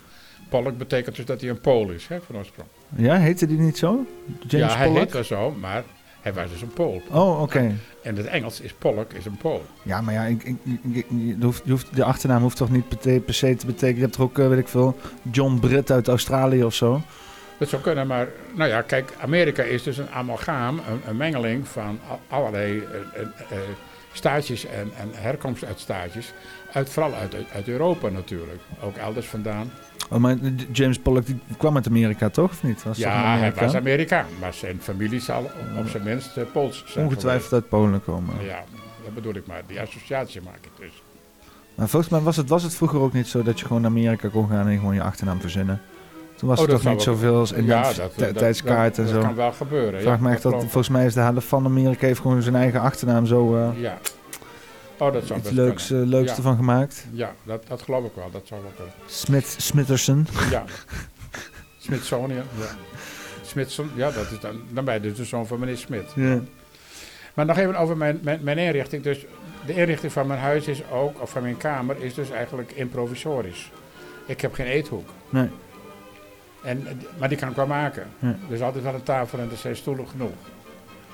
Pollock 0.49 0.79
betekent 0.79 1.17
dus 1.17 1.25
dat 1.25 1.41
hij 1.41 1.51
een 1.51 1.61
Pool 1.61 1.91
is, 1.91 2.07
hè, 2.07 2.19
van 2.27 2.37
oorsprong. 2.37 2.69
ja, 2.97 3.17
heette 3.17 3.47
die 3.47 3.59
niet 3.59 3.79
zo? 3.79 4.07
James 4.49 4.73
ja, 4.73 4.77
hij 4.79 4.87
Pollack? 4.87 5.03
heet 5.03 5.13
wel 5.13 5.25
zo, 5.25 5.51
maar 5.61 5.85
hij 6.21 6.33
was 6.35 6.51
dus 6.51 6.63
een 6.63 6.73
Pool. 6.73 7.03
Oh, 7.11 7.43
oké. 7.43 7.75
En 8.03 8.17
het 8.17 8.27
Engels 8.27 8.61
is 8.61 8.73
Pollock 8.73 9.13
is 9.13 9.25
een 9.25 9.37
Pool. 9.37 9.65
Ja, 9.83 10.01
maar 10.01 10.15
ja, 10.15 10.25
ik, 10.25 10.43
ik, 10.45 10.57
ik- 10.93 11.07
je 11.09 11.37
hoeft, 11.41 11.63
je 11.65 11.71
hoeft, 11.71 11.95
de 11.97 12.05
achternaam 12.05 12.43
hoeft 12.43 12.57
toch 12.57 12.71
niet 12.71 12.89
per, 13.25 13.35
se 13.35 13.57
te 13.57 13.67
betekenen. 13.67 13.95
Je 13.97 14.03
hebt 14.03 14.15
er 14.17 14.23
ook, 14.23 14.39
eh, 14.39 14.49
weet 14.49 14.59
ik 14.59 14.69
veel, 14.69 14.97
John 15.31 15.59
Britt 15.61 15.91
uit 15.91 16.09
Australië 16.09 16.65
of 16.65 16.75
zo. 16.75 17.01
Dat 17.59 17.69
zou 17.69 17.83
kunnen, 17.83 18.07
maar 18.07 18.29
nou 18.55 18.71
ja, 18.71 18.83
kijk, 18.83 19.13
Amerika 19.21 19.63
is 19.63 19.83
dus 19.83 19.99
een 19.99 20.11
amalgaam, 20.11 20.79
een, 20.79 21.01
een 21.07 21.17
mengeling 21.17 21.69
van 21.69 21.99
al- 22.09 22.21
allerlei 22.29 22.83
staatjes 24.13 24.67
en, 24.67 24.91
en 24.99 25.09
herkomst 25.13 25.65
uit 25.65 25.81
staatjes. 25.81 26.33
Uit, 26.73 26.89
vooral 26.91 27.15
uit, 27.15 27.35
uit 27.55 27.69
Europa 27.69 28.09
natuurlijk, 28.09 28.61
ook 28.83 28.97
elders 28.97 29.27
vandaan. 29.27 29.71
Oh, 30.11 30.19
maar 30.19 30.37
James 30.73 30.99
Pollack 30.99 31.27
die 31.27 31.39
kwam 31.57 31.77
uit 31.77 31.87
Amerika, 31.87 32.29
toch? 32.29 32.51
Of 32.51 32.63
niet? 32.63 32.83
Was 32.83 32.97
toch 32.99 33.07
ja, 33.07 33.37
hij 33.39 33.53
was 33.55 33.75
Amerikaan, 33.75 34.27
maar 34.41 34.55
zijn 34.55 34.79
familie 34.81 35.21
zal 35.21 35.51
op, 35.79 35.89
zijn 35.89 36.03
minst 36.03 36.37
eh, 36.37 36.45
Pools 36.53 36.85
zijn 36.87 37.05
Ongetwijfeld 37.05 37.53
uit 37.53 37.69
Polen 37.69 38.05
komen. 38.05 38.35
Ja, 38.45 38.65
dat 39.05 39.15
bedoel 39.15 39.35
ik 39.35 39.47
maar, 39.47 39.63
die 39.67 39.81
associatie 39.81 40.41
maak 40.45 40.57
ik 40.63 40.71
dus. 40.79 41.03
Maar 41.75 41.89
volgens 41.89 42.13
mij 42.13 42.21
was 42.21 42.37
het, 42.37 42.49
was 42.49 42.63
het 42.63 42.75
vroeger 42.75 43.01
ook 43.01 43.13
niet 43.13 43.27
zo 43.27 43.43
dat 43.43 43.61
je 43.61 43.67
gewoon 43.67 43.83
naar 43.83 43.91
Amerika 43.91 44.29
kon 44.29 44.49
gaan 44.49 44.69
en 44.69 44.79
gewoon 44.79 44.95
je 44.95 45.03
achternaam 45.03 45.41
verzinnen. 45.41 45.81
Toen 46.37 46.49
was 46.49 46.59
Oh, 46.59 46.65
er 46.65 46.71
toch 46.71 46.85
niet 46.85 47.03
zoveel 47.03 47.35
als 47.37 47.51
ja, 47.51 47.91
identiteitskaart 47.93 48.99
en 48.99 49.05
dat, 49.05 49.13
zo. 49.13 49.19
dat 49.19 49.27
kan 49.27 49.37
wel 49.37 49.53
gebeuren. 49.53 50.01
Vraag 50.01 50.17
ja, 50.17 50.23
me 50.23 50.31
echt 50.31 50.43
dat, 50.43 50.61
volgens 50.61 50.89
mij 50.89 51.07
is 51.07 51.15
de 51.15 51.21
helft 51.21 51.47
van 51.47 51.65
Amerika 51.65 52.07
heeft 52.07 52.21
gewoon 52.21 52.43
zijn 52.43 52.55
eigen 52.57 52.81
achternaam 52.81 53.27
zo 53.27 53.57
eh, 53.57 53.81
Ja. 53.81 53.99
Oh, 54.99 55.13
dat 55.13 55.27
zou 55.27 55.39
iets 55.39 55.51
leuks, 55.51 55.91
eh, 55.91 55.99
leukste 56.03 56.37
Ja. 56.37 56.43
van 56.43 56.57
gemaakt. 56.57 57.07
Ja, 57.13 57.35
dat, 57.43 57.67
dat 57.69 57.83
geloof 57.83 58.05
ik 58.05 58.13
wel. 58.15 58.31
Dat 58.31 58.47
zou 58.47 58.63
wel 58.63 58.73
kunnen. 58.77 58.95
Smith, 59.07 59.55
Smitherson. 59.59 60.27
Ja. 60.51 60.65
Smithsonian. 61.79 62.45
Ja. 62.59 62.67
Smithson, 63.43 63.91
ja, 63.95 64.11
dat 64.11 64.31
is 64.31 64.41
dan, 64.41 64.61
dan 64.71 64.85
ben 64.85 64.95
je 64.95 65.01
dus 65.01 65.17
de 65.17 65.25
zoon 65.25 65.47
van 65.47 65.59
meneer 65.59 65.77
Smit. 65.77 66.13
Ja. 66.15 66.41
Maar 67.35 67.47
nog 67.47 67.57
even 67.59 67.77
over 67.77 67.97
mijn, 67.97 68.19
mijn, 68.23 68.41
mijn 68.43 68.59
inrichting. 68.59 69.03
Dus 69.03 69.25
de 69.67 69.75
inrichting 69.75 70.13
van 70.13 70.27
mijn 70.27 70.41
huis 70.41 70.67
is 70.67 70.91
ook, 70.91 71.21
of 71.23 71.31
van 71.31 71.43
mijn 71.43 71.57
kamer, 71.57 72.03
is 72.03 72.15
dus 72.15 72.31
eigenlijk 72.31 72.73
improvisorisch. 72.73 73.71
Ik 74.27 74.41
heb 74.41 74.55
geen 74.55 74.67
eethoek. 74.67 75.09
Nee. 75.29 75.49
En, 76.63 76.87
maar 77.19 77.29
die 77.29 77.39
kan 77.39 77.49
ik 77.51 77.57
wel 77.57 77.67
maken. 77.67 78.07
Ja. 78.19 78.37
Er 78.49 78.55
is 78.55 78.61
altijd 78.61 78.85
wel 78.85 78.95
een 78.95 79.03
tafel 79.03 79.39
en 79.39 79.51
er 79.51 79.57
zijn 79.57 79.77
stoelen 79.77 80.09
genoeg. 80.09 80.33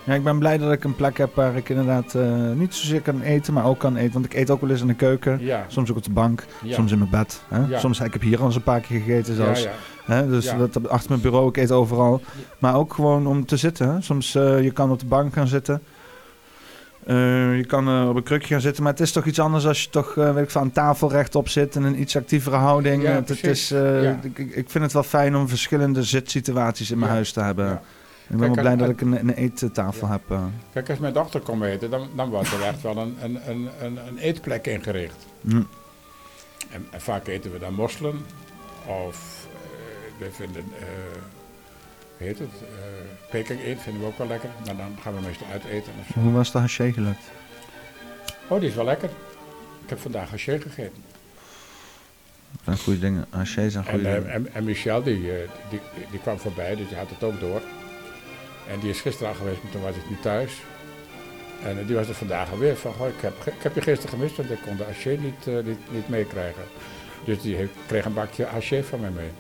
Ja, 0.05 0.15
ik 0.15 0.23
ben 0.25 0.39
blij 0.39 0.59
dat 0.59 0.73
ik 0.73 0.85
een 0.85 0.97
plek 0.97 1.19
heb 1.19 1.35
waar 1.35 1.57
ik 1.57 1.69
inderdaad 1.69 2.15
eh, 2.15 2.51
niet 2.55 2.75
zozeer 2.75 3.01
kan 3.01 3.21
eten, 3.21 3.53
maar 3.55 3.65
ook 3.65 3.79
kan 3.79 3.97
eten. 3.97 4.13
Want 4.13 4.25
ik 4.25 4.35
eet 4.35 4.51
ook 4.51 4.61
wel 4.61 4.71
eens 4.71 4.81
in 4.81 4.87
de 4.87 4.95
keuken. 4.95 5.39
Ja. 5.41 5.65
Soms 5.69 5.91
ook 5.91 5.97
op 5.97 6.05
de 6.05 6.11
bank, 6.11 6.45
ja. 6.63 6.75
soms 6.75 6.93
in 6.93 6.99
mijn 6.99 7.11
bed. 7.11 7.43
Hè? 7.49 7.67
Ja. 7.67 7.79
Soms, 7.79 8.01
ik 8.01 8.13
heb 8.13 8.23
hier 8.23 8.39
al 8.41 8.47
eens 8.47 8.55
een 8.57 8.63
paar 8.63 8.81
keer 8.81 9.01
gegeten 9.01 9.35
zelfs. 9.37 9.69
Hè? 10.05 10.29
Dus 10.29 10.53
dat, 10.59 10.89
achter 10.89 11.11
mijn 11.11 11.23
bureau, 11.23 11.49
ik 11.49 11.57
eet 11.57 11.71
overal. 11.71 12.21
Maar 12.59 12.75
ook 12.77 12.95
gewoon 12.95 13.27
om 13.27 13.47
te 13.47 13.57
zitten. 13.57 13.89
Hè? 13.95 14.01
Soms 14.01 14.35
eh, 14.35 14.63
je 14.63 14.71
kan 14.71 14.91
op 14.91 14.99
de 15.01 15.07
bank 15.07 15.33
gaan 15.35 15.47
zitten. 15.49 15.83
Eh, 17.07 17.57
je 17.57 17.65
kan 17.67 18.09
op 18.09 18.17
een 18.17 18.23
krukje 18.23 18.49
gaan 18.49 18.61
zitten. 18.61 18.83
Maar 18.83 18.93
het 18.93 19.01
is 19.01 19.13
toch 19.13 19.25
iets 19.25 19.39
anders 19.41 19.67
als 19.67 19.83
je 19.83 19.91
toch 19.91 20.15
weet 20.15 20.37
ik, 20.49 20.57
aan 20.57 20.73
tafel 20.73 21.11
rechtop 21.11 21.49
zit. 21.49 21.75
In 21.75 21.83
een 21.83 22.01
iets 22.01 22.17
actievere 22.17 22.57
houding. 22.57 23.03
Ja, 23.03 23.11
Het- 23.11 23.45
is, 23.45 23.69
Ja. 23.69 24.19
ik, 24.23 24.39
ik 24.39 24.55
ik 24.55 24.71
vind 24.71 24.85
het 24.85 24.93
wel 24.93 25.03
fijn 25.03 25.37
om 25.37 25.49
verschillende 25.49 26.03
zitsituaties 26.03 26.91
in 26.91 26.97
mijn 26.99 27.09
Ja. 27.11 27.15
huis 27.17 27.33
te 27.33 27.41
hebben. 27.41 27.81
Ik 28.29 28.37
ben 28.39 28.39
wel 28.39 28.51
blij 28.51 28.77
dat 28.77 28.89
ik 28.89 29.01
een, 29.01 29.13
een 29.19 29.35
eettafel 29.35 30.07
Ja. 30.07 30.13
heb. 30.13 30.23
eh. 30.31 30.45
Kijk, 30.73 30.91
als 30.91 30.99
mijn 30.99 31.13
dochter 31.13 31.41
komt 31.41 31.63
eten, 31.63 31.91
dan, 31.91 32.09
dan 32.17 32.29
wordt 32.31 32.53
er 32.53 32.63
echt 32.63 32.83
wel 32.83 32.97
een, 32.97 33.17
een, 33.21 33.51
een, 33.51 33.69
een, 33.81 34.07
een 34.07 34.19
eetplek 34.19 34.67
ingericht. 34.67 35.27
Hm. 35.41 35.63
En, 36.71 36.87
en 36.91 37.01
vaak 37.01 37.27
eten 37.27 37.53
we 37.53 37.59
dan 37.59 37.75
mosselen. 37.75 38.25
Of 38.87 39.47
eh, 39.53 40.19
we 40.19 40.31
vinden, 40.33 40.65
eh 40.79 40.87
hoe 42.17 42.27
heet 42.27 42.39
het, 42.39 42.49
peking 43.31 43.61
eet 43.65 43.81
vinden 43.83 44.01
we 44.03 44.07
ook 44.07 44.19
wel 44.19 44.27
lekker. 44.27 44.49
Maar 44.67 44.77
dan 44.77 44.97
gaan 45.03 45.15
we 45.15 45.21
meestal 45.21 45.47
uit 45.53 45.65
eten 45.65 45.93
of 46.01 46.07
zo. 46.15 46.21
Hoe 46.21 46.33
was 46.33 46.53
de 46.53 46.59
haché 46.59 46.93
gelukt? 46.93 47.31
Oh, 48.49 48.61
die 48.61 48.69
is 48.69 48.75
wel 48.75 48.85
lekker. 48.85 49.09
Ik 49.83 49.89
heb 49.89 49.99
vandaag 49.99 50.31
haché 50.31 50.61
gegeten. 50.61 51.03
Dat 52.53 52.61
zijn 52.65 52.79
goede 52.79 52.99
dingen. 52.99 53.27
Haché 53.31 53.71
zijn 53.71 53.85
goede 53.85 54.09
En, 54.09 54.15
dingen. 54.23 54.33
en, 54.33 54.55
en 54.55 54.65
Michel, 54.65 55.03
die, 55.03 55.21
die, 55.21 55.33
die, 55.71 55.81
die 56.11 56.21
kwam 56.21 56.39
voorbij, 56.39 56.77
dus 56.77 56.89
die 56.89 56.97
had 56.97 57.11
het 57.11 57.23
ook 57.23 57.41
door. 57.41 57.61
En 58.69 58.81
die 58.81 58.91
is 58.91 59.01
gisteren 59.01 59.29
al 59.29 59.39
geweest, 59.39 59.63
maar 59.63 59.73
toen 59.73 59.83
was 59.83 59.97
ik 59.97 60.09
niet 60.09 60.23
thuis. 60.23 60.63
En 61.65 61.79
eh, 61.79 61.87
die 61.87 61.97
was 61.97 62.09
er 62.09 62.15
vandaag 62.15 62.51
alweer 62.51 62.77
van, 62.77 62.91
ik, 62.91 63.21
heb, 63.21 63.47
ik 63.47 63.63
heb 63.63 63.75
je 63.75 63.81
gisteren 63.81 64.11
gemist, 64.11 64.37
want 64.37 64.51
ik 64.51 64.59
kon 64.67 64.77
de 64.77 64.85
haché 64.85 65.17
niet, 65.21 65.47
eh, 65.47 65.55
niet, 65.55 65.93
niet 65.93 66.09
meekrijgen. 66.09 66.63
Dus 67.25 67.41
die 67.41 67.57
heeft, 67.57 67.73
kreeg 67.87 68.05
een 68.05 68.15
bakje 68.15 68.45
haché 68.45 68.85
van 68.85 69.01
mij 69.01 69.11
mee. 69.11 69.31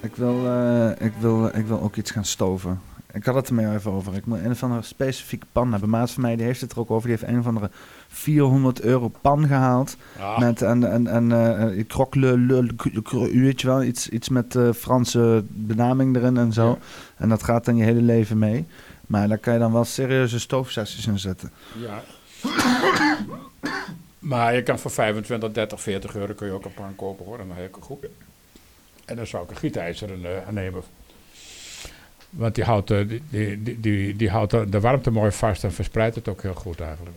Ik 0.00 0.16
wil, 0.16 0.46
eh, 0.46 0.90
ik, 0.98 1.12
wil, 1.18 1.46
ik 1.46 1.66
wil 1.66 1.80
ook 1.80 1.96
iets 1.96 2.10
gaan 2.10 2.24
stoven. 2.24 2.80
Ik 3.12 3.24
had 3.24 3.34
het 3.34 3.48
er 3.48 3.54
mee 3.54 3.74
even 3.74 3.90
over. 3.92 4.14
Ik 4.14 4.26
moet 4.26 4.38
een 4.38 4.50
of 4.50 4.62
andere 4.62 4.82
specifieke 4.82 5.46
pan 5.52 5.70
hebben. 5.70 5.90
Maat 5.90 6.10
van 6.10 6.22
mij 6.22 6.36
die 6.36 6.46
heeft 6.46 6.60
het 6.60 6.72
er 6.72 6.78
ook 6.78 6.90
over. 6.90 7.08
Die 7.08 7.16
heeft 7.18 7.32
een 7.32 7.38
of 7.38 7.46
andere 7.46 7.70
400 8.12 8.80
euro 8.80 9.12
pan 9.20 9.46
gehaald. 9.46 9.96
Met 10.38 10.62
en, 10.62 10.92
en, 10.92 11.06
en 11.06 11.30
uh, 11.30 11.84
croque 11.86 12.20
le, 12.20 12.38
le, 12.38 12.62
le- 12.62 13.40
weet 13.40 13.60
je 13.60 13.66
wel, 13.66 13.82
iets, 13.82 14.08
iets 14.08 14.28
met 14.28 14.54
eh, 14.56 14.72
Franse 14.72 15.44
benaming 15.48 16.16
erin 16.16 16.36
en 16.36 16.52
zo. 16.52 16.68
Ja. 16.68 16.78
En 17.16 17.28
dat 17.28 17.42
gaat 17.42 17.64
dan 17.64 17.76
je 17.76 17.84
hele 17.84 18.02
leven 18.02 18.38
mee. 18.38 18.66
Maar 19.06 19.28
daar 19.28 19.38
kan 19.38 19.52
je 19.52 19.58
dan 19.58 19.72
wel 19.72 19.84
serieuze 19.84 20.40
stoofsessies 20.40 21.06
in 21.06 21.18
zetten. 21.18 21.50
ja. 21.76 22.02
maar 24.18 24.54
je 24.54 24.62
kan 24.62 24.78
voor 24.78 24.90
25, 24.90 25.52
30, 25.52 25.80
40 25.80 26.14
euro 26.16 26.34
kun 26.34 26.46
je 26.46 26.52
ook 26.52 26.64
een 26.64 26.74
pan 26.74 26.96
kopen 26.96 27.24
hoor. 27.26 27.38
En 27.38 27.48
dan 27.48 27.56
heel 27.56 27.68
goed. 27.80 28.06
En 29.04 29.16
dan 29.16 29.26
zou 29.26 29.44
ik 29.44 29.50
een 29.50 29.56
gietijzer 29.56 30.10
eh, 30.24 30.48
nemen. 30.48 30.82
Want 32.30 32.54
die 32.54 32.64
houdt, 32.64 32.90
eh, 32.90 33.08
die, 33.08 33.22
die, 33.62 33.80
die, 33.80 34.16
die, 34.16 34.30
houdt 34.30 34.50
de 34.50 34.68
de 34.68 34.80
warmte 34.80 35.10
mooi 35.10 35.32
vast 35.32 35.64
en 35.64 35.72
verspreidt 35.72 36.14
het 36.14 36.28
ook 36.28 36.42
heel 36.42 36.54
goed 36.54 36.80
eigenlijk. 36.80 37.16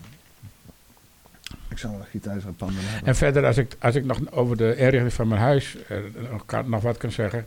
Ik 1.73 1.79
zou 1.79 1.93
wel 1.93 2.01
een 2.01 2.07
gietijzeren 2.07 2.55
pan 2.55 2.67
willen 2.67 2.83
hebben. 2.89 3.07
En 3.07 3.15
verder, 3.15 3.45
als 3.45 3.57
ik, 3.57 3.75
als 3.79 3.95
ik 3.95 4.05
nog 4.05 4.19
over 4.31 4.57
de 4.57 4.75
inrichting 4.77 5.13
van 5.13 5.27
mijn 5.27 5.41
huis 5.41 5.77
eh, 5.87 5.97
nog, 6.31 6.45
kan, 6.45 6.69
nog 6.69 6.81
wat 6.81 6.97
kan 6.97 7.11
zeggen. 7.11 7.45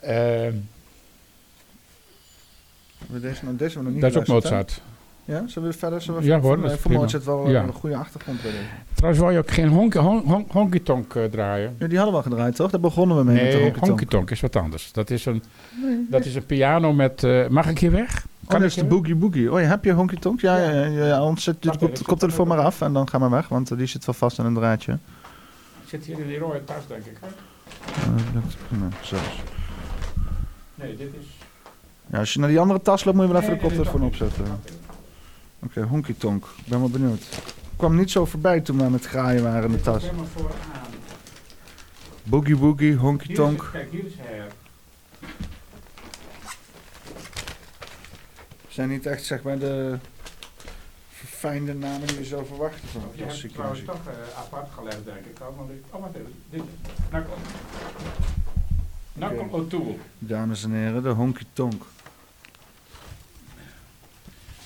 Eh, 0.00 0.10
Hebben 2.98 3.20
we 3.20 3.20
Deze, 3.20 3.44
nou, 3.44 3.56
deze 3.56 3.82
nog 3.82 3.92
niet 3.92 4.00
dat 4.00 4.10
is 4.10 4.16
ook? 4.16 4.26
Mozart. 4.26 4.80
Ja, 5.24 5.42
zullen 5.46 5.68
we 5.70 5.78
verder? 5.78 6.02
Zullen 6.02 6.20
we 6.20 6.26
Ja, 6.26 6.40
hoor, 6.40 6.58
voor, 6.70 6.76
prima. 6.78 7.00
Mozart 7.00 7.24
wel 7.24 7.48
Ja. 7.50 7.62
een 7.62 7.72
goede 7.72 7.96
achtergrond 7.96 8.42
willen. 8.42 8.60
Trouwens, 8.94 9.22
wil 9.22 9.30
je 9.32 9.38
ook 9.38 9.50
geen 9.50 9.68
honky, 9.68 9.98
hon, 9.98 10.22
hon- 10.26 10.46
honky 10.50 10.80
tonk 10.82 11.14
eh, 11.14 11.24
draaien? 11.24 11.76
Ja, 11.78 11.86
die 11.86 11.96
hadden 11.98 12.14
we 12.16 12.22
al 12.24 12.30
gedraaid, 12.30 12.56
toch? 12.56 12.70
Daar 12.70 12.80
begonnen 12.80 13.16
we 13.16 13.24
mee 13.24 13.42
met 13.42 13.52
de 13.52 13.58
honky 13.58 13.72
tonk. 13.78 13.86
honky 13.86 14.04
tonk 14.04 14.30
is 14.30 14.40
wat 14.40 14.56
anders. 14.56 14.92
Dat 14.92 15.10
is 15.10 15.24
een, 15.26 15.42
dat 16.10 16.24
is 16.24 16.34
een 16.34 16.46
piano 16.46 16.92
met... 16.92 17.24
eh, 17.24 17.48
mag 17.48 17.68
ik 17.68 17.78
hier 17.78 17.90
weg? 17.90 18.26
Oh, 18.48 18.54
dat 18.54 18.60
ik 18.60 18.66
is 18.66 18.74
de 18.74 18.84
boogie 18.84 19.14
boogie. 19.14 19.52
Oh, 19.52 19.60
heb 19.60 19.84
je 19.84 19.92
honky 19.92 20.16
tonk? 20.16 20.40
Ja, 20.40 20.56
ja, 20.56 20.70
ja. 20.70 20.84
ja, 20.84 21.06
ja 21.06 21.18
anders 21.18 21.44
zet 21.44 21.56
je 21.60 21.68
Wacht 21.78 21.96
de 21.96 22.04
koptelefoon 22.04 22.48
maar 22.48 22.58
af 22.58 22.80
en 22.80 22.92
dan 22.92 23.08
ga 23.08 23.18
maar 23.18 23.30
weg, 23.30 23.48
want 23.48 23.76
die 23.76 23.86
zit 23.86 24.04
wel 24.04 24.14
vast 24.14 24.38
aan 24.38 24.46
een 24.46 24.54
draadje. 24.54 24.98
Zit 25.86 26.04
hier 26.04 26.18
in 26.18 26.26
die 26.26 26.38
rode 26.38 26.64
tas, 26.64 26.86
denk 26.86 27.04
ik. 27.04 27.18
Eh, 27.20 28.34
dat 28.34 28.42
is 28.48 28.56
prima, 28.68 28.88
zelfs. 29.02 29.42
Nee, 30.74 30.96
dit 30.96 31.08
is... 31.20 31.26
Ja, 32.06 32.18
als 32.18 32.32
je 32.32 32.38
naar 32.38 32.48
die 32.48 32.60
andere 32.60 32.80
tas 32.82 33.04
loopt, 33.04 33.16
moet 33.16 33.26
je 33.26 33.32
wel 33.32 33.42
even 33.42 33.54
de 33.54 33.60
koptelefoon 33.60 34.00
is 34.00 34.06
opzetten. 34.06 34.44
Oké, 35.58 35.82
honky 35.82 36.14
tonk. 36.18 36.44
Ik 36.44 36.66
ben 36.66 36.78
wel 36.78 36.90
benieuwd. 36.90 37.20
Ik 37.20 37.76
kwam 37.76 37.96
niet 37.96 38.10
zo 38.10 38.24
voorbij 38.24 38.60
toen 38.60 38.76
we 38.76 38.84
aan 38.84 38.92
het 38.92 39.06
graaien 39.06 39.42
waren 39.42 39.64
in 39.64 39.72
de 39.72 39.80
tas. 39.80 40.04
is. 40.04 40.10
Boogie 42.22 42.56
woogie, 42.56 42.94
honky 42.94 43.28
is, 43.28 43.36
tonk. 43.36 43.68
kijk, 43.72 43.90
hier 43.90 44.04
is 44.04 44.12
her. 44.16 44.46
Zijn 48.78 48.90
niet 48.90 49.06
echt 49.06 49.24
zeg 49.24 49.42
maar 49.42 49.58
de 49.58 49.98
verfijnde 51.08 51.74
namen 51.74 52.06
die 52.06 52.18
je 52.18 52.24
zo 52.24 52.44
verwacht 52.44 52.80
van 52.92 53.02
Je 53.14 53.24
hebt 53.24 53.52
trouwens 53.52 53.84
toch 53.84 54.06
eh, 54.06 54.38
apart 54.38 54.70
gelegd, 54.72 55.04
denk 55.04 55.26
ik. 55.26 55.40
Oh, 55.40 55.56
maar 55.58 55.66
dit, 55.66 55.82
oh 55.90 56.00
wacht 56.00 56.14
even. 56.14 56.34
Dit. 56.50 56.62
Knuckle 57.08 57.34
Oké. 59.42 59.56
O'Toole. 59.56 59.94
Dames 60.18 60.64
en 60.64 60.72
heren, 60.72 61.02
de 61.02 61.08
honky 61.08 61.44
tonk. 61.52 61.84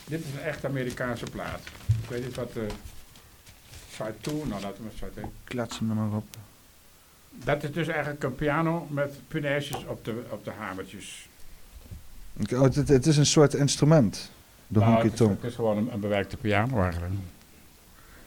Dit 0.04 0.24
is 0.24 0.32
een 0.32 0.40
echt 0.40 0.64
Amerikaanse 0.64 1.26
plaat. 1.30 1.60
Ik 2.02 2.08
weet 2.08 2.24
niet 2.24 2.36
wat 2.36 2.52
de 2.52 2.66
side 3.90 4.14
2, 4.20 4.34
nou 4.34 4.62
laten 4.62 4.76
we 4.76 4.82
maar 4.82 4.92
side 5.10 5.20
1. 5.20 5.32
Klats 5.44 5.78
hem 5.78 5.90
er 5.90 5.96
maar 5.96 6.16
op. 6.16 6.36
Dat 7.30 7.62
is 7.62 7.72
dus 7.72 7.88
eigenlijk 7.88 8.22
een 8.22 8.34
piano 8.34 8.86
met 8.90 9.14
punaises 9.28 9.86
op 9.86 10.04
de, 10.04 10.22
op 10.30 10.44
de 10.44 10.50
hamertjes. 10.50 11.30
Oh, 12.54 12.62
het, 12.62 12.88
het 12.88 13.06
is 13.06 13.16
een 13.16 13.26
soort 13.26 13.54
instrument. 13.54 14.30
De 14.66 14.78
Nou, 14.78 14.90
honky 14.90 15.04
het 15.04 15.12
is- 15.12 15.18
tonk. 15.18 15.42
Het 15.42 15.50
is 15.50 15.54
gewoon 15.56 15.76
een, 15.76 15.88
een 15.92 16.00
bewerkte 16.00 16.36
piano 16.36 16.82
eigenlijk. 16.82 17.12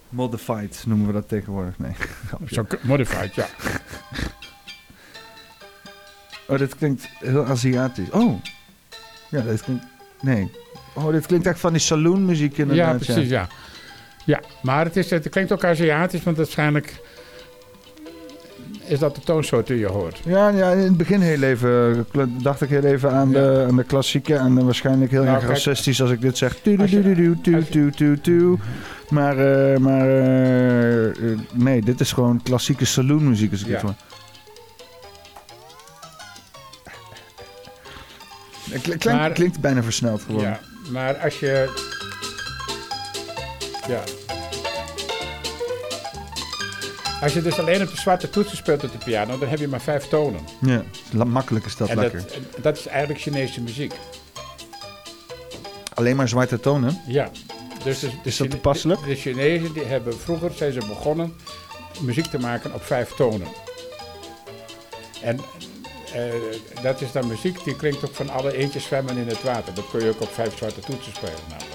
Modified 0.10 0.84
noemen 0.88 1.08
we 1.08 1.14
dat 1.14 1.28
tegenwoordig. 1.28 1.74
Nee. 1.80 1.92
Zo 2.48 2.66
modified, 2.82 3.36
ja. 3.36 3.48
Oh, 6.48 6.58
dit 6.58 6.76
klinkt 6.76 7.08
heel 7.20 7.46
Aziatisch. 7.46 8.10
Oh. 8.10 8.42
Ja, 9.30 9.42
dit 9.42 9.62
klinkt... 9.62 9.86
Nee. 10.22 10.52
Oh, 10.94 11.12
dit 11.12 11.26
klinkt 11.26 11.46
echt 11.46 11.60
van 11.60 11.72
die 11.72 11.82
saloonmuziek 11.82 12.56
Ja, 12.56 12.62
inderdaad. 12.64 12.98
precies, 12.98 13.30
ja. 13.30 13.48
Ja, 14.26 14.40
maar 14.62 14.86
het, 14.86 14.98
is, 14.98 15.10
het 15.10 15.30
klinkt 15.30 15.52
ook 15.52 15.64
Aziatisch, 15.64 16.24
want 16.24 16.38
waarschijnlijk 16.38 17.02
is 18.88 19.00
dat 19.00 19.16
de 19.16 19.22
toonsoort 19.22 19.68
die 19.68 19.78
je 19.80 19.86
hoort. 19.88 20.20
Ja, 20.26 20.50
ja, 20.50 20.72
in 20.72 20.78
het 20.80 20.98
begin 20.98 21.22
heel 21.22 21.42
even 21.42 22.06
kl- 22.12 22.22
dacht 22.42 22.62
ik 22.62 22.70
heel 22.70 22.84
even 22.84 23.12
aan, 23.12 23.30
Ja. 23.30 23.34
de, 23.54 23.66
aan 23.70 23.76
de 23.76 23.84
klassieke 23.84 24.36
en 24.36 24.56
dan 24.56 24.66
waarschijnlijk 24.66 25.12
heel 25.12 25.24
Nou, 25.24 25.36
erg 25.36 25.46
kijk, 25.46 25.54
racistisch 25.58 26.02
als 26.02 26.12
ik 26.12 26.22
dit 26.22 26.38
zeg. 26.38 26.54
Je- 26.54 26.62
tu, 26.62 26.76
tu, 27.16 27.38
tu, 27.42 27.56
als 27.56 27.66
je- 27.68 27.72
tu, 27.72 27.92
tu, 27.92 28.20
tu. 28.22 28.58
Maar, 29.10 29.38
eh, 29.38 29.78
maar 29.78 30.08
eh, 30.08 31.06
eh, 31.08 31.40
nee, 31.54 31.82
dit 31.82 32.00
is 32.00 32.12
gewoon 32.12 32.42
klassieke 32.44 32.86
saloonmuziek 32.86 33.52
als 33.52 33.62
ik 33.62 33.68
Ja. 33.68 33.96
Het 38.70 38.82
kl- 38.82 38.90
klinkt, 38.90 39.06
Maar- 39.06 39.32
klinkt 39.32 39.60
bijna 39.60 39.84
versneld 39.84 40.22
gewoon. 40.22 40.42
Ja, 40.42 40.60
maar 40.92 41.16
als 41.16 41.40
je... 41.40 41.84
Ja. 43.88 44.04
Als 47.22 47.34
je 47.34 47.42
dus 47.42 47.60
alleen 47.60 47.82
op 47.82 47.90
de 47.90 47.98
zwarte 47.98 48.30
toetsen 48.30 48.58
speelt 48.58 48.84
op 48.84 48.92
de 48.92 48.98
piano, 48.98 49.38
dan 49.38 49.50
heb 49.50 49.60
je 49.60 49.68
maar 49.68 49.82
vijf 49.82 50.08
tonen. 50.08 50.42
Ja, 50.62 50.84
makkelijk 51.26 51.66
is 51.66 51.76
dat 51.76 51.90
en 51.90 51.98
lekker. 52.00 52.22
dat, 52.22 52.64
dat 52.64 52.78
is 52.78 52.88
eigenlijk 52.88 53.22
Chinese 53.22 53.62
muziek. 53.62 53.94
Alleen 55.94 56.16
maar 56.16 56.28
zwarte 56.28 56.60
tonen. 56.60 57.02
Ja. 57.08 57.30
Dus 57.84 58.00
de, 58.00 58.08
de 58.08 58.16
Is 58.24 58.38
dat 58.38 58.50
toepasselijk? 58.50 59.00
De, 59.00 59.08
de 59.08 59.16
Chinezen 59.16 59.74
die 59.74 59.84
hebben 59.84 60.20
vroeger 60.20 60.52
zijn 60.56 60.74
ze 60.74 60.80
begonnen 60.80 61.34
muziek 62.02 62.26
te 62.26 62.40
maken 62.40 62.74
op 62.74 62.84
vijf 62.84 63.10
tonen. 63.10 63.48
En 65.22 65.40
eh, 66.14 66.34
dat 66.82 67.02
is 67.02 67.12
dan 67.12 67.28
muziek 67.28 67.64
die 67.64 67.76
klinkt 67.76 68.06
ook 68.06 68.16
van 68.16 68.30
alle 68.30 68.58
eentjes 68.58 68.84
zwemmen 68.84 69.18
in 69.18 69.28
het 69.28 69.44
water. 69.44 69.74
Dat 69.74 69.90
kun 69.90 70.04
je 70.04 70.10
ook 70.10 70.22
op 70.22 70.34
vijf 70.34 70.58
zwarte 70.58 70.80
toetsen 70.80 71.14
spelen 71.16 71.40
namelijk. 71.50 71.74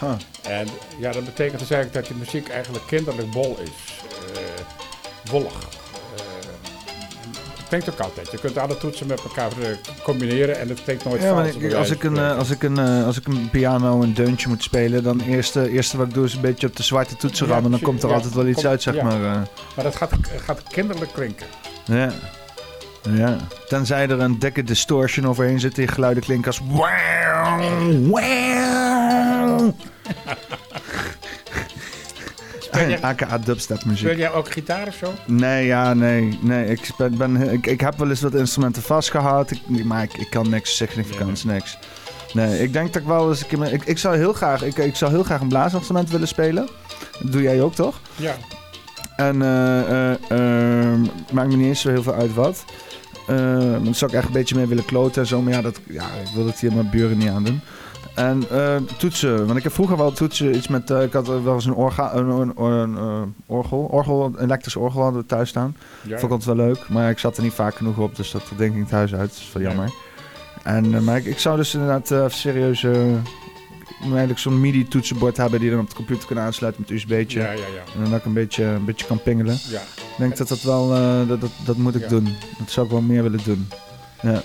Huh. 0.00 0.52
En 0.58 0.68
ja, 0.98 1.12
dat 1.12 1.24
betekent 1.24 1.58
dus 1.58 1.70
eigenlijk 1.70 1.92
dat 2.06 2.16
die 2.16 2.24
muziek 2.24 2.48
eigenlijk 2.48 2.86
kinderlijk 2.86 3.30
bol 3.30 3.58
is. 3.62 4.02
eh 4.36 4.43
wollig. 5.30 5.52
Eh, 5.52 6.22
het 7.56 7.68
klinkt 7.68 7.90
ook 7.90 8.00
altijd. 8.00 8.30
Je 8.30 8.38
kunt 8.38 8.58
alle 8.58 8.76
toetsen 8.76 9.06
met 9.06 9.20
elkaar 9.22 9.50
eh, 9.60 9.68
combineren 10.02 10.58
en 10.58 10.68
het 10.68 10.82
klinkt 10.82 11.04
nooit 11.04 11.22
Ja, 11.22 11.28
vals. 11.28 11.54
maar 11.54 11.62
ik, 11.62 11.72
als, 11.74 11.90
ik 11.90 12.02
een, 12.04 12.16
eh, 12.18 12.38
als, 12.38 12.50
ik 12.50 12.62
een, 12.62 12.78
eh, 12.78 13.06
als 13.06 13.18
ik 13.18 13.26
een 13.26 13.48
piano 13.50 14.02
een 14.02 14.14
deuntje 14.14 14.48
moet 14.48 14.62
spelen, 14.62 15.02
dan 15.02 15.20
eerst 15.20 15.56
eh, 15.56 15.72
eerste 15.74 15.96
wat 15.96 16.06
ik 16.06 16.14
doe 16.14 16.24
is 16.24 16.34
een 16.34 16.40
beetje 16.40 16.66
op 16.66 16.76
de 16.76 16.82
zwarte 16.82 17.16
toetsen 17.16 17.46
Ja, 17.46 17.52
rammen. 17.52 17.70
Dan 17.70 17.80
precies. 17.80 17.94
komt 17.98 18.02
er 18.02 18.08
Ja, 18.18 18.22
altijd 18.24 18.34
wel 18.34 18.46
iets 18.52 18.66
uit, 18.66 18.82
zeg 18.82 18.94
ja. 18.94 19.04
maar. 19.04 19.14
eh. 19.24 19.40
Maar 19.74 19.84
dat 19.84 19.96
gaat, 19.96 20.10
gaat 20.44 20.62
kinderlijk 20.62 21.12
klinken. 21.12 21.46
ja. 21.84 22.12
ja. 23.10 23.36
Tenzij 23.68 24.08
er 24.08 24.20
een 24.20 24.38
dikke 24.38 24.62
distortion 24.62 25.26
overheen 25.26 25.60
zit 25.60 25.74
die 25.74 25.88
geluiden 25.88 26.22
klinken 26.22 26.46
als... 26.46 26.58
Wow, 26.64 28.08
wow. 28.10 29.70
Speel 32.80 32.98
AKA 33.00 33.38
dubstep 33.38 33.78
speel 33.78 33.92
muziek. 33.92 34.16
jij 34.16 34.32
ook 34.32 34.52
gitaar 34.52 34.86
of 34.86 34.94
zo? 34.94 35.12
Nee, 35.26 35.66
ja, 35.66 35.94
nee. 35.94 36.38
nee. 36.40 36.66
Ik, 36.66 36.90
ben, 36.96 37.16
ben, 37.16 37.52
ik, 37.52 37.66
ik 37.66 37.80
heb 37.80 37.98
wel 37.98 38.08
eens 38.08 38.20
wat 38.20 38.34
instrumenten 38.34 38.82
vastgehad, 38.82 39.50
ik, 39.50 39.84
maar 39.84 40.02
ik, 40.02 40.14
ik 40.16 40.30
kan 40.30 40.48
niks 40.48 40.76
significants, 40.76 41.44
niks. 41.44 41.78
Nee, 42.32 42.62
ik 42.62 42.72
denk 42.72 42.92
dat 42.92 43.02
ik 43.02 43.08
wel 43.08 43.28
eens... 43.28 43.40
een 43.40 43.46
keer 43.46 43.72
Ik, 43.72 43.84
ik, 43.84 43.98
zou 43.98 44.16
heel 44.16 44.32
graag, 44.32 44.62
ik, 44.62 44.76
ik 44.76 44.96
zou 44.96 45.10
heel 45.10 45.22
graag 45.22 45.40
een 45.40 45.48
blaasinstrument 45.48 46.10
willen 46.10 46.28
spelen. 46.28 46.68
Dat 47.22 47.32
doe 47.32 47.42
jij 47.42 47.62
ook, 47.62 47.74
toch? 47.74 48.00
Ja. 48.16 48.34
En 49.16 49.42
eh, 49.42 50.10
eh, 50.10 50.12
eh, 50.28 51.00
maakt 51.32 51.48
me 51.48 51.56
niet 51.56 51.66
eens 51.66 51.80
zo 51.80 51.88
heel 51.88 52.02
veel 52.02 52.14
uit 52.14 52.34
wat. 52.34 52.64
Eh, 53.26 53.36
maar 53.36 53.82
daar 53.82 53.94
zou 53.94 54.10
ik 54.10 54.16
echt 54.16 54.26
een 54.26 54.32
beetje 54.32 54.56
mee 54.56 54.66
willen 54.66 54.84
kloten 54.84 55.22
en 55.22 55.28
zo. 55.28 55.42
Maar 55.42 55.52
ja, 55.52 55.62
dat, 55.62 55.80
ja 55.88 56.04
ik 56.04 56.34
wil 56.34 56.46
het 56.46 56.60
hier 56.60 56.72
mijn 56.72 56.90
buren 56.90 57.18
niet 57.18 57.28
aan 57.28 57.44
doen. 57.44 57.60
En 58.14 58.44
eh, 58.50 58.76
toetsen. 58.98 59.46
Want 59.46 59.56
ik 59.58 59.62
heb 59.62 59.72
vroeger 59.72 59.96
wel 59.96 60.12
toetsen. 60.12 60.56
Iets 60.56 60.68
met, 60.68 60.90
eh, 60.90 61.02
ik 61.02 61.12
had 61.12 61.26
wel 61.26 61.54
eens 61.54 61.64
een, 61.64 61.74
orga, 61.74 62.14
een, 62.14 62.28
een, 62.28 62.62
een, 62.64 62.96
eh, 62.96 63.22
orgel. 63.46 63.78
orgel. 63.78 64.24
Een 64.24 64.40
elektrisch 64.44 64.76
orgel 64.76 65.02
hadden 65.02 65.20
we 65.20 65.26
thuis 65.26 65.48
staan. 65.48 65.76
ja. 66.02 66.08
Vond 66.18 66.22
ik 66.22 66.30
altijd 66.38 66.56
wel 66.56 66.66
leuk. 66.66 66.88
Maar 66.88 67.10
ik 67.10 67.18
zat 67.18 67.36
er 67.36 67.42
niet 67.42 67.52
vaak 67.52 67.74
genoeg 67.74 67.98
op. 67.98 68.16
Dus 68.16 68.30
dat 68.30 68.42
denk 68.56 68.72
ik 68.72 68.78
niet 68.78 68.88
thuis 68.88 69.14
uit. 69.14 69.28
Dat 69.30 69.38
is 69.38 69.50
wel 69.52 69.62
Ja. 69.62 69.68
jammer. 69.68 69.90
En, 70.62 70.94
eh, 70.94 71.00
maar 71.00 71.16
ik, 71.16 71.24
ik 71.24 71.38
zou 71.38 71.56
dus 71.56 71.74
inderdaad 71.74 72.10
eh, 72.10 72.24
serieus... 72.28 72.82
eh, 72.84 72.92
eigenlijk 74.02 74.38
zo'n 74.38 74.60
MIDI-toetsenbord 74.60 75.36
hebben 75.36 75.58
die 75.60 75.68
je 75.68 75.74
dan 75.74 75.84
op 75.84 75.90
de 75.90 75.96
computer 75.96 76.28
kan 76.28 76.38
aansluiten 76.38 76.82
met 76.82 76.90
USB'tje. 76.90 77.40
Ja. 77.40 77.48
En 77.50 78.00
dan 78.02 78.10
dat 78.10 78.18
ik 78.18 78.24
een 78.24 78.32
beetje, 78.32 78.64
een 78.64 78.84
beetje 78.84 79.06
kan 79.06 79.22
pingelen. 79.22 79.58
ja. 79.70 79.80
Ik 79.80 80.14
denk 80.20 80.36
dat 80.36 80.48
dat 80.48 80.62
wel, 80.62 80.94
eh, 80.94 81.28
dat, 81.28 81.40
dat, 81.40 81.50
dat 81.64 81.76
moet 81.76 81.94
ik 81.94 82.08
doen. 82.08 82.24
Dat 82.58 82.70
zou 82.70 82.86
ik 82.86 82.92
wel 82.92 83.00
meer 83.00 83.22
willen 83.22 83.40
doen. 83.44 83.68
Ja. 84.22 84.40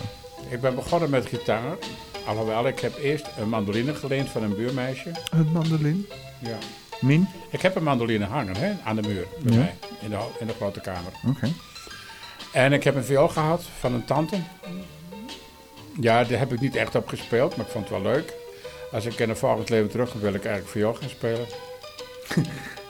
Ik 0.49 0.61
ben 0.61 0.75
begonnen 0.75 1.09
met 1.09 1.25
gitaar. 1.25 1.61
Alhoewel, 2.25 2.67
ik 2.67 2.79
heb 2.79 2.97
eerst 2.97 3.25
een 3.39 3.49
mandoline 3.49 3.95
geleend 3.95 4.29
van 4.29 4.43
een 4.43 4.55
buurmeisje. 4.55 5.11
Het 5.35 5.53
mandoline. 5.53 6.01
Ja. 6.39 6.57
Min? 7.01 7.27
Ik 7.49 7.61
heb 7.61 7.75
een 7.75 7.83
mandoline 7.83 8.25
hangen 8.25 8.55
hè, 8.55 8.71
aan 8.83 8.95
de 8.95 9.01
muur 9.07 9.27
bij 9.41 9.53
Ja. 9.53 9.59
mij, 9.59 9.75
in 10.01 10.09
de, 10.09 10.17
in 10.39 10.47
de 10.47 10.53
grote 10.53 10.79
kamer. 10.79 11.11
Oké. 11.27 11.51
En 12.53 12.73
ik 12.73 12.83
heb 12.83 12.95
een 12.95 13.03
viool 13.03 13.27
gehad 13.27 13.63
van 13.79 13.93
een 13.93 14.05
tante. 14.05 14.35
Ja, 15.99 16.23
daar 16.23 16.39
heb 16.39 16.53
ik 16.53 16.59
niet 16.59 16.75
echt 16.75 16.95
op 16.95 17.07
gespeeld, 17.07 17.55
maar 17.55 17.65
ik 17.65 17.71
vond 17.71 17.89
het 17.89 18.01
wel 18.01 18.11
leuk. 18.11 18.33
Als 18.91 19.05
ik 19.05 19.19
in 19.19 19.29
een 19.29 19.37
volgend 19.37 19.69
leven 19.69 19.89
terug 19.89 20.13
wil 20.13 20.33
ik 20.33 20.45
eigenlijk 20.45 20.67
viool 20.71 20.93
gaan 20.93 21.09
spelen. 21.09 21.45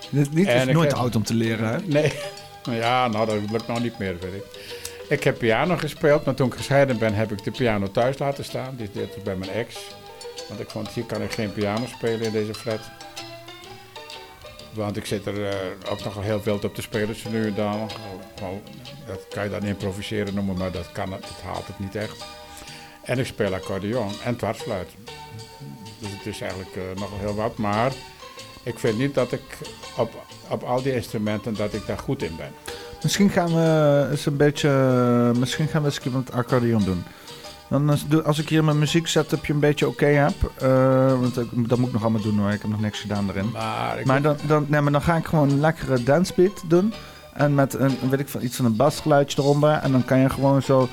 Dit 0.31 0.47
En 0.47 0.67
is 0.67 0.73
nooit 0.73 0.89
heb- 0.91 0.99
oud 0.99 1.15
om 1.15 1.23
te 1.23 1.33
leren, 1.33 1.67
hè? 1.69 1.77
Nee, 1.85 2.13
ja, 2.81 3.07
nou 3.07 3.25
dat 3.25 3.51
lukt 3.51 3.67
nog 3.67 3.81
niet 3.81 3.99
meer, 3.99 4.17
weet 4.19 4.33
ik. 4.33 4.43
Ik 5.09 5.23
heb 5.23 5.37
piano 5.37 5.77
gespeeld, 5.77 6.25
maar 6.25 6.33
toen 6.33 6.47
ik 6.47 6.53
gescheiden 6.53 6.97
ben 6.97 7.13
heb 7.13 7.31
ik 7.31 7.43
de 7.43 7.51
piano 7.51 7.91
thuis 7.91 8.17
laten 8.17 8.43
staan. 8.43 8.75
Die 8.75 8.89
dit 8.91 9.15
is 9.15 9.23
bij 9.23 9.35
mijn 9.35 9.51
ex. 9.51 9.75
Want 10.47 10.59
ik 10.59 10.69
vond, 10.69 10.89
hier 10.89 11.03
kan 11.03 11.21
ik 11.21 11.31
geen 11.31 11.53
piano 11.53 11.85
spelen 11.85 12.21
in 12.21 12.31
deze 12.31 12.53
flat. 12.53 12.79
Want 14.73 14.97
ik 14.97 15.05
zit 15.05 15.25
er 15.25 15.47
eh, 15.47 15.55
ook 15.91 16.03
nogal 16.03 16.21
heel 16.21 16.41
veel 16.41 16.59
op 16.63 16.75
te 16.75 16.81
spelen, 16.81 17.15
nu 17.29 17.47
en 17.47 17.55
dan. 17.55 17.89
Gewoon, 18.35 18.61
dat 19.07 19.27
kan 19.29 19.43
je 19.43 19.49
dan 19.49 19.63
improviseren 19.63 20.33
noemen, 20.33 20.57
maar 20.57 20.71
dat, 20.71 20.91
kan, 20.91 21.11
het 21.11 21.21
dat 21.21 21.41
haalt 21.43 21.67
het 21.67 21.79
niet 21.79 21.95
echt. 21.95 22.25
En 23.03 23.19
ik 23.19 23.25
speel 23.25 23.53
accordeon 23.53 24.11
en 24.23 24.35
dwarsfluit. 24.35 24.89
Dus 25.99 26.11
het 26.11 26.25
is 26.25 26.41
eigenlijk 26.41 26.75
eh, 26.75 27.01
nogal 27.01 27.19
heel 27.19 27.35
wat, 27.35 27.57
maar 27.57 27.91
ik 28.63 28.79
vind 28.79 28.97
niet 28.97 29.13
dat 29.13 29.31
ik 29.31 29.57
op, 29.97 30.23
op 30.49 30.63
al 30.63 30.81
die 30.81 30.95
instrumenten 30.95 31.53
dat 31.53 31.73
ik 31.73 31.85
daar 31.85 31.97
goed 31.97 32.23
in 32.23 32.35
ben. 32.35 32.53
Misschien 33.03 33.29
gaan 33.29 33.53
we 33.55 34.07
eens 34.11 34.25
een 34.25 34.37
beetje... 34.37 34.69
Misschien 35.39 35.67
gaan 35.67 35.81
we 35.81 35.87
eens 35.87 35.95
een 35.95 36.01
keer 36.01 36.11
met 36.11 36.31
accordeon 36.31 36.83
doen. 36.83 37.03
Dan 37.69 37.89
als, 37.89 38.07
doe- 38.07 38.23
als 38.23 38.39
ik 38.39 38.49
hier 38.49 38.63
mijn 38.63 38.79
muziek 38.79 39.07
setupje 39.07 39.53
een 39.53 39.59
beetje 39.59 39.87
oké 39.87 40.05
heb... 40.05 40.33
eh, 40.57 41.19
want 41.19 41.35
dat 41.35 41.77
moet 41.77 41.87
ik 41.87 41.93
nog 41.93 42.01
allemaal 42.01 42.21
doen 42.21 42.37
hoor. 42.39 42.51
Ik 42.51 42.61
heb 42.61 42.71
nog 42.71 42.81
niks 42.81 42.99
gedaan 42.99 43.29
erin. 43.29 43.49
Maar, 43.53 43.99
Maar 44.05 44.21
dan, 44.21 44.35
dan, 44.47 44.65
nee, 44.69 44.81
maar 44.81 44.91
dan 44.91 45.01
ga 45.01 45.15
ik 45.15 45.25
gewoon 45.25 45.49
een 45.49 45.59
lekkere 45.59 46.03
dancebeat 46.03 46.61
doen. 46.67 46.93
En 47.33 47.55
met 47.55 47.73
een, 47.73 47.97
weet 48.09 48.19
ik 48.19 48.27
van, 48.27 48.41
iets 48.41 48.55
van 48.55 48.65
een 48.65 48.75
basgeluidje 48.75 49.41
eronder. 49.41 49.71
En 49.71 49.91
dan 49.91 50.05
kan 50.05 50.19
je 50.19 50.29
gewoon 50.29 50.61
zo... 50.61 50.87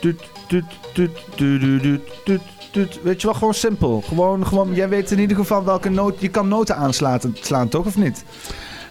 Tuut, 0.00 0.20
tuut, 0.48 0.64
tuut, 0.94 1.10
tuut, 1.34 2.00
tuut, 2.24 2.40
tuut. 2.72 3.02
Weet 3.02 3.20
je 3.20 3.26
wel, 3.26 3.36
gewoon 3.36 3.54
simpel. 3.54 4.00
Gewoon, 4.00 4.46
gewoon, 4.46 4.74
jij 4.74 4.88
weet 4.88 5.10
in 5.10 5.18
ieder 5.18 5.36
geval 5.36 5.64
welke 5.64 5.88
noot... 5.88 6.20
Je 6.20 6.28
kan 6.28 6.48
noten 6.48 6.76
aanslaan, 6.76 7.20
slaan, 7.34 7.68
toch? 7.68 7.86
Of 7.86 7.96
niet? 7.96 8.24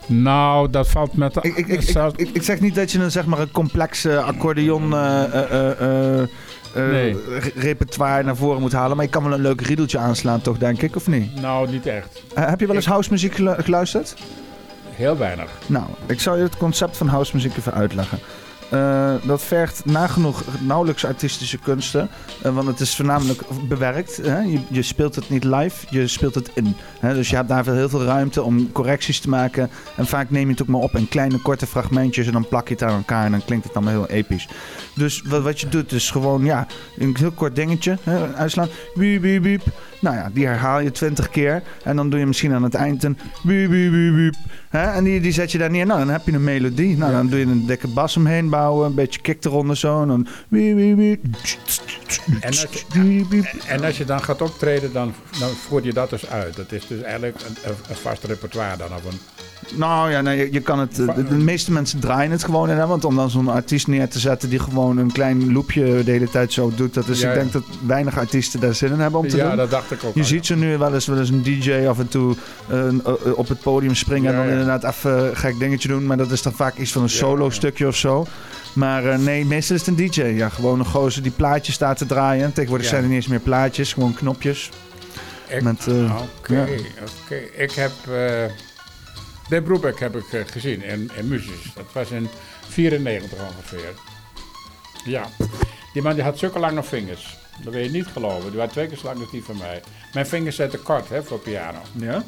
Nou, 0.08 0.70
dat 0.70 0.88
valt 0.90 1.14
met 1.14 1.34
de... 1.34 1.40
Ik, 1.42 1.58
ik, 1.58 1.68
ik, 1.68 2.32
ik, 2.34 2.44
zeg 2.44 2.60
niet 2.60 2.76
dat 2.76 2.92
je 2.92 3.00
een, 3.00 3.12
zeg 3.12 3.26
maar, 3.26 3.40
een 3.40 3.52
complexe 3.52 4.22
accordeon... 4.22 4.94
eh, 4.94 5.24
eh, 5.24 6.22
eh, 6.22 6.28
Nee. 6.76 7.16
repertoire 7.56 8.24
naar 8.24 8.36
voren 8.36 8.62
moet 8.62 8.72
halen. 8.72 8.96
Maar 8.96 9.06
je 9.06 9.12
kan 9.12 9.24
wel 9.24 9.34
een 9.34 9.42
leuk 9.42 9.62
riedeltje 9.62 9.98
aanslaan, 9.98 10.42
toch, 10.42 10.58
denk 10.58 10.82
ik? 10.82 10.96
Of 10.96 11.08
niet? 11.08 11.42
nou, 11.42 11.70
niet 11.72 11.86
echt. 11.86 12.22
Heb 12.34 12.60
je 12.60 12.66
wel 12.68 12.76
eens 12.76 12.86
Ik- 12.86 12.92
house 12.92 13.12
muziek 13.12 13.34
geluisterd? 13.58 14.16
Heel 14.90 15.18
weinig. 15.18 15.50
Nou, 15.66 15.86
ik 16.06 16.20
zal 16.20 16.36
je 16.38 16.44
het 16.44 16.58
concept 16.58 16.98
van 16.98 17.08
house 17.08 17.36
muziek 17.36 17.58
even 17.58 17.74
uitleggen. 17.74 18.20
Eh, 18.70 19.14
dat 19.24 19.42
vergt 19.42 19.86
nagenoeg 19.86 20.44
nauwelijks 20.60 21.06
artistische 21.06 21.58
kunsten. 21.58 22.10
eh, 22.42 22.56
want 22.56 22.68
het 22.68 22.80
is 22.80 22.96
voornamelijk 22.96 23.42
bewerkt. 23.68 24.18
Hè? 24.18 24.40
Je, 24.40 24.60
je 24.70 24.82
speelt 24.82 25.16
het 25.16 25.30
niet 25.30 25.44
live, 25.44 25.86
je 25.90 26.08
speelt 26.08 26.36
het 26.36 26.52
in. 26.54 26.76
Hè? 27.00 27.14
Dus 27.14 27.30
je 27.30 27.36
hebt 27.36 27.48
daar 27.48 27.66
heel 27.66 27.90
veel 27.90 28.04
ruimte 28.04 28.44
om 28.44 28.72
correcties 28.72 29.20
te 29.20 29.30
maken. 29.30 29.70
En 29.96 30.08
vaak 30.08 30.30
neem 30.30 30.46
je 30.46 30.52
het 30.52 30.62
ook 30.62 30.68
maar 30.68 30.82
op 30.82 30.96
in 30.96 31.08
kleine 31.10 31.42
korte 31.42 31.68
fragmentjes. 31.68 32.28
En 32.28 32.34
dan 32.34 32.48
plak 32.48 32.68
je 32.68 32.74
het 32.74 32.84
aan 32.84 32.98
elkaar 32.98 33.26
en 33.26 33.32
dan 33.32 33.46
klinkt 33.46 33.66
het 33.66 33.76
allemaal 33.76 33.94
heel 33.94 34.08
episch. 34.08 34.48
Dus 34.96 35.22
wat, 35.22 35.42
wat 35.42 35.60
je 35.60 35.68
doet 35.68 35.92
is 35.92 36.12
gewoon 36.12 36.46
ja, 36.46 36.68
een 36.98 37.16
heel 37.20 37.32
kort 37.32 37.56
dingetje 37.56 37.98
hè, 38.04 38.36
uitslaan. 38.36 38.70
Wiep. 38.94 39.64
Nou 40.00 40.16
ja, 40.16 40.30
die 40.34 40.46
herhaal 40.46 40.80
je 40.80 40.92
twintig 40.92 41.30
keer. 41.30 41.64
En 41.84 41.96
dan 41.96 42.10
doe 42.10 42.20
je 42.20 42.26
misschien 42.26 42.54
aan 42.54 42.64
het 42.64 42.74
eind 42.74 43.04
een 43.04 43.18
wiep, 43.44 43.70
wiep, 43.70 43.92
wiep, 43.92 44.14
wiep. 44.14 44.36
Hè? 44.70 44.92
En 44.92 45.04
die, 45.04 45.22
die 45.22 45.32
zet 45.32 45.52
je 45.52 45.58
daar 45.58 45.72
neer. 45.72 45.86
Nou, 45.86 46.00
dan 46.00 46.10
heb 46.10 46.26
je 46.26 46.32
een 46.32 46.44
melodie. 46.44 46.98
Nou, 46.98 47.12
dan 47.12 47.28
doe 47.28 47.40
je 47.40 47.46
een 47.46 47.66
dikke 47.66 47.88
bas 47.88 48.18
omheen 48.18 48.50
bouwen. 48.50 48.88
Een 48.88 48.96
beetje 48.96 49.22
kick 49.22 49.46
eronder 49.46 49.78
zo. 49.78 50.02
En 50.02 50.08
dan... 50.08 50.28
wiep, 50.48 50.76
wiep, 50.76 50.98
wiep. 50.98 51.24
En 52.42 52.48
als 52.48 52.62
je, 52.62 52.84
en 53.68 53.84
als 53.84 53.98
je 53.98 54.06
dan 54.06 54.24
gaat 54.24 54.42
optreden, 54.42 54.94
dan, 54.94 55.14
dan 55.40 55.50
voer 55.50 55.84
je 55.84 55.94
dat 55.94 56.10
dus 56.10 56.30
uit. 56.30 56.56
Dat 56.56 56.72
is 56.72 56.88
dus 56.88 57.02
eigenlijk 57.02 57.36
een, 57.42 57.70
een, 57.70 57.76
een 57.90 57.96
vast 57.96 58.24
repertoire 58.24 58.78
dan. 58.78 58.88
Of 58.88 59.06
een, 59.06 59.20
Nou 59.76 60.12
ja, 60.12 60.22
nee, 60.22 60.52
je, 60.52 60.60
kan 60.62 60.80
het. 60.80 60.96
De, 60.96 61.24
de 61.30 61.36
meeste 61.36 61.72
mensen 61.72 62.00
draaien 62.00 62.32
het 62.32 62.44
gewoon 62.44 62.70
in. 62.70 62.78
Hè? 62.78 62.88
Want 62.88 63.06
om 63.06 63.16
dan 63.16 63.30
zo'n 63.30 63.48
artiest 63.48 63.88
neer 63.88 64.10
te 64.10 64.20
zetten 64.20 64.50
die 64.50 64.60
gewoon 64.60 64.98
een 64.98 65.12
klein 65.12 65.52
loopje 65.54 66.04
de 66.04 66.12
hele 66.12 66.30
tijd 66.30 66.54
zo 66.54 66.72
doet. 66.76 66.94
Dat 66.94 67.08
is, 67.08 67.20
Ja, 67.22 67.30
ik 67.30 67.36
ja. 67.36 67.40
denk 67.42 67.54
dat 67.54 67.64
weinig 67.86 68.18
artiesten 68.18 68.60
daar 68.60 68.76
zin 68.76 68.92
in 68.92 69.00
hebben 69.00 69.20
om 69.20 69.28
te 69.28 69.38
ja, 69.38 69.48
doen. 69.48 69.58
dat 69.58 69.72
dacht 69.72 69.92
ik 69.92 70.04
ook 70.04 70.16
Je 70.16 70.24
ziet 70.24 70.46
ze 70.46 70.56
nu 70.56 70.78
wel 70.78 70.94
eens, 70.94 71.06
wel 71.06 71.18
eens 71.20 71.30
een 71.30 71.44
DJ 71.44 71.86
af 71.88 72.00
en 72.00 72.08
toe 72.08 72.36
eh, 72.70 72.88
eh, 72.88 72.94
op 73.36 73.48
het 73.48 73.60
podium 73.60 73.96
springen. 73.96 74.24
Ja, 74.32 74.38
en 74.40 74.46
dan 74.46 74.46
ja. 74.56 74.60
inderdaad 74.62 74.94
even 74.96 75.28
een 75.30 75.36
gek 75.36 75.60
dingetje 75.60 75.88
doen. 75.88 76.06
Maar 76.06 76.18
dat 76.18 76.32
is 76.32 76.42
dan 76.42 76.54
vaak 76.54 76.78
iets 76.78 76.92
van 76.92 77.02
een 77.02 77.10
Ja, 77.12 77.16
solo 77.16 77.46
ja. 77.46 77.52
stukje 77.52 77.88
of 77.88 77.96
zo. 77.96 78.26
Maar 78.74 79.06
eh, 79.06 79.18
nee, 79.18 79.46
meestal 79.46 79.76
is 79.76 79.86
het 79.86 80.00
een 80.00 80.08
DJ. 80.08 80.22
Ja, 80.22 80.50
gewoon 80.50 80.80
een 80.80 80.86
gozer 80.86 81.22
die 81.24 81.32
plaatjes 81.32 81.76
staat 81.76 81.98
te 81.98 82.06
draaien. 82.06 82.54
Tegenwoordig 82.54 82.86
Ja. 82.86 82.92
zijn 82.92 83.04
er 83.04 83.10
niet 83.10 83.18
eens 83.18 83.28
meer 83.28 83.40
plaatjes, 83.40 83.94
gewoon 83.94 84.14
knopjes. 84.14 84.70
Eh, 85.48 85.66
Oké, 86.38 86.54
ja. 86.54 86.68
oké. 87.26 87.36
Ik 87.58 87.72
heb... 87.72 87.92
eh 88.10 88.44
de 89.50 89.62
Broebek 89.62 90.00
heb 90.00 90.16
ik 90.16 90.34
eh, 90.34 90.42
gezien 90.46 90.82
in, 90.84 91.12
in 91.16 91.28
Muzies. 91.28 91.74
Dat 91.76 91.86
was 91.94 92.12
in 92.12 92.28
94 92.70 93.32
ongeveer. 93.40 93.94
Ja. 95.06 95.26
Die 95.94 96.02
man 96.02 96.14
die 96.16 96.24
had 96.24 96.38
zulke 96.38 96.60
lange 96.60 96.84
vingers. 96.84 97.38
Dat 97.64 97.74
wil 97.74 97.84
je 97.84 97.90
niet 97.90 98.06
geloven. 98.08 98.48
Die 98.50 98.58
waren 98.58 98.72
twee 98.72 98.88
keer 98.88 98.98
zo 98.98 99.06
lang 99.06 99.20
als 99.20 99.32
die 99.32 99.44
van 99.44 99.58
mij. 99.58 99.82
Mijn 100.14 100.28
vingers 100.28 100.56
zijn 100.56 100.70
te 100.70 100.78
kort 100.78 101.10
hè, 101.10 101.24
voor 101.24 101.40
piano. 101.40 101.80
Ja? 101.94 102.24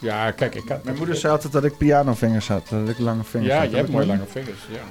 Ja, 0.00 0.30
kijk, 0.30 0.54
ik 0.54 0.68
had... 0.68 0.84
Mijn 0.84 0.96
moeder 0.96 1.16
zei 1.16 1.32
altijd 1.32 1.52
dat 1.52 1.64
ik 1.64 1.76
pianovingers 1.76 2.48
had. 2.48 2.68
Dat 2.68 2.88
ik 2.88 2.98
lange 2.98 3.24
vingers 3.24 3.52
Ja, 3.52 3.60
had. 3.60 3.70
je 3.70 3.76
Heb 3.76 3.86
hebt 3.86 3.88
ik 3.88 3.94
mooi 3.94 4.06
nooit- 4.06 4.18
lange 4.18 4.30
vingers, 4.30 4.60
ja. 4.70 4.82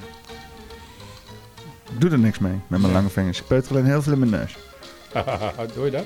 Ik 1.94 2.02
doe 2.02 2.10
er 2.12 2.20
niks 2.20 2.40
mee 2.40 2.52
met 2.52 2.64
mijn 2.68 2.82
Nee. 2.82 2.92
lange 2.92 3.10
vingers. 3.10 3.40
Ik 3.40 3.48
peuter 3.48 3.72
alleen 3.72 3.86
heel 3.86 4.02
veel 4.02 4.14
in 4.14 4.20
mijn 4.20 4.32
neus. 4.32 4.56
doe 5.76 5.86
je 5.86 5.92
dat? 5.92 6.06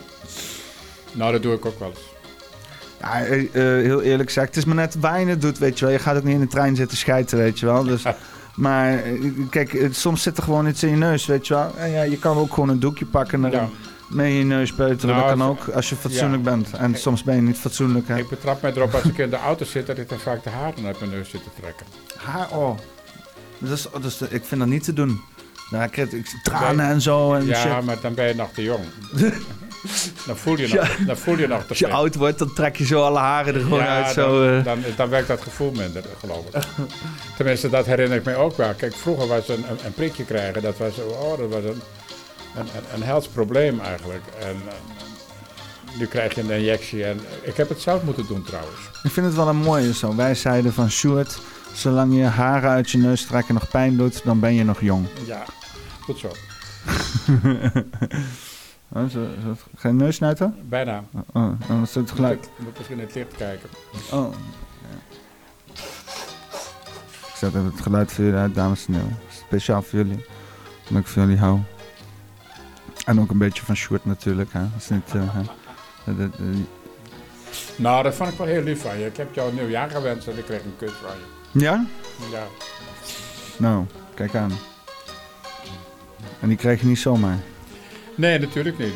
Nou, 1.12 1.32
dat 1.32 1.42
doe 1.42 1.54
ik 1.56 1.66
ook 1.66 1.80
wel 1.80 1.90
eens. 1.90 2.00
Ja, 3.04 3.26
eh, 3.26 3.40
eh, 3.42 3.84
heel 3.86 4.02
eerlijk 4.02 4.28
gezegd, 4.30 4.48
het 4.48 4.58
is 4.58 4.66
maar 4.66 4.76
net 4.76 4.96
waar 5.00 5.20
je 5.20 5.26
het 5.26 5.42
doet, 5.42 5.58
weet 5.58 5.80
je 5.80 5.86
wel. 5.86 5.94
Je 5.94 6.00
gaat 6.00 6.18
ook 6.18 6.24
niet 6.24 6.34
in 6.34 6.40
de 6.40 6.48
trein 6.48 6.76
zitten 6.76 6.98
schijten, 6.98 7.38
weet 7.38 7.60
je 7.60 7.66
wel. 7.66 7.84
Dus, 7.84 8.04
maar 8.56 9.04
eh, 9.04 9.12
kijk, 9.50 9.88
soms 9.92 10.22
zit 10.22 10.38
er 10.38 10.44
gewoon 10.44 10.68
iets 10.68 10.84
in 10.84 10.90
je 10.90 10.96
neus, 10.96 11.26
weet 11.26 11.48
je 11.48 11.54
wel. 11.54 11.72
En 11.78 11.92
ja, 11.92 12.02
je 12.04 12.18
kan 12.20 12.38
ook 12.38 12.54
gewoon 12.54 12.70
een 12.70 12.80
doekje 12.80 13.06
pakken 13.06 13.46
en 13.46 13.52
Ja. 13.52 13.70
mee 14.10 14.32
in 14.32 14.38
je 14.38 14.44
neus 14.44 14.74
peuteren. 14.74 15.16
Nou, 15.16 15.28
dat 15.28 15.38
kan 15.38 15.48
als- 15.48 15.60
ook, 15.68 15.76
als 15.76 15.90
je 15.90 15.96
fatsoenlijk 15.96 16.44
bent. 16.44 16.74
En 16.74 16.96
soms 16.96 17.24
ben 17.24 17.36
je 17.36 17.42
niet 17.42 17.58
fatsoenlijk, 17.58 18.08
hè. 18.08 18.18
Ik 18.18 18.30
betrap 18.30 18.62
mij 18.62 18.72
erop 18.76 18.94
als 18.94 19.04
ik 19.04 19.18
in 19.18 19.30
de 19.30 19.38
auto 19.38 19.66
zit 19.66 19.88
dat 19.88 19.98
ik 19.98 20.10
dan 20.10 20.20
vaak 20.20 20.44
de 20.44 20.50
haren 20.50 20.86
uit 20.86 21.00
mijn 21.00 21.12
neus 21.12 21.30
zit 21.30 21.44
te 21.44 21.50
trekken. 21.62 21.86
Haar, 22.18 22.50
oh. 22.52 22.78
Dat 23.58 23.72
is, 23.78 23.88
dat 23.92 24.04
is, 24.04 24.22
ik 24.22 24.44
vind 24.46 24.62
dat 24.62 24.70
niet 24.70 24.84
te 24.84 24.94
doen. 24.94 25.22
Nou, 25.70 25.84
ik 25.84 25.98
ik, 25.98 26.26
tranen 26.44 26.86
en 26.86 27.02
zo 27.02 27.34
en 27.34 27.46
Ja, 27.46 27.56
shit. 27.56 27.86
maar 27.86 27.98
dan 28.02 28.14
ben 28.14 28.28
je 28.28 28.36
nog 28.36 28.52
te 28.54 28.64
jong. 28.64 28.84
dan, 30.28 30.38
voel 30.38 30.58
je 30.58 30.68
nog, 30.68 30.98
dan 31.06 31.18
voel 31.18 31.38
je 31.38 31.48
nog 31.48 31.62
te 31.62 31.70
Als 31.70 31.80
je 31.80 31.86
veel. 31.86 31.96
oud 31.96 32.16
wordt, 32.16 32.40
dan 32.40 32.54
trek 32.54 32.78
je 32.78 32.86
zo 32.86 33.04
alle 33.04 33.20
haren 33.20 33.54
er 33.54 33.62
gewoon 33.62 33.80
ja, 33.80 34.04
uit. 34.04 34.14
Zo, 34.14 34.46
dan, 34.46 34.58
eh. 34.58 34.66
dan, 34.66 34.84
dan 34.96 35.10
werkt 35.10 35.28
dat 35.28 35.42
gevoel 35.42 35.72
minder, 35.72 36.04
geloof 36.20 36.46
ik. 36.46 36.64
Tenminste, 37.38 37.70
dat 37.70 37.86
herinner 37.86 38.18
ik 38.18 38.24
me 38.26 38.36
ook 38.36 38.58
wel. 38.58 38.74
Kijk, 38.74 38.96
vroeger 38.96 39.28
was 39.28 39.48
een, 39.48 39.66
een, 39.70 39.78
een 39.86 39.94
prikje 39.94 40.26
krijgen, 40.26 40.62
dat 40.62 40.78
was, 40.78 40.98
oh, 40.98 41.38
dat 41.38 41.50
was 41.50 41.64
een, 41.64 41.82
een, 42.94 43.10
een, 43.10 43.24
probleem 43.34 43.80
eigenlijk. 43.80 44.24
En 44.40 44.56
eh, 44.68 46.00
nu 46.00 46.06
krijg 46.06 46.36
je 46.36 46.42
een 46.42 46.52
injectie 46.52 47.04
en 47.06 47.20
ik 47.42 47.58
heb 47.58 47.70
het 47.70 47.82
zelf 47.82 48.04
moeten 48.04 48.28
doen 48.28 48.44
trouwens. 48.44 48.80
Ik 49.04 49.12
vind 49.12 49.26
het 49.26 49.36
wel 49.36 49.48
een 49.48 49.56
mooie 49.56 49.94
zo. 49.94 50.16
Wij 50.16 50.36
zeiden 50.36 50.74
van 50.74 50.92
Sjoerd, 50.92 51.40
zolang 51.74 52.16
je 52.16 52.24
haren 52.24 52.70
uit 52.70 52.90
je 52.90 52.98
neus 52.98 53.26
trekken 53.26 53.54
nog 53.54 53.70
pijn 53.70 53.98
doet, 53.98 54.24
dan 54.24 54.40
ben 54.40 54.54
je 54.54 54.64
nog 54.64 54.82
jong. 54.82 55.08
Ja, 55.26 55.46
goed 56.00 56.20
zo. 56.20 56.32
Oh, 58.96 59.04
ga 59.76 59.88
je 59.88 59.94
neus 59.94 60.16
snuiten? 60.16 60.56
Bijna. 60.70 61.04
Oh, 61.14 61.22
oh, 61.34 61.52
dat 61.68 61.88
is 61.88 61.96
het 61.96 62.12
geluid. 62.12 62.50
Je 62.58 62.64
moet 62.64 62.78
misschien 62.78 63.00
in 63.00 63.06
het 63.06 63.16
licht 63.16 63.36
kijken. 63.38 63.70
Oh. 64.12 64.34
Ik 67.28 67.40
zet 67.40 67.50
even 67.50 67.66
het 67.66 67.82
geluid 67.82 68.12
voor 68.12 68.24
jullie 68.24 68.40
uit, 68.40 68.56
dames 68.56 68.86
en 68.88 68.94
heren. 68.94 69.18
Speciaal 69.48 69.82
voor 69.82 70.00
jullie. 70.00 70.26
Omdat 70.88 71.04
ik 71.04 71.08
van 71.10 71.22
jullie 71.22 71.38
hou. 71.38 71.60
En 73.06 73.20
ook 73.20 73.30
een 73.32 73.38
beetje 73.38 73.64
van 73.64 73.76
Sjoerd 73.76 74.06
natuurlijk. 74.06 74.54
Hè. 74.54 74.60
Dat 74.60 74.70
is 74.82 74.90
niet, 74.90 75.12
hè. 75.14 75.42
De- 76.06 76.16
de- 76.16 76.30
de- 76.38 76.64
Nou, 77.76 78.04
dat 78.04 78.16
vond 78.16 78.30
ik 78.32 78.38
wel 78.38 78.48
heel 78.48 78.64
lief 78.64 78.82
van 78.82 78.98
je. 79.00 79.06
Ik 79.06 79.18
heb 79.18 79.34
jou 79.36 79.50
een 79.50 79.56
nieuwjaar 79.56 79.90
gewenst 79.90 80.28
en 80.28 80.38
ik 80.38 80.46
kreeg 80.46 80.64
een 80.64 80.76
kus 80.78 80.92
van 80.92 81.12
je. 81.52 81.60
Ja? 81.60 81.86
Ja. 82.32 82.44
Nou, 83.58 83.86
kijk 84.14 84.36
aan. 84.36 84.52
En 86.40 86.48
die 86.48 86.58
krijg 86.58 86.82
je 86.82 86.88
niet 86.88 87.00
zomaar. 87.00 87.38
Nee, 88.16 88.40
natuurlijk 88.40 88.78
niet. 88.78 88.94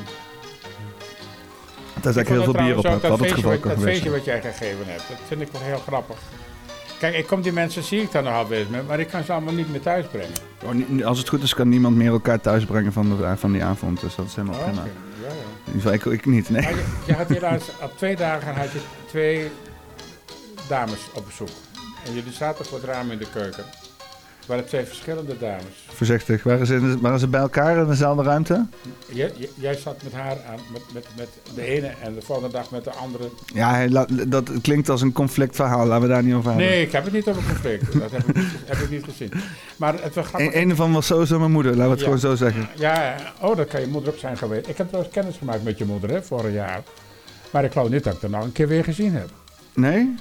Dat 2.02 2.16
is 2.16 2.16
eigenlijk 2.16 2.30
heel 2.30 2.44
veel 2.44 2.64
bier 2.64 2.78
op 2.78 2.84
Dat. 2.84 3.02
Wat 3.02 3.20
het 3.20 3.32
geval 3.32 3.58
kan 3.58 3.72
dat 3.72 3.82
feestje 3.82 4.10
wat 4.10 4.26
jij 4.26 4.42
gegeven 4.42 4.86
hebt, 4.86 5.08
dat 5.08 5.18
vind 5.28 5.42
ik 5.42 5.48
wel 5.52 5.62
heel 5.62 5.78
grappig. 5.78 6.18
Kijk, 7.00 7.16
ik 7.16 7.28
kom 7.28 7.42
die 7.42 7.52
mensen, 7.52 7.84
zie 7.84 8.02
ik 8.02 8.12
dan 8.12 8.24
nog 8.24 8.34
altijd 8.34 8.70
met, 8.70 8.88
maar 8.88 9.00
ik 9.00 9.08
kan 9.08 9.24
ze 9.24 9.32
allemaal 9.32 9.54
niet 9.54 9.72
meer 9.72 9.82
thuis 9.82 10.06
brengen. 10.06 10.98
Oh, 11.00 11.06
Als 11.06 11.18
het 11.18 11.30
goed 11.30 11.44
is, 11.44 11.54
kan 11.54 11.70
niemand 11.70 11.96
meer 11.96 12.12
elkaar 12.12 12.42
thuisbrengen 12.42 12.94
van, 12.94 13.18
de, 13.18 13.38
van 13.38 13.52
die 13.52 13.64
avond. 13.64 14.02
Dus 14.02 14.16
dat 14.16 14.26
is 14.26 14.36
helemaal 14.36 14.60
Oh, 14.60 14.64
prima. 14.64 14.82
Ja, 14.84 15.28
ja. 15.28 15.34
In 15.66 15.74
ieder 15.74 15.92
geval, 15.92 15.94
ik, 16.14 16.20
ik 16.20 16.26
niet, 16.26 16.50
nee. 16.50 16.62
Maar 16.62 16.72
je, 16.76 16.84
je 17.06 17.14
had 17.14 17.30
helaas 17.30 17.64
op 17.82 17.98
twee 17.98 18.16
dagen 18.16 18.56
had 18.56 18.72
je 18.72 18.80
twee 19.08 19.50
dames 20.68 21.00
op 21.14 21.26
bezoek. 21.26 21.50
En 22.06 22.14
jullie 22.14 22.32
zaten 22.32 22.66
voor 22.66 22.78
het 22.78 22.88
raam 22.88 23.12
in 23.12 23.18
de 23.18 23.28
keuken. 23.34 23.64
Waren 24.48 24.66
twee 24.66 24.86
verschillende 24.86 25.38
dames. 25.40 25.64
Voorzichtig. 25.88 26.44
Waren 26.44 26.66
ze, 26.66 26.98
waren 27.02 27.20
ze 27.20 27.28
bij 27.28 27.40
elkaar 27.42 27.78
in 27.78 27.88
dezelfde 27.88 28.24
ruimte? 28.24 28.66
Jij, 29.12 29.32
jij- 29.56 29.76
zat 29.78 30.04
met 30.04 30.14
haar 30.14 30.38
aan, 30.50 30.60
met, 30.74 30.82
met, 30.94 31.06
met 31.18 31.28
de 31.56 31.62
ene 31.62 31.88
en 32.04 32.14
de 32.14 32.22
volgende 32.22 32.52
dag 32.52 32.72
met 32.72 32.84
de 32.84 32.92
andere. 32.92 33.30
Ja, 33.54 33.88
dat 34.28 34.52
klinkt 34.62 34.90
als 34.90 35.02
een 35.02 35.12
conflictverhaal. 35.12 35.86
Laten 35.86 36.02
we 36.08 36.14
daar 36.14 36.24
niet 36.24 36.34
over 36.34 36.50
hebben. 36.50 36.68
Nee, 36.70 36.82
ik 36.82 36.92
heb 36.92 37.04
het 37.04 37.14
niet 37.14 37.28
over 37.28 37.44
conflict. 37.44 38.00
Dat 38.00 38.12
heb 38.12 38.28
ik, 38.28 38.36
niet- 38.36 38.46
heb 38.66 38.78
ik 38.78 38.90
niet 38.90 39.04
gezien. 39.04 39.32
Maar 39.78 39.94
het 40.02 40.16
was 40.16 40.28
grappig. 40.28 40.54
Een, 40.54 40.70
een 40.70 40.76
van 40.76 40.92
was 40.94 41.06
sowieso 41.06 41.40
mijn 41.40 41.52
moeder, 41.52 41.72
laten 41.72 41.86
we 41.86 41.90
het 41.92 42.00
Ja. 42.00 42.06
gewoon 42.06 42.20
zo 42.20 42.36
zeggen. 42.36 42.68
Ja, 42.76 43.16
oh, 43.42 43.56
dat 43.56 43.68
kan 43.68 43.82
je 43.82 43.88
moeder 43.88 44.14
ook 44.14 44.20
zijn 44.20 44.38
geweest. 44.38 44.68
Ik 44.68 44.78
heb 44.78 44.88
trouwens 44.88 45.14
kennis 45.16 45.38
gemaakt 45.38 45.64
met 45.64 45.78
je 45.78 45.86
moeder, 45.86 46.10
hè, 46.10 46.24
vorig 46.24 46.54
jaar. 46.54 46.82
Maar 47.52 47.64
ik 47.64 47.72
geloof 47.72 47.90
niet 47.90 48.04
dat 48.04 48.14
ik 48.14 48.22
er 48.22 48.30
nog 48.30 48.44
een 48.44 48.52
keer 48.52 48.68
weer 48.68 48.84
gezien 48.84 49.14
heb. 49.16 49.30
Nee? 49.74 50.16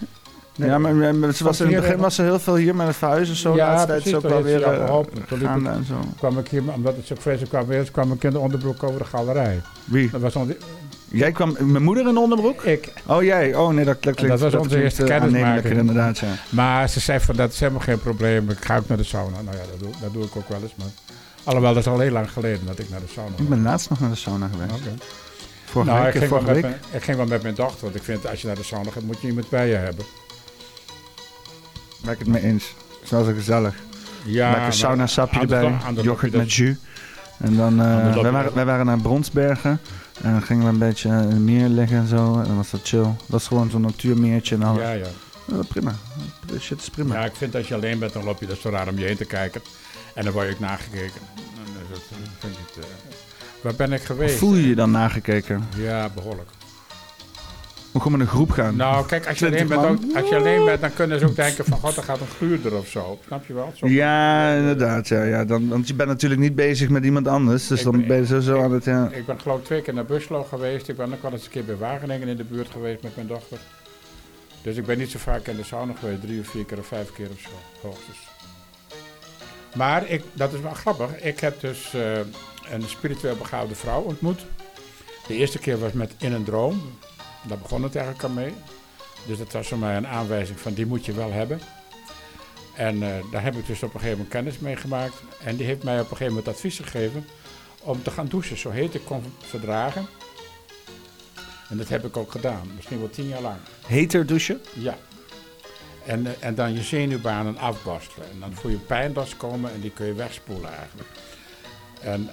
Nee. 0.56 0.68
Ja, 0.68 0.78
maar, 0.78 1.14
maar 1.14 1.32
ze 1.32 1.44
was 1.44 1.60
in 1.60 1.72
het 1.72 1.80
begin 1.80 1.96
was 1.98 2.14
ze 2.14 2.22
heel 2.22 2.38
veel 2.38 2.54
hier 2.56 2.74
met 2.76 2.86
het 2.86 2.96
verhuizen. 2.96 3.36
Zo, 3.36 3.54
Ja, 3.56 3.74
tijd 3.74 3.88
is 3.88 3.94
precies, 3.94 4.14
ook 4.14 4.20
toen 4.20 4.32
heeft 4.32 4.44
weer 4.44 4.62
eh, 4.62 4.84
geholpen. 4.86 5.24
Toen 5.26 5.40
ik- 5.40 5.66
en 5.66 5.84
zo. 5.88 5.94
kwam 6.18 6.38
ik 6.38 6.48
hier, 6.48 6.62
omdat 6.74 6.96
het 6.96 7.06
zo 7.06 7.14
vreselijk 7.18 7.50
kwam 7.50 7.66
weer, 7.66 7.90
kwam 7.90 8.12
ik 8.12 8.24
in 8.24 8.30
de 8.30 8.38
onderbroek 8.38 8.82
over 8.82 8.98
de 8.98 9.04
galerij. 9.04 9.60
Wie? 9.84 10.10
Dat 10.10 10.20
was 10.20 10.36
onze, 10.36 10.56
Jij 11.08 11.32
kwam, 11.32 11.56
mijn 11.60 11.82
moeder 11.82 12.08
in 12.08 12.14
de 12.14 12.20
onderbroek? 12.20 12.62
ik. 12.62 12.92
Oh, 13.06 13.22
jij? 13.22 13.54
Oh 13.54 13.68
nee, 13.72 13.84
dat, 13.84 14.02
dat 14.02 14.14
klinkt 14.14 14.40
was 14.40 14.54
onze 14.54 14.68
klinkt, 14.68 14.84
eerste 14.84 15.02
eh, 15.02 15.08
kennismaking. 15.20 15.78
inderdaad, 15.78 16.18
ja. 16.18 16.28
Maar 16.48 16.88
ze 16.88 17.00
zei 17.00 17.20
van 17.20 17.36
dat 17.36 17.52
is 17.52 17.60
helemaal 17.60 17.80
geen 17.80 17.98
probleem. 17.98 18.50
Ik 18.50 18.64
ga 18.64 18.76
ook 18.76 18.88
naar 18.88 18.96
de 18.96 19.04
sauna. 19.04 19.36
Nou 19.42 19.56
ja, 19.56 19.62
dat 19.70 19.78
doe, 19.80 19.88
dat 20.00 20.12
doe 20.12 20.24
ik 20.24 20.36
ook 20.36 20.48
wel 20.48 20.58
eens. 20.62 20.74
Maar 20.76 20.86
alhoewel, 21.44 21.74
dat 21.74 21.82
is 21.86 21.92
al 21.92 21.98
heel 21.98 22.10
lang 22.10 22.30
geleden 22.30 22.66
dat 22.66 22.78
ik 22.78 22.90
naar 22.90 23.00
de 23.00 23.12
sauna 23.14 23.30
Ik 23.36 23.48
ben 23.48 23.62
laatst 23.62 23.90
nog 23.90 24.00
naar 24.00 24.10
de 24.10 24.16
sauna 24.16 24.48
geweest. 24.52 24.72
Oké. 24.80 24.94
Vorige 25.64 25.90
Nou, 25.90 26.04
week, 26.04 26.14
ik 26.14 26.18
ging, 26.20 26.30
wel 26.30 26.40
vorige 26.40 26.60
met 26.60 26.70
week. 26.70 26.80
mijn, 26.80 26.94
ik 26.98 27.02
ging 27.02 27.16
wel 27.16 27.26
met 27.26 27.42
mijn 27.42 27.54
dochter, 27.54 27.80
want 27.82 27.94
ik 27.94 28.02
vind 28.02 28.28
als 28.28 28.40
je 28.40 28.46
naar 28.46 28.56
de 28.56 28.62
sauna 28.62 28.90
gaat, 28.90 29.02
moet 29.02 29.20
je 29.20 29.26
iemand 29.28 29.48
bij 29.48 29.68
je 29.68 29.74
hebben. 29.74 30.04
Ben 32.06 32.14
ik 32.14 32.20
het 32.20 32.28
mee 32.28 32.42
eens. 32.42 32.74
Het 32.88 33.02
is 33.02 33.10
wel 33.10 33.24
gezellig. 33.24 33.74
Ja, 34.24 34.50
Lekker 34.50 34.72
sauna 34.72 35.06
sapje 35.06 35.40
erbij, 35.40 35.72
yoghurt 36.02 36.32
met 36.32 36.52
jus. 36.52 36.76
En 37.38 37.56
dan, 37.56 37.74
je 37.74 38.22
wij, 38.22 38.30
waren, 38.30 38.54
wij 38.54 38.64
waren 38.64 38.86
naar 38.86 38.98
Bronsbergen. 38.98 39.80
En 40.22 40.32
dan 40.32 40.42
gingen 40.42 40.64
we 40.64 40.68
een 40.68 40.78
beetje 40.78 41.08
in 41.08 41.14
het 41.14 41.38
meer 41.38 41.68
liggen 41.68 41.98
en 41.98 42.06
zo. 42.06 42.38
En 42.38 42.46
dan 42.46 42.56
was 42.56 42.70
dat 42.70 42.80
chill. 42.82 43.02
Dat 43.02 43.14
was 43.26 43.46
gewoon 43.46 43.70
zo'n 43.70 43.80
natuurmeertje 43.80 44.54
en 44.54 44.62
alles. 44.62 44.82
Ja, 44.82 44.92
ja. 44.92 45.06
Ja, 45.46 45.62
prima. 45.68 45.94
Shit 46.60 46.80
is 46.80 46.88
prima. 46.90 47.14
ja, 47.14 47.24
ik 47.24 47.34
vind 47.34 47.54
als 47.54 47.68
je 47.68 47.74
alleen 47.74 47.98
bent, 47.98 48.12
dan 48.12 48.24
loop 48.24 48.40
je 48.40 48.46
dat 48.46 48.58
zo 48.58 48.68
raar 48.68 48.88
om 48.88 48.98
je 48.98 49.04
heen 49.04 49.16
te 49.16 49.24
kijken. 49.24 49.60
En 50.14 50.24
dan 50.24 50.32
word 50.32 50.46
je 50.46 50.52
ook 50.52 50.60
nagekeken. 50.60 51.20
Dat 51.90 52.02
vind 52.38 52.54
ik 52.54 52.82
eh, 52.82 52.90
waar 53.60 53.74
ben 53.74 53.92
ik 53.92 54.02
geweest? 54.02 54.38
Voel 54.38 54.54
je 54.54 54.68
je 54.68 54.74
dan 54.74 54.90
nagekeken? 54.90 55.68
Ja, 55.76 56.08
behoorlijk. 56.14 56.48
Moet 57.96 58.04
gewoon 58.04 58.18
met 58.20 58.28
een 58.28 58.34
groep 58.34 58.50
gaan. 58.50 58.76
Nou, 58.76 59.06
kijk, 59.06 59.26
als 59.28 59.38
je, 59.38 59.46
alleen 59.46 59.66
20 59.66 59.80
bent, 59.80 60.04
ook, 60.04 60.16
als 60.16 60.28
je 60.28 60.36
alleen 60.36 60.64
bent, 60.64 60.80
dan 60.80 60.92
kunnen 60.94 61.18
ze 61.18 61.26
ook 61.26 61.36
denken 61.36 61.64
van... 61.64 61.78
God, 61.78 61.96
er 61.96 62.02
gaat 62.02 62.20
een 62.20 62.26
gluurder 62.26 62.76
of 62.76 62.86
zo. 62.88 63.18
Snap 63.26 63.46
je 63.46 63.54
wel? 63.54 63.72
Zo. 63.74 63.88
ja, 63.88 64.54
inderdaad. 64.54 65.08
Ja, 65.08 65.22
ja. 65.22 65.44
Dan, 65.44 65.68
want 65.68 65.88
je 65.88 65.94
bent 65.94 66.08
natuurlijk 66.08 66.40
niet 66.40 66.54
bezig 66.54 66.88
met 66.88 67.04
iemand 67.04 67.28
anders. 67.28 67.66
Dus 67.66 67.78
Ik 67.78 67.84
dan 67.84 67.96
ben- 67.96 68.06
ben 68.06 68.16
je 68.16 68.26
sowieso 68.26 68.62
aan 68.62 68.72
het... 68.72 68.84
Ja. 68.84 69.08
Ik 69.12 69.26
ben 69.26 69.40
geloof 69.40 69.58
ik 69.58 69.64
twee 69.64 69.82
keer 69.82 69.94
naar 69.94 70.04
Buslo 70.04 70.42
geweest. 70.44 70.88
Ik 70.88 70.96
ben 70.96 71.12
ook 71.12 71.22
wel 71.22 71.32
eens 71.32 71.44
een 71.44 71.50
keer 71.50 71.64
bij 71.64 71.76
Wageningen 71.76 72.28
in 72.28 72.36
de 72.36 72.44
buurt 72.44 72.68
geweest 72.70 73.02
met 73.02 73.16
mijn 73.16 73.26
dochter. 73.26 73.58
Dus 74.62 74.76
ik 74.76 74.86
ben 74.86 74.98
niet 74.98 75.10
zo 75.10 75.18
vaak 75.18 75.46
in 75.46 75.56
de 75.56 75.64
sauna 75.64 75.92
geweest. 75.98 76.20
Drie 76.20 76.40
of 76.40 76.46
vier 76.46 76.64
keer 76.64 76.78
of 76.78 76.86
vijf 76.86 77.12
keer 77.12 77.28
of 77.32 77.40
zo. 77.40 77.86
Hoogstens. 77.88 78.18
Maar 79.74 80.08
ik, 80.10 80.22
dat 80.32 80.52
is 80.52 80.60
wel 80.60 80.74
grappig. 80.74 81.22
Ik 81.22 81.40
heb 81.40 81.60
dus 81.60 81.94
eh, 81.94 82.16
een 82.72 82.82
spiritueel 82.86 83.36
begaafde 83.36 83.74
vrouw 83.74 84.00
ontmoet. 84.00 84.46
De 85.26 85.34
eerste 85.34 85.58
keer 85.58 85.78
was 85.78 85.92
met 85.92 86.12
In 86.18 86.32
een 86.32 86.44
Droom. 86.44 86.82
Daar 87.48 87.58
begon 87.58 87.82
het 87.82 87.96
eigenlijk 87.96 88.24
al 88.24 88.30
mee. 88.30 88.54
Dus 89.26 89.38
dat 89.38 89.52
was 89.52 89.68
voor 89.68 89.78
mij 89.78 89.96
een 89.96 90.06
aanwijzing 90.06 90.60
van 90.60 90.74
die 90.74 90.86
moet 90.86 91.04
je 91.04 91.12
wel 91.12 91.32
hebben. 91.32 91.60
En 92.76 93.02
eh, 93.02 93.24
daar 93.30 93.42
heb 93.42 93.56
ik 93.56 93.66
dus 93.66 93.82
op 93.82 93.94
een 93.94 94.00
gegeven 94.00 94.18
moment 94.18 94.28
kennis 94.28 94.58
mee 94.58 94.76
gemaakt. 94.76 95.22
En 95.44 95.56
die 95.56 95.66
heeft 95.66 95.82
mij 95.82 95.94
op 95.94 96.10
een 96.10 96.16
gegeven 96.16 96.34
moment 96.34 96.48
advies 96.48 96.78
gegeven 96.78 97.26
om 97.82 98.02
te 98.02 98.10
gaan 98.10 98.26
douchen. 98.26 98.56
Zo 98.56 98.70
heet 98.70 98.94
ik 98.94 99.04
kon 99.04 99.22
verdragen. 99.38 100.06
En 101.68 101.76
dat 101.76 101.88
heb 101.88 102.04
ik 102.04 102.16
ook 102.16 102.30
gedaan. 102.30 102.70
Misschien 102.74 102.98
wel 102.98 103.10
tien 103.10 103.28
jaar 103.28 103.40
lang. 103.40 103.56
Heter 103.86 104.26
douchen? 104.26 104.60
Ja. 104.74 104.98
En, 106.04 106.26
eh, 106.26 106.32
en 106.40 106.54
dan 106.54 106.74
je 106.74 106.82
zenuwbanen 106.82 107.58
afborstelen. 107.58 108.30
En 108.30 108.40
dan 108.40 108.54
voel 108.54 108.70
je 108.70 108.78
pijndas 108.78 109.36
komen 109.36 109.72
en 109.72 109.80
die 109.80 109.90
kun 109.90 110.06
je 110.06 110.14
wegspoelen 110.14 110.74
eigenlijk. 110.76 111.08
En 112.00 112.30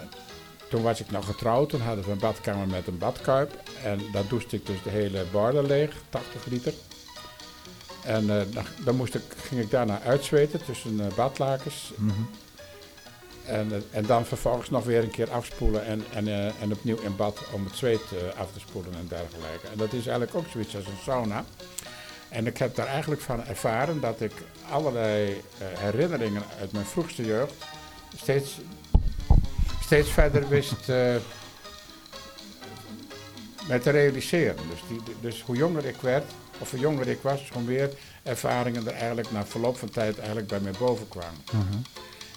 toen 0.74 0.82
was 0.84 1.00
ik 1.00 1.12
nog 1.12 1.26
getrouwd. 1.26 1.70
Toen 1.70 1.82
hadden 1.82 2.06
we 2.06 2.12
een 2.12 2.18
badkamer 2.18 2.68
met 2.68 2.88
een 2.88 2.98
badkuip. 2.98 3.62
En 3.84 4.00
daar 4.12 4.28
douchte 4.28 4.56
ik 4.56 4.66
dus 4.66 4.84
de 4.84 4.90
hele 4.90 5.26
border 5.32 5.64
leeg, 5.64 5.91
80 6.10 6.45
liter. 6.45 6.74
En 8.04 8.40
eh, 8.40 8.64
dan, 8.86 8.95
moest 8.95 9.16
ik, 9.16 9.22
ging 9.38 9.62
ik 9.62 9.72
daarna 9.72 10.02
uitzweten 10.02 10.66
tussen 10.66 11.00
eh, 11.00 11.16
badlakens. 11.16 11.94
En, 13.45 13.72
eh, 13.72 13.78
en 13.91 14.06
dan 14.06 14.26
vervolgens 14.26 14.70
nog 14.70 14.84
weer 14.84 15.04
een 15.04 15.12
keer 15.12 15.32
afspoelen 15.32 15.86
en, 15.86 16.04
en, 16.14 16.28
en 16.62 16.72
opnieuw 16.72 17.00
in 17.00 17.16
bad 17.16 17.40
om 17.52 17.66
het 17.66 17.76
zweet 17.76 18.02
af 18.38 18.52
te 18.54 18.60
spoelen 18.60 18.94
en 18.94 19.08
dergelijke. 19.08 19.68
En 19.72 19.78
dat 19.78 19.94
is 19.94 20.08
eigenlijk 20.08 20.36
ook 20.36 20.48
zoiets 20.52 20.76
als 20.76 20.86
een 20.86 21.04
sauna. 21.04 21.45
En 22.30 22.48
ik 22.48 22.58
heb 22.58 22.76
daar 22.76 22.88
eigenlijk 22.88 23.22
van 23.22 23.45
ervaren 23.45 24.02
dat 24.02 24.22
ik 24.22 24.34
allerlei 24.70 25.41
herinneringen 25.58 26.44
uit 26.60 26.72
mijn 26.72 26.86
vroegste 26.86 27.26
jeugd 27.26 27.54
steeds, 28.16 28.60
steeds 29.94 30.11
verder 30.11 30.49
wist 30.49 30.90
eh, 30.90 31.15
mij 33.68 33.80
te 33.80 33.90
realiseren. 33.90 34.56
Dus, 34.70 34.80
die, 34.88 35.02
dus 35.22 35.41
hoe 35.41 35.56
jonger 35.56 35.86
ik 35.86 35.95
werd, 36.02 36.24
of 36.60 36.72
hoe 36.72 36.80
jonger 36.80 37.07
ik 37.07 37.22
was, 37.22 37.49
hoe 37.49 37.61
meer 37.61 37.90
ervaringen 38.24 38.88
er 38.88 38.94
eigenlijk 38.94 39.32
na 39.32 39.45
verloop 39.45 39.78
van 39.78 39.90
tijd 39.90 40.18
eigenlijk 40.18 40.48
bij 40.48 40.60
mij 40.60 40.72
boven 40.80 41.07
kwamen. 41.07 41.40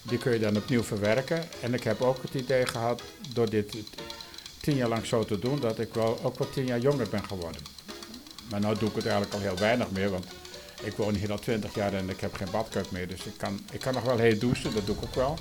Die 0.02 0.18
kun 0.18 0.32
je 0.32 0.38
dan 0.38 0.56
opnieuw 0.56 0.82
verwerken. 0.82 1.44
En 1.60 1.74
ik 1.74 1.84
heb 1.84 2.02
ook 2.02 2.22
het 2.22 2.34
idee 2.34 2.66
gehad, 2.66 3.02
door 3.32 3.50
dit 3.50 3.76
tien 4.60 4.76
jaar 4.76 4.88
lang 4.88 5.06
zo 5.06 5.24
te 5.24 5.38
doen, 5.38 5.60
dat 5.60 5.78
ik 5.78 5.94
wel 5.94 6.18
ook 6.22 6.38
wel 6.38 6.50
tien 6.50 6.66
jaar 6.66 6.80
jonger 6.80 7.08
ben 7.08 7.24
geworden. 7.24 7.62
Maar 8.50 8.60
nu 8.60 8.74
doe 8.78 8.88
ik 8.88 8.94
het 8.94 9.06
eigenlijk 9.06 9.34
al 9.34 9.40
heel 9.40 9.58
weinig 9.58 9.90
meer, 9.90 10.10
want 10.10 10.26
ik 10.82 10.96
woon 10.96 11.14
hier 11.14 11.30
al 11.30 11.38
twintig 11.38 11.74
jaar 11.74 11.94
en 11.94 12.08
ik 12.08 12.20
heb 12.20 12.34
geen 12.34 12.50
badkuip 12.50 12.90
meer. 12.90 13.08
Dus 13.08 13.24
ik 13.24 13.34
kan, 13.36 13.60
ik 13.72 13.80
kan 13.80 13.94
nog 13.94 14.02
wel 14.02 14.18
heet 14.18 14.40
douchen, 14.40 14.74
dat 14.74 14.86
doe 14.86 14.96
ik 14.96 15.02
ook 15.02 15.14
wel. 15.14 15.38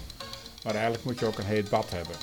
Maar 0.65 0.73
eigenlijk 0.73 1.03
moet 1.03 1.19
je 1.19 1.25
ook 1.25 1.37
een 1.37 1.45
heet 1.45 1.69
bad 1.69 1.85
hebben. 1.89 2.15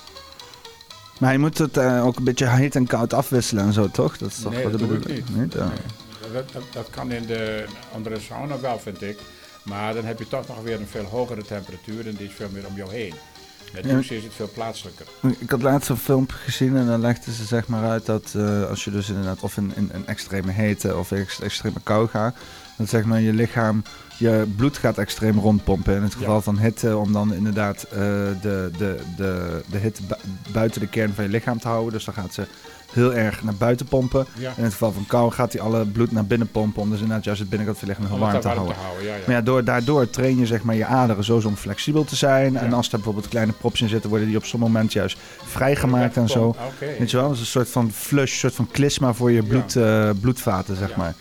Maar 1.19 1.31
je 1.31 1.39
moet 1.39 1.57
het 1.57 1.77
eh, 1.77 2.05
ook 2.05 2.15
een 2.17 2.23
beetje 2.23 2.47
heet 2.49 2.75
en 2.75 2.87
koud 2.87 3.13
afwisselen 3.13 3.63
en 3.65 3.73
zo, 3.73 3.87
toch? 3.91 4.17
Dat 4.17 4.29
is 4.29 4.39
toch 4.41 4.51
Nee, 4.53 4.63
wat 4.63 4.71
dat 4.71 4.81
de 4.81 4.87
bedoeling? 4.87 5.29
niet. 5.29 5.53
Ja. 5.53 5.65
Nee, 5.67 6.31
dat, 6.33 6.51
dat, 6.53 6.63
dat 6.73 6.89
kan 6.89 7.11
in 7.11 7.25
de 7.25 7.65
andere 7.93 8.19
sauna 8.19 8.59
wel, 8.59 8.79
vind 8.79 9.01
ik. 9.01 9.19
Maar 9.63 9.93
dan 9.93 10.05
heb 10.05 10.19
je 10.19 10.27
toch 10.27 10.47
nog 10.47 10.61
weer 10.61 10.79
een 10.79 10.87
veel 10.87 11.03
hogere 11.03 11.43
temperatuur 11.43 12.07
en 12.07 12.15
die 12.15 12.27
is 12.27 12.33
veel 12.33 12.49
meer 12.51 12.67
om 12.67 12.75
jou 12.75 12.91
heen. 12.93 13.13
Met 13.73 13.83
Ja. 13.85 13.89
douchen 13.91 14.15
is 14.15 14.23
het 14.23 14.33
veel 14.33 14.49
plaatselijker. 14.53 15.05
Ik 15.37 15.49
had 15.49 15.61
laatst 15.61 15.89
een 15.89 15.97
filmpje 15.97 16.37
gezien 16.37 16.77
en 16.77 16.85
dan 16.87 17.01
legden 17.01 17.33
ze 17.33 17.45
zeg 17.45 17.67
maar 17.67 17.89
uit 17.89 18.05
dat 18.05 18.33
eh, 18.35 18.69
als 18.69 18.83
je 18.83 18.91
dus 18.91 19.09
inderdaad 19.09 19.39
of 19.41 19.57
in, 19.57 19.71
in, 19.75 19.89
in 19.93 20.07
extreme 20.07 20.51
hete 20.51 20.95
of 20.97 21.11
ex- 21.11 21.39
extreme 21.41 21.79
kou 21.83 22.07
gaat, 22.07 22.35
dat 22.77 22.89
zeg 22.89 23.03
maar 23.03 23.19
je 23.21 23.33
lichaam, 23.33 23.83
je 24.17 24.45
bloed 24.55 24.77
gaat 24.77 24.97
extreem 24.97 25.39
rondpompen. 25.39 25.95
In 25.95 26.03
het 26.03 26.15
geval 26.15 26.35
Ja. 26.35 26.41
van 26.41 26.57
hitte, 26.59 26.97
om 26.97 27.13
dan 27.13 27.33
inderdaad 27.33 27.83
eh, 27.83 27.99
de, 28.41 28.71
de, 28.77 28.99
de, 29.17 29.61
de 29.71 29.77
hitte 29.77 30.01
bu- 30.03 30.51
buiten 30.51 30.81
de 30.81 30.87
kern 30.87 31.13
van 31.13 31.23
je 31.23 31.29
lichaam 31.29 31.59
te 31.59 31.67
houden. 31.67 31.93
Dus 31.93 32.05
dan 32.05 32.13
gaat 32.13 32.33
ze 32.33 32.43
heel 32.91 33.13
erg 33.13 33.43
naar 33.43 33.55
buiten 33.55 33.85
pompen. 33.85 34.25
Ja, 34.37 34.53
In 34.57 34.63
het 34.63 34.71
geval 34.71 34.91
van 34.91 35.05
kou 35.07 35.31
gaat 35.31 35.53
hij 35.53 35.61
alle 35.61 35.85
bloed 35.85 36.11
naar 36.11 36.25
binnen 36.25 36.47
pompen 36.51 36.81
om 36.81 36.89
dus 36.89 36.99
inderdaad 36.99 37.23
juist 37.25 37.39
het 37.39 37.49
binnenkant 37.49 37.79
van 37.79 37.87
je 37.87 37.93
lichaam 37.93 38.11
heel 38.11 38.25
warm 38.25 38.41
te 38.41 38.47
houden. 38.47 38.73
te 38.75 38.79
houden. 38.81 39.05
Ja, 39.05 39.13
ja. 39.15 39.19
Maar 39.25 39.35
ja, 39.35 39.41
door, 39.41 39.63
daardoor 39.63 40.09
train 40.09 40.37
je 40.37 40.45
zeg 40.45 40.63
maar, 40.63 40.75
je 40.75 40.85
aderen 40.85 41.23
zo 41.23 41.41
om 41.45 41.55
flexibel 41.55 42.03
te 42.03 42.15
zijn. 42.15 42.57
En 42.57 42.73
als 42.73 42.85
er 42.85 42.91
bijvoorbeeld 42.95 43.27
kleine 43.27 43.51
propjes 43.51 43.81
in 43.81 43.89
zitten, 43.89 44.09
worden 44.09 44.27
die 44.27 44.37
op 44.37 44.45
zo'n 44.45 44.59
moment 44.59 44.93
juist 44.93 45.17
vrijgemaakt 45.43 46.17
en 46.17 46.29
zo. 46.29 46.43
Oké. 46.43 46.85
Weet 46.99 47.11
je 47.11 47.17
wel, 47.17 47.25
dat 47.27 47.35
is 47.35 47.39
een 47.41 47.45
soort 47.47 47.69
van 47.69 47.91
flush, 47.91 48.31
een 48.31 48.37
soort 48.39 48.53
van 48.55 48.67
klisma 48.71 49.13
voor 49.13 49.31
je 49.31 49.43
bloed, 49.43 49.75
eh, 49.75 50.09
bloedvaten, 50.21 50.75
zeg 50.75 50.95
maar. 50.95 51.13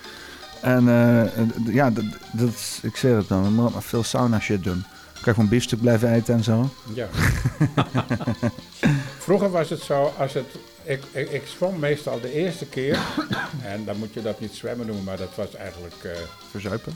En 0.62 0.88
eh, 0.88 1.74
ja, 1.74 1.90
dat, 1.90 2.04
dat 2.32 2.48
is, 2.48 2.78
ik 2.82 2.96
zeg 2.96 3.16
het 3.16 3.28
dan, 3.28 3.42
we 3.42 3.50
moeten 3.50 3.72
maar 3.72 3.82
veel 3.82 4.02
sauna 4.02 4.40
shit 4.40 4.64
doen. 4.64 4.84
Kan 5.12 5.22
je 5.24 5.34
gewoon 5.34 5.48
biefstuk 5.48 5.80
blijven 5.80 6.12
eten 6.12 6.34
en 6.34 6.44
zo. 6.44 6.70
Ja. 6.94 7.08
Vroeger 9.18 9.50
was 9.50 9.70
het 9.70 9.80
zo, 9.80 10.12
als 10.18 10.32
het, 10.34 10.46
ik, 10.82 11.02
ik, 11.12 11.30
ik 11.30 11.42
zwom 11.46 11.78
meestal 11.78 12.20
de 12.20 12.32
eerste 12.32 12.66
keer, 12.66 12.98
en 13.72 13.84
dan 13.84 13.96
moet 13.96 14.14
je 14.14 14.22
dat 14.22 14.40
niet 14.40 14.54
zwemmen 14.54 14.86
noemen, 14.86 15.04
maar 15.04 15.16
dat 15.16 15.34
was 15.34 15.54
eigenlijk, 15.54 15.94
eh, 16.02 16.10
Verzuipen. 16.50 16.92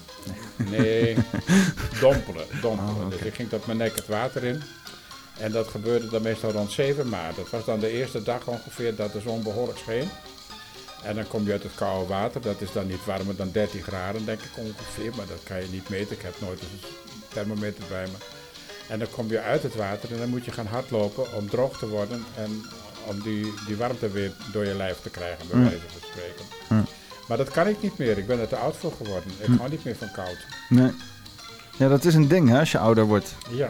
nee, 0.56 1.16
dompelen. 2.00 2.46
dompelen. 2.60 3.04
Oh. 3.04 3.10
Dus 3.10 3.20
ik 3.20 3.34
ging 3.34 3.48
tot 3.48 3.66
mijn 3.66 3.78
nek 3.78 3.96
het 3.96 4.06
water 4.06 4.44
in. 4.44 4.62
En 5.38 5.52
dat 5.52 5.68
gebeurde 5.68 6.08
dan 6.08 6.22
meestal 6.22 6.50
rond 6.50 6.70
7 6.70 7.08
maart. 7.08 7.36
Dat 7.36 7.50
was 7.50 7.64
dan 7.64 7.80
de 7.80 7.90
eerste 7.90 8.22
dag 8.22 8.46
ongeveer 8.46 8.96
dat 8.96 9.12
de 9.12 9.20
zon 9.20 9.42
behoorlijk 9.42 9.78
scheen. 9.78 10.08
En 11.02 11.14
dan 11.14 11.28
kom 11.28 11.44
je 11.44 11.52
uit 11.52 11.62
het 11.62 11.74
koude 11.74 12.08
water. 12.08 12.40
Dat 12.40 12.60
is 12.60 12.72
dan 12.72 12.86
niet 12.86 13.04
warmer 13.04 13.36
dan 13.36 13.50
13 13.50 13.82
graden, 13.82 14.24
denk 14.24 14.40
ik 14.40 14.56
ongeveer. 14.56 15.12
Maar 15.16 15.26
dat 15.26 15.40
kan 15.44 15.60
je 15.60 15.68
niet 15.70 15.88
meten. 15.88 16.16
Ik 16.16 16.22
heb 16.22 16.34
nooit 16.40 16.60
een 16.60 16.88
thermometer 17.28 17.84
bij 17.88 18.06
me. 18.06 18.16
En 18.88 18.98
dan 18.98 19.08
kom 19.10 19.28
je 19.28 19.40
uit 19.40 19.62
het 19.62 19.74
water 19.74 20.12
en 20.12 20.18
dan 20.18 20.28
moet 20.28 20.44
je 20.44 20.50
gaan 20.50 20.66
hardlopen 20.66 21.34
om 21.34 21.48
droog 21.48 21.78
te 21.78 21.88
worden. 21.88 22.24
En 22.36 22.64
om 23.06 23.22
die, 23.22 23.54
die 23.66 23.76
warmte 23.76 24.10
weer 24.10 24.32
door 24.52 24.64
je 24.64 24.74
lijf 24.74 25.00
te 25.00 25.10
krijgen, 25.10 25.48
bij 25.48 25.60
wijze 25.60 25.78
van 25.78 26.08
spreken. 26.08 26.86
Maar 27.28 27.36
dat 27.36 27.50
kan 27.50 27.68
ik 27.68 27.82
niet 27.82 27.98
meer. 27.98 28.18
Ik 28.18 28.26
ben 28.26 28.40
er 28.40 28.48
te 28.48 28.56
oud 28.56 28.76
voor 28.76 28.92
geworden. 28.92 29.32
Ik 29.38 29.58
hou 29.58 29.70
niet 29.70 29.84
meer 29.84 29.96
van 29.96 30.10
koud. 30.10 30.46
Nee. 30.68 30.90
Ja, 31.78 31.88
dat 31.88 32.04
is 32.04 32.14
een 32.14 32.28
ding 32.28 32.48
hè, 32.48 32.58
als 32.58 32.72
je 32.72 32.78
ouder 32.78 33.04
wordt. 33.04 33.34
Ja. 33.50 33.68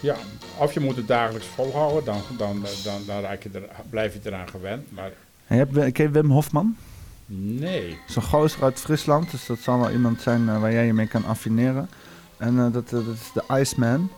Ja, 0.00 0.16
of 0.56 0.72
je 0.72 0.80
moet 0.80 0.96
het 0.96 1.08
dagelijks 1.08 1.46
volhouden, 1.46 2.04
dan, 2.04 2.22
dan, 2.36 2.64
dan, 2.84 3.02
dan 3.06 3.20
raak 3.20 3.42
je 3.42 3.50
er, 3.52 3.62
blijf 3.90 4.12
je 4.12 4.20
eraan 4.24 4.48
gewend. 4.48 4.92
Maar 4.92 5.12
Hebt, 5.56 5.92
ken 5.92 6.04
je 6.04 6.10
Wim 6.10 6.30
Hofman? 6.30 6.76
nee. 7.26 7.98
Zo'n 8.06 8.22
gozer 8.22 8.62
uit 8.62 8.80
Friesland, 8.80 9.30
dus 9.30 9.46
dat 9.46 9.58
zal 9.58 9.78
wel 9.78 9.90
iemand 9.90 10.20
zijn 10.20 10.48
eh, 10.48 10.60
waar 10.60 10.72
jij 10.72 10.86
je 10.86 10.92
mee 10.92 11.06
kan 11.06 11.24
affineren. 11.24 11.88
En 12.36 12.58
eh, 12.58 12.72
dat, 12.72 12.84
eh, 12.84 12.90
dat 12.90 13.14
is 13.14 13.30
de 13.34 13.44
Iceman. 13.60 14.10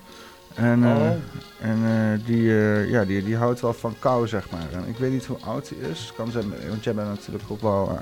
En, 0.54 0.84
Oh. 0.86 1.10
en 1.60 2.22
die, 2.26 2.42
ja, 2.88 3.04
die, 3.04 3.24
die 3.24 3.36
houdt 3.36 3.60
wel 3.60 3.72
van 3.72 3.94
kou, 3.98 4.28
zeg 4.28 4.50
maar. 4.50 4.72
En 4.72 4.88
ik 4.88 4.96
weet 4.96 5.12
niet 5.12 5.26
hoe 5.26 5.36
oud 5.44 5.68
hij 5.68 5.90
is. 5.90 6.12
Kan 6.16 6.30
zijn, 6.30 6.52
want 6.68 6.84
jij 6.84 6.94
bent 6.94 7.08
natuurlijk 7.08 7.44
ook 7.50 7.60
wel 7.60 7.98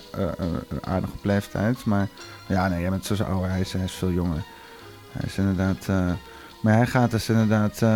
een 0.70 0.84
aardig 0.84 1.10
op 1.12 1.24
leeftijd. 1.24 1.84
Maar 1.84 2.08
ja, 2.48 2.68
nee, 2.68 2.80
jij 2.80 2.90
bent 2.90 3.04
zo 3.04 3.14
zo 3.14 3.24
ouder. 3.24 3.50
Hij 3.50 3.60
is, 3.60 3.72
hij 3.72 3.84
is 3.84 3.92
veel 3.92 4.10
jonger. 4.10 4.44
Hij 5.12 5.26
is 5.26 5.38
inderdaad... 5.38 5.86
maar 6.60 6.74
hij 6.76 6.86
gaat 6.86 7.10
dus 7.10 7.28
inderdaad... 7.28 7.72
eh, 7.72 7.88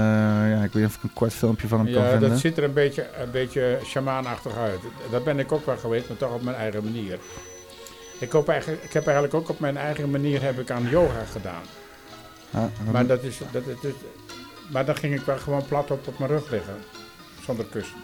ja, 0.50 0.62
ik 0.62 0.72
weet 0.72 0.74
niet 0.74 0.84
of 0.84 0.96
ik 0.96 1.02
een 1.02 1.12
kort 1.12 1.32
filmpje 1.34 1.68
van 1.68 1.78
hem 1.84 1.92
kan 1.94 2.02
Ja, 2.02 2.10
vinden. 2.10 2.28
dat 2.30 2.38
ziet 2.38 2.56
er 2.56 2.64
een 2.64 2.72
beetje, 2.72 3.08
een 3.22 3.30
beetje 3.30 3.78
shamaanachtig 3.84 4.56
uit. 4.56 4.80
Dat 5.10 5.24
ben 5.24 5.38
ik 5.38 5.52
ook 5.52 5.66
wel 5.66 5.76
geweest, 5.76 6.08
maar 6.08 6.16
toch 6.16 6.34
op 6.34 6.42
mijn 6.42 6.56
eigen 6.56 6.84
manier. 6.84 7.18
Ik, 8.18 8.32
hoop 8.32 8.48
eigenlijk, 8.48 8.82
ik 8.82 8.92
heb 8.92 9.04
eigenlijk 9.04 9.34
ook 9.34 9.48
op 9.48 9.60
mijn 9.60 9.76
eigen 9.76 10.10
manier 10.10 10.42
heb 10.42 10.58
ik 10.58 10.70
aan 10.70 10.88
yoga 10.88 11.24
gedaan. 11.32 11.62
Ja, 12.50 12.70
Maar, 12.92 13.06
dat 13.06 13.22
is, 13.22 13.38
dat, 13.52 13.64
het 13.64 13.84
is, 13.84 13.92
maar 14.70 14.84
dan 14.84 14.96
ging 14.96 15.14
ik 15.14 15.20
wel 15.20 15.38
gewoon 15.38 15.66
plat 15.66 15.90
op, 15.90 16.06
op 16.06 16.18
mijn 16.18 16.30
rug 16.30 16.50
liggen. 16.50 16.74
Zonder 17.44 17.64
kussen. 17.70 17.96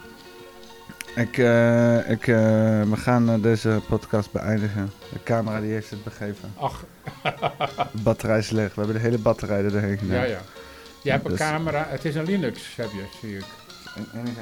Ik, 1.16 1.38
eh, 1.38 2.10
ik, 2.10 2.26
eh, 2.26 2.36
we 2.82 2.96
gaan 2.96 3.28
eh, 3.30 3.42
deze 3.42 3.80
podcast 3.88 4.32
beëindigen. 4.32 4.92
De 5.12 5.22
camera 5.22 5.60
die 5.60 5.72
heeft 5.72 5.90
het 5.90 6.04
begeven. 6.04 6.52
Ach, 6.56 6.84
De 7.92 8.02
batterij 8.02 8.38
is 8.38 8.50
leeg. 8.50 8.74
We 8.74 8.80
hebben 8.80 8.94
de 8.96 9.02
hele 9.02 9.18
batterij 9.18 9.64
er 9.64 9.72
doorheen 9.72 9.98
gedaan. 9.98 10.16
ja, 10.16 10.22
ja. 10.24 10.40
Je 11.02 11.10
hebt 11.10 11.24
een 11.24 11.30
Dus- 11.30 11.40
camera, 11.40 11.86
het 11.88 12.04
is 12.04 12.14
een 12.14 12.24
Linux, 12.24 12.76
heb 12.76 12.90
je, 12.92 13.04
zie 13.20 13.36
ik. 13.36 13.44
En- 13.96 14.08
enige. 14.20 14.40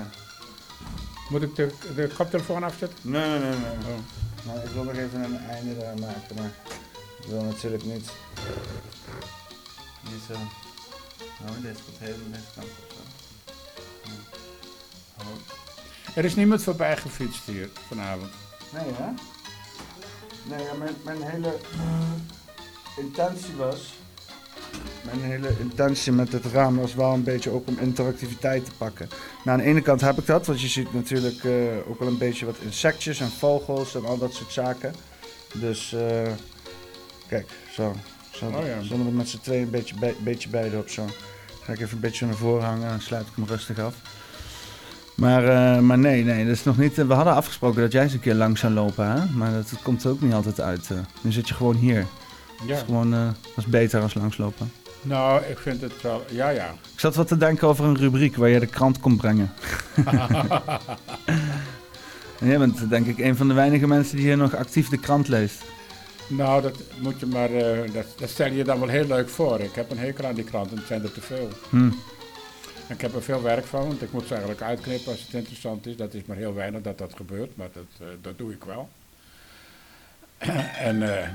Moet 1.28 1.43
ik 1.43 1.55
de, 1.56 1.72
de 1.94 2.10
koptelefoon 2.16 2.62
afzetten? 2.64 2.98
Nee, 3.02 3.28
nee, 3.28 3.38
nee. 3.38 3.48
nee. 3.48 3.59
Oh. 3.94 3.98
Nou, 4.47 4.59
ik 4.59 4.70
wil 4.70 4.82
nog 4.84 4.93
even 4.97 5.22
een 5.24 5.38
einde 5.51 5.74
eraan 5.82 6.01
maken, 6.01 6.34
maar 6.36 6.51
ik 7.20 7.26
wil 7.28 7.43
natuurlijk 7.43 7.84
niet. 7.84 8.10
Niet 10.10 10.22
zo. 10.28 10.32
Nou, 11.44 11.60
dit 11.62 11.78
komt 11.84 11.98
helemaal 11.98 12.30
deze 12.30 12.44
kant 12.55 12.66
op 12.66 12.93
zo. 12.93 13.02
Ja. 14.02 14.10
Oh. 15.24 15.55
Er 16.14 16.24
is 16.24 16.34
niemand 16.34 16.62
voorbij 16.62 16.96
gefietst 16.96 17.46
hier 17.46 17.68
vanavond. 17.88 18.30
Nee, 18.72 18.92
hè? 18.92 19.10
Nee, 20.48 20.64
ja, 20.64 20.72
mijn, 20.78 20.94
mijn 21.04 21.22
hele 21.22 21.56
intentie 22.96 23.54
was. 23.56 23.94
Mijn 25.04 25.20
hele 25.20 25.58
intentie 25.58 26.12
met 26.12 26.32
het 26.32 26.44
raam 26.44 26.76
was 26.76 26.94
wel 26.94 27.12
een 27.12 27.22
beetje 27.22 27.50
ook 27.50 27.68
om 27.68 27.78
interactiviteit 27.78 28.64
te 28.64 28.70
pakken. 28.78 29.08
Nou, 29.44 29.58
aan 29.58 29.64
de 29.64 29.70
ene 29.70 29.80
kant 29.80 30.00
heb 30.00 30.18
ik 30.18 30.26
dat, 30.26 30.46
want 30.46 30.60
je 30.60 30.68
ziet 30.68 30.94
natuurlijk 30.94 31.44
eh, 31.44 31.88
ook 31.88 31.98
wel 31.98 32.08
een 32.08 32.18
beetje 32.18 32.46
wat 32.46 32.56
insectjes 32.58 33.20
en 33.20 33.30
vogels 33.30 33.94
en 33.94 34.04
al 34.04 34.18
dat 34.18 34.34
soort 34.34 34.52
zaken. 34.52 34.94
Dus, 35.52 35.92
eh, 35.92 36.32
kijk, 37.28 37.50
zo. 37.72 37.94
zo 38.30 38.46
Oh 38.46 38.66
ja. 38.66 38.82
Zonder 38.82 39.06
we 39.06 39.12
met 39.12 39.28
z'n 39.28 39.40
tweeën 39.40 39.62
een 39.62 39.70
beetje, 39.70 39.94
bij, 39.94 40.14
beetje 40.18 40.48
beide 40.48 40.78
op 40.78 40.88
zo. 40.88 41.06
Ga 41.62 41.72
ik 41.72 41.80
even 41.80 41.94
een 41.94 42.00
beetje 42.00 42.26
naar 42.26 42.34
voren 42.34 42.64
hangen 42.64 42.84
en 42.84 42.90
dan 42.90 43.00
sluit 43.00 43.26
ik 43.26 43.32
hem 43.34 43.44
rustig 43.44 43.78
af. 43.78 43.94
Maar, 45.16 45.48
eh, 45.48 45.80
maar 45.80 45.98
nee, 45.98 46.24
nee, 46.24 46.44
dat 46.44 46.55
is 46.55 46.64
nog 46.64 46.78
niet. 46.78 46.98
eh, 46.98 47.06
we 47.06 47.14
hadden 47.14 47.34
afgesproken 47.34 47.80
dat 47.80 47.93
jij 47.93 48.02
eens 48.02 48.12
een 48.12 48.20
keer 48.20 48.34
lang 48.34 48.59
zou 48.59 48.72
lopen, 48.72 49.06
hè? 49.10 49.24
Maar 49.34 49.52
dat, 49.52 49.70
dat 49.70 49.82
komt 49.82 50.05
er 50.05 50.10
ook 50.10 50.20
niet 50.20 50.32
altijd 50.32 50.60
uit. 50.60 50.90
eh. 50.90 50.97
nu 51.20 51.32
zit 51.32 51.48
je 51.48 51.55
gewoon 51.55 51.74
hier. 51.76 52.06
Dat 52.59 52.68
Ja. 52.68 52.74
is 52.76 52.82
gewoon, 52.82 53.10
dat 53.10 53.34
is 53.56 53.66
beter 53.66 54.01
als 54.02 54.14
langslopen. 54.14 54.72
Nou, 55.02 55.43
ik 55.44 55.59
vind 55.59 55.80
het 55.80 56.02
wel, 56.02 56.24
ja, 56.30 56.48
ja. 56.48 56.66
Ik 56.94 57.01
zat 57.01 57.14
wat 57.14 57.28
te 57.28 57.36
denken 57.36 57.68
over 57.68 57.84
een 57.84 57.97
rubriek 57.97 58.36
waar 58.36 58.48
je 58.48 58.60
de 58.60 58.66
krant 58.66 59.01
kon 59.01 59.16
brengen. 59.16 59.52
en 62.40 62.47
jij 62.48 62.59
bent 62.59 62.90
denk 62.90 63.06
ik 63.06 63.18
een 63.18 63.36
van 63.36 63.48
de 63.48 63.55
weinige 63.55 63.86
mensen 63.86 64.16
die 64.16 64.26
hier 64.26 64.36
nog 64.36 64.55
actief 64.56 64.88
de 64.88 64.98
krant 64.98 65.28
leest. 65.28 65.62
Nou, 66.28 66.62
dat 66.62 66.74
moet 67.01 67.20
je 67.20 67.26
maar, 67.26 67.51
eh, 67.51 67.93
dat, 67.93 68.05
dat 68.18 68.28
stel 68.28 68.52
je 68.52 68.64
dan 68.64 68.78
wel 68.78 68.88
heel 68.88 69.06
leuk 69.06 69.28
voor. 69.28 69.60
Ik 69.60 69.74
heb 69.74 69.90
een 69.90 69.98
hekel 69.98 70.26
aan 70.26 70.34
die 70.34 70.44
kranten, 70.44 70.76
het 70.76 70.86
zijn 70.86 71.02
er 71.02 71.12
te 71.12 71.20
veel. 71.20 71.48
Hm. 71.70 71.90
Ik 72.88 73.00
heb 73.00 73.14
er 73.14 73.22
veel 73.22 73.42
werk 73.42 73.64
van, 73.64 73.86
want 73.86 74.02
ik 74.02 74.12
moet 74.12 74.26
ze 74.26 74.30
eigenlijk 74.30 74.62
uitknippen 74.62 75.12
als 75.12 75.20
het 75.20 75.34
interessant 75.34 75.86
is. 75.86 75.96
Dat 75.96 76.14
is 76.14 76.24
maar 76.24 76.36
heel 76.36 76.54
weinig 76.54 76.82
dat 76.82 76.98
dat 76.98 77.14
gebeurt, 77.16 77.56
maar 77.56 77.68
dat, 77.72 77.84
eh, 78.00 78.06
dat 78.20 78.38
doe 78.38 78.52
ik 78.52 78.64
wel. 78.64 78.88
en 80.90 81.18
eh, 81.18 81.28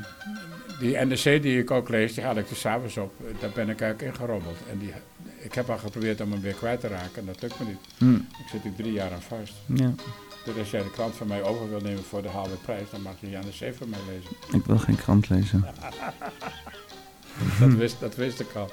die 0.80 0.98
NDC 0.98 1.24
die 1.24 1.60
ik 1.60 1.72
ook 1.72 1.90
lees, 1.90 2.14
die 2.14 2.24
haal 2.24 2.38
ik 2.38 2.50
er 2.50 2.56
s'avonds 2.56 2.98
op. 2.98 3.14
Daar 3.40 3.50
ben 3.50 3.70
ik 3.70 3.82
eigenlijk 3.82 4.02
ingerommeld. 4.02 4.58
En 4.72 4.78
die, 4.78 4.94
ik 5.40 5.54
heb 5.54 5.70
al 5.70 5.78
geprobeerd 5.78 6.22
om 6.22 6.32
hem 6.32 6.42
weer 6.42 6.54
kwijt 6.54 6.80
te 6.80 6.88
raken 6.88 7.16
en 7.16 7.26
dat 7.26 7.42
lukt 7.42 7.60
me 7.60 7.66
niet. 7.66 7.80
Hm. 7.98 8.16
Ik 8.16 8.48
zit 8.52 8.66
er 8.66 8.76
drie 8.76 8.92
jaar 8.92 9.12
aan 9.12 9.22
vast. 9.22 9.54
Ja. 9.66 9.94
Dus 10.46 10.58
als 10.58 10.72
jij 10.72 10.84
de 10.84 10.92
krant 10.92 11.16
van 11.16 11.28
mij 11.28 11.44
over 11.44 11.70
wil 11.70 11.80
nemen 11.80 12.04
voor 12.04 12.22
de 12.22 12.28
halve 12.28 12.56
prijs, 12.56 12.90
dan 12.92 13.02
mag 13.02 13.14
je 13.20 13.28
die 13.28 13.38
NDC 13.38 13.76
van 13.78 13.90
mij 13.90 14.00
lezen. 14.08 14.58
Ik 14.58 14.66
wil 14.66 14.78
geen 14.78 14.96
krant 14.96 15.30
lezen. 15.30 15.66
Dat, 17.60 17.74
wist, 17.74 18.00
dat 18.00 18.16
wist 18.16 18.40
ik 18.40 18.54
al. 18.56 18.72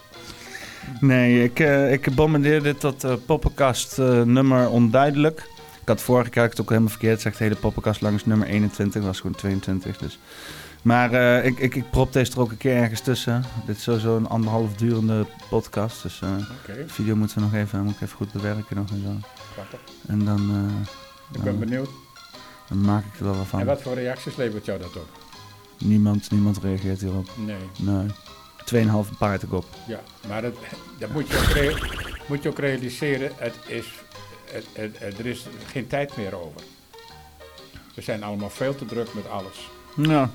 Nee, 1.01 1.45
ik, 1.45 1.61
eh, 1.61 1.93
ik 1.93 2.15
bombardeer 2.15 2.63
dit 2.63 2.81
tot 2.81 3.05
eh 3.05 3.13
poppenkast 3.27 3.99
eh, 3.99 4.23
nummer 4.23 4.69
onduidelijk. 4.69 5.39
Ik 5.81 5.89
had 5.89 6.01
vorige 6.03 6.31
keer 6.31 6.43
had 6.43 6.51
ik 6.51 6.57
het 6.57 6.61
ook 6.61 6.69
helemaal 6.71 6.91
verkeerd. 6.91 7.21
Zegt 7.21 7.39
de 7.39 7.45
hele 7.45 7.57
poppenkast 7.57 8.01
langs 8.01 8.27
nummer 8.27 8.47
21. 8.49 8.93
Dat 8.95 9.05
was 9.05 9.21
gewoon 9.21 9.37
22. 9.37 9.99
Dus. 9.99 10.19
Maar 10.83 11.13
ik, 11.45 11.59
ik, 11.59 11.75
ik 11.75 11.91
prop 11.91 12.13
deze 12.13 12.33
er 12.33 12.41
ook 12.41 12.51
een 12.51 12.57
keer 12.57 12.77
ergens 12.77 13.01
tussen. 13.01 13.45
Dit 13.67 13.77
is 13.77 13.83
sowieso 13.83 14.17
een 14.17 14.29
anderhalf 14.29 14.75
durende 14.75 15.27
podcast. 15.49 16.03
Dus 16.03 16.21
Oké, 16.23 16.75
de 16.75 16.85
video 16.87 17.17
moeten 17.17 17.37
we 17.39 17.43
nog 17.45 17.55
even, 17.55 17.83
moet 17.85 17.95
ik 17.95 18.01
even 18.01 18.17
goed 18.17 18.33
bewerken 18.33 18.77
nog 18.77 18.91
en 18.91 19.03
zo. 19.05 19.29
prachtig. 19.55 19.79
En 20.07 20.25
dan, 20.25 20.71
Ik 21.33 21.43
ben 21.43 21.59
benieuwd. 21.59 21.89
dan 22.69 22.81
maak 22.81 23.05
ik 23.05 23.19
er 23.19 23.25
wel 23.25 23.33
wat 23.35 23.43
En 23.43 23.49
van. 23.49 23.65
wat 23.65 23.83
voor 23.83 23.95
reacties 23.95 24.37
levert 24.37 24.65
jou 24.65 24.79
dat 24.79 24.97
op? 24.97 25.09
Niemand, 25.79 26.31
niemand 26.31 26.59
reageert 26.63 27.01
hierop. 27.01 27.29
Nee, 27.47 27.57
Nee. 27.79 28.07
Tweeënhalve 28.69 29.15
paard 29.15 29.43
ik 29.43 29.53
op. 29.53 29.65
ja. 29.87 30.01
Maar 30.29 30.43
dat, 30.43 30.55
dat 30.99 31.11
moet, 31.11 31.29
je 31.29 31.37
ook 31.37 32.27
moet 32.29 32.43
je 32.43 32.49
ook 32.49 32.59
realiseren. 32.59 33.31
Het 33.37 33.55
is, 33.67 33.87
het, 34.53 34.65
het- 34.73 34.99
het- 34.99 35.19
er 35.19 35.27
is 35.27 35.47
geen 35.73 35.87
tijd 35.87 36.17
meer 36.17 36.35
over. 36.35 36.61
We 37.95 38.03
zijn 38.03 38.23
allemaal 38.23 38.51
veel 38.51 38.75
te 38.75 38.85
druk 38.87 39.15
met 39.15 39.29
alles. 39.29 39.69
Ja, 39.97 40.31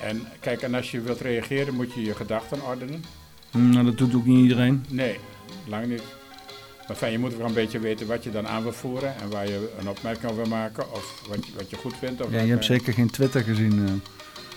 En 0.00 0.26
kijk, 0.40 0.62
en 0.62 0.74
als 0.74 0.90
je 0.90 1.00
wilt 1.00 1.20
reageren, 1.20 1.74
moet 1.74 1.92
je 1.92 2.02
je 2.02 2.14
gedachten 2.14 2.62
ordenen. 2.62 3.04
nou, 3.50 3.84
dat 3.84 3.98
doet 3.98 4.14
ook 4.14 4.24
niet 4.26 4.42
iedereen. 4.42 4.84
Nee, 4.88 5.18
lang 5.66 5.86
niet. 5.86 6.02
Maar 6.88 6.96
fijn, 6.96 7.12
je 7.12 7.18
moet 7.18 7.36
wel 7.36 7.46
een 7.46 7.54
beetje 7.54 7.78
weten 7.78 8.06
wat 8.06 8.24
je 8.24 8.30
dan 8.30 8.48
aan 8.48 8.62
wil 8.62 8.72
voeren 8.72 9.14
en 9.20 9.30
waar 9.30 9.48
je 9.48 9.72
een 9.78 9.88
opmerking 9.88 10.24
over 10.30 10.36
wil 10.36 10.50
maken 10.58 10.92
of 10.92 11.22
wat 11.28 11.46
je, 11.46 11.52
wat 11.56 11.70
je 11.70 11.76
goed 11.76 11.94
vindt. 11.98 12.20
Of 12.24 12.30
Ja, 12.32 12.40
je 12.40 12.50
hebt 12.50 12.64
zeker 12.64 12.92
geen 12.92 13.10
Twitter 13.10 13.42
gezien. 13.42 13.86
eh. 13.86 13.92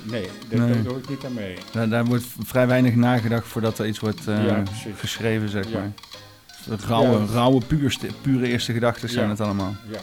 Nee, 0.04 0.28
daar 0.50 0.60
Nee. 0.60 0.82
doe 0.82 0.98
ik 0.98 1.10
niet 1.10 1.26
aan 1.26 1.34
mee. 1.34 1.58
Daar, 1.72 1.90
daar 1.90 2.06
wordt 2.06 2.24
vrij 2.44 2.68
weinig 2.68 2.96
nagedacht 2.96 3.48
voordat 3.48 3.80
er 3.80 3.88
iets 3.88 4.00
wordt 4.00 4.28
eh, 4.28 4.46
Ja, 4.46 4.64
geschreven, 4.96 5.50
zeg 5.50 5.70
Ja. 5.70 5.80
maar. 5.80 5.92
Rauwe, 6.88 7.20
Ja. 7.20 7.26
rauwe 7.34 7.62
puurste, 7.66 8.08
pure 8.22 8.48
eerste 8.48 8.74
gedachten 8.74 9.10
zijn 9.10 9.30
het 9.30 9.42
allemaal. 9.42 9.76
Ja. 9.92 10.00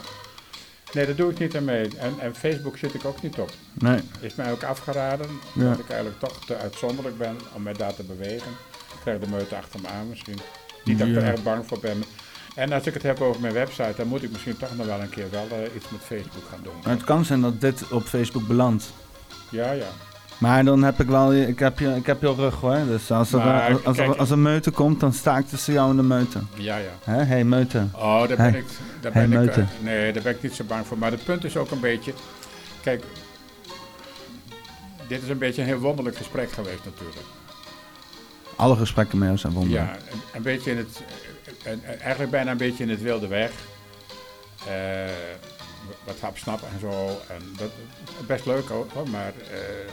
Nee, 0.92 1.06
daar 1.06 1.14
doe 1.14 1.30
ik 1.30 1.38
niet 1.38 1.56
aan 1.56 1.64
mee. 1.64 1.88
En, 1.98 2.12
en 2.20 2.34
Facebook 2.34 2.76
zit 2.78 2.94
ik 2.94 3.04
ook 3.04 3.22
niet 3.22 3.38
op. 3.38 3.50
Nee, 3.72 4.00
Is 4.20 4.34
mij 4.34 4.50
ook 4.52 4.62
afgeraden, 4.62 5.26
omdat 5.54 5.78
ik 5.78 5.88
eigenlijk 5.88 6.20
toch 6.20 6.44
te 6.44 6.56
uitzonderlijk 6.56 7.18
ben 7.18 7.36
om 7.52 7.62
mij 7.62 7.72
daar 7.72 7.94
te 7.94 8.02
bewegen. 8.02 8.50
Ik 8.92 9.00
krijg 9.00 9.18
de 9.20 9.28
meute 9.30 9.56
achter 9.56 9.80
me 9.80 9.88
aan 9.88 10.08
misschien. 10.08 10.38
Niet 10.84 10.98
dat 10.98 11.08
ik 11.08 11.16
er 11.16 11.22
erg 11.24 11.42
bang 11.42 11.66
voor 11.66 11.78
ben. 11.80 12.04
En 12.54 12.72
als 12.72 12.86
ik 12.86 12.94
het 12.94 13.02
heb 13.02 13.20
over 13.20 13.40
mijn 13.40 13.52
website, 13.54 13.92
dan 13.96 14.06
moet 14.08 14.22
ik 14.22 14.30
misschien 14.30 14.56
toch 14.56 14.76
nog 14.76 14.86
wel 14.86 15.00
een 15.00 15.08
keer 15.08 15.30
wel 15.30 15.46
eh, 15.50 15.74
iets 15.76 15.86
met 15.90 16.00
Facebook 16.00 16.42
gaan 16.50 16.60
doen. 16.62 16.72
maar 16.82 16.92
het 16.92 17.04
kan 17.04 17.24
zijn 17.24 17.40
dat 17.40 17.60
dit 17.60 17.88
op 17.90 18.02
Facebook 18.02 18.46
belandt. 18.46 18.92
Ja, 19.51 19.73
ja. 19.73 19.86
Maar 20.39 20.65
dan 20.65 20.82
heb 20.82 21.01
ik 21.01 21.06
wel, 21.06 21.35
ik 21.35 21.59
heb 21.59 21.78
je, 21.78 21.94
ik 21.97 22.06
heb 22.06 22.20
je 22.20 22.35
rug 22.35 22.55
hoor. 22.55 22.78
Dus 22.86 23.11
als 23.11 23.32
er, 23.32 23.39
Maar, 23.39 23.81
als, 23.85 23.97
kijk- 23.97 24.16
als 24.16 24.31
er 24.31 24.39
meute 24.39 24.70
komt, 24.70 25.01
dan 25.01 25.12
sta 25.12 25.39
ik 25.39 25.47
tussen 25.48 25.73
jou 25.73 25.90
en 25.90 25.97
de 25.97 26.02
meute. 26.02 26.39
Ja, 26.55 26.77
ja. 26.77 26.90
Hè? 27.05 27.23
hey, 27.23 27.44
meute. 27.44 27.86
Oh, 27.93 28.19
daar 28.19 28.27
ben 28.28 28.36
Hey. 28.39 28.59
ik. 28.59 28.66
Daar 29.01 29.12
Hey, 29.12 29.28
ben 29.28 29.32
ik 29.40 29.44
meute. 29.47 29.61
eh, 29.61 29.66
nee, 29.81 30.12
daar 30.12 30.23
ben 30.23 30.32
ik 30.32 30.43
niet 30.43 30.55
zo 30.55 30.65
bang 30.65 30.86
voor. 30.86 30.98
Maar 30.98 31.11
het 31.11 31.24
punt 31.24 31.44
is 31.44 31.56
ook 31.56 31.70
een 31.70 31.81
beetje. 31.81 32.12
Kijk, 32.82 33.05
dit 35.09 35.23
is 35.23 35.28
een 35.28 35.39
beetje 35.39 35.61
een 35.62 35.69
heel 35.69 35.78
wonderlijk 35.78 36.16
gesprek 36.16 36.52
geweest 36.52 36.85
natuurlijk. 36.85 37.19
Alle 38.56 38.77
gesprekken 38.77 39.19
met 39.19 39.27
jou 39.27 39.39
zijn 39.40 39.52
wonderlijk. 39.52 39.85
Ja, 39.89 39.97
een, 40.12 40.20
een 40.35 40.43
beetje 40.43 40.70
in 40.70 40.77
het. 40.77 41.02
eh, 41.65 41.73
eh, 41.73 42.01
eigenlijk 42.01 42.31
bijna 42.31 42.51
een 42.51 42.56
beetje 42.56 42.82
in 42.85 42.90
het 42.90 43.02
wilde 43.02 43.27
weg. 43.27 43.51
Eh, 44.66 44.73
wat 46.05 46.20
hapsnap 46.20 46.62
en 46.62 46.81
zo. 46.81 47.09
En 47.28 47.43
dat 47.56 47.70
best 48.27 48.47
leuk 48.47 48.69
hoor, 48.69 49.09
maar. 49.11 49.32
eh, 49.40 49.90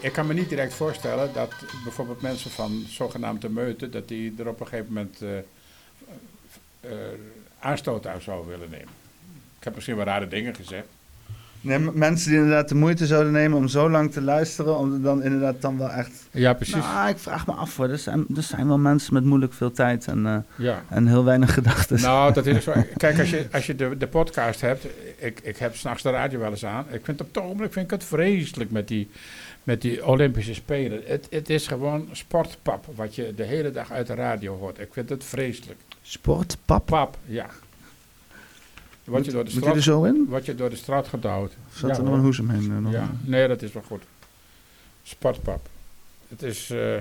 ik 0.00 0.12
kan 0.12 0.26
me 0.26 0.34
niet 0.34 0.48
direct 0.48 0.74
voorstellen 0.74 1.32
dat 1.32 1.54
bijvoorbeeld 1.84 2.20
mensen 2.20 2.50
van 2.50 2.84
zogenaamde 2.88 3.48
meute, 3.48 3.88
dat 3.88 4.08
die 4.08 4.34
er 4.38 4.48
op 4.48 4.60
een 4.60 4.66
gegeven 4.66 4.92
moment 4.92 5.22
eh, 5.22 5.38
eh, 6.80 7.18
aanstoot 7.58 8.06
aan 8.06 8.20
zouden 8.20 8.48
willen 8.48 8.70
nemen. 8.70 8.94
Ik 9.58 9.64
heb 9.64 9.74
misschien 9.74 9.96
wel 9.96 10.04
rare 10.04 10.28
dingen 10.28 10.54
gezegd. 10.54 10.86
Nee, 11.60 11.78
mensen 11.78 12.30
die 12.30 12.38
inderdaad 12.38 12.68
de 12.68 12.74
moeite 12.74 13.06
zouden 13.06 13.32
nemen 13.32 13.58
om 13.58 13.68
zo 13.68 13.90
lang 13.90 14.12
te 14.12 14.20
luisteren, 14.20 14.78
om 14.78 15.02
dan 15.02 15.22
inderdaad 15.22 15.60
dan 15.60 15.78
wel 15.78 15.90
echt... 15.90 16.10
Ja, 16.30 16.52
precies. 16.52 16.74
Nou, 16.74 17.08
ik 17.08 17.18
vraag 17.18 17.46
me 17.46 17.52
af 17.52 17.76
hoor. 17.76 17.88
Er 17.88 17.98
zijn, 17.98 18.26
er 18.36 18.42
zijn 18.42 18.66
wel 18.66 18.78
mensen 18.78 19.14
met 19.14 19.24
moeilijk 19.24 19.52
veel 19.52 19.72
tijd 19.72 20.06
en, 20.06 20.26
eh, 20.26 20.36
ja. 20.56 20.82
en 20.88 21.06
heel 21.06 21.24
weinig 21.24 21.54
gedachten. 21.54 22.00
Nou, 22.00 22.32
dat 22.32 22.46
is 22.46 22.64
zo. 22.64 22.72
Kijk, 22.96 23.18
als 23.18 23.30
je, 23.30 23.46
als 23.52 23.66
je 23.66 23.74
de, 23.74 23.96
de 23.96 24.06
podcast 24.06 24.60
hebt, 24.60 24.86
ik, 25.16 25.40
ik 25.42 25.56
heb 25.56 25.76
s'nachts 25.76 26.02
de 26.02 26.10
radio 26.10 26.38
wel 26.38 26.50
eens 26.50 26.64
aan. 26.64 26.84
Ik 26.90 27.04
vind 27.04 27.20
op 27.20 27.26
het 27.26 27.42
ogenblik 27.42 27.72
vind 27.72 27.84
ik 27.84 27.90
het 27.90 28.04
vreselijk 28.04 28.70
met 28.70 28.88
die, 28.88 29.10
met 29.62 29.80
die 29.82 30.06
Olympische 30.06 30.54
Spelen. 30.54 31.00
Het, 31.06 31.26
het 31.30 31.50
is 31.50 31.66
gewoon 31.66 32.08
sportpap 32.12 32.86
wat 32.94 33.14
je 33.14 33.32
de 33.36 33.44
hele 33.44 33.70
dag 33.70 33.92
uit 33.92 34.06
de 34.06 34.14
radio 34.14 34.56
hoort. 34.58 34.78
Ik 34.78 34.88
vind 34.92 35.08
het 35.08 35.24
vreselijk. 35.24 35.78
Sport, 36.02 36.56
pap. 36.64 36.86
Pap, 36.86 37.16
ja. 37.24 37.46
Word 39.08 39.24
je 39.24 39.30
door 39.32 39.44
de 39.44 39.50
er 39.50 39.56
straat, 39.56 39.82
zo 39.82 40.04
in? 40.04 40.26
word 40.28 40.46
je 40.46 40.54
door 40.54 40.70
de 40.70 40.76
straat 40.76 41.08
gedouwd. 41.08 41.52
Of 41.70 41.76
zat 41.76 41.90
Ja, 41.90 41.96
er 41.96 42.02
nog 42.02 42.14
een 42.14 42.20
hoesem 42.20 42.48
heen? 42.50 42.70
eh, 42.70 42.78
nog 42.78 42.92
Ja, 42.92 43.00
een- 43.02 43.18
nee, 43.30 43.48
dat 43.48 43.62
is 43.62 43.72
wel 43.72 43.82
goed. 43.86 44.02
Sportpap. 45.02 45.68
Het 46.28 46.42
is. 46.42 46.70
eh, 46.70 46.96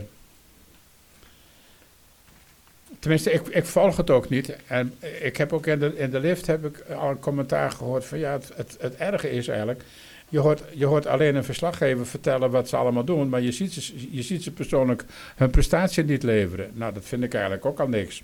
tenminste, 3.00 3.32
ik, 3.32 3.48
ik 3.48 3.66
volg 3.66 3.98
het 3.98 4.10
ook 4.10 4.30
niet. 4.30 4.56
En 4.68 4.94
ik 5.22 5.38
heb 5.38 5.54
ook 5.54 5.66
in 5.68 5.80
de, 5.80 5.98
in 5.98 6.10
de 6.10 6.20
lift 6.20 6.48
heb 6.48 6.66
ik 6.66 6.80
al 6.90 7.10
een 7.10 7.20
commentaar 7.20 7.72
gehoord 7.72 8.06
van 8.06 8.18
ja, 8.20 8.32
het, 8.32 8.52
het, 8.56 8.78
het 8.80 8.96
erge 8.96 9.32
is 9.32 9.48
eigenlijk. 9.48 9.84
Je 10.30 10.40
hoort, 10.40 10.62
je 10.74 10.86
hoort 10.86 11.06
alleen 11.08 11.36
een 11.36 11.44
verslaggever 11.44 12.06
vertellen 12.08 12.52
wat 12.52 12.70
ze 12.70 12.76
allemaal 12.76 13.04
doen, 13.04 13.30
maar 13.30 13.42
je 13.42 13.52
ziet, 13.52 13.74
ze, 13.74 14.16
je 14.16 14.22
ziet 14.22 14.44
ze 14.44 14.52
persoonlijk 14.52 15.06
hun 15.36 15.50
prestatie 15.50 16.04
niet 16.04 16.24
leveren. 16.24 16.72
Nou, 16.74 16.94
dat 16.94 17.06
vind 17.06 17.24
ik 17.24 17.34
eigenlijk 17.34 17.66
ook 17.66 17.80
al 17.80 17.88
niks. 17.88 18.22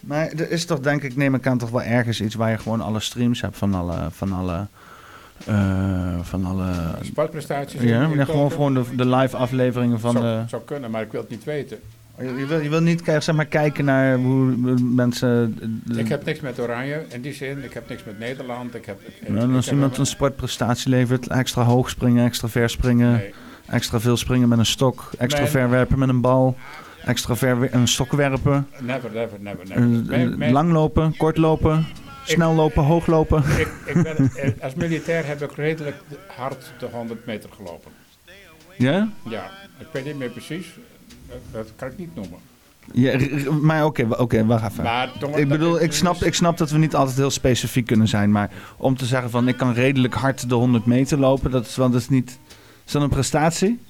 Maar 0.00 0.26
er 0.28 0.50
is 0.50 0.64
toch 0.64 0.80
denk 0.80 1.02
ik, 1.02 1.16
neem 1.16 1.34
ik 1.34 1.46
aan, 1.46 1.58
toch 1.58 1.70
wel 1.70 1.82
ergens 1.82 2.20
iets 2.20 2.34
waar 2.34 2.50
je 2.50 2.58
gewoon 2.58 2.80
alle 2.80 3.00
streams 3.00 3.40
hebt 3.40 3.56
van 3.56 3.74
alle... 3.74 3.96
Van 4.10 4.32
alle 4.32 4.66
eh, 5.46 6.18
van 6.22 6.44
alle 6.44 6.72
Sportprestaties. 7.02 7.80
ja, 7.80 8.08
maar 8.08 8.26
gewoon, 8.26 8.50
gewoon 8.52 8.74
de, 8.74 8.82
de 8.96 9.06
live 9.06 9.36
afleveringen 9.36 10.00
van 10.00 10.12
zou, 10.12 10.24
de... 10.24 10.42
zou 10.48 10.62
kunnen, 10.62 10.90
maar 10.90 11.02
ik 11.02 11.12
wil 11.12 11.20
het 11.20 11.30
niet 11.30 11.44
weten. 11.44 11.78
Je, 12.18 12.24
je 12.34 12.46
wil, 12.46 12.60
je 12.60 12.68
wil 12.68 12.80
niet 12.80 13.02
kijken, 13.02 13.22
zeg 13.22 13.34
maar, 13.34 13.44
kijken 13.46 13.84
naar 13.84 14.16
hoe 14.18 14.54
mensen... 14.80 15.58
de- 15.84 15.98
Ik 16.00 16.08
heb 16.08 16.24
niks 16.24 16.40
met 16.40 16.60
Oranje 16.60 17.04
in 17.08 17.20
die 17.20 17.32
zin. 17.32 17.64
Ik 17.64 17.72
heb 17.72 17.88
niks 17.88 18.04
met 18.04 18.18
Nederland. 18.18 18.74
Ik 18.74 18.86
heb, 18.86 19.00
ik, 19.20 19.28
Nou, 19.28 19.54
als 19.54 19.64
heb 19.64 19.74
iemand 19.74 19.98
een 19.98 20.06
sportprestatie 20.06 20.90
levert, 20.90 21.28
extra 21.28 21.62
hoog 21.62 21.90
springen, 21.90 22.24
extra 22.24 22.48
ver 22.48 22.70
springen, 22.70 23.12
Nee. 23.12 23.32
extra 23.66 24.00
veel 24.00 24.16
springen 24.16 24.48
met 24.48 24.58
een 24.58 24.66
stok, 24.66 25.10
extra 25.18 25.42
Nee. 25.42 25.50
ver 25.50 25.70
werpen 25.70 25.98
met 25.98 26.08
een 26.08 26.20
bal, 26.20 26.56
extra 27.08 27.36
ver 27.36 27.74
een 27.74 27.88
stok 27.88 28.12
werpen, 28.12 28.68
Never, 28.80 29.10
never, 29.12 29.38
never, 29.40 29.66
never. 29.68 30.38
mijn- 30.38 30.52
lang 30.52 30.72
lopen, 30.72 31.16
kort 31.16 31.36
lopen, 31.36 31.86
snel 32.24 32.54
lopen, 32.54 32.82
hoog 32.82 33.06
lopen. 33.06 33.42
ik, 33.58 33.68
ik 33.86 34.02
ben, 34.02 34.30
eh, 34.34 34.50
als 34.62 34.74
militair 34.74 35.26
heb 35.26 35.42
ik 35.42 35.52
redelijk 35.52 35.96
hard 36.36 36.72
de 36.78 36.86
100 36.86 37.26
meter 37.26 37.50
gelopen. 37.56 37.92
Ja? 38.78 39.08
Ja, 39.28 39.50
ik 39.78 39.86
weet 39.92 40.04
niet 40.04 40.16
meer 40.18 40.30
precies. 40.30 40.66
Dat, 41.52 41.72
kan 41.76 41.88
ik 41.88 41.98
niet 41.98 42.14
noemen. 42.14 42.38
ja 42.92 43.18
maar 43.60 43.84
oké, 43.84 44.06
wa- 44.06 44.16
oké, 44.16 44.44
wacht 44.46 44.70
even. 44.70 44.82
Maar 44.84 45.10
Ik 45.34 45.48
bedoel, 45.48 45.82
ik 45.82 45.92
snap, 45.92 46.22
ik 46.22 46.34
snap 46.34 46.56
dat 46.58 46.70
we 46.70 46.78
niet 46.78 46.94
altijd 46.94 47.16
heel 47.16 47.30
specifiek 47.30 47.86
kunnen 47.86 48.08
zijn, 48.08 48.30
maar 48.30 48.50
om 48.76 48.96
te 48.96 49.04
zeggen 49.04 49.30
van 49.30 49.48
ik 49.48 49.56
kan 49.56 49.72
redelijk 49.72 50.14
hard 50.14 50.48
de 50.48 50.54
100 50.54 50.86
meter 50.86 51.18
lopen, 51.18 51.50
dat 51.50 51.66
is 51.66 51.76
wel 51.76 51.90
dat 51.90 52.00
is 52.00 52.08
niet. 52.08 52.38
Is 52.86 52.92
dat 52.92 53.02
een 53.02 53.08
prestatie? 53.08 53.80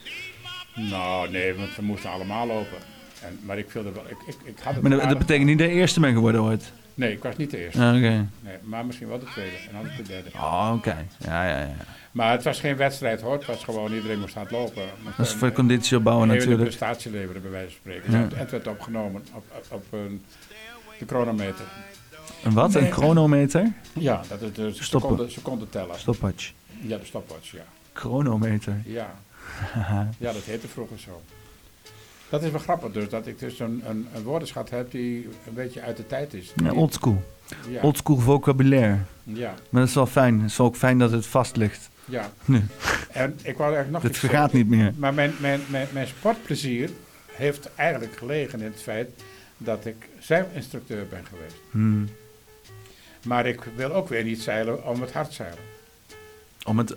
Nou, 0.75 1.31
nee, 1.31 1.55
want 1.55 1.77
we 1.77 1.83
moesten 1.83 2.11
allemaal 2.11 2.47
lopen. 2.47 2.79
En, 3.23 3.39
maar 3.45 3.59
ik 3.59 3.71
wilde 3.71 3.93
wel. 3.93 4.05
Ik, 4.09 4.17
ik, 4.27 4.37
ik 4.45 4.59
had 4.63 4.75
het 4.75 4.83
Maar 4.83 5.09
dat, 5.09 5.19
betekent 5.19 5.47
niet 5.47 5.59
je 5.61 5.69
eerste 5.69 6.01
bent 6.01 6.15
geworden 6.15 6.43
ooit. 6.43 6.73
Nee, 6.95 7.13
ik 7.13 7.23
was 7.23 7.37
niet 7.37 7.51
de 7.51 7.65
eerste. 7.65 7.81
Ah, 7.83 7.89
Oké. 7.97 8.29
Nee, 8.41 8.57
maar 8.63 8.87
misschien 8.87 9.09
wel 9.09 9.19
de 9.19 9.25
tweede 9.33 9.57
en 9.71 9.77
anders 9.77 9.97
de 9.97 10.03
derde. 10.03 10.29
Oh, 10.35 10.73
oké. 10.77 10.97
Ja, 11.19 11.49
ja, 11.49 11.59
ja. 11.59 11.75
Maar 12.13 12.33
het 12.33 12.43
was 12.43 12.61
geen 12.61 12.77
wedstrijd 12.77 13.21
hoor. 13.21 13.33
Het 13.33 13.47
was 13.47 13.65
gewoon 13.65 13.93
iedereen 13.93 14.21
moest 14.21 14.37
aan 14.37 14.43
het 14.43 14.51
lopen. 14.53 14.83
Dat 15.17 15.27
is 15.27 15.33
een- 15.33 15.39
voor 15.39 15.53
conditie 15.53 15.97
opbouwen 15.97 16.29
een 16.29 16.35
natuurlijk. 16.35 16.63
prestatie 16.63 17.11
leveren, 17.11 17.43
bij 17.43 17.51
wijze 17.51 17.67
van 17.69 17.77
spreken. 17.81 18.13
Ja. 18.13 18.19
En 18.19 18.31
het 18.39 18.51
werd 18.51 18.67
opgenomen 18.67 19.23
op, 19.35 19.45
op, 19.53 19.65
op 19.71 19.85
een, 19.91 20.25
de 20.99 21.07
chronometer. 21.07 21.65
Een 22.45 22.53
wat? 22.53 22.75
Een 22.75 22.93
chronometer? 22.93 23.73
Ja, 23.93 24.23
dat 24.29 24.43
is 24.43 24.53
de 24.53 24.73
seconde, 24.85 25.29
seconde 25.29 25.69
teller. 25.69 25.99
Stopwatch. 25.99 26.53
Ja, 26.81 26.97
de 26.97 27.05
stopwatch, 27.05 27.51
ja. 27.51 27.65
Chronometer. 27.93 28.77
Ja. 28.85 29.15
ja, 30.19 30.33
dat 30.33 30.43
heette 30.45 30.69
vroeger 30.69 30.99
zo. 30.99 31.23
Dat 32.29 32.43
is 32.43 32.51
wel 32.51 32.61
grappig 32.61 32.93
dus, 32.93 33.09
dat 33.09 33.27
ik 33.27 33.39
dus 33.39 33.59
een, 33.61 33.83
een, 33.89 34.07
een 34.15 34.23
woordenschat 34.23 34.71
heb 34.71 34.91
die 34.91 35.29
een 35.47 35.55
beetje 35.55 35.81
uit 35.83 35.97
de 35.97 36.07
tijd 36.07 36.35
is. 36.35 36.53
Ja, 36.63 36.73
oldschool. 36.73 37.23
ja, 37.69 37.81
Oldschool 37.83 38.17
vocabulaire. 38.19 38.97
ja, 39.23 39.55
Maar 39.71 39.81
dat 39.81 39.89
is 39.89 39.95
wel 39.95 40.07
fijn. 40.07 40.41
Het 40.41 40.51
is 40.51 40.61
ook 40.61 40.77
fijn 40.77 40.99
dat 40.99 41.11
het 41.11 41.27
vast 41.27 41.57
ligt. 41.57 41.91
ja. 42.05 42.31
Nee. 42.45 42.63
En 43.13 43.39
ik 43.43 43.57
wou 43.57 43.75
eigenlijk 43.75 43.91
nog 43.91 44.03
Het 44.03 44.19
vergaat 44.19 44.51
zeggen. 44.51 44.59
niet 44.71 44.79
meer. 44.79 44.93
Maar 44.97 45.15
mijn, 45.15 45.33
mijn, 45.41 45.61
mijn, 45.69 45.89
mijn 45.93 46.07
sportplezier 46.07 46.91
heeft 47.33 47.69
eigenlijk 47.75 48.17
gelegen 48.17 48.61
in 48.61 48.65
het 48.73 48.83
feit 48.83 49.09
dat 49.57 49.85
ik 49.87 50.09
zeilinstructeur 50.19 51.07
ben 51.07 51.25
geweest. 51.27 51.57
Hmm. 51.71 52.09
Maar 53.25 53.47
ik 53.47 53.61
wil 53.77 53.93
ook 53.93 54.09
weer 54.09 54.25
niet 54.25 54.41
zeilen 54.43 54.87
om 54.87 55.01
het 55.01 55.13
hard 55.13 55.33
zeilen. 55.33 55.59
Om 56.65 56.79
het 56.79 56.93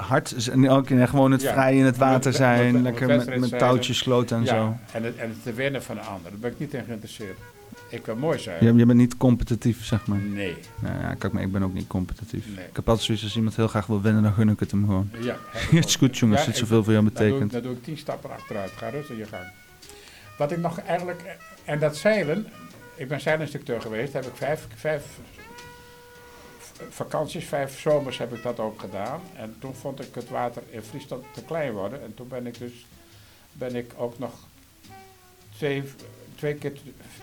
en 0.51 0.69
ook 0.69 0.89
in- 0.89 1.07
gewoon 1.07 1.31
het 1.31 1.41
Ja. 1.41 1.51
vrij 1.51 1.77
in 1.77 1.85
het 1.85 1.97
water 1.97 2.33
zijn. 2.33 2.75
om 2.75 2.81
lekker 2.81 3.07
met, 3.07 3.39
met 3.39 3.57
touwtjes 3.59 3.97
sloten 3.97 4.38
en 4.38 4.43
ja, 4.43 4.49
zo. 4.49 4.77
En 4.91 5.03
het, 5.03 5.15
en 5.15 5.29
het 5.29 5.43
te 5.43 5.53
winnen 5.53 5.83
van 5.83 5.95
de 5.95 6.01
ander. 6.01 6.31
Daar 6.31 6.39
ben 6.39 6.51
ik 6.51 6.59
niet 6.59 6.73
in 6.73 6.83
geïnteresseerd. 6.85 7.38
Ik 7.89 8.05
wil 8.05 8.15
mooi 8.15 8.39
zeilen. 8.39 8.73
Je, 8.73 8.79
je 8.79 8.85
bent 8.85 8.97
niet 8.99 9.17
competitief, 9.17 9.85
zeg 9.85 10.07
maar. 10.07 10.17
Nee. 10.19 10.55
Nou 10.79 10.99
ja, 11.01 11.13
kijk, 11.13 11.33
maar 11.33 11.43
ik 11.43 11.51
ben 11.51 11.63
ook 11.63 11.73
niet 11.73 11.88
competitief. 11.88 12.45
Nee. 12.55 12.65
Ik 12.65 12.75
heb 12.75 12.88
altijd 12.88 13.05
zoiets 13.05 13.23
als 13.23 13.35
iemand 13.35 13.55
heel 13.55 13.67
graag 13.67 13.85
wil 13.85 14.01
winnen, 14.01 14.23
dan 14.23 14.33
gun 14.33 14.49
ik 14.49 14.59
het 14.59 14.71
hem 14.71 14.85
gewoon. 14.85 15.09
Ja, 15.19 15.35
Het 15.51 15.85
is 15.88 15.95
goed, 15.95 16.17
jongens, 16.17 16.41
Ja, 16.41 16.47
het 16.47 16.57
zoveel 16.57 16.83
voor 16.83 16.93
jou 16.93 17.05
Dan 17.05 17.13
doe, 17.13 17.23
ik, 17.25 17.29
betekent. 17.31 17.51
dan 17.51 17.61
doe 17.61 17.71
ik 17.71 17.83
tien 17.83 17.97
stappen 17.97 18.29
achteruit. 18.31 18.71
Ga 18.71 18.89
rustig 18.89 19.17
je 19.17 19.25
gang. 19.25 19.43
Wat 20.38 20.51
ik 20.51 20.57
nog 20.57 20.79
eigenlijk... 20.79 21.21
En 21.65 21.79
dat 21.79 21.97
zeilen... 21.97 22.47
Ik 22.95 23.07
ben 23.07 23.21
zeilinstructeur 23.21 23.81
geweest. 23.81 24.13
Heb 24.13 24.25
ik 24.25 24.31
vijf, 24.35 24.67
vijf 24.75 25.03
vakanties, 26.90 27.45
vijf 27.45 27.80
zomers 27.80 28.18
heb 28.18 28.34
ik 28.34 28.44
dat 28.44 28.60
ook 28.60 28.80
gedaan. 28.80 29.22
En 29.36 29.56
toen 29.60 29.76
vond 29.76 29.99
ik 29.99 30.16
het 30.16 30.30
water 30.30 30.64
in 30.70 30.82
Friesland 30.82 31.24
te 31.34 31.44
klein 31.44 31.72
worden. 31.74 32.02
En 32.02 32.14
toen 32.14 32.28
ben 32.28 32.48
ik 32.48 32.58
dus... 32.60 32.86
Ben 33.52 33.76
ik 33.76 33.94
ook 33.98 34.20
nog 34.20 34.32
twee, 35.58 35.84
twee 36.36 36.56
keer... 36.56 36.74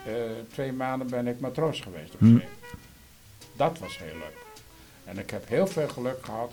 eh, 0.07 0.13
twee 0.53 0.73
maanden 0.73 1.09
ben 1.11 1.27
ik 1.27 1.41
matroos 1.41 1.81
geweest 1.81 2.15
op 2.15 2.21
Hm. 2.21 2.39
zee. 2.39 2.49
Dat 3.57 3.79
was 3.79 3.99
heel 3.99 4.17
leuk. 4.19 4.37
En 5.05 5.19
ik 5.19 5.31
heb 5.31 5.49
heel 5.49 5.67
veel 5.67 5.89
geluk 5.89 6.25
gehad. 6.25 6.53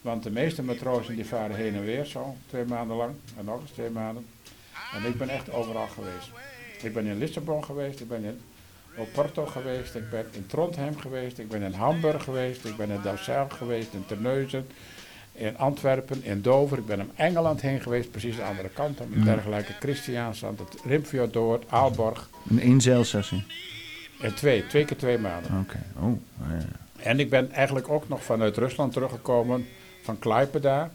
Want 0.00 0.22
de 0.22 0.30
meeste 0.30 0.62
matrozen 0.62 1.14
die 1.14 1.26
varen 1.26 1.56
heen 1.56 1.74
en 1.74 1.84
weer 1.84 2.04
zo, 2.04 2.36
twee 2.46 2.64
maanden 2.64 2.96
lang. 2.96 3.14
En 3.38 3.44
nog 3.44 3.60
eens 3.60 3.70
twee 3.70 3.90
maanden. 3.90 4.26
En 4.94 5.04
ik 5.04 5.18
ben 5.18 5.28
echt 5.28 5.50
overal 5.50 5.86
geweest. 5.86 6.30
Ik 6.82 6.92
ben 6.92 7.06
in 7.06 7.18
Lissabon 7.18 7.64
geweest, 7.64 8.00
ik 8.00 8.08
ben 8.08 8.24
in 8.24 8.40
Oporto 8.98 9.46
geweest, 9.46 9.94
ik 9.94 10.10
ben 10.10 10.26
in 10.30 10.46
Trondheim 10.46 10.98
geweest, 10.98 11.38
ik 11.38 11.48
ben 11.48 11.62
in 11.62 11.72
Hamburg 11.72 12.24
geweest, 12.24 12.64
ik 12.64 12.76
ben 12.76 12.90
in 12.90 13.00
Delfzijl 13.02 13.48
geweest, 13.48 13.92
in 13.92 14.04
Terneuzen, 14.06 14.66
in 15.32 15.58
Antwerpen, 15.58 16.24
in 16.24 16.42
Dover. 16.42 16.78
Ik 16.78 16.86
ben 16.86 17.00
om 17.00 17.10
Engeland 17.14 17.60
heen 17.60 17.80
geweest, 17.80 18.10
precies 18.10 18.36
de 18.36 18.42
andere 18.42 18.68
kant 18.68 19.00
op. 19.00 19.14
Met 19.14 19.24
dergelijke 19.24 19.72
Christiaanstand, 19.72 20.58
het 20.58 20.76
Rimpfjord, 20.84 21.64
Aalborg. 21.68 22.28
Een 22.50 22.60
één 22.60 22.80
zeilsessie. 22.80 23.44
En 24.20 24.34
twee, 24.34 24.66
twee 24.66 24.84
keer 24.84 24.96
twee 24.96 25.18
maanden. 25.18 25.60
Oké. 25.60 25.82
Oh, 26.00 26.12
ja. 26.48 26.64
En 27.02 27.20
ik 27.20 27.30
ben 27.30 27.52
eigenlijk 27.52 27.88
ook 27.88 28.08
nog 28.08 28.24
vanuit 28.24 28.56
Rusland 28.56 28.92
teruggekomen, 28.92 29.66
van 30.02 30.18
Klaipeda 30.18 30.90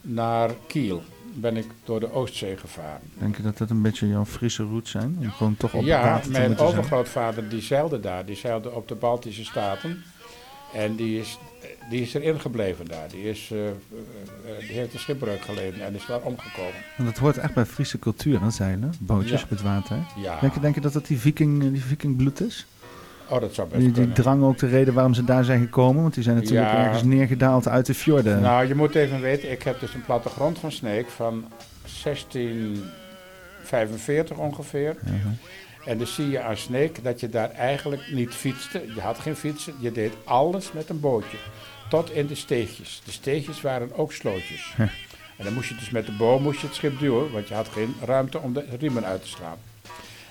naar 0.00 0.50
Kiel. 0.66 1.02
Ben 1.34 1.56
ik 1.56 1.66
door 1.84 2.00
de 2.00 2.12
Oostzee 2.12 2.56
gevaren. 2.56 3.00
Denk 3.18 3.36
je 3.36 3.42
dat 3.42 3.58
dat 3.58 3.70
een 3.70 3.82
beetje 3.82 4.08
jouw 4.08 4.24
Friese 4.24 4.62
roots 4.62 4.90
zijn? 4.90 5.16
Om 5.20 5.30
gewoon 5.30 5.56
toch 5.56 5.74
op 5.74 5.82
Ja, 5.84 6.18
te 6.18 6.30
mijn 6.30 6.58
overgrootvader 6.58 7.48
die 7.48 7.62
zeilde 7.62 8.00
daar. 8.00 8.24
Die 8.26 8.36
zeilde 8.36 8.70
op 8.70 8.88
de 8.88 8.94
Baltische 8.94 9.44
Staten. 9.44 10.02
En 10.74 10.94
die 10.96 11.20
is, 11.20 11.38
die 11.90 12.00
is 12.02 12.14
erin 12.14 12.40
gebleven 12.40 12.86
daar. 12.86 13.08
Die, 13.08 13.22
is, 13.22 13.48
eh, 13.52 13.66
eh, 13.66 13.72
eh, 14.44 14.58
die 14.68 14.76
heeft 14.76 14.94
een 14.94 14.98
schipbreuk 15.00 15.40
geleden 15.40 15.84
en 15.86 15.94
is 15.94 16.06
daar 16.06 16.20
omgekomen. 16.20 16.74
Want 16.96 17.08
dat 17.08 17.18
hoort 17.18 17.38
echt 17.38 17.54
bij 17.54 17.66
Friese 17.66 17.98
cultuur, 17.98 18.40
hè, 18.40 18.50
zeilen. 18.50 18.92
Bootjes 19.00 19.38
Ja. 19.38 19.44
op 19.44 19.50
het 19.50 19.62
water. 19.62 19.96
Ja, 20.16 20.40
Denk, 20.40 20.54
je, 20.54 20.60
denk 20.60 20.74
je 20.74 20.80
dat 20.80 20.92
dat 20.92 21.06
die 21.06 21.18
viking, 21.18 21.72
die 21.72 21.84
vikingbloed 21.84 22.40
is? 22.40 22.66
Oh, 23.30 23.40
dat 23.40 23.54
zou 23.54 23.68
best 23.68 23.94
Die, 23.94 24.12
drang 24.12 24.42
ook 24.42 24.58
de 24.58 24.66
reden 24.66 24.94
waarom 24.94 25.14
ze 25.14 25.24
daar 25.24 25.44
zijn 25.44 25.60
gekomen? 25.60 26.02
Want 26.02 26.14
die 26.14 26.22
zijn 26.22 26.36
natuurlijk 26.36 26.70
Ja. 26.70 26.84
ergens 26.84 27.02
neergedaald 27.02 27.68
uit 27.68 27.86
de 27.86 27.94
fjorden. 27.94 28.40
Nou, 28.40 28.66
je 28.68 28.74
moet 28.74 28.94
even 28.94 29.20
weten, 29.20 29.50
ik 29.50 29.62
heb 29.62 29.80
dus 29.80 29.94
een 29.94 30.04
plattegrond 30.04 30.58
van 30.58 30.72
Sneek 30.72 31.08
van 31.08 31.44
1645 32.02 34.36
ongeveer. 34.36 34.96
En 35.84 35.98
dan 35.98 36.06
zie 36.06 36.30
je 36.30 36.42
aan 36.42 36.56
Sneek 36.56 37.04
dat 37.04 37.20
je 37.20 37.28
daar 37.28 37.50
eigenlijk 37.50 38.02
niet 38.12 38.34
fietste. 38.34 38.82
Je 38.94 39.00
had 39.00 39.18
geen 39.18 39.36
fietsen, 39.36 39.74
je 39.78 39.92
deed 39.92 40.12
alles 40.24 40.72
met 40.72 40.88
een 40.88 41.00
bootje. 41.00 41.36
Tot 41.88 42.12
in 42.12 42.26
de 42.26 42.34
steegjes. 42.34 43.02
De 43.04 43.10
steegjes 43.12 43.60
waren 43.60 43.96
ook 43.96 44.12
slootjes. 44.12 44.72
Huh. 44.76 44.86
En 45.36 45.44
dan 45.44 45.54
moest 45.54 45.68
je 45.68 45.74
dus 45.74 45.90
met 45.90 46.06
de 46.06 46.12
boom 46.12 46.42
moest 46.42 46.60
je 46.60 46.66
het 46.66 46.76
schip 46.76 46.98
duwen, 46.98 47.32
want 47.32 47.48
je 47.48 47.54
had 47.54 47.68
geen 47.68 47.94
ruimte 48.04 48.38
om 48.38 48.52
de 48.52 48.64
riemen 48.78 49.04
uit 49.04 49.22
te 49.22 49.28
slaan. 49.28 49.56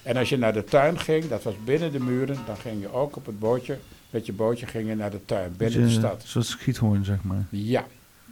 En 0.10 0.18
als 0.18 0.30
je 0.30 0.38
naar 0.38 0.54
de 0.54 0.64
tuin 0.64 1.00
ging, 1.00 1.28
dat 1.28 1.44
was 1.44 1.54
binnen 1.64 1.92
de 1.92 2.00
muren, 2.00 2.38
dan 2.46 2.58
ging 2.58 2.82
je 2.82 2.94
ook 2.94 3.16
op 3.16 3.26
het 3.26 3.40
bootje 3.40 3.78
Met 4.10 4.26
je 4.26 4.34
bootje 4.34 4.66
ging 4.66 4.88
je 4.88 4.96
naar 4.96 5.12
de 5.12 5.26
tuin, 5.26 5.54
binnen 5.58 5.78
de 5.80 5.84
Dus, 5.86 5.94
eh, 5.94 6.00
stad. 6.00 6.24
Zoals 6.26 6.50
Schiethoorn, 6.50 7.06
zeg 7.06 7.18
maar. 7.22 7.46
Ja, 7.50 7.86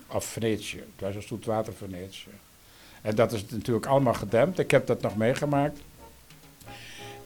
of 0.08 0.26
Venetië. 0.26 0.78
Het 0.78 0.86
was 0.98 1.16
een 1.16 1.22
zoetwater 1.22 1.74
Venetië. 1.74 2.30
En 3.02 3.16
dat 3.16 3.32
is 3.34 3.46
natuurlijk 3.50 3.86
allemaal 3.86 4.14
gedempt. 4.14 4.60
Ik 4.60 4.72
heb 4.72 4.88
dat 4.88 5.02
nog 5.02 5.16
meegemaakt. 5.18 5.80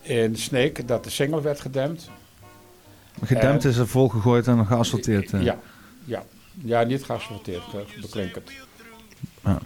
In 0.01 0.35
Sneek, 0.35 0.87
dat 0.87 1.03
de 1.03 1.09
singel 1.09 1.41
werd 1.41 1.59
gedempt. 1.59 2.09
Gedempt 3.23 3.63
En- 3.63 3.69
is 3.69 3.77
er 3.77 3.87
volgegooid 3.87 4.47
en 4.47 4.65
geasfalteerd. 4.65 5.33
eh. 5.33 5.43
Ja, 5.43 5.59
ja. 6.05 6.23
ja, 6.63 6.83
niet 6.83 7.03
geasfalteerd, 7.03 7.61
ge- 7.63 7.99
beklinkerd. 8.01 8.51
Ja. 9.43 9.59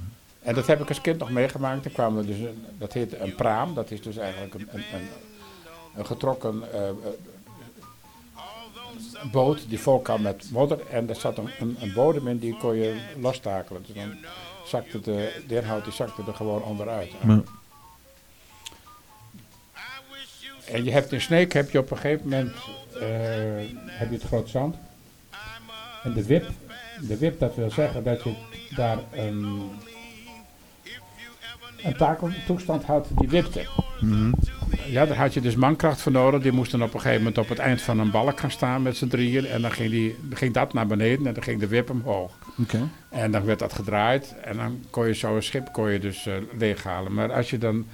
En 0.46 0.56
dat 0.56 0.68
heb 0.68 0.82
ik 0.82 0.90
als 0.90 1.02
kind 1.02 1.20
nog 1.20 1.30
meegemaakt. 1.30 1.84
Dan 1.84 1.92
kwam 1.92 2.18
er 2.18 2.26
dus 2.26 2.38
een, 2.38 2.66
dat 2.78 2.94
heette 2.94 3.20
een 3.20 3.36
praam. 3.36 3.74
Dat 3.74 3.92
is 3.92 4.02
dus 4.02 4.18
eigenlijk 4.18 4.54
een, 4.54 4.68
een, 4.72 4.84
een, 4.94 5.08
een 5.96 6.06
getrokken 6.06 6.74
eh, 6.74 6.90
eh, 6.90 6.96
boot 9.32 9.70
die 9.70 9.80
vol 9.80 10.00
kwam 10.00 10.22
met 10.22 10.50
modder. 10.52 10.80
En 10.90 11.06
daar 11.06 11.16
zat 11.16 11.38
een, 11.38 11.50
een, 11.60 11.78
een 11.80 11.94
bodem 11.94 12.28
in 12.28 12.38
die 12.38 12.58
kon 12.58 12.76
je 12.76 12.96
lostakelen. 13.20 13.84
Dus 13.88 13.96
dan 13.96 14.16
zakte 14.66 15.00
de, 15.00 15.44
de 15.48 15.56
inhoud 15.56 15.84
die 15.84 15.94
zakte 15.94 16.24
er 16.28 16.36
gewoon 16.36 16.64
onderuit. 16.64 17.12
En 20.66 20.84
je 20.84 20.92
hebt 20.92 21.12
in 21.12 21.22
Sneek 21.22 21.54
heb 21.54 21.70
je 21.72 21.80
op 21.80 21.92
een 21.92 21.98
gegeven 21.98 22.24
moment 22.24 22.54
eh, 22.94 23.08
heb 23.86 24.10
je 24.10 24.16
het 24.16 24.24
groot 24.24 24.50
zand. 24.50 24.76
En 26.04 26.14
de 26.14 26.26
wip, 26.26 26.50
de 27.08 27.18
wip 27.18 27.40
dat 27.40 27.56
wil 27.56 27.72
zeggen 27.72 28.04
dat 28.04 28.24
je 28.24 28.34
daar 28.76 29.00
een, 29.12 29.70
een 31.86 31.98
takeltoestand 31.98 32.84
had 32.84 33.08
die 33.16 33.30
wipte. 33.30 33.66
Mhm. 34.02 34.32
Ja, 34.88 35.06
daar 35.06 35.18
had 35.18 35.34
je 35.34 35.42
dus 35.42 35.56
mankracht 35.56 36.02
voor 36.02 36.12
nodig. 36.12 36.42
Die 36.42 36.52
moesten 36.52 36.82
op 36.82 36.94
een 36.94 37.00
gegeven 37.00 37.18
moment 37.18 37.38
op 37.38 37.50
het 37.50 37.60
eind 37.60 37.82
van 37.82 38.00
een 38.00 38.12
balk 38.12 38.40
gaan 38.40 38.52
staan 38.52 38.82
met 38.82 38.98
z'n 38.98 39.08
drieën. 39.08 39.46
En 39.46 39.62
dan 39.62 39.72
ging, 39.72 39.90
die, 39.90 40.16
ging 40.34 40.54
dat 40.54 40.74
naar 40.74 40.88
beneden 40.88 41.28
en 41.28 41.34
dan 41.34 41.44
ging 41.44 41.60
de 41.60 41.68
wip 41.68 41.90
omhoog. 41.90 42.32
Oké. 42.62 42.90
En 43.10 43.32
dan 43.32 43.46
werd 43.46 43.60
dat 43.60 43.74
gedraaid 43.74 44.36
en 44.42 44.58
dan 44.58 44.80
kon 44.90 45.08
je 45.08 45.14
zo 45.14 45.36
een 45.36 45.44
schip 45.44 45.72
kon 45.72 45.92
je 45.92 46.00
dus 46.00 46.26
eh, 46.26 46.34
leeghalen. 46.58 47.14
Maar 47.14 47.34
als 47.34 47.50
je 47.50 47.58
dan 47.58 47.86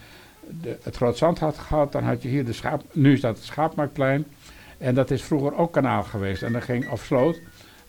de, 0.61 0.77
het 0.84 0.95
Groot 0.95 1.18
Zand 1.18 1.39
had 1.39 1.57
gehad, 1.57 1.91
dan 1.91 2.03
had 2.03 2.22
je 2.22 2.30
hier 2.30 2.45
de 2.45 2.53
schaap... 2.53 2.84
Nu 2.91 3.13
is 3.13 3.22
dat 3.22 3.35
het 3.35 3.45
Schaapmarktplein. 3.45 4.26
En 4.77 4.95
dat 4.95 5.11
is 5.11 5.23
vroeger 5.23 5.57
ook 5.57 5.73
kanaal 5.73 6.03
geweest. 6.03 6.43
En 6.43 6.51
dan 6.51 6.61
ging, 6.61 6.89
of 6.89 7.03
sloot, 7.03 7.39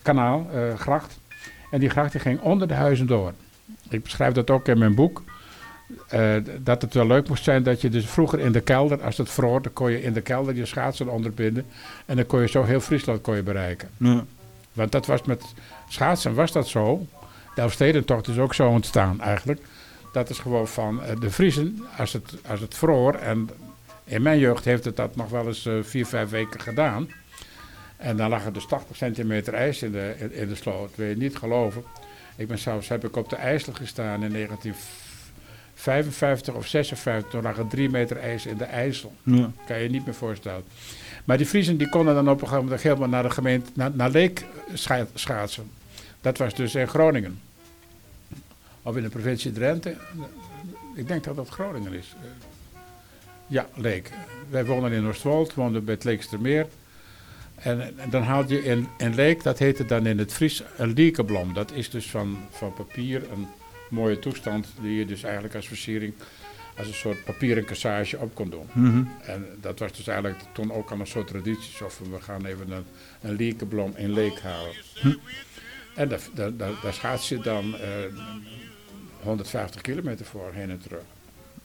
kanaal, 0.01 0.47
eh, 0.53 0.73
gracht. 0.75 1.19
En 1.71 1.79
die 1.79 1.89
gracht 1.89 2.11
die 2.11 2.21
ging 2.21 2.41
onder 2.41 2.67
de 2.67 2.73
huizen 2.73 3.07
door. 3.07 3.33
Ik 3.89 4.03
beschrijf 4.03 4.33
dat 4.33 4.49
ook 4.49 4.67
in 4.67 4.77
mijn 4.77 4.95
boek. 4.95 5.23
Eh, 6.07 6.35
dat 6.59 6.81
het 6.81 6.93
wel 6.93 7.07
leuk 7.07 7.27
moest 7.27 7.43
zijn 7.43 7.63
dat 7.63 7.81
je 7.81 7.89
dus 7.89 8.05
vroeger 8.05 8.39
in 8.39 8.51
de 8.51 8.61
kelder, 8.61 9.03
als 9.03 9.17
het 9.17 9.29
vroor, 9.29 9.61
dan 9.61 9.73
kon 9.73 9.91
je 9.91 10.01
in 10.01 10.13
de 10.13 10.21
kelder 10.21 10.55
je 10.55 10.65
schaatsen 10.65 11.07
onderbinden. 11.07 11.65
En 12.05 12.15
dan 12.15 12.25
kon 12.25 12.41
je 12.41 12.47
zo 12.47 12.63
heel 12.63 12.79
Friesland 12.79 13.21
kon 13.21 13.35
je 13.35 13.43
bereiken. 13.43 13.89
Ja. 13.97 14.25
Want 14.73 14.91
dat 14.91 15.05
was 15.05 15.23
met 15.23 15.43
schaatsen 15.87 16.33
was 16.33 16.51
dat 16.51 16.67
zo. 16.67 17.07
De 17.55 17.61
Elfstedentocht 17.61 18.27
is 18.27 18.37
ook 18.37 18.53
zo 18.53 18.67
ontstaan 18.69 19.21
eigenlijk. 19.21 19.61
Dat 20.11 20.29
is 20.29 20.39
gewoon 20.39 20.67
van 20.67 21.03
eh, 21.03 21.19
de 21.19 21.29
Vriezen, 21.29 21.83
als 21.97 22.13
het, 22.13 22.33
als 22.47 22.59
het 22.59 22.75
vroor. 22.75 23.13
En 23.13 23.49
in 24.03 24.21
mijn 24.21 24.39
jeugd 24.39 24.65
heeft 24.65 24.85
het 24.85 24.95
dat 24.95 25.15
nog 25.15 25.29
wel 25.29 25.47
eens 25.47 25.65
eh, 25.65 25.73
vier, 25.81 26.05
vijf 26.05 26.29
weken 26.29 26.61
gedaan. 26.61 27.09
En 27.97 28.17
dan 28.17 28.29
lag 28.29 28.45
er 28.45 28.53
dus 28.53 28.65
80 28.65 28.95
centimeter 28.95 29.53
ijs 29.53 29.81
in 29.81 29.91
de, 29.91 30.15
in, 30.17 30.33
in 30.33 30.47
de 30.47 30.55
sloot. 30.55 30.95
Wil 30.95 31.07
je 31.07 31.17
niet 31.17 31.37
geloven. 31.37 31.83
Ik 32.35 32.47
ben 32.47 32.59
zelfs 32.59 32.87
heb 32.87 33.05
ik 33.05 33.15
op 33.15 33.29
de 33.29 33.35
IJssel 33.35 33.73
gestaan 33.73 34.23
in 34.23 34.31
1955 35.83 36.53
of 36.53 36.67
56. 36.67 37.31
Toen 37.31 37.41
lag 37.41 37.57
er 37.57 37.67
drie 37.67 37.89
meter 37.89 38.17
ijs 38.17 38.45
in 38.45 38.57
de 38.57 38.63
IJssel. 38.63 39.13
Ja. 39.23 39.51
Kan 39.65 39.77
je 39.77 39.83
je 39.83 39.89
niet 39.89 40.05
meer 40.05 40.15
voorstellen. 40.15 40.63
Maar 41.25 41.37
die 41.37 41.45
Friesen 41.45 41.77
die 41.77 41.89
konden 41.89 42.15
dan 42.15 42.29
op 42.29 42.41
een 42.41 42.47
gegeven 42.47 42.63
moment 42.63 42.81
helemaal 42.81 43.09
naar 43.09 43.23
de 43.23 43.29
gemeente, 43.29 43.69
naar, 43.73 43.91
naar 43.93 44.09
Leek 44.09 44.45
scha- 44.73 45.07
schaatsen. 45.13 45.71
Dat 46.21 46.37
was 46.37 46.55
dus 46.55 46.75
in 46.75 46.87
Groningen. 46.87 47.39
Of 48.81 48.95
in 48.95 49.03
de 49.03 49.09
provincie 49.09 49.51
Drenthe. 49.51 49.95
Ik 50.95 51.07
denk 51.07 51.23
dat 51.23 51.35
dat 51.35 51.49
Groningen 51.49 51.93
is. 51.93 52.15
Ja, 53.47 53.67
Leek. 53.75 54.11
Wij 54.49 54.65
woonden 54.65 54.91
in 54.91 55.07
Oostwold, 55.07 55.53
woonden 55.53 55.85
bij 55.85 55.93
het 55.93 56.03
Leekstermeer. 56.03 56.67
En, 57.55 57.99
en 57.99 58.09
dan 58.09 58.23
haalde 58.23 58.53
je 58.53 58.63
in, 58.63 58.87
in 58.97 59.15
Leek, 59.15 59.43
dat 59.43 59.59
heette 59.59 59.85
dan 59.85 60.05
in 60.05 60.17
het 60.19 60.33
Fries 60.33 60.63
een 60.77 60.93
liekeblom. 60.93 61.53
Dat 61.53 61.71
is 61.71 61.89
dus 61.89 62.09
van, 62.09 62.37
van 62.51 62.73
papier 62.73 63.31
een 63.31 63.47
mooie 63.93 64.19
toestand 64.19 64.67
die 64.81 64.95
je 64.95 65.05
dus 65.05 65.23
eigenlijk 65.23 65.55
als 65.55 65.67
versiering, 65.67 66.13
als 66.77 66.87
een 66.87 66.93
soort 66.93 67.23
papieren 67.23 67.65
cassage 67.65 68.17
op 68.17 68.35
kon 68.35 68.49
doen. 68.49 68.67
Mhm. 68.71 69.03
En 69.21 69.45
dat 69.61 69.79
was 69.79 69.91
dus 69.91 70.07
eigenlijk 70.07 70.39
toen 70.51 70.71
ook 70.71 70.91
al 70.91 70.99
een 70.99 71.07
soort 71.07 71.27
traditie. 71.27 71.75
Zo 71.75 71.89
van, 71.89 72.11
we 72.11 72.21
gaan 72.21 72.45
even 72.45 72.71
een, 72.71 72.85
een 73.21 73.35
liekeblom 73.35 73.93
in 73.95 74.13
leek 74.13 74.39
halen. 74.41 74.73
En 75.95 76.09
daar, 76.09 76.19
daar, 76.33 76.57
daar, 76.57 76.71
daar 76.81 76.93
schaats 76.93 77.29
je 77.29 77.37
dan 77.37 77.75
eh 77.75 77.81
150 79.23 79.81
kilometer 79.81 80.25
voor, 80.25 80.49
heen 80.53 80.69
en 80.69 80.79
terug. 80.79 81.01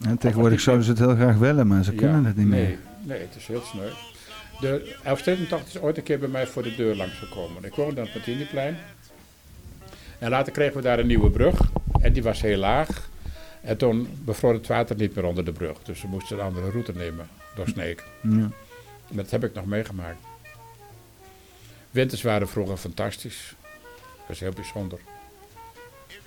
En 0.00 0.18
tegenwoordig 0.18 0.60
zouden 0.60 0.84
ze 0.84 0.90
het 0.90 1.00
heel 1.00 1.14
graag 1.14 1.36
willen, 1.36 1.66
maar 1.66 1.84
ze 1.84 1.92
kunnen 1.92 2.24
het 2.24 2.36
niet 2.36 2.48
nee, 2.48 2.66
meer. 2.66 2.78
Nee, 3.02 3.20
het 3.20 3.36
is 3.36 3.46
heel 3.46 3.62
sneu. 3.62 3.88
De 4.60 4.96
Elfstedentocht 5.02 5.66
is 5.66 5.80
ooit 5.80 5.96
een 5.96 6.02
keer 6.02 6.18
bij 6.18 6.28
mij 6.28 6.46
voor 6.46 6.62
de 6.62 6.74
deur 6.74 6.96
langsgekomen. 6.96 7.64
Ik 7.64 7.74
woonde 7.74 8.00
aan 8.00 8.06
het 8.06 8.14
Martiniplein. 8.14 8.76
En 10.18 10.30
later 10.30 10.52
kregen 10.52 10.76
we 10.76 10.82
daar 10.82 10.98
een 10.98 11.06
nieuwe 11.06 11.30
brug. 11.30 11.60
En 12.00 12.12
die 12.12 12.22
was 12.22 12.40
heel 12.40 12.58
laag. 12.58 13.08
En 13.60 13.76
toen 13.76 14.08
bevroor 14.24 14.52
het 14.52 14.66
water 14.66 14.96
niet 14.96 15.14
meer 15.14 15.24
onder 15.24 15.44
de 15.44 15.52
brug. 15.52 15.82
Dus 15.82 16.02
we 16.02 16.08
moesten 16.08 16.38
een 16.38 16.44
andere 16.44 16.70
route 16.70 16.92
nemen 16.92 17.28
door 17.54 17.68
Sneek. 17.68 18.04
Ja. 18.22 18.50
Dat 19.10 19.30
heb 19.30 19.44
ik 19.44 19.54
nog 19.54 19.66
meegemaakt. 19.66 20.20
Winters 21.90 22.22
waren 22.22 22.48
vroeger 22.48 22.76
fantastisch. 22.76 23.54
Dat 24.26 24.36
is 24.36 24.40
heel 24.40 24.52
bijzonder. 24.52 24.98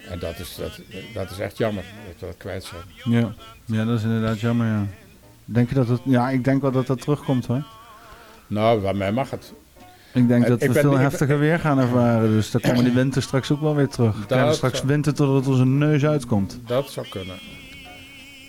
En 0.10 0.20
dat 0.20 0.40
is, 0.40 0.56
dat, 0.56 0.80
dat 1.14 1.32
is 1.32 1.40
echt 1.40 1.58
jammer 1.58 1.84
dat 2.08 2.20
we 2.20 2.26
dat 2.26 2.38
kwijt 2.38 2.64
zijn. 2.64 2.82
Ja. 3.04 3.34
ja, 3.66 3.86
dat 3.86 3.98
is 3.98 4.04
inderdaad 4.04 4.40
jammer, 4.40 4.68
ja. 4.68 4.88
Denk 5.46 5.70
je 5.70 5.76
dat 5.76 5.88
het... 5.88 6.02
Ja, 6.04 6.30
ik 6.30 6.44
denk 6.44 6.62
wel 6.62 6.72
dat 6.72 6.88
dat 6.88 7.02
terugkomt, 7.02 7.46
hoor. 7.46 7.64
Nou, 8.48 8.82
bij 8.82 8.94
mij 8.94 9.12
mag 9.12 9.30
het. 9.30 9.54
Ik 10.14 10.28
denk 10.28 10.44
Eh, 10.44 10.50
dat 10.50 10.60
we 10.62 10.74
veel 10.74 10.98
heftiger 10.98 11.40
weer 11.40 11.60
gaan 11.60 11.80
ervaren. 11.80 12.30
Dus 12.30 12.52
dan 12.52 12.62
komen 12.62 12.84
die 12.84 12.94
winter 12.94 13.22
straks 13.22 13.52
ook 13.52 13.62
wel 13.62 13.76
weer 13.76 13.88
terug. 13.88 14.18
We 14.20 14.26
krijgen 14.26 14.56
straks 14.56 14.82
winter 14.84 15.14
totdat 15.14 15.36
het 15.36 15.48
onze 15.48 15.66
neus 15.66 16.06
uitkomt. 16.06 16.60
Dat 16.66 16.90
zou 16.90 17.08
kunnen. 17.10 17.36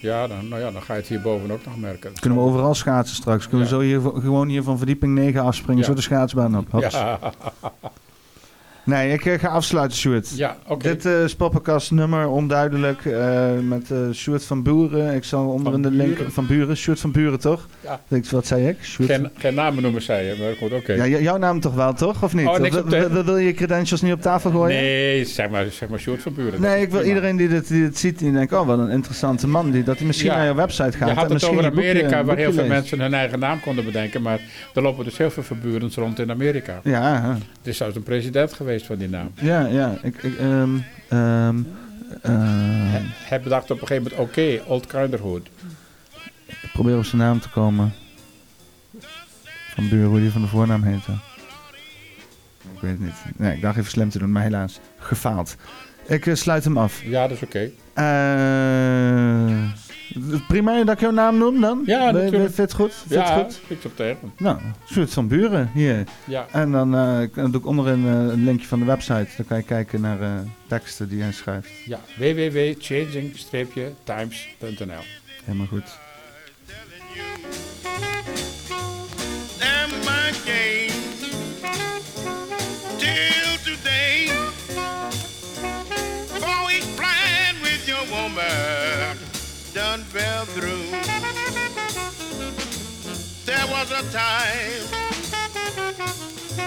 Ja, 0.01 0.27
dan, 0.27 0.49
nou 0.49 0.61
ja, 0.63 0.71
dan 0.71 0.83
ga 0.83 0.93
je 0.95 0.99
het 1.01 1.09
hierboven 1.09 1.51
ook 1.51 1.65
nog 1.65 1.77
merken. 1.79 2.13
Kunnen 2.21 2.39
we 2.39 2.45
overal 2.45 2.75
schaatsen 2.75 3.17
straks. 3.17 3.49
Kunnen 3.49 3.67
we 3.69 3.75
zo 3.75 3.81
hier, 3.81 4.01
gewoon 4.01 4.49
hier 4.49 4.63
van 4.63 4.77
verdieping 4.79 5.15
9 5.15 5.43
afspringen. 5.43 5.81
Ja. 5.83 5.89
Zo 5.89 5.95
de 5.95 6.01
schaatsbaan 6.01 6.57
op. 6.59 6.67
Hops. 6.71 6.95
Ja, 6.95 7.19
Nee, 8.85 9.13
ik 9.13 9.25
eh, 9.27 9.39
ga 9.39 9.49
afsluiten, 9.49 9.97
Stuart. 9.99 10.31
ja 10.37 10.57
oké. 10.67 10.89
Dit 10.89 11.07
eh, 11.07 11.23
is 11.23 11.35
Poppenkast 11.35 11.91
nummer 11.91 12.29
onduidelijk 12.29 13.05
eh, 13.05 13.51
met 13.69 13.91
eh 13.91 13.99
Sjoerd 14.13 14.45
van 14.45 14.63
Buren. 14.63 15.15
Ik 15.15 15.25
zal 15.25 15.47
onder 15.49 15.73
Van 15.73 15.75
in 15.75 15.83
de 15.83 15.91
link 15.97 16.17
Buren? 16.17 16.33
van 16.33 16.47
Buren. 16.47 16.77
Sjoerd 16.77 17.01
van 17.01 17.13
Buren, 17.13 17.41
toch? 17.41 17.67
Ja. 17.81 18.01
Ik- 18.09 18.27
Wat 18.27 18.47
zei 18.47 18.69
ik? 18.69 18.77
Sjoerd 18.83 19.11
Geen, 19.11 19.31
geen 19.39 19.55
namen 19.55 19.83
noemen, 19.83 20.03
zei 20.03 20.27
je, 20.27 20.37
maar 20.41 20.55
goed, 20.57 20.73
oké. 20.73 20.93
Ja, 20.93 21.07
jouw 21.07 21.37
naam 21.37 21.61
toch 21.61 21.75
wel, 21.75 21.93
toch? 21.95 22.23
Of 22.23 22.35
niet? 22.35 22.47
Oh, 22.47 22.53
Of 22.53 22.77
op 22.77 23.25
wil- 23.25 23.37
je 23.37 23.53
credentials 23.55 24.03
niet 24.03 24.13
op 24.13 24.21
tafel 24.21 24.51
gooien? 24.51 24.77
Nee, 24.77 25.25
zeg 25.25 25.49
maar, 25.51 25.65
zeg 25.71 25.89
maar 25.89 25.99
Sjoerd 25.99 26.23
van 26.23 26.35
Buren. 26.35 26.61
Nee, 26.61 26.83
ik 26.83 26.91
wil 26.91 27.03
iedereen 27.03 27.37
die 27.37 27.49
dit, 27.49 27.69
die 27.69 27.83
dit 27.83 27.99
ziet, 27.99 28.19
die 28.19 28.33
denkt, 28.33 28.53
oh, 28.53 28.67
wat 28.67 28.79
een 28.79 28.91
interessante 28.91 29.47
man. 29.49 29.71
Die, 29.71 29.83
dat 29.83 29.97
hij 29.99 30.07
misschien 30.07 30.31
Ja. 30.31 30.37
naar 30.37 30.47
je 30.47 30.55
website 30.55 30.83
gaat. 30.99 31.09
Je 31.09 31.15
en 31.15 31.21
had 31.21 31.31
het 31.31 31.45
over 31.45 31.63
boekje- 31.63 31.81
Amerika, 31.81 32.09
waar 32.11 32.25
boekje 32.25 32.41
heel 32.43 32.53
veel 32.53 32.61
leest. 32.63 32.73
mensen 32.75 33.01
hun 33.01 33.15
eigen 33.15 33.39
naam 33.39 33.61
konden 33.61 33.85
bedenken. 33.85 34.23
Maar 34.23 34.41
er 34.75 34.83
lopen 34.83 35.05
dus 35.05 35.19
heel 35.19 35.31
veel 35.31 35.43
verburens 35.43 35.95
rond 35.97 36.19
in 36.19 36.31
Amerika. 36.31 36.81
Ja, 36.85 37.21
hè. 37.23 37.29
Er 37.31 37.39
is 37.63 37.77
zelfs 37.77 37.97
een 37.97 38.03
president 38.03 38.53
geweest 38.53 38.71
van 38.81 38.97
die 38.97 39.09
naam. 39.09 39.33
ja, 39.35 39.67
ja. 39.67 39.99
Ik, 40.03 40.23
ik, 40.23 40.39
ehm, 40.39 40.77
ehm, 41.09 41.63
ehm, 42.23 43.03
Hij, 43.13 43.41
bedacht 43.41 43.71
op 43.71 43.81
een 43.81 43.87
gegeven 43.87 44.11
moment, 44.11 44.31
oké, 44.31 44.63
Old 44.67 44.87
Kinderhood. 44.87 45.49
ik 46.47 46.71
probeer 46.73 46.97
op 46.97 47.05
zijn 47.05 47.23
naam 47.23 47.41
te 47.41 47.49
komen. 47.49 47.93
Van 49.75 49.89
Buren, 49.89 50.09
hoe 50.09 50.21
die 50.21 50.31
van 50.31 50.41
de 50.41 50.49
voornaam 50.49 50.83
heette. 50.83 51.13
Ik 52.75 52.81
weet 52.81 52.91
het 52.91 53.01
niet. 53.01 53.15
Nee, 53.37 53.55
ik 53.57 53.63
dacht 53.63 53.77
even 53.77 53.91
slim 53.91 54.09
te 54.11 54.19
doen, 54.19 54.33
maar 54.33 54.43
helaas. 54.43 54.81
Gefaald. 54.99 55.57
Ik 56.07 56.27
eh, 56.27 56.35
sluit 56.35 56.65
hem 56.65 56.79
af. 56.79 57.03
Ja, 57.05 57.29
dat 57.29 57.37
is 57.37 57.43
oké. 57.43 57.71
Eh 57.95 59.71
prima 60.49 60.85
dat 60.85 60.95
ik 60.95 61.01
jouw 61.01 61.11
naam 61.11 61.39
noem 61.39 61.61
dan? 61.61 61.83
Ja, 61.87 62.11
natuurlijk. 62.11 62.45
Vind 62.45 62.57
je 62.57 62.63
het 62.63 62.73
goed? 62.73 62.95
Vind 62.95 63.11
je 63.11 63.17
Ja, 63.17 63.43
goed? 63.43 63.61
ik 63.67 63.85
op 63.85 63.97
tegen. 63.97 64.33
Nou, 64.39 64.59
soort 64.85 65.13
van 65.13 65.29
buren 65.29 65.71
hier. 65.75 66.05
Ja, 66.25 66.47
En 66.53 66.73
dan, 66.73 66.95
eh, 66.97 67.19
doe 67.35 67.55
ik 67.61 67.67
onderin 67.67 68.05
eh, 68.07 68.13
een 68.13 68.45
linkje 68.45 68.67
van 68.67 68.79
de 68.79 68.85
website. 68.85 69.29
Dan 69.37 69.47
kan 69.47 69.57
je 69.57 69.63
kijken 69.63 70.01
naar 70.01 70.21
eh, 70.21 70.31
teksten 70.67 71.09
die 71.09 71.23
hij 71.23 71.33
schrijft. 71.33 71.69
ja. 71.85 71.99
www.changing-times.nl 72.17 75.03
Helemaal 75.45 75.67
goed. 75.67 75.99
woman 88.13 89.32
done 89.75 90.01
fell 90.01 90.45
through. 90.45 90.85
There 93.47 93.67
was 93.71 93.91
a 93.91 94.03
time 94.13 94.85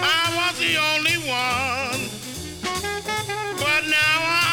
I 0.02 0.32
was 0.36 0.58
the 0.58 0.76
only 0.76 1.18
one, 1.28 2.10
but 3.58 3.86
now 3.86 4.18
I 4.22 4.45